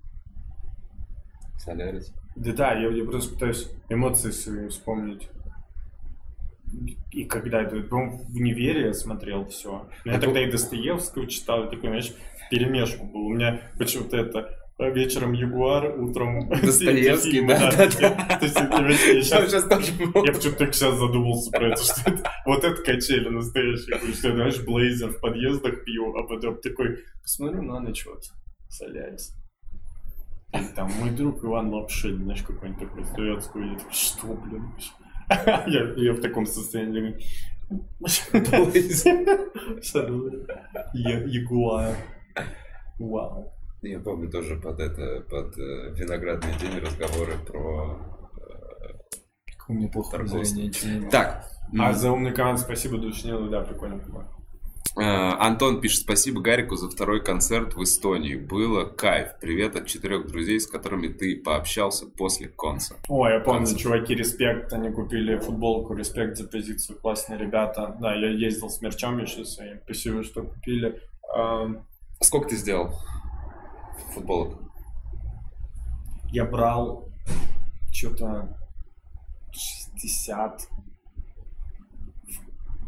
Солярис. 1.59 2.13
Да, 2.37 2.53
да, 2.53 2.75
я, 2.75 2.89
я 2.89 3.05
просто 3.05 3.35
пытаюсь 3.35 3.71
эмоции 3.91 4.31
свои 4.31 4.69
вспомнить. 4.69 5.29
И 7.13 7.25
когда 7.25 7.63
это, 7.63 7.81
по-моему, 7.83 8.25
в 8.29 8.35
универе 8.35 8.87
я 8.87 8.95
смотрел 8.95 9.47
все. 9.47 9.89
Я 10.05 10.19
тогда 10.19 10.43
и 10.43 10.51
Достоевского 10.51 11.27
читал, 11.27 11.65
и 11.65 11.71
такой, 11.71 11.89
знаешь, 11.89 12.15
перемешку 12.51 13.05
был. 13.05 13.27
У 13.27 13.35
меня 13.35 13.61
почему-то 13.79 14.17
это 14.17 14.66
вечером 14.79 15.33
Ягуар, 15.33 15.99
утром 15.99 16.49
Достоевский, 16.63 17.47
да, 17.47 17.71
да, 17.73 17.89
да. 18.01 18.39
Я- 20.27 20.33
почему-то 20.33 20.59
только 20.59 20.73
сейчас 20.73 20.99
задумался 20.99 21.51
про 21.51 21.73
это, 21.73 21.83
что 21.83 22.11
это, 22.11 22.31
вот 22.45 22.65
это 22.65 22.83
качели 22.83 23.29
настоящие, 23.31 23.97
потому 23.97 24.13
что 24.15 24.33
знаешь, 24.33 24.61
блейзер 24.65 25.11
в 25.11 25.21
подъездах 25.21 25.85
пью, 25.85 26.15
а 26.17 26.27
потом 26.27 26.61
такой, 26.61 26.99
посмотрю 27.23 27.63
на 27.63 27.81
ночь 27.81 28.05
вот, 28.07 28.23
солярис. 28.69 29.35
Там 30.75 30.91
мой 31.01 31.11
друг 31.11 31.43
Иван 31.45 31.69
Лапшин, 31.73 32.23
знаешь, 32.25 32.43
какой-нибудь 32.43 32.89
такой 32.89 33.05
советский, 33.05 33.61
я 33.73 33.79
такой, 33.79 33.93
что, 33.93 34.27
блин? 34.35 34.73
Я, 35.67 35.93
я 35.97 36.13
в 36.13 36.21
таком 36.21 36.47
состоянии. 36.47 37.17
Я- 40.95 41.25
Ягуар. 41.25 41.97
Вау. 43.01 43.53
Я 43.83 44.01
помню 44.01 44.31
тоже 44.31 44.57
под 44.57 44.81
это, 44.81 45.21
под 45.29 45.57
э, 45.59 45.93
виноградный 45.95 46.53
день 46.59 46.79
разговоры 46.81 47.35
про... 47.47 47.99
У 49.69 49.73
меня 49.73 49.89
плохое 49.89 50.23
Тарковский. 50.25 50.73
Так, 51.11 51.45
А 51.79 51.93
за 51.93 52.11
умный 52.13 52.33
команд 52.33 52.59
спасибо, 52.61 52.99
Душнилу, 52.99 53.49
да, 53.49 53.61
прикольно 53.63 53.97
было. 53.97 54.27
э, 54.99 55.03
Антон 55.03 55.81
пишет, 55.81 56.03
спасибо 56.03 56.41
Гарику 56.41 56.77
за 56.77 56.89
второй 56.89 57.23
концерт 57.23 57.75
в 57.75 57.83
Эстонии. 57.83 58.37
Было 58.37 58.85
кайф. 58.87 59.31
Привет 59.41 59.77
от 59.77 59.87
четырех 59.87 60.27
друзей, 60.27 60.59
с 60.59 60.67
которыми 60.67 61.09
ты 61.09 61.37
пообщался 61.37 62.07
после 62.07 62.49
конца. 62.49 62.97
О, 63.09 63.29
я 63.29 63.41
помню, 63.41 63.59
Концерт. 63.61 63.81
чуваки, 63.81 64.15
респект, 64.15 64.73
они 64.73 64.91
купили 64.91 65.37
футболку, 65.39 65.95
респект 65.95 66.37
за 66.39 66.49
позицию, 66.49 66.99
классные 66.99 67.39
ребята. 67.39 67.97
Да, 68.01 68.15
я 68.15 68.31
ездил 68.31 68.71
с 68.71 68.81
мерчом 68.81 69.19
еще 69.19 69.45
своим, 69.45 69.79
спасибо, 69.85 70.23
что 70.25 70.43
купили. 70.43 71.01
Ам, 71.37 71.87
Сколько 72.23 72.49
ты 72.49 72.57
сделал 72.57 72.95
футболок? 74.15 74.59
Я 76.31 76.45
брал 76.45 77.09
что-то 77.93 78.57
60. 79.53 80.69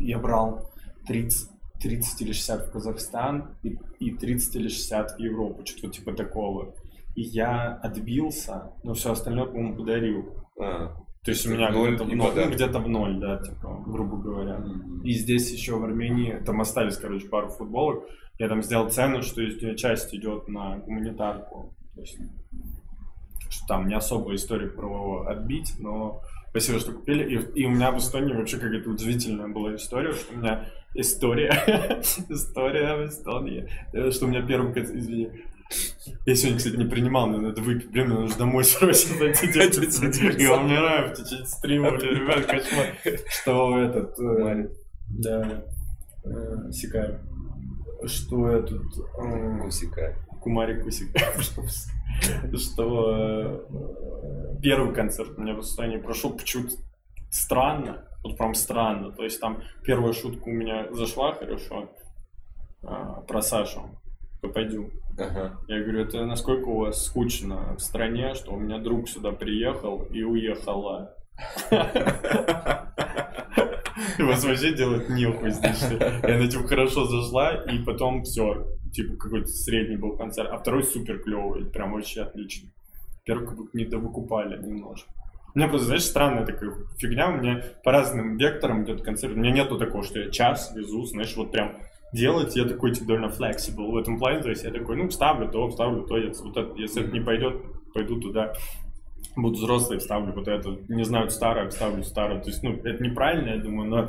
Я 0.00 0.18
брал 0.18 0.70
30. 1.06 1.58
30 1.80 2.22
или 2.22 2.32
60 2.32 2.66
в 2.66 2.72
Казахстан 2.72 3.56
и, 3.62 3.78
и 4.00 4.10
30 4.10 4.56
или 4.56 4.68
60 4.68 5.12
в 5.12 5.18
Европу, 5.18 5.64
что-то 5.64 5.88
типа 5.88 6.12
такого. 6.12 6.74
И 7.14 7.22
я 7.22 7.74
отбился, 7.82 8.72
но 8.84 8.94
все 8.94 9.12
остальное, 9.12 9.46
по-моему, 9.46 9.76
подарил. 9.76 10.34
А, 10.60 10.94
То 11.24 11.30
есть 11.30 11.46
у 11.46 11.50
меня 11.50 11.70
где-то 11.70 12.04
в 12.04 12.14
ноль, 12.14 12.32
ну, 12.34 12.50
где-то 12.50 12.78
в 12.78 12.88
ноль, 12.88 13.20
да, 13.20 13.38
типа, 13.38 13.82
грубо 13.86 14.16
говоря. 14.16 14.62
И 15.04 15.12
здесь 15.12 15.52
еще 15.52 15.76
в 15.76 15.84
Армении, 15.84 16.42
там 16.44 16.60
остались, 16.60 16.96
короче, 16.96 17.28
пару 17.28 17.48
футболок. 17.48 18.04
Я 18.38 18.48
там 18.48 18.62
сделал 18.62 18.88
цену, 18.90 19.22
что 19.22 19.42
из 19.42 19.60
нее 19.60 19.76
часть 19.76 20.14
идет 20.14 20.48
на 20.48 20.76
гуманитарку. 20.78 21.74
То 21.94 22.00
есть, 22.00 22.18
что 23.50 23.66
там 23.66 23.88
не 23.88 23.94
особая 23.96 24.36
история 24.36 24.68
про 24.68 25.26
отбить, 25.26 25.74
но 25.78 26.22
спасибо, 26.50 26.78
что 26.78 26.92
купили. 26.92 27.24
И, 27.34 27.62
и 27.62 27.66
у 27.66 27.70
меня 27.70 27.90
в 27.90 27.98
Эстонии 27.98 28.32
вообще 28.34 28.58
какая-то 28.58 28.90
удивительная 28.90 29.48
была 29.48 29.74
история, 29.74 30.12
что 30.12 30.34
у 30.34 30.36
меня 30.38 30.66
история, 30.94 31.50
история 32.28 32.94
в 32.96 33.08
Эстонии, 33.08 33.68
что 34.12 34.26
у 34.26 34.28
меня 34.28 34.42
первый, 34.42 34.72
кон- 34.72 34.84
извини, 34.98 35.30
я 36.24 36.34
сегодня, 36.34 36.58
кстати, 36.58 36.76
не 36.76 36.84
принимал, 36.86 37.26
мне 37.26 37.38
надо 37.38 37.60
выпить. 37.60 37.90
Блин, 37.90 38.06
мне 38.08 38.18
нужно 38.20 38.38
домой 38.38 38.64
срочно 38.64 39.16
зайти 39.16 39.48
делать. 39.52 39.76
Я 40.40 40.56
умираю 40.56 41.10
в 41.10 41.14
течение 41.14 41.46
стрима, 41.46 41.90
блин, 41.90 42.22
ребят, 42.22 42.46
кошмар. 42.46 42.86
Что 43.28 43.78
этот... 43.80 44.18
э, 44.20 44.68
Да. 45.10 45.64
э, 46.24 46.70
Сикай. 46.72 47.18
Что 48.06 48.48
этот... 48.48 48.82
э, 49.18 49.58
Кусика. 49.62 50.16
Кумарик 50.40 50.84
Кусикай. 50.84 51.22
Что 52.56 53.16
э, 53.16 54.58
первый 54.62 54.94
концерт 54.94 55.30
у 55.36 55.40
меня 55.40 55.54
в 55.54 55.60
Эстонии 55.60 55.98
прошел 55.98 56.36
почему-то 56.36 56.76
странно. 57.30 58.04
Вот 58.22 58.36
прям 58.36 58.54
странно. 58.54 59.12
То 59.12 59.24
есть 59.24 59.40
там 59.40 59.62
первая 59.84 60.12
шутка 60.12 60.48
у 60.48 60.52
меня 60.52 60.92
зашла 60.92 61.32
хорошо. 61.32 61.90
а, 62.82 63.20
Про 63.22 63.42
Сашу. 63.42 64.00
Попадю. 64.40 64.90
Ага. 65.18 65.58
Я 65.66 65.80
говорю, 65.82 66.02
это 66.02 66.24
насколько 66.24 66.68
у 66.68 66.78
вас 66.78 67.04
скучно 67.04 67.74
в 67.76 67.80
стране, 67.80 68.34
что 68.34 68.52
у 68.52 68.58
меня 68.58 68.78
друг 68.78 69.08
сюда 69.08 69.32
приехал 69.32 70.02
и 70.04 70.22
уехала. 70.22 71.14
Вообще 74.46 74.74
делать 74.74 75.08
нехуй 75.08 75.50
ли. 75.50 76.28
И 76.28 76.30
она 76.32 76.48
типа 76.48 76.66
хорошо 76.66 77.04
зашла, 77.04 77.54
и 77.54 77.78
потом 77.84 78.22
все, 78.24 78.66
типа 78.92 79.16
какой-то 79.16 79.46
средний 79.46 79.96
был 79.96 80.16
концерт, 80.16 80.48
а 80.50 80.58
второй 80.58 80.82
супер 80.82 81.20
клевый, 81.20 81.66
прям 81.66 81.92
вообще 81.92 82.22
отлично. 82.22 82.70
Первый 83.24 83.46
как 83.46 83.56
будто 83.56 83.76
не 83.76 83.84
довыкупали 83.84 84.60
немножко. 84.60 85.10
У 85.54 85.58
меня 85.58 85.68
просто, 85.68 85.86
знаешь, 85.86 86.04
странная 86.04 86.44
такая 86.44 86.72
фигня, 86.98 87.28
у 87.28 87.36
меня 87.36 87.62
по 87.84 87.92
разным 87.92 88.36
векторам 88.36 88.84
идет 88.84 89.02
концерт. 89.02 89.34
У 89.34 89.36
меня 89.36 89.52
нету 89.52 89.78
такого, 89.78 90.02
что 90.02 90.20
я 90.20 90.30
час 90.30 90.72
везу, 90.74 91.04
знаешь, 91.04 91.34
вот 91.36 91.52
прям 91.52 91.76
делать, 92.12 92.56
я 92.56 92.64
такой, 92.64 92.92
типа, 92.92 93.06
довольно 93.08 93.26
flexible 93.26 93.90
в 93.90 93.96
этом 93.96 94.18
плане, 94.18 94.40
то 94.40 94.50
есть 94.50 94.64
я 94.64 94.70
такой, 94.70 94.96
ну, 94.96 95.08
вставлю 95.08 95.48
то, 95.48 95.68
вставлю 95.68 96.04
то, 96.04 96.16
если, 96.16 96.42
вот 96.42 96.56
это, 96.56 96.74
если 96.76 97.02
это 97.02 97.12
не 97.12 97.20
пойдет, 97.20 97.62
пойду 97.92 98.20
туда, 98.20 98.54
буду 99.42 99.56
взрослый, 99.56 99.98
вставлю 99.98 100.32
вот 100.32 100.48
это, 100.48 100.78
не 100.88 101.04
знаю, 101.04 101.30
старое, 101.30 101.68
вставлю 101.68 102.02
старое, 102.02 102.40
то 102.40 102.48
есть, 102.48 102.62
ну, 102.62 102.72
это 102.72 103.02
неправильно, 103.02 103.50
я 103.50 103.58
думаю, 103.58 103.88
но 103.88 104.08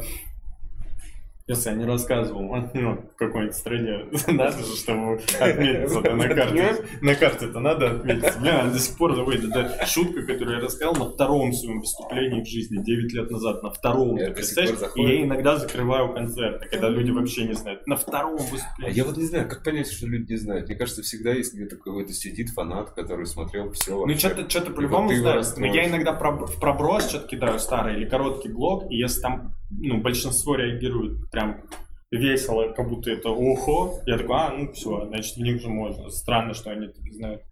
если 1.50 1.70
я 1.72 1.76
не 1.76 1.86
рассказывал, 1.86 2.56
ну, 2.74 2.94
в 3.14 3.16
какой-нибудь 3.18 3.56
стране, 3.56 4.06
надо 4.28 4.58
же, 4.60 4.76
чтобы 4.76 5.20
отметиться 5.40 6.02
на 6.02 6.28
карте. 6.28 6.76
На 7.02 7.16
карте-то 7.16 7.60
надо 7.60 7.92
отметиться. 7.92 8.40
Бля, 8.40 8.62
она 8.62 8.72
до 8.72 8.80
сих 8.80 8.98
пор 8.98 9.12
выйдет. 9.14 9.56
Это 9.56 9.86
шутка, 9.86 10.22
которую 10.22 10.58
я 10.58 10.64
рассказал 10.64 10.96
на 10.96 11.10
втором 11.12 11.52
своем 11.54 11.80
выступлении 11.80 12.42
в 12.44 12.48
жизни, 12.48 12.84
9 12.84 13.14
лет 13.14 13.32
назад, 13.32 13.64
на 13.64 13.72
втором. 13.72 14.18
Ты 14.18 14.32
представляешь? 14.32 14.78
И 14.96 15.02
я 15.02 15.24
иногда 15.24 15.58
закрываю 15.58 16.14
концерты, 16.14 16.68
когда 16.70 16.90
люди 16.90 17.12
вообще 17.12 17.46
не 17.46 17.54
знают. 17.54 17.86
На 17.88 17.96
втором 17.96 18.40
А 18.40 18.52
выступлении. 18.52 18.96
я 18.96 19.04
вот 19.04 19.18
не 19.18 19.26
знаю, 19.26 19.50
как 19.50 19.64
понять, 19.64 19.92
что 19.92 20.08
люди 20.08 20.32
не 20.32 20.38
знают. 20.38 20.68
Мне 20.68 20.76
кажется, 20.78 21.02
всегда 21.02 21.32
есть 21.32 21.54
где-то 21.54 21.78
какой-то 21.78 22.14
сидит 22.14 22.50
фанат, 22.50 22.92
который 22.92 23.26
смотрел 23.26 23.72
все 23.72 24.06
Ну, 24.06 24.16
что-то, 24.16 24.50
что-то 24.50 24.72
по-любому 24.72 25.10
знаю. 25.10 25.36
Но 25.36 25.40
расстроишь. 25.40 25.74
я 25.76 25.88
иногда 25.88 26.14
в 26.14 26.60
проброс 26.60 27.10
что-то 27.10 27.28
кидаю 27.28 27.60
старый 27.60 27.96
или 27.96 28.06
короткий 28.08 28.50
блог, 28.50 28.92
и 28.92 28.98
если 28.98 29.22
там, 29.22 29.56
ну, 29.70 30.02
большинство 30.02 30.56
реагирует 30.56 31.30
прям 31.32 31.62
весело, 32.12 32.72
как 32.74 32.90
будто 32.90 33.12
это 33.12 33.30
ухо, 33.30 34.02
я 34.06 34.18
такой, 34.18 34.36
а, 34.36 34.50
ну 34.52 34.72
все, 34.72 35.06
значит, 35.08 35.36
в 35.36 35.42
них 35.42 35.62
же 35.62 35.70
можно. 35.70 36.10
Странно, 36.10 36.54
что 36.54 36.72
они 36.72 36.88
так 36.88 37.14
знают. 37.14 37.44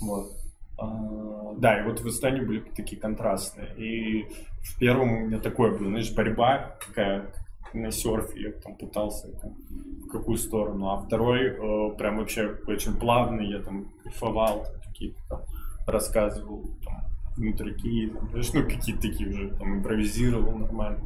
Вот. 0.00 0.32
А, 0.78 1.54
Да, 1.58 1.80
и 1.80 1.84
вот 1.84 2.00
в 2.00 2.08
Эстонии 2.08 2.40
были 2.40 2.60
такие 2.60 3.00
контрастные. 3.00 3.74
И 3.76 4.26
в 4.62 4.78
первом 4.78 5.12
у 5.12 5.26
меня 5.26 5.38
такое 5.38 5.76
было, 5.76 5.88
знаешь, 5.88 6.14
борьба 6.14 6.78
такая 6.86 7.32
на 7.74 7.90
серфе, 7.90 8.40
я 8.40 8.52
там 8.52 8.76
пытался 8.76 9.28
там, 9.40 9.54
в 10.06 10.08
какую 10.08 10.38
сторону. 10.38 10.88
А 10.88 11.02
второй 11.02 11.48
э, 11.48 11.96
прям 11.96 12.18
вообще 12.18 12.56
очень 12.66 12.94
плавный, 12.98 13.50
я 13.50 13.60
там 13.60 13.92
кайфовал, 14.02 14.66
какие-то 14.86 15.18
там 15.28 15.40
рассказывал, 15.86 16.70
там, 16.84 17.04
внутрики, 17.36 18.08
там, 18.08 18.28
знаешь, 18.30 18.52
ну 18.54 18.62
какие-то 18.62 19.02
такие 19.02 19.28
уже, 19.28 19.50
там, 19.50 19.78
импровизировал 19.78 20.52
нормально. 20.52 21.00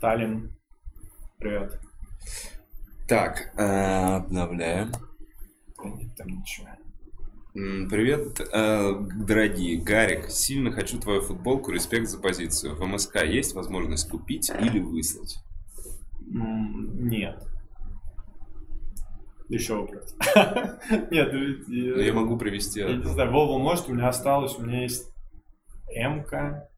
Таллин, 0.00 0.52
привет. 1.38 1.78
Так, 3.06 3.52
э, 3.56 4.16
обновляем. 4.16 4.90
Там 6.16 6.28
ничего. 6.28 6.68
Привет, 7.52 8.40
э, 8.40 8.94
дорогие. 9.24 9.80
Гарик, 9.80 10.28
сильно 10.28 10.72
хочу 10.72 10.98
твою 10.98 11.20
футболку, 11.20 11.70
респект 11.70 12.08
за 12.08 12.18
позицию. 12.18 12.74
В 12.74 12.84
МСК 12.84 13.22
есть 13.22 13.54
возможность 13.54 14.10
купить 14.10 14.50
или 14.50 14.80
выслать? 14.80 15.36
Нет. 16.26 17.40
Еще 19.48 19.76
вопрос. 19.76 20.16
Нет, 21.10 21.32
ну, 21.32 21.38
ведь, 21.38 21.68
Ну, 21.68 22.00
э, 22.00 22.06
я 22.06 22.12
могу 22.12 22.36
привести 22.38 22.80
Я 22.80 22.96
не 22.96 23.04
знаю, 23.04 23.30
Вова 23.30 23.58
может, 23.58 23.88
у 23.88 23.94
меня 23.94 24.08
осталось, 24.08 24.58
у 24.58 24.62
меня 24.62 24.82
есть 24.82 25.14
М-ка, 25.94 26.68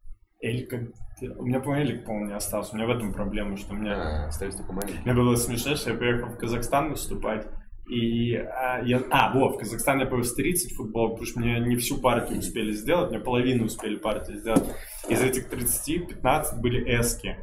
Элька. 0.43 0.89
У 1.23 1.45
меня, 1.45 1.61
по 1.61 1.75
Элик, 1.75 2.05
по-моему, 2.05 2.29
не 2.29 2.35
осталось. 2.35 2.73
У 2.73 2.77
меня 2.77 2.87
в 2.87 2.91
этом 2.91 3.13
проблема, 3.13 3.57
что 3.57 3.73
у 3.73 3.77
меня... 3.77 3.95
А, 3.95 4.27
остались 4.27 4.57
только 4.57 4.73
маленькие. 4.73 5.01
Мне 5.03 5.15
было 5.15 5.35
смешно, 5.37 5.75
что 5.75 5.91
я 5.91 5.97
поехал 5.97 6.29
в 6.29 6.37
Казахстан 6.37 6.91
выступать. 6.91 7.47
И 7.89 8.35
а, 8.35 8.83
я... 8.85 9.03
А, 9.11 9.33
вот, 9.33 9.55
в 9.55 9.59
Казахстан 9.59 10.01
я 10.01 10.07
повез 10.07 10.35
30 10.35 10.75
футбол, 10.75 11.11
потому 11.11 11.27
что 11.27 11.41
мне 11.41 11.59
не 11.61 11.77
всю 11.77 11.99
партию 11.99 12.41
успели 12.41 12.73
сделать, 12.73 13.11
мне 13.11 13.19
половину 13.19 13.65
успели 13.65 13.97
партии 13.97 14.35
сделать. 14.35 14.65
Из 15.09 15.23
этих 15.23 15.49
30, 15.49 16.09
15 16.09 16.61
были 16.61 16.83
эски. 17.01 17.37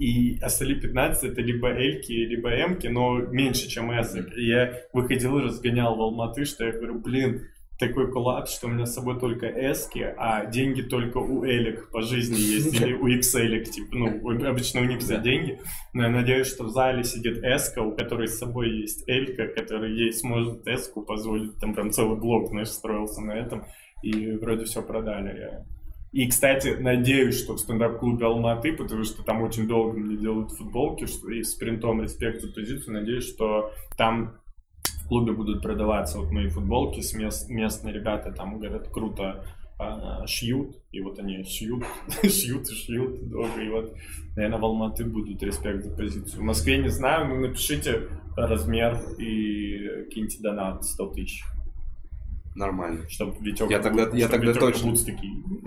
И 0.00 0.38
остальные 0.40 0.80
15 0.80 1.24
это 1.24 1.40
либо 1.42 1.68
эльки, 1.68 2.10
либо 2.12 2.50
эмки, 2.50 2.86
но 2.86 3.18
меньше, 3.18 3.68
чем 3.68 3.92
эсок. 3.92 4.34
И 4.36 4.46
я 4.46 4.72
выходил 4.94 5.38
и 5.38 5.42
разгонял 5.42 5.94
в 5.94 6.00
Алматы, 6.00 6.46
что 6.46 6.64
я 6.64 6.72
говорю, 6.72 7.00
блин, 7.00 7.48
такой 7.78 8.10
коллапс, 8.10 8.56
что 8.56 8.66
у 8.66 8.70
меня 8.70 8.86
с 8.86 8.94
собой 8.94 9.18
только 9.18 9.46
эски, 9.46 10.14
а 10.16 10.46
деньги 10.46 10.82
только 10.82 11.18
у 11.18 11.44
элек 11.44 11.90
по 11.90 12.02
жизни 12.02 12.36
есть, 12.36 12.74
или 12.80 12.92
у 12.94 13.06
икс 13.06 13.32
типа, 13.32 13.96
ну, 13.96 14.48
обычно 14.48 14.80
у 14.80 14.84
них 14.84 15.02
за 15.02 15.18
деньги. 15.18 15.60
Но 15.92 16.04
я 16.04 16.08
надеюсь, 16.10 16.46
что 16.46 16.64
в 16.64 16.70
зале 16.70 17.04
сидит 17.04 17.42
эска, 17.42 17.80
у 17.80 17.94
которой 17.94 18.28
с 18.28 18.38
собой 18.38 18.70
есть 18.70 19.08
элька, 19.08 19.48
который 19.48 19.92
ей 19.92 20.12
сможет 20.12 20.66
эску 20.66 21.02
позволить, 21.02 21.58
там 21.58 21.74
прям 21.74 21.90
целый 21.90 22.18
блок, 22.18 22.48
знаешь, 22.48 22.68
строился 22.68 23.20
на 23.20 23.32
этом, 23.32 23.64
и 24.02 24.32
вроде 24.32 24.64
все 24.64 24.82
продали. 24.82 25.64
И, 26.12 26.28
кстати, 26.28 26.76
надеюсь, 26.78 27.36
что 27.42 27.54
в 27.54 27.58
стендап-клубе 27.58 28.26
Алматы, 28.26 28.72
потому 28.72 29.02
что 29.02 29.24
там 29.24 29.42
очень 29.42 29.66
долго 29.66 29.98
мне 29.98 30.16
делают 30.16 30.52
футболки, 30.52 31.06
что 31.06 31.28
и 31.28 31.42
с 31.42 31.54
принтом 31.54 32.02
респект 32.02 32.40
за 32.40 32.52
позицию, 32.52 33.00
надеюсь, 33.00 33.28
что 33.28 33.72
там 33.96 34.36
в 35.04 35.08
клубе 35.08 35.32
будут 35.32 35.62
продаваться 35.62 36.18
вот 36.18 36.30
мои 36.30 36.48
футболки, 36.48 37.00
с 37.00 37.12
мест, 37.12 37.50
местные 37.50 37.92
ребята 37.92 38.32
там, 38.32 38.58
говорят, 38.58 38.88
круто 38.88 39.44
а, 39.78 40.26
шьют, 40.26 40.76
и 40.92 41.00
вот 41.00 41.18
они 41.18 41.44
шьют, 41.44 41.84
шьют 42.22 42.68
и 42.70 42.74
шьют 42.74 43.28
долго, 43.28 43.60
и 43.60 43.68
вот, 43.68 43.94
наверное, 44.34 44.58
в 44.58 44.64
Алматы 44.64 45.04
будут 45.04 45.42
респект 45.42 45.84
за 45.84 45.90
позицию. 45.90 46.40
В 46.40 46.44
Москве 46.44 46.78
не 46.78 46.88
знаю, 46.88 47.28
ну 47.28 47.40
напишите 47.40 48.08
размер 48.36 48.98
и 49.18 50.08
киньте 50.10 50.38
донат 50.40 50.84
100 50.84 51.06
тысяч, 51.08 51.42
Нормально. 52.54 53.08
чтобы 53.08 53.34
Витек... 53.40 53.68
Я 53.70 53.80
тогда- 53.80 54.08
я 54.16 54.28
тогда 54.28 54.52
точно. 54.54 54.94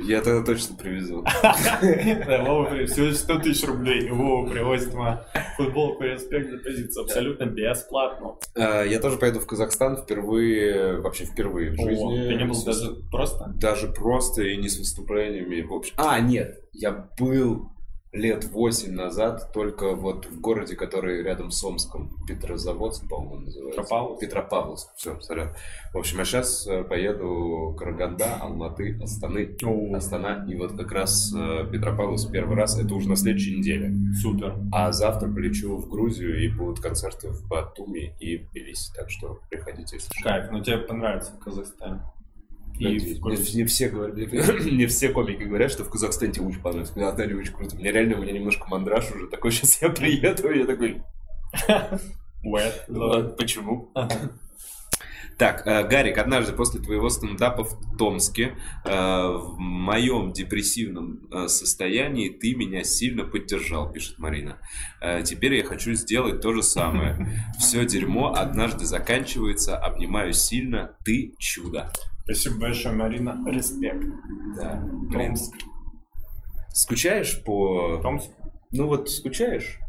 Я 0.02 0.22
тогда 0.22 0.44
точно 0.46 0.76
привезу. 0.78 1.18
Вова 2.46 2.66
при- 2.70 2.86
всего 2.86 3.08
лишь 3.08 3.18
100 3.18 3.40
тысяч 3.40 3.68
рублей. 3.68 4.10
Вова 4.10 4.50
привозит 4.50 4.94
вам 4.94 5.20
футболку 5.58 6.04
респект 6.04 6.50
за 6.50 6.58
позицию 6.60 7.04
абсолютно 7.04 7.46
бесплатно. 7.46 8.36
Э, 8.56 8.86
Я 8.88 9.00
тоже 9.00 9.18
поеду 9.18 9.40
в 9.40 9.46
Казахстан 9.48 9.98
впервые, 9.98 11.02
вообще 11.02 11.26
впервые 11.26 11.72
в 11.72 11.76
жизни. 11.76 12.28
Ты 12.28 12.36
не 12.36 12.46
был 12.46 12.64
даже 12.64 12.96
просто? 13.12 13.52
Даже 13.56 13.88
просто 13.88 14.44
и 14.44 14.56
не 14.58 14.70
с 14.70 14.78
выступлениями. 14.78 15.68
А, 15.98 16.20
нет, 16.20 16.60
я 16.74 17.10
был 17.20 17.70
лет 18.12 18.46
8 18.46 18.94
назад 18.94 19.52
только 19.54 19.96
вот 19.96 20.26
в 20.26 20.40
городе, 20.40 20.76
который 20.76 21.24
рядом 21.24 21.52
с 21.52 21.64
Омском, 21.64 22.18
Петрозаводск, 22.28 23.08
по-моему, 23.08 23.46
называется. 23.46 23.82
Петропавловск? 23.82 24.22
Петропавловск, 24.22 24.90
все, 24.96 25.20
сорян. 25.22 25.50
В 25.94 25.98
общем, 25.98 26.20
я 26.20 26.26
сейчас 26.26 26.68
поеду 26.90 27.76
Караганда, 27.78 28.38
Алматы, 28.42 29.00
Астаны, 29.02 29.56
О, 29.64 29.96
Астана, 29.96 30.46
и 30.50 30.56
вот 30.56 30.78
как 30.78 30.92
раз 30.92 31.34
э, 31.36 31.68
Петропавловск 31.72 32.32
первый 32.32 32.56
раз, 32.56 32.80
это 32.80 32.94
уже 32.94 33.10
на 33.10 33.16
следующей 33.16 33.58
неделе. 33.58 33.94
Супер. 34.22 34.56
А 34.72 34.92
завтра 34.92 35.28
полечу 35.30 35.78
в 35.78 35.90
Грузию, 35.90 36.44
и 36.44 36.48
будут 36.48 36.80
концерты 36.80 37.30
в 37.30 37.48
Батуми 37.48 38.16
и 38.20 38.38
в 38.38 38.50
Тбилиси, 38.50 38.94
так 38.96 39.10
что 39.10 39.40
приходите, 39.50 39.98
если. 39.98 40.22
Кайф, 40.22 40.52
ну 40.52 40.62
тебе 40.62 40.78
понравится 40.78 41.32
в 41.34 41.40
Казахстане. 41.40 42.02
И 42.80 42.84
Надеюсь. 42.84 43.54
Не, 43.54 43.62
не 43.62 43.66
все 43.66 43.90
говорят, 43.90 44.16
не 44.16 44.86
все 44.88 45.10
комики 45.10 45.44
говорят, 45.44 45.72
что 45.72 45.84
в 45.84 45.90
Казахстане 45.90 46.32
тебе 46.34 46.46
очень 46.46 46.62
понравится. 46.62 46.94
Мне 46.96 47.06
Наталья 47.06 47.36
очень 47.36 47.54
круто. 47.54 47.76
Мне 47.76 47.92
реально, 47.92 48.18
у 48.18 48.22
меня 48.22 48.34
немножко 48.34 48.68
мандраж 48.68 49.12
уже. 49.12 49.28
Такой, 49.28 49.52
сейчас 49.54 49.82
я 49.82 49.90
приеду, 49.90 50.50
и 50.52 50.60
я 50.60 50.66
такой, 50.66 51.02
Wet. 52.44 52.74
ладно, 52.88 53.30
почему? 53.30 53.92
Так, 55.38 55.68
э, 55.68 55.88
Гарик, 55.88 56.18
однажды 56.18 56.52
после 56.54 56.82
твоего 56.82 57.10
стендапа 57.10 57.64
в 57.64 57.98
Томске 57.98 58.56
э, 58.84 58.92
в 58.92 59.56
моем 59.60 60.34
депрессивном 60.34 61.28
э, 61.32 61.48
состоянии 61.48 62.30
ты 62.30 62.56
меня 62.56 62.84
сильно 62.84 63.24
поддержал, 63.24 63.92
пишет 63.92 64.18
Марина. 64.18 64.58
Теперь 65.24 65.54
я 65.56 65.64
хочу 65.64 65.94
сделать 65.94 66.42
то 66.42 66.54
же 66.54 66.64
самое. 66.64 67.28
Все 67.60 67.86
дерьмо 67.86 68.34
однажды 68.34 68.86
заканчивается, 68.86 69.78
обнимаю 69.78 70.34
сильно, 70.34 70.96
ты 71.06 71.36
чудо. 71.38 71.92
Спасибо 72.28 72.60
большое, 72.60 72.94
Марина. 72.94 73.42
Респект. 73.48 74.06
Да. 74.58 74.84
Томск. 75.14 75.54
Скучаешь 76.74 77.42
по... 77.46 78.00
Томск? 78.02 78.30
Ну 78.72 78.88
вот 78.88 79.10
скучаешь? 79.10 79.80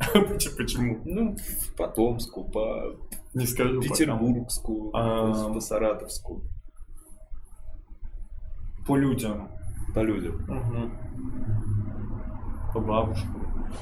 Почему-? 0.12 1.00
Ну, 1.04 1.36
по 1.76 1.86
Томску, 1.86 2.50
по 2.50 2.96
Не 3.32 3.46
скажу. 3.46 3.80
Петербургску, 3.80 4.90
А. 4.92 5.52
по 5.52 5.60
Саратовску, 5.60 6.42
По 8.86 8.96
людям. 8.96 9.48
по 9.94 10.00
людям. 10.00 10.44
По 12.74 12.80
бабушкам. 12.80 13.72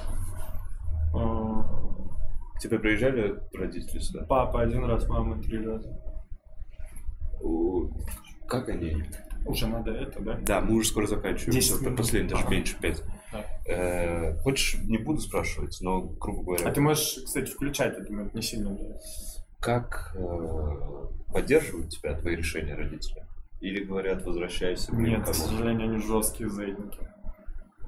А, 1.15 1.62
К 2.57 2.61
тебе 2.61 2.78
приезжали 2.78 3.41
родители 3.55 3.99
сюда? 4.01 4.27
Папа 4.28 4.61
один 4.61 4.85
раз, 4.85 5.09
мама 5.09 5.41
три 5.41 5.65
раза. 5.65 5.99
У- 7.44 7.90
Как 8.48 8.68
они? 8.68 9.04
Уже 9.46 9.66
надо 9.66 9.90
это, 9.90 10.20
да? 10.20 10.38
Да, 10.42 10.60
мы 10.60 10.76
уже 10.76 10.88
скоро 10.88 11.06
заканчиваем. 11.06 11.52
Десять 11.52 11.72
Всё, 11.76 11.84
минут. 11.84 11.98
Последний, 11.98 12.30
даже 12.30 12.42
Ага. 12.44 12.50
меньше 12.54 12.76
пять. 12.80 13.02
Да. 13.32 13.44
Э, 13.66 14.36
Хочешь, 14.38 14.78
не 14.84 14.96
буду 14.98 15.20
спрашивать, 15.20 15.76
но, 15.80 16.00
грубо 16.00 16.42
говоря, 16.44 16.68
А 16.68 16.72
ты 16.72 16.80
можешь, 16.80 17.22
кстати, 17.24 17.50
включать 17.50 17.92
это, 17.98 18.12
это 18.12 18.30
не 18.36 18.42
сильно 18.42 18.76
как 19.60 20.14
э, 20.14 21.06
поддерживают 21.32 21.88
тебя 21.90 22.14
твои 22.18 22.36
решения 22.36 22.74
родители? 22.74 23.24
Или 23.60 23.82
говорят, 23.84 24.24
возвращайся, 24.26 24.94
Нет, 24.94 25.24
к 25.26 25.34
сожалению, 25.34 25.88
они 25.88 25.98
жесткие 26.02 26.50
заедники. 26.50 26.98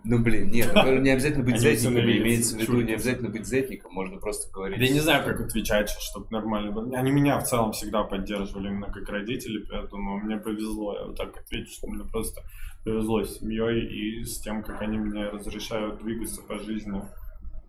Ну, 0.08 0.20
блин, 0.20 0.50
нет, 0.50 0.70
ну, 0.72 0.98
не 1.00 1.10
обязательно 1.10 1.44
быть 1.44 1.58
зетником, 1.58 1.98
имеется 1.98 2.56
в 2.56 2.60
виду, 2.60 2.80
не 2.80 2.92
обязательно 2.92 3.28
быть 3.28 3.44
зетником, 3.44 3.92
можно 3.92 4.18
просто 4.18 4.52
говорить. 4.52 4.78
Я 4.78 4.92
не 4.92 5.00
знаю, 5.00 5.24
как 5.24 5.40
отвечать, 5.40 5.90
чтобы 5.90 6.26
нормально 6.30 6.70
было. 6.70 6.96
Они 6.96 7.10
меня 7.10 7.40
в 7.40 7.44
целом 7.44 7.72
всегда 7.72 8.04
поддерживали, 8.04 8.68
именно 8.68 8.86
как 8.86 9.08
родители, 9.08 9.64
поэтому 9.68 10.18
мне 10.18 10.36
повезло. 10.36 10.94
Я 10.94 11.06
вот 11.06 11.16
так 11.16 11.36
отвечу, 11.36 11.72
что 11.72 11.88
мне 11.88 12.04
просто 12.04 12.42
повезло 12.84 13.24
с 13.24 13.38
семьей 13.40 14.20
и 14.20 14.24
с 14.24 14.38
тем, 14.38 14.62
как 14.62 14.80
они 14.80 14.96
мне 14.96 15.28
разрешают 15.28 16.00
двигаться 16.00 16.40
по 16.42 16.56
жизни. 16.60 17.02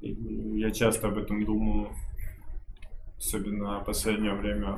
И 0.01 0.13
я 0.59 0.69
часто 0.69 1.07
об 1.07 1.17
этом 1.17 1.43
думаю, 1.43 1.89
особенно 3.17 3.79
в 3.79 3.85
последнее 3.85 4.35
время. 4.35 4.77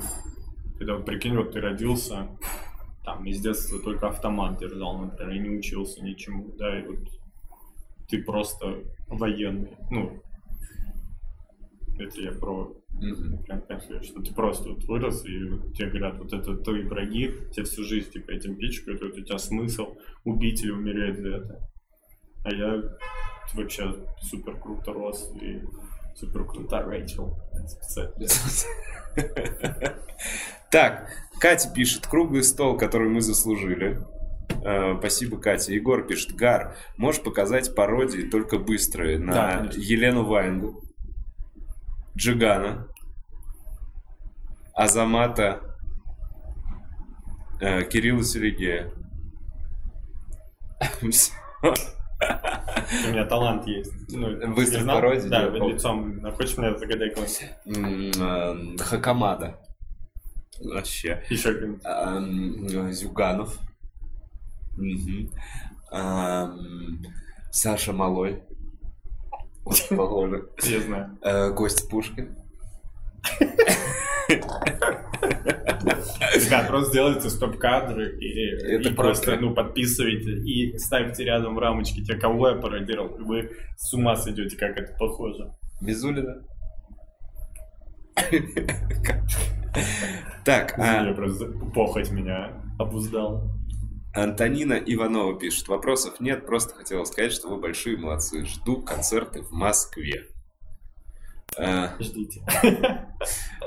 Когда, 0.78 0.96
прикинь, 0.96 1.36
вот 1.36 1.52
ты 1.52 1.60
родился, 1.60 2.26
там, 3.04 3.26
из 3.26 3.38
детства 3.42 3.78
только 3.80 4.08
автомат 4.08 4.58
держал, 4.58 4.96
например, 4.96 5.34
и 5.34 5.38
не 5.40 5.58
учился 5.58 6.02
ничему, 6.02 6.54
да, 6.58 6.80
и 6.80 6.86
вот 6.86 6.98
ты 8.10 8.22
просто 8.22 8.82
военный. 9.08 9.76
Ну, 9.90 10.22
это 11.98 12.20
я 12.20 12.32
про 12.32 12.76
прям 13.46 13.62
конкретно, 13.62 14.02
что 14.02 14.20
ты 14.20 14.34
просто 14.34 14.70
вот 14.70 14.84
вырос, 14.84 15.24
и 15.24 15.38
тебе 15.74 15.88
говорят, 15.88 16.18
вот 16.18 16.32
это 16.32 16.56
твои 16.56 16.82
враги, 16.82 17.32
тебе 17.52 17.64
всю 17.64 17.84
жизнь 17.84 18.10
типа 18.10 18.32
этим 18.32 18.56
пичкают, 18.56 19.00
вот 19.00 19.16
у 19.16 19.22
тебя 19.22 19.38
смысл 19.38 19.96
убить 20.24 20.62
или 20.62 20.70
умереть 20.70 21.18
за 21.18 21.28
это. 21.28 21.70
А 22.44 22.52
я 22.52 22.82
вообще 23.54 23.94
супер 24.20 24.56
круто 24.58 24.92
рос 24.92 25.32
и 25.40 25.62
супер 26.14 26.44
круто 26.44 26.82
Рэйчел. 26.82 27.36
Специально. 27.66 28.26
Так, 30.70 31.10
Катя 31.40 31.68
пишет, 31.74 32.06
круглый 32.06 32.44
стол, 32.44 32.76
который 32.78 33.08
мы 33.08 33.20
заслужили. 33.20 33.98
Э, 34.64 34.96
Спасибо, 34.98 35.38
Катя. 35.38 35.72
Егор 35.72 36.06
пишет, 36.06 36.34
Гар, 36.34 36.76
можешь 36.96 37.22
показать 37.22 37.74
пародии, 37.74 38.22
только 38.22 38.58
быстрые, 38.58 39.18
Да, 39.18 39.24
на 39.24 39.56
конечно. 39.58 39.80
Елену 39.80 40.24
Ваенгу, 40.24 40.82
Джигана, 42.16 42.86
Азамата, 44.74 45.60
э, 47.60 47.84
Кирилла 47.84 48.24
Сергея. 48.24 48.92
У 51.62 53.08
меня 53.08 53.24
талант 53.24 53.66
есть. 53.66 53.92
Ну, 54.10 54.54
знал? 54.82 54.96
пародий, 54.96 55.28
Да, 55.28 55.48
да, 55.50 55.58
лицом. 55.58 56.20
Хочешь 56.32 56.58
меня 56.58 56.76
загадай? 56.76 57.14
М, 57.66 58.10
э, 58.76 58.76
Хакамада. 58.78 59.58
Вообще. 60.60 61.22
Еще. 61.30 61.78
Ам, 61.84 62.92
Зюганов. 62.92 63.58
Саша 67.50 67.92
Малой. 67.92 68.42
Очень 69.64 69.96
похоже. 69.96 70.48
Я 70.62 70.80
знаю. 70.80 71.18
Э, 71.22 71.50
Костя 71.52 71.88
Пушкин. 71.88 72.36
Да, 76.48 76.64
просто 76.68 76.92
делайте 76.92 77.30
стоп-кадры 77.30 78.16
и, 78.18 78.76
и 78.76 78.92
просто 78.94 79.36
ну, 79.36 79.54
подписывайте 79.54 80.32
и 80.32 80.78
ставьте 80.78 81.24
рядом 81.24 81.54
в 81.54 81.58
рамочке 81.58 82.02
те, 82.02 82.14
кого 82.14 82.48
я 82.48 82.56
пародировал. 82.56 83.16
Вы 83.18 83.50
с 83.76 83.92
ума 83.92 84.16
сойдете, 84.16 84.56
как 84.56 84.76
это 84.78 84.94
похоже. 84.98 85.52
Мизулина. 85.80 86.42
Так, 90.44 90.74
а, 90.78 91.06
Я 91.06 91.12
просто 91.14 91.46
похоть 91.74 92.10
меня 92.10 92.50
обуздал. 92.78 93.52
Антонина 94.14 94.74
Иванова 94.74 95.38
пишет. 95.38 95.68
Вопросов 95.68 96.20
нет, 96.20 96.46
просто 96.46 96.74
хотела 96.74 97.04
сказать, 97.04 97.32
что 97.32 97.48
вы 97.48 97.58
большие 97.58 97.96
молодцы. 97.96 98.44
Жду 98.44 98.82
концерты 98.82 99.42
в 99.42 99.52
Москве. 99.52 100.26
А, 101.58 101.94
Ждите. 101.98 102.42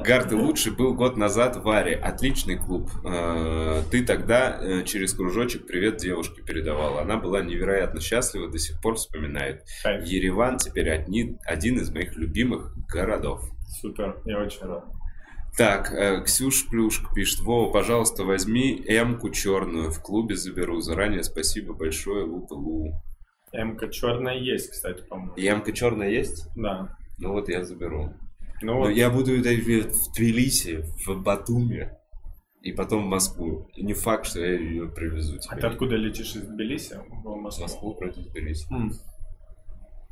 Гар, 0.01 0.23
ты 0.27 0.35
лучший 0.35 0.71
был 0.71 0.93
год 0.93 1.17
назад 1.17 1.57
в 1.57 1.69
Аре. 1.69 1.95
Отличный 1.95 2.57
клуб. 2.57 2.89
Э, 3.05 3.83
Ты 3.91 4.05
тогда 4.05 4.57
э, 4.59 4.83
через 4.83 5.13
кружочек 5.13 5.67
привет 5.67 5.97
девушке 5.97 6.41
передавала. 6.41 7.01
Она 7.01 7.17
была 7.17 7.41
невероятно 7.41 7.99
счастлива, 7.99 8.49
до 8.49 8.57
сих 8.57 8.81
пор 8.81 8.95
вспоминает. 8.95 9.65
Ереван 9.83 10.57
теперь 10.57 10.89
одни, 10.89 11.37
один 11.45 11.77
из 11.77 11.91
моих 11.91 12.15
любимых 12.15 12.73
городов. 12.87 13.43
Супер, 13.67 14.17
я 14.25 14.39
очень 14.39 14.61
рад. 14.61 14.85
Так, 15.57 15.91
э, 15.93 16.23
Ксюш 16.23 16.67
Плюшка 16.69 17.13
пишет. 17.13 17.41
Вова, 17.41 17.71
пожалуйста, 17.71 18.23
возьми 18.23 18.83
М-ку 18.87 19.29
черную. 19.29 19.91
В 19.91 20.01
клубе 20.01 20.35
заберу. 20.35 20.81
Заранее 20.81 21.23
спасибо 21.23 21.73
большое, 21.73 22.25
Лупа 22.25 22.53
Лу. 22.53 23.01
МК 23.53 23.87
черная 23.89 24.35
есть, 24.39 24.71
кстати, 24.71 25.03
по-моему. 25.07 25.33
И 25.35 25.45
М-ка 25.45 25.71
черная 25.73 26.09
есть? 26.09 26.47
Да. 26.55 26.97
Ну 27.19 27.33
вот 27.33 27.49
я 27.49 27.63
заберу. 27.63 28.13
Ну 28.63 28.73
Но 28.73 28.79
вот, 28.79 28.89
я 28.89 29.11
буду 29.11 29.43
да, 29.43 29.51
в 29.51 30.13
Тбилиси, 30.15 30.83
в 31.05 31.21
Батуми. 31.21 31.91
И 32.63 32.71
потом 32.71 33.03
в 33.03 33.07
Москву. 33.07 33.67
И 33.75 33.83
не 33.83 33.93
факт, 33.93 34.25
что 34.25 34.39
я 34.39 34.57
ее 34.57 34.87
привезу 34.87 35.37
тебе. 35.37 35.51
а 35.51 35.57
ты 35.59 35.67
откуда 35.67 35.97
летишь 35.97 36.35
из 36.35 36.43
Тбилиси 36.47 36.95
в 37.09 37.21
В 37.23 37.35
Москву? 37.35 37.63
Москву 37.63 37.93
против 37.95 38.25
Тбилиси. 38.31 38.73
М, 38.73 38.91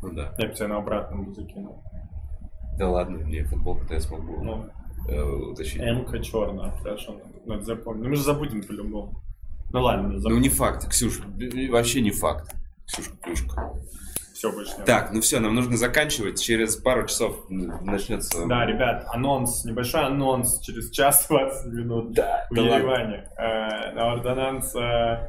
Ну 0.04 0.14
да. 0.14 0.36
Я 0.38 0.48
бы 0.50 0.54
тебя 0.54 0.68
на 0.68 0.78
обратном 0.78 1.34
закинул. 1.34 1.82
Да 2.78 2.90
ладно, 2.90 3.20
мне 3.20 3.44
футболку-то 3.46 3.94
я 3.96 4.02
смогу 4.02 4.44
Ну, 4.44 4.70
э, 5.08 5.22
утащить. 5.22 5.82
МК 5.82 6.20
черная, 6.22 6.72
хорошо, 6.82 7.16
надо 7.46 7.64
запомнить. 7.64 8.04
Ну, 8.04 8.10
мы 8.10 8.16
же 8.16 8.24
забудем 8.24 8.64
по-любому. 8.64 9.22
Ну 9.74 9.82
ладно, 9.82 10.10
Ну 10.10 10.20
забудем. 10.20 10.42
не 10.42 10.50
факт, 10.50 10.88
Ксюш, 10.90 11.20
э, 11.40 11.70
вообще 11.70 12.02
не 12.02 12.12
факт. 12.12 12.54
Ксюшка, 12.88 13.16
Плюшка. 13.24 13.74
Все, 14.34 14.52
больше 14.52 14.76
нет. 14.78 14.86
Так, 14.86 15.14
ну 15.14 15.22
все, 15.22 15.40
нам 15.40 15.54
нужно 15.54 15.78
заканчивать. 15.78 16.42
Через 16.42 16.76
пару 16.76 17.06
часов 17.06 17.46
начнется... 17.50 18.48
Да, 18.48 18.66
ребят, 18.66 19.06
анонс, 19.14 19.64
небольшой 19.66 20.02
анонс 20.02 20.60
через 20.62 20.90
час 20.90 21.28
20 21.30 21.72
минут 21.74 22.14
Да, 22.14 22.48
в 22.50 22.56
да. 22.56 22.62
Ереване. 22.62 23.30
Э, 23.38 23.94
На 23.94 24.12
Ордонанс 24.14 24.76
э, 24.76 25.28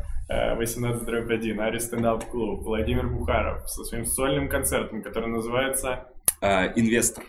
18 0.56 1.04
дробь 1.04 1.30
1, 1.30 1.60
Ари 1.60 1.78
Стендап 1.78 2.24
Клуб, 2.30 2.62
Владимир 2.64 3.06
Бухаров 3.06 3.68
со 3.68 3.84
своим 3.84 4.06
сольным 4.06 4.48
концертом, 4.48 5.02
который 5.02 5.28
называется... 5.28 6.06
А, 6.40 6.68
инвестор. 6.74 7.24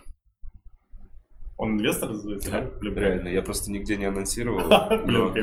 Он 1.57 1.77
инвестор 1.77 2.09
называется, 2.09 2.51
да? 2.51 2.61
Блин, 2.79 2.97
Реально, 2.97 3.27
я 3.29 3.41
просто 3.41 3.71
нигде 3.71 3.95
не 3.95 4.05
анонсировал. 4.05 4.67
Но, 5.05 5.33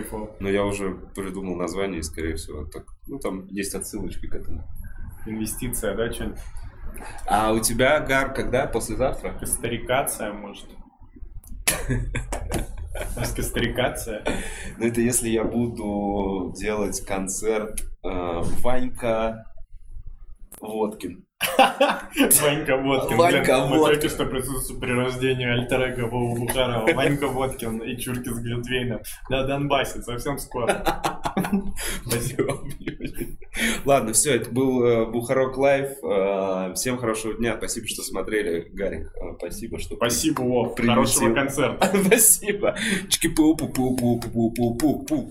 но 0.40 0.48
я 0.48 0.64
уже 0.64 0.94
придумал 1.14 1.56
название, 1.56 2.00
и, 2.00 2.02
скорее 2.02 2.34
всего, 2.34 2.64
так. 2.64 2.84
Ну, 3.06 3.18
там 3.18 3.46
есть 3.46 3.74
отсылочки 3.74 4.26
к 4.26 4.34
этому. 4.34 4.64
Инвестиция, 5.26 5.94
да, 5.94 6.12
что-нибудь? 6.12 6.38
А 7.26 7.52
у 7.52 7.60
тебя, 7.60 8.00
Гар, 8.00 8.34
когда? 8.34 8.66
Послезавтра? 8.66 9.32
Костарикация, 9.38 10.32
может. 10.32 10.66
Может, 13.16 13.34
костарикация? 13.34 14.24
Ну, 14.78 14.86
это 14.86 15.00
если 15.00 15.28
я 15.28 15.44
буду 15.44 16.52
делать 16.56 17.00
концерт 17.06 17.80
э, 18.02 18.42
Ванька 18.62 19.46
Водкин. 20.60 21.24
Ванька 22.42 22.76
Водкин. 22.76 23.16
Ванька 23.16 23.66
Блин, 23.66 23.70
Мы 23.70 23.78
только 23.78 24.10
что 24.10 24.26
присутствуем 24.26 24.80
при 24.80 24.92
рождении 24.92 25.46
альтер 25.46 26.06
Вовы 26.06 26.38
Бухарова. 26.38 26.92
Ванька 26.94 27.28
Водкин 27.28 27.78
и 27.78 27.96
Чурки 27.96 28.28
с 28.28 28.38
Глютвейном 28.40 29.00
на 29.30 29.44
Донбассе 29.44 30.02
совсем 30.02 30.38
скоро. 30.38 30.84
Спасибо. 32.06 32.60
Ладно, 33.84 34.12
все, 34.12 34.36
это 34.36 34.50
был 34.50 34.84
э, 34.84 35.06
Бухарок 35.06 35.56
Лайв. 35.56 35.88
Э, 36.02 36.74
всем 36.74 36.98
хорошего 36.98 37.32
дня. 37.34 37.56
Спасибо, 37.56 37.88
что 37.88 38.02
смотрели. 38.02 38.68
Гарик, 38.72 39.06
э, 39.06 39.36
спасибо, 39.38 39.78
что... 39.78 39.96
Спасибо, 39.96 40.42
Вов. 40.42 40.78
Хорошего 40.78 41.32
концерта. 41.34 41.90
Спасибо. 42.04 42.76
Чики-пу-пу-пу-пу-пу-пу-пу-пу. 43.08 45.30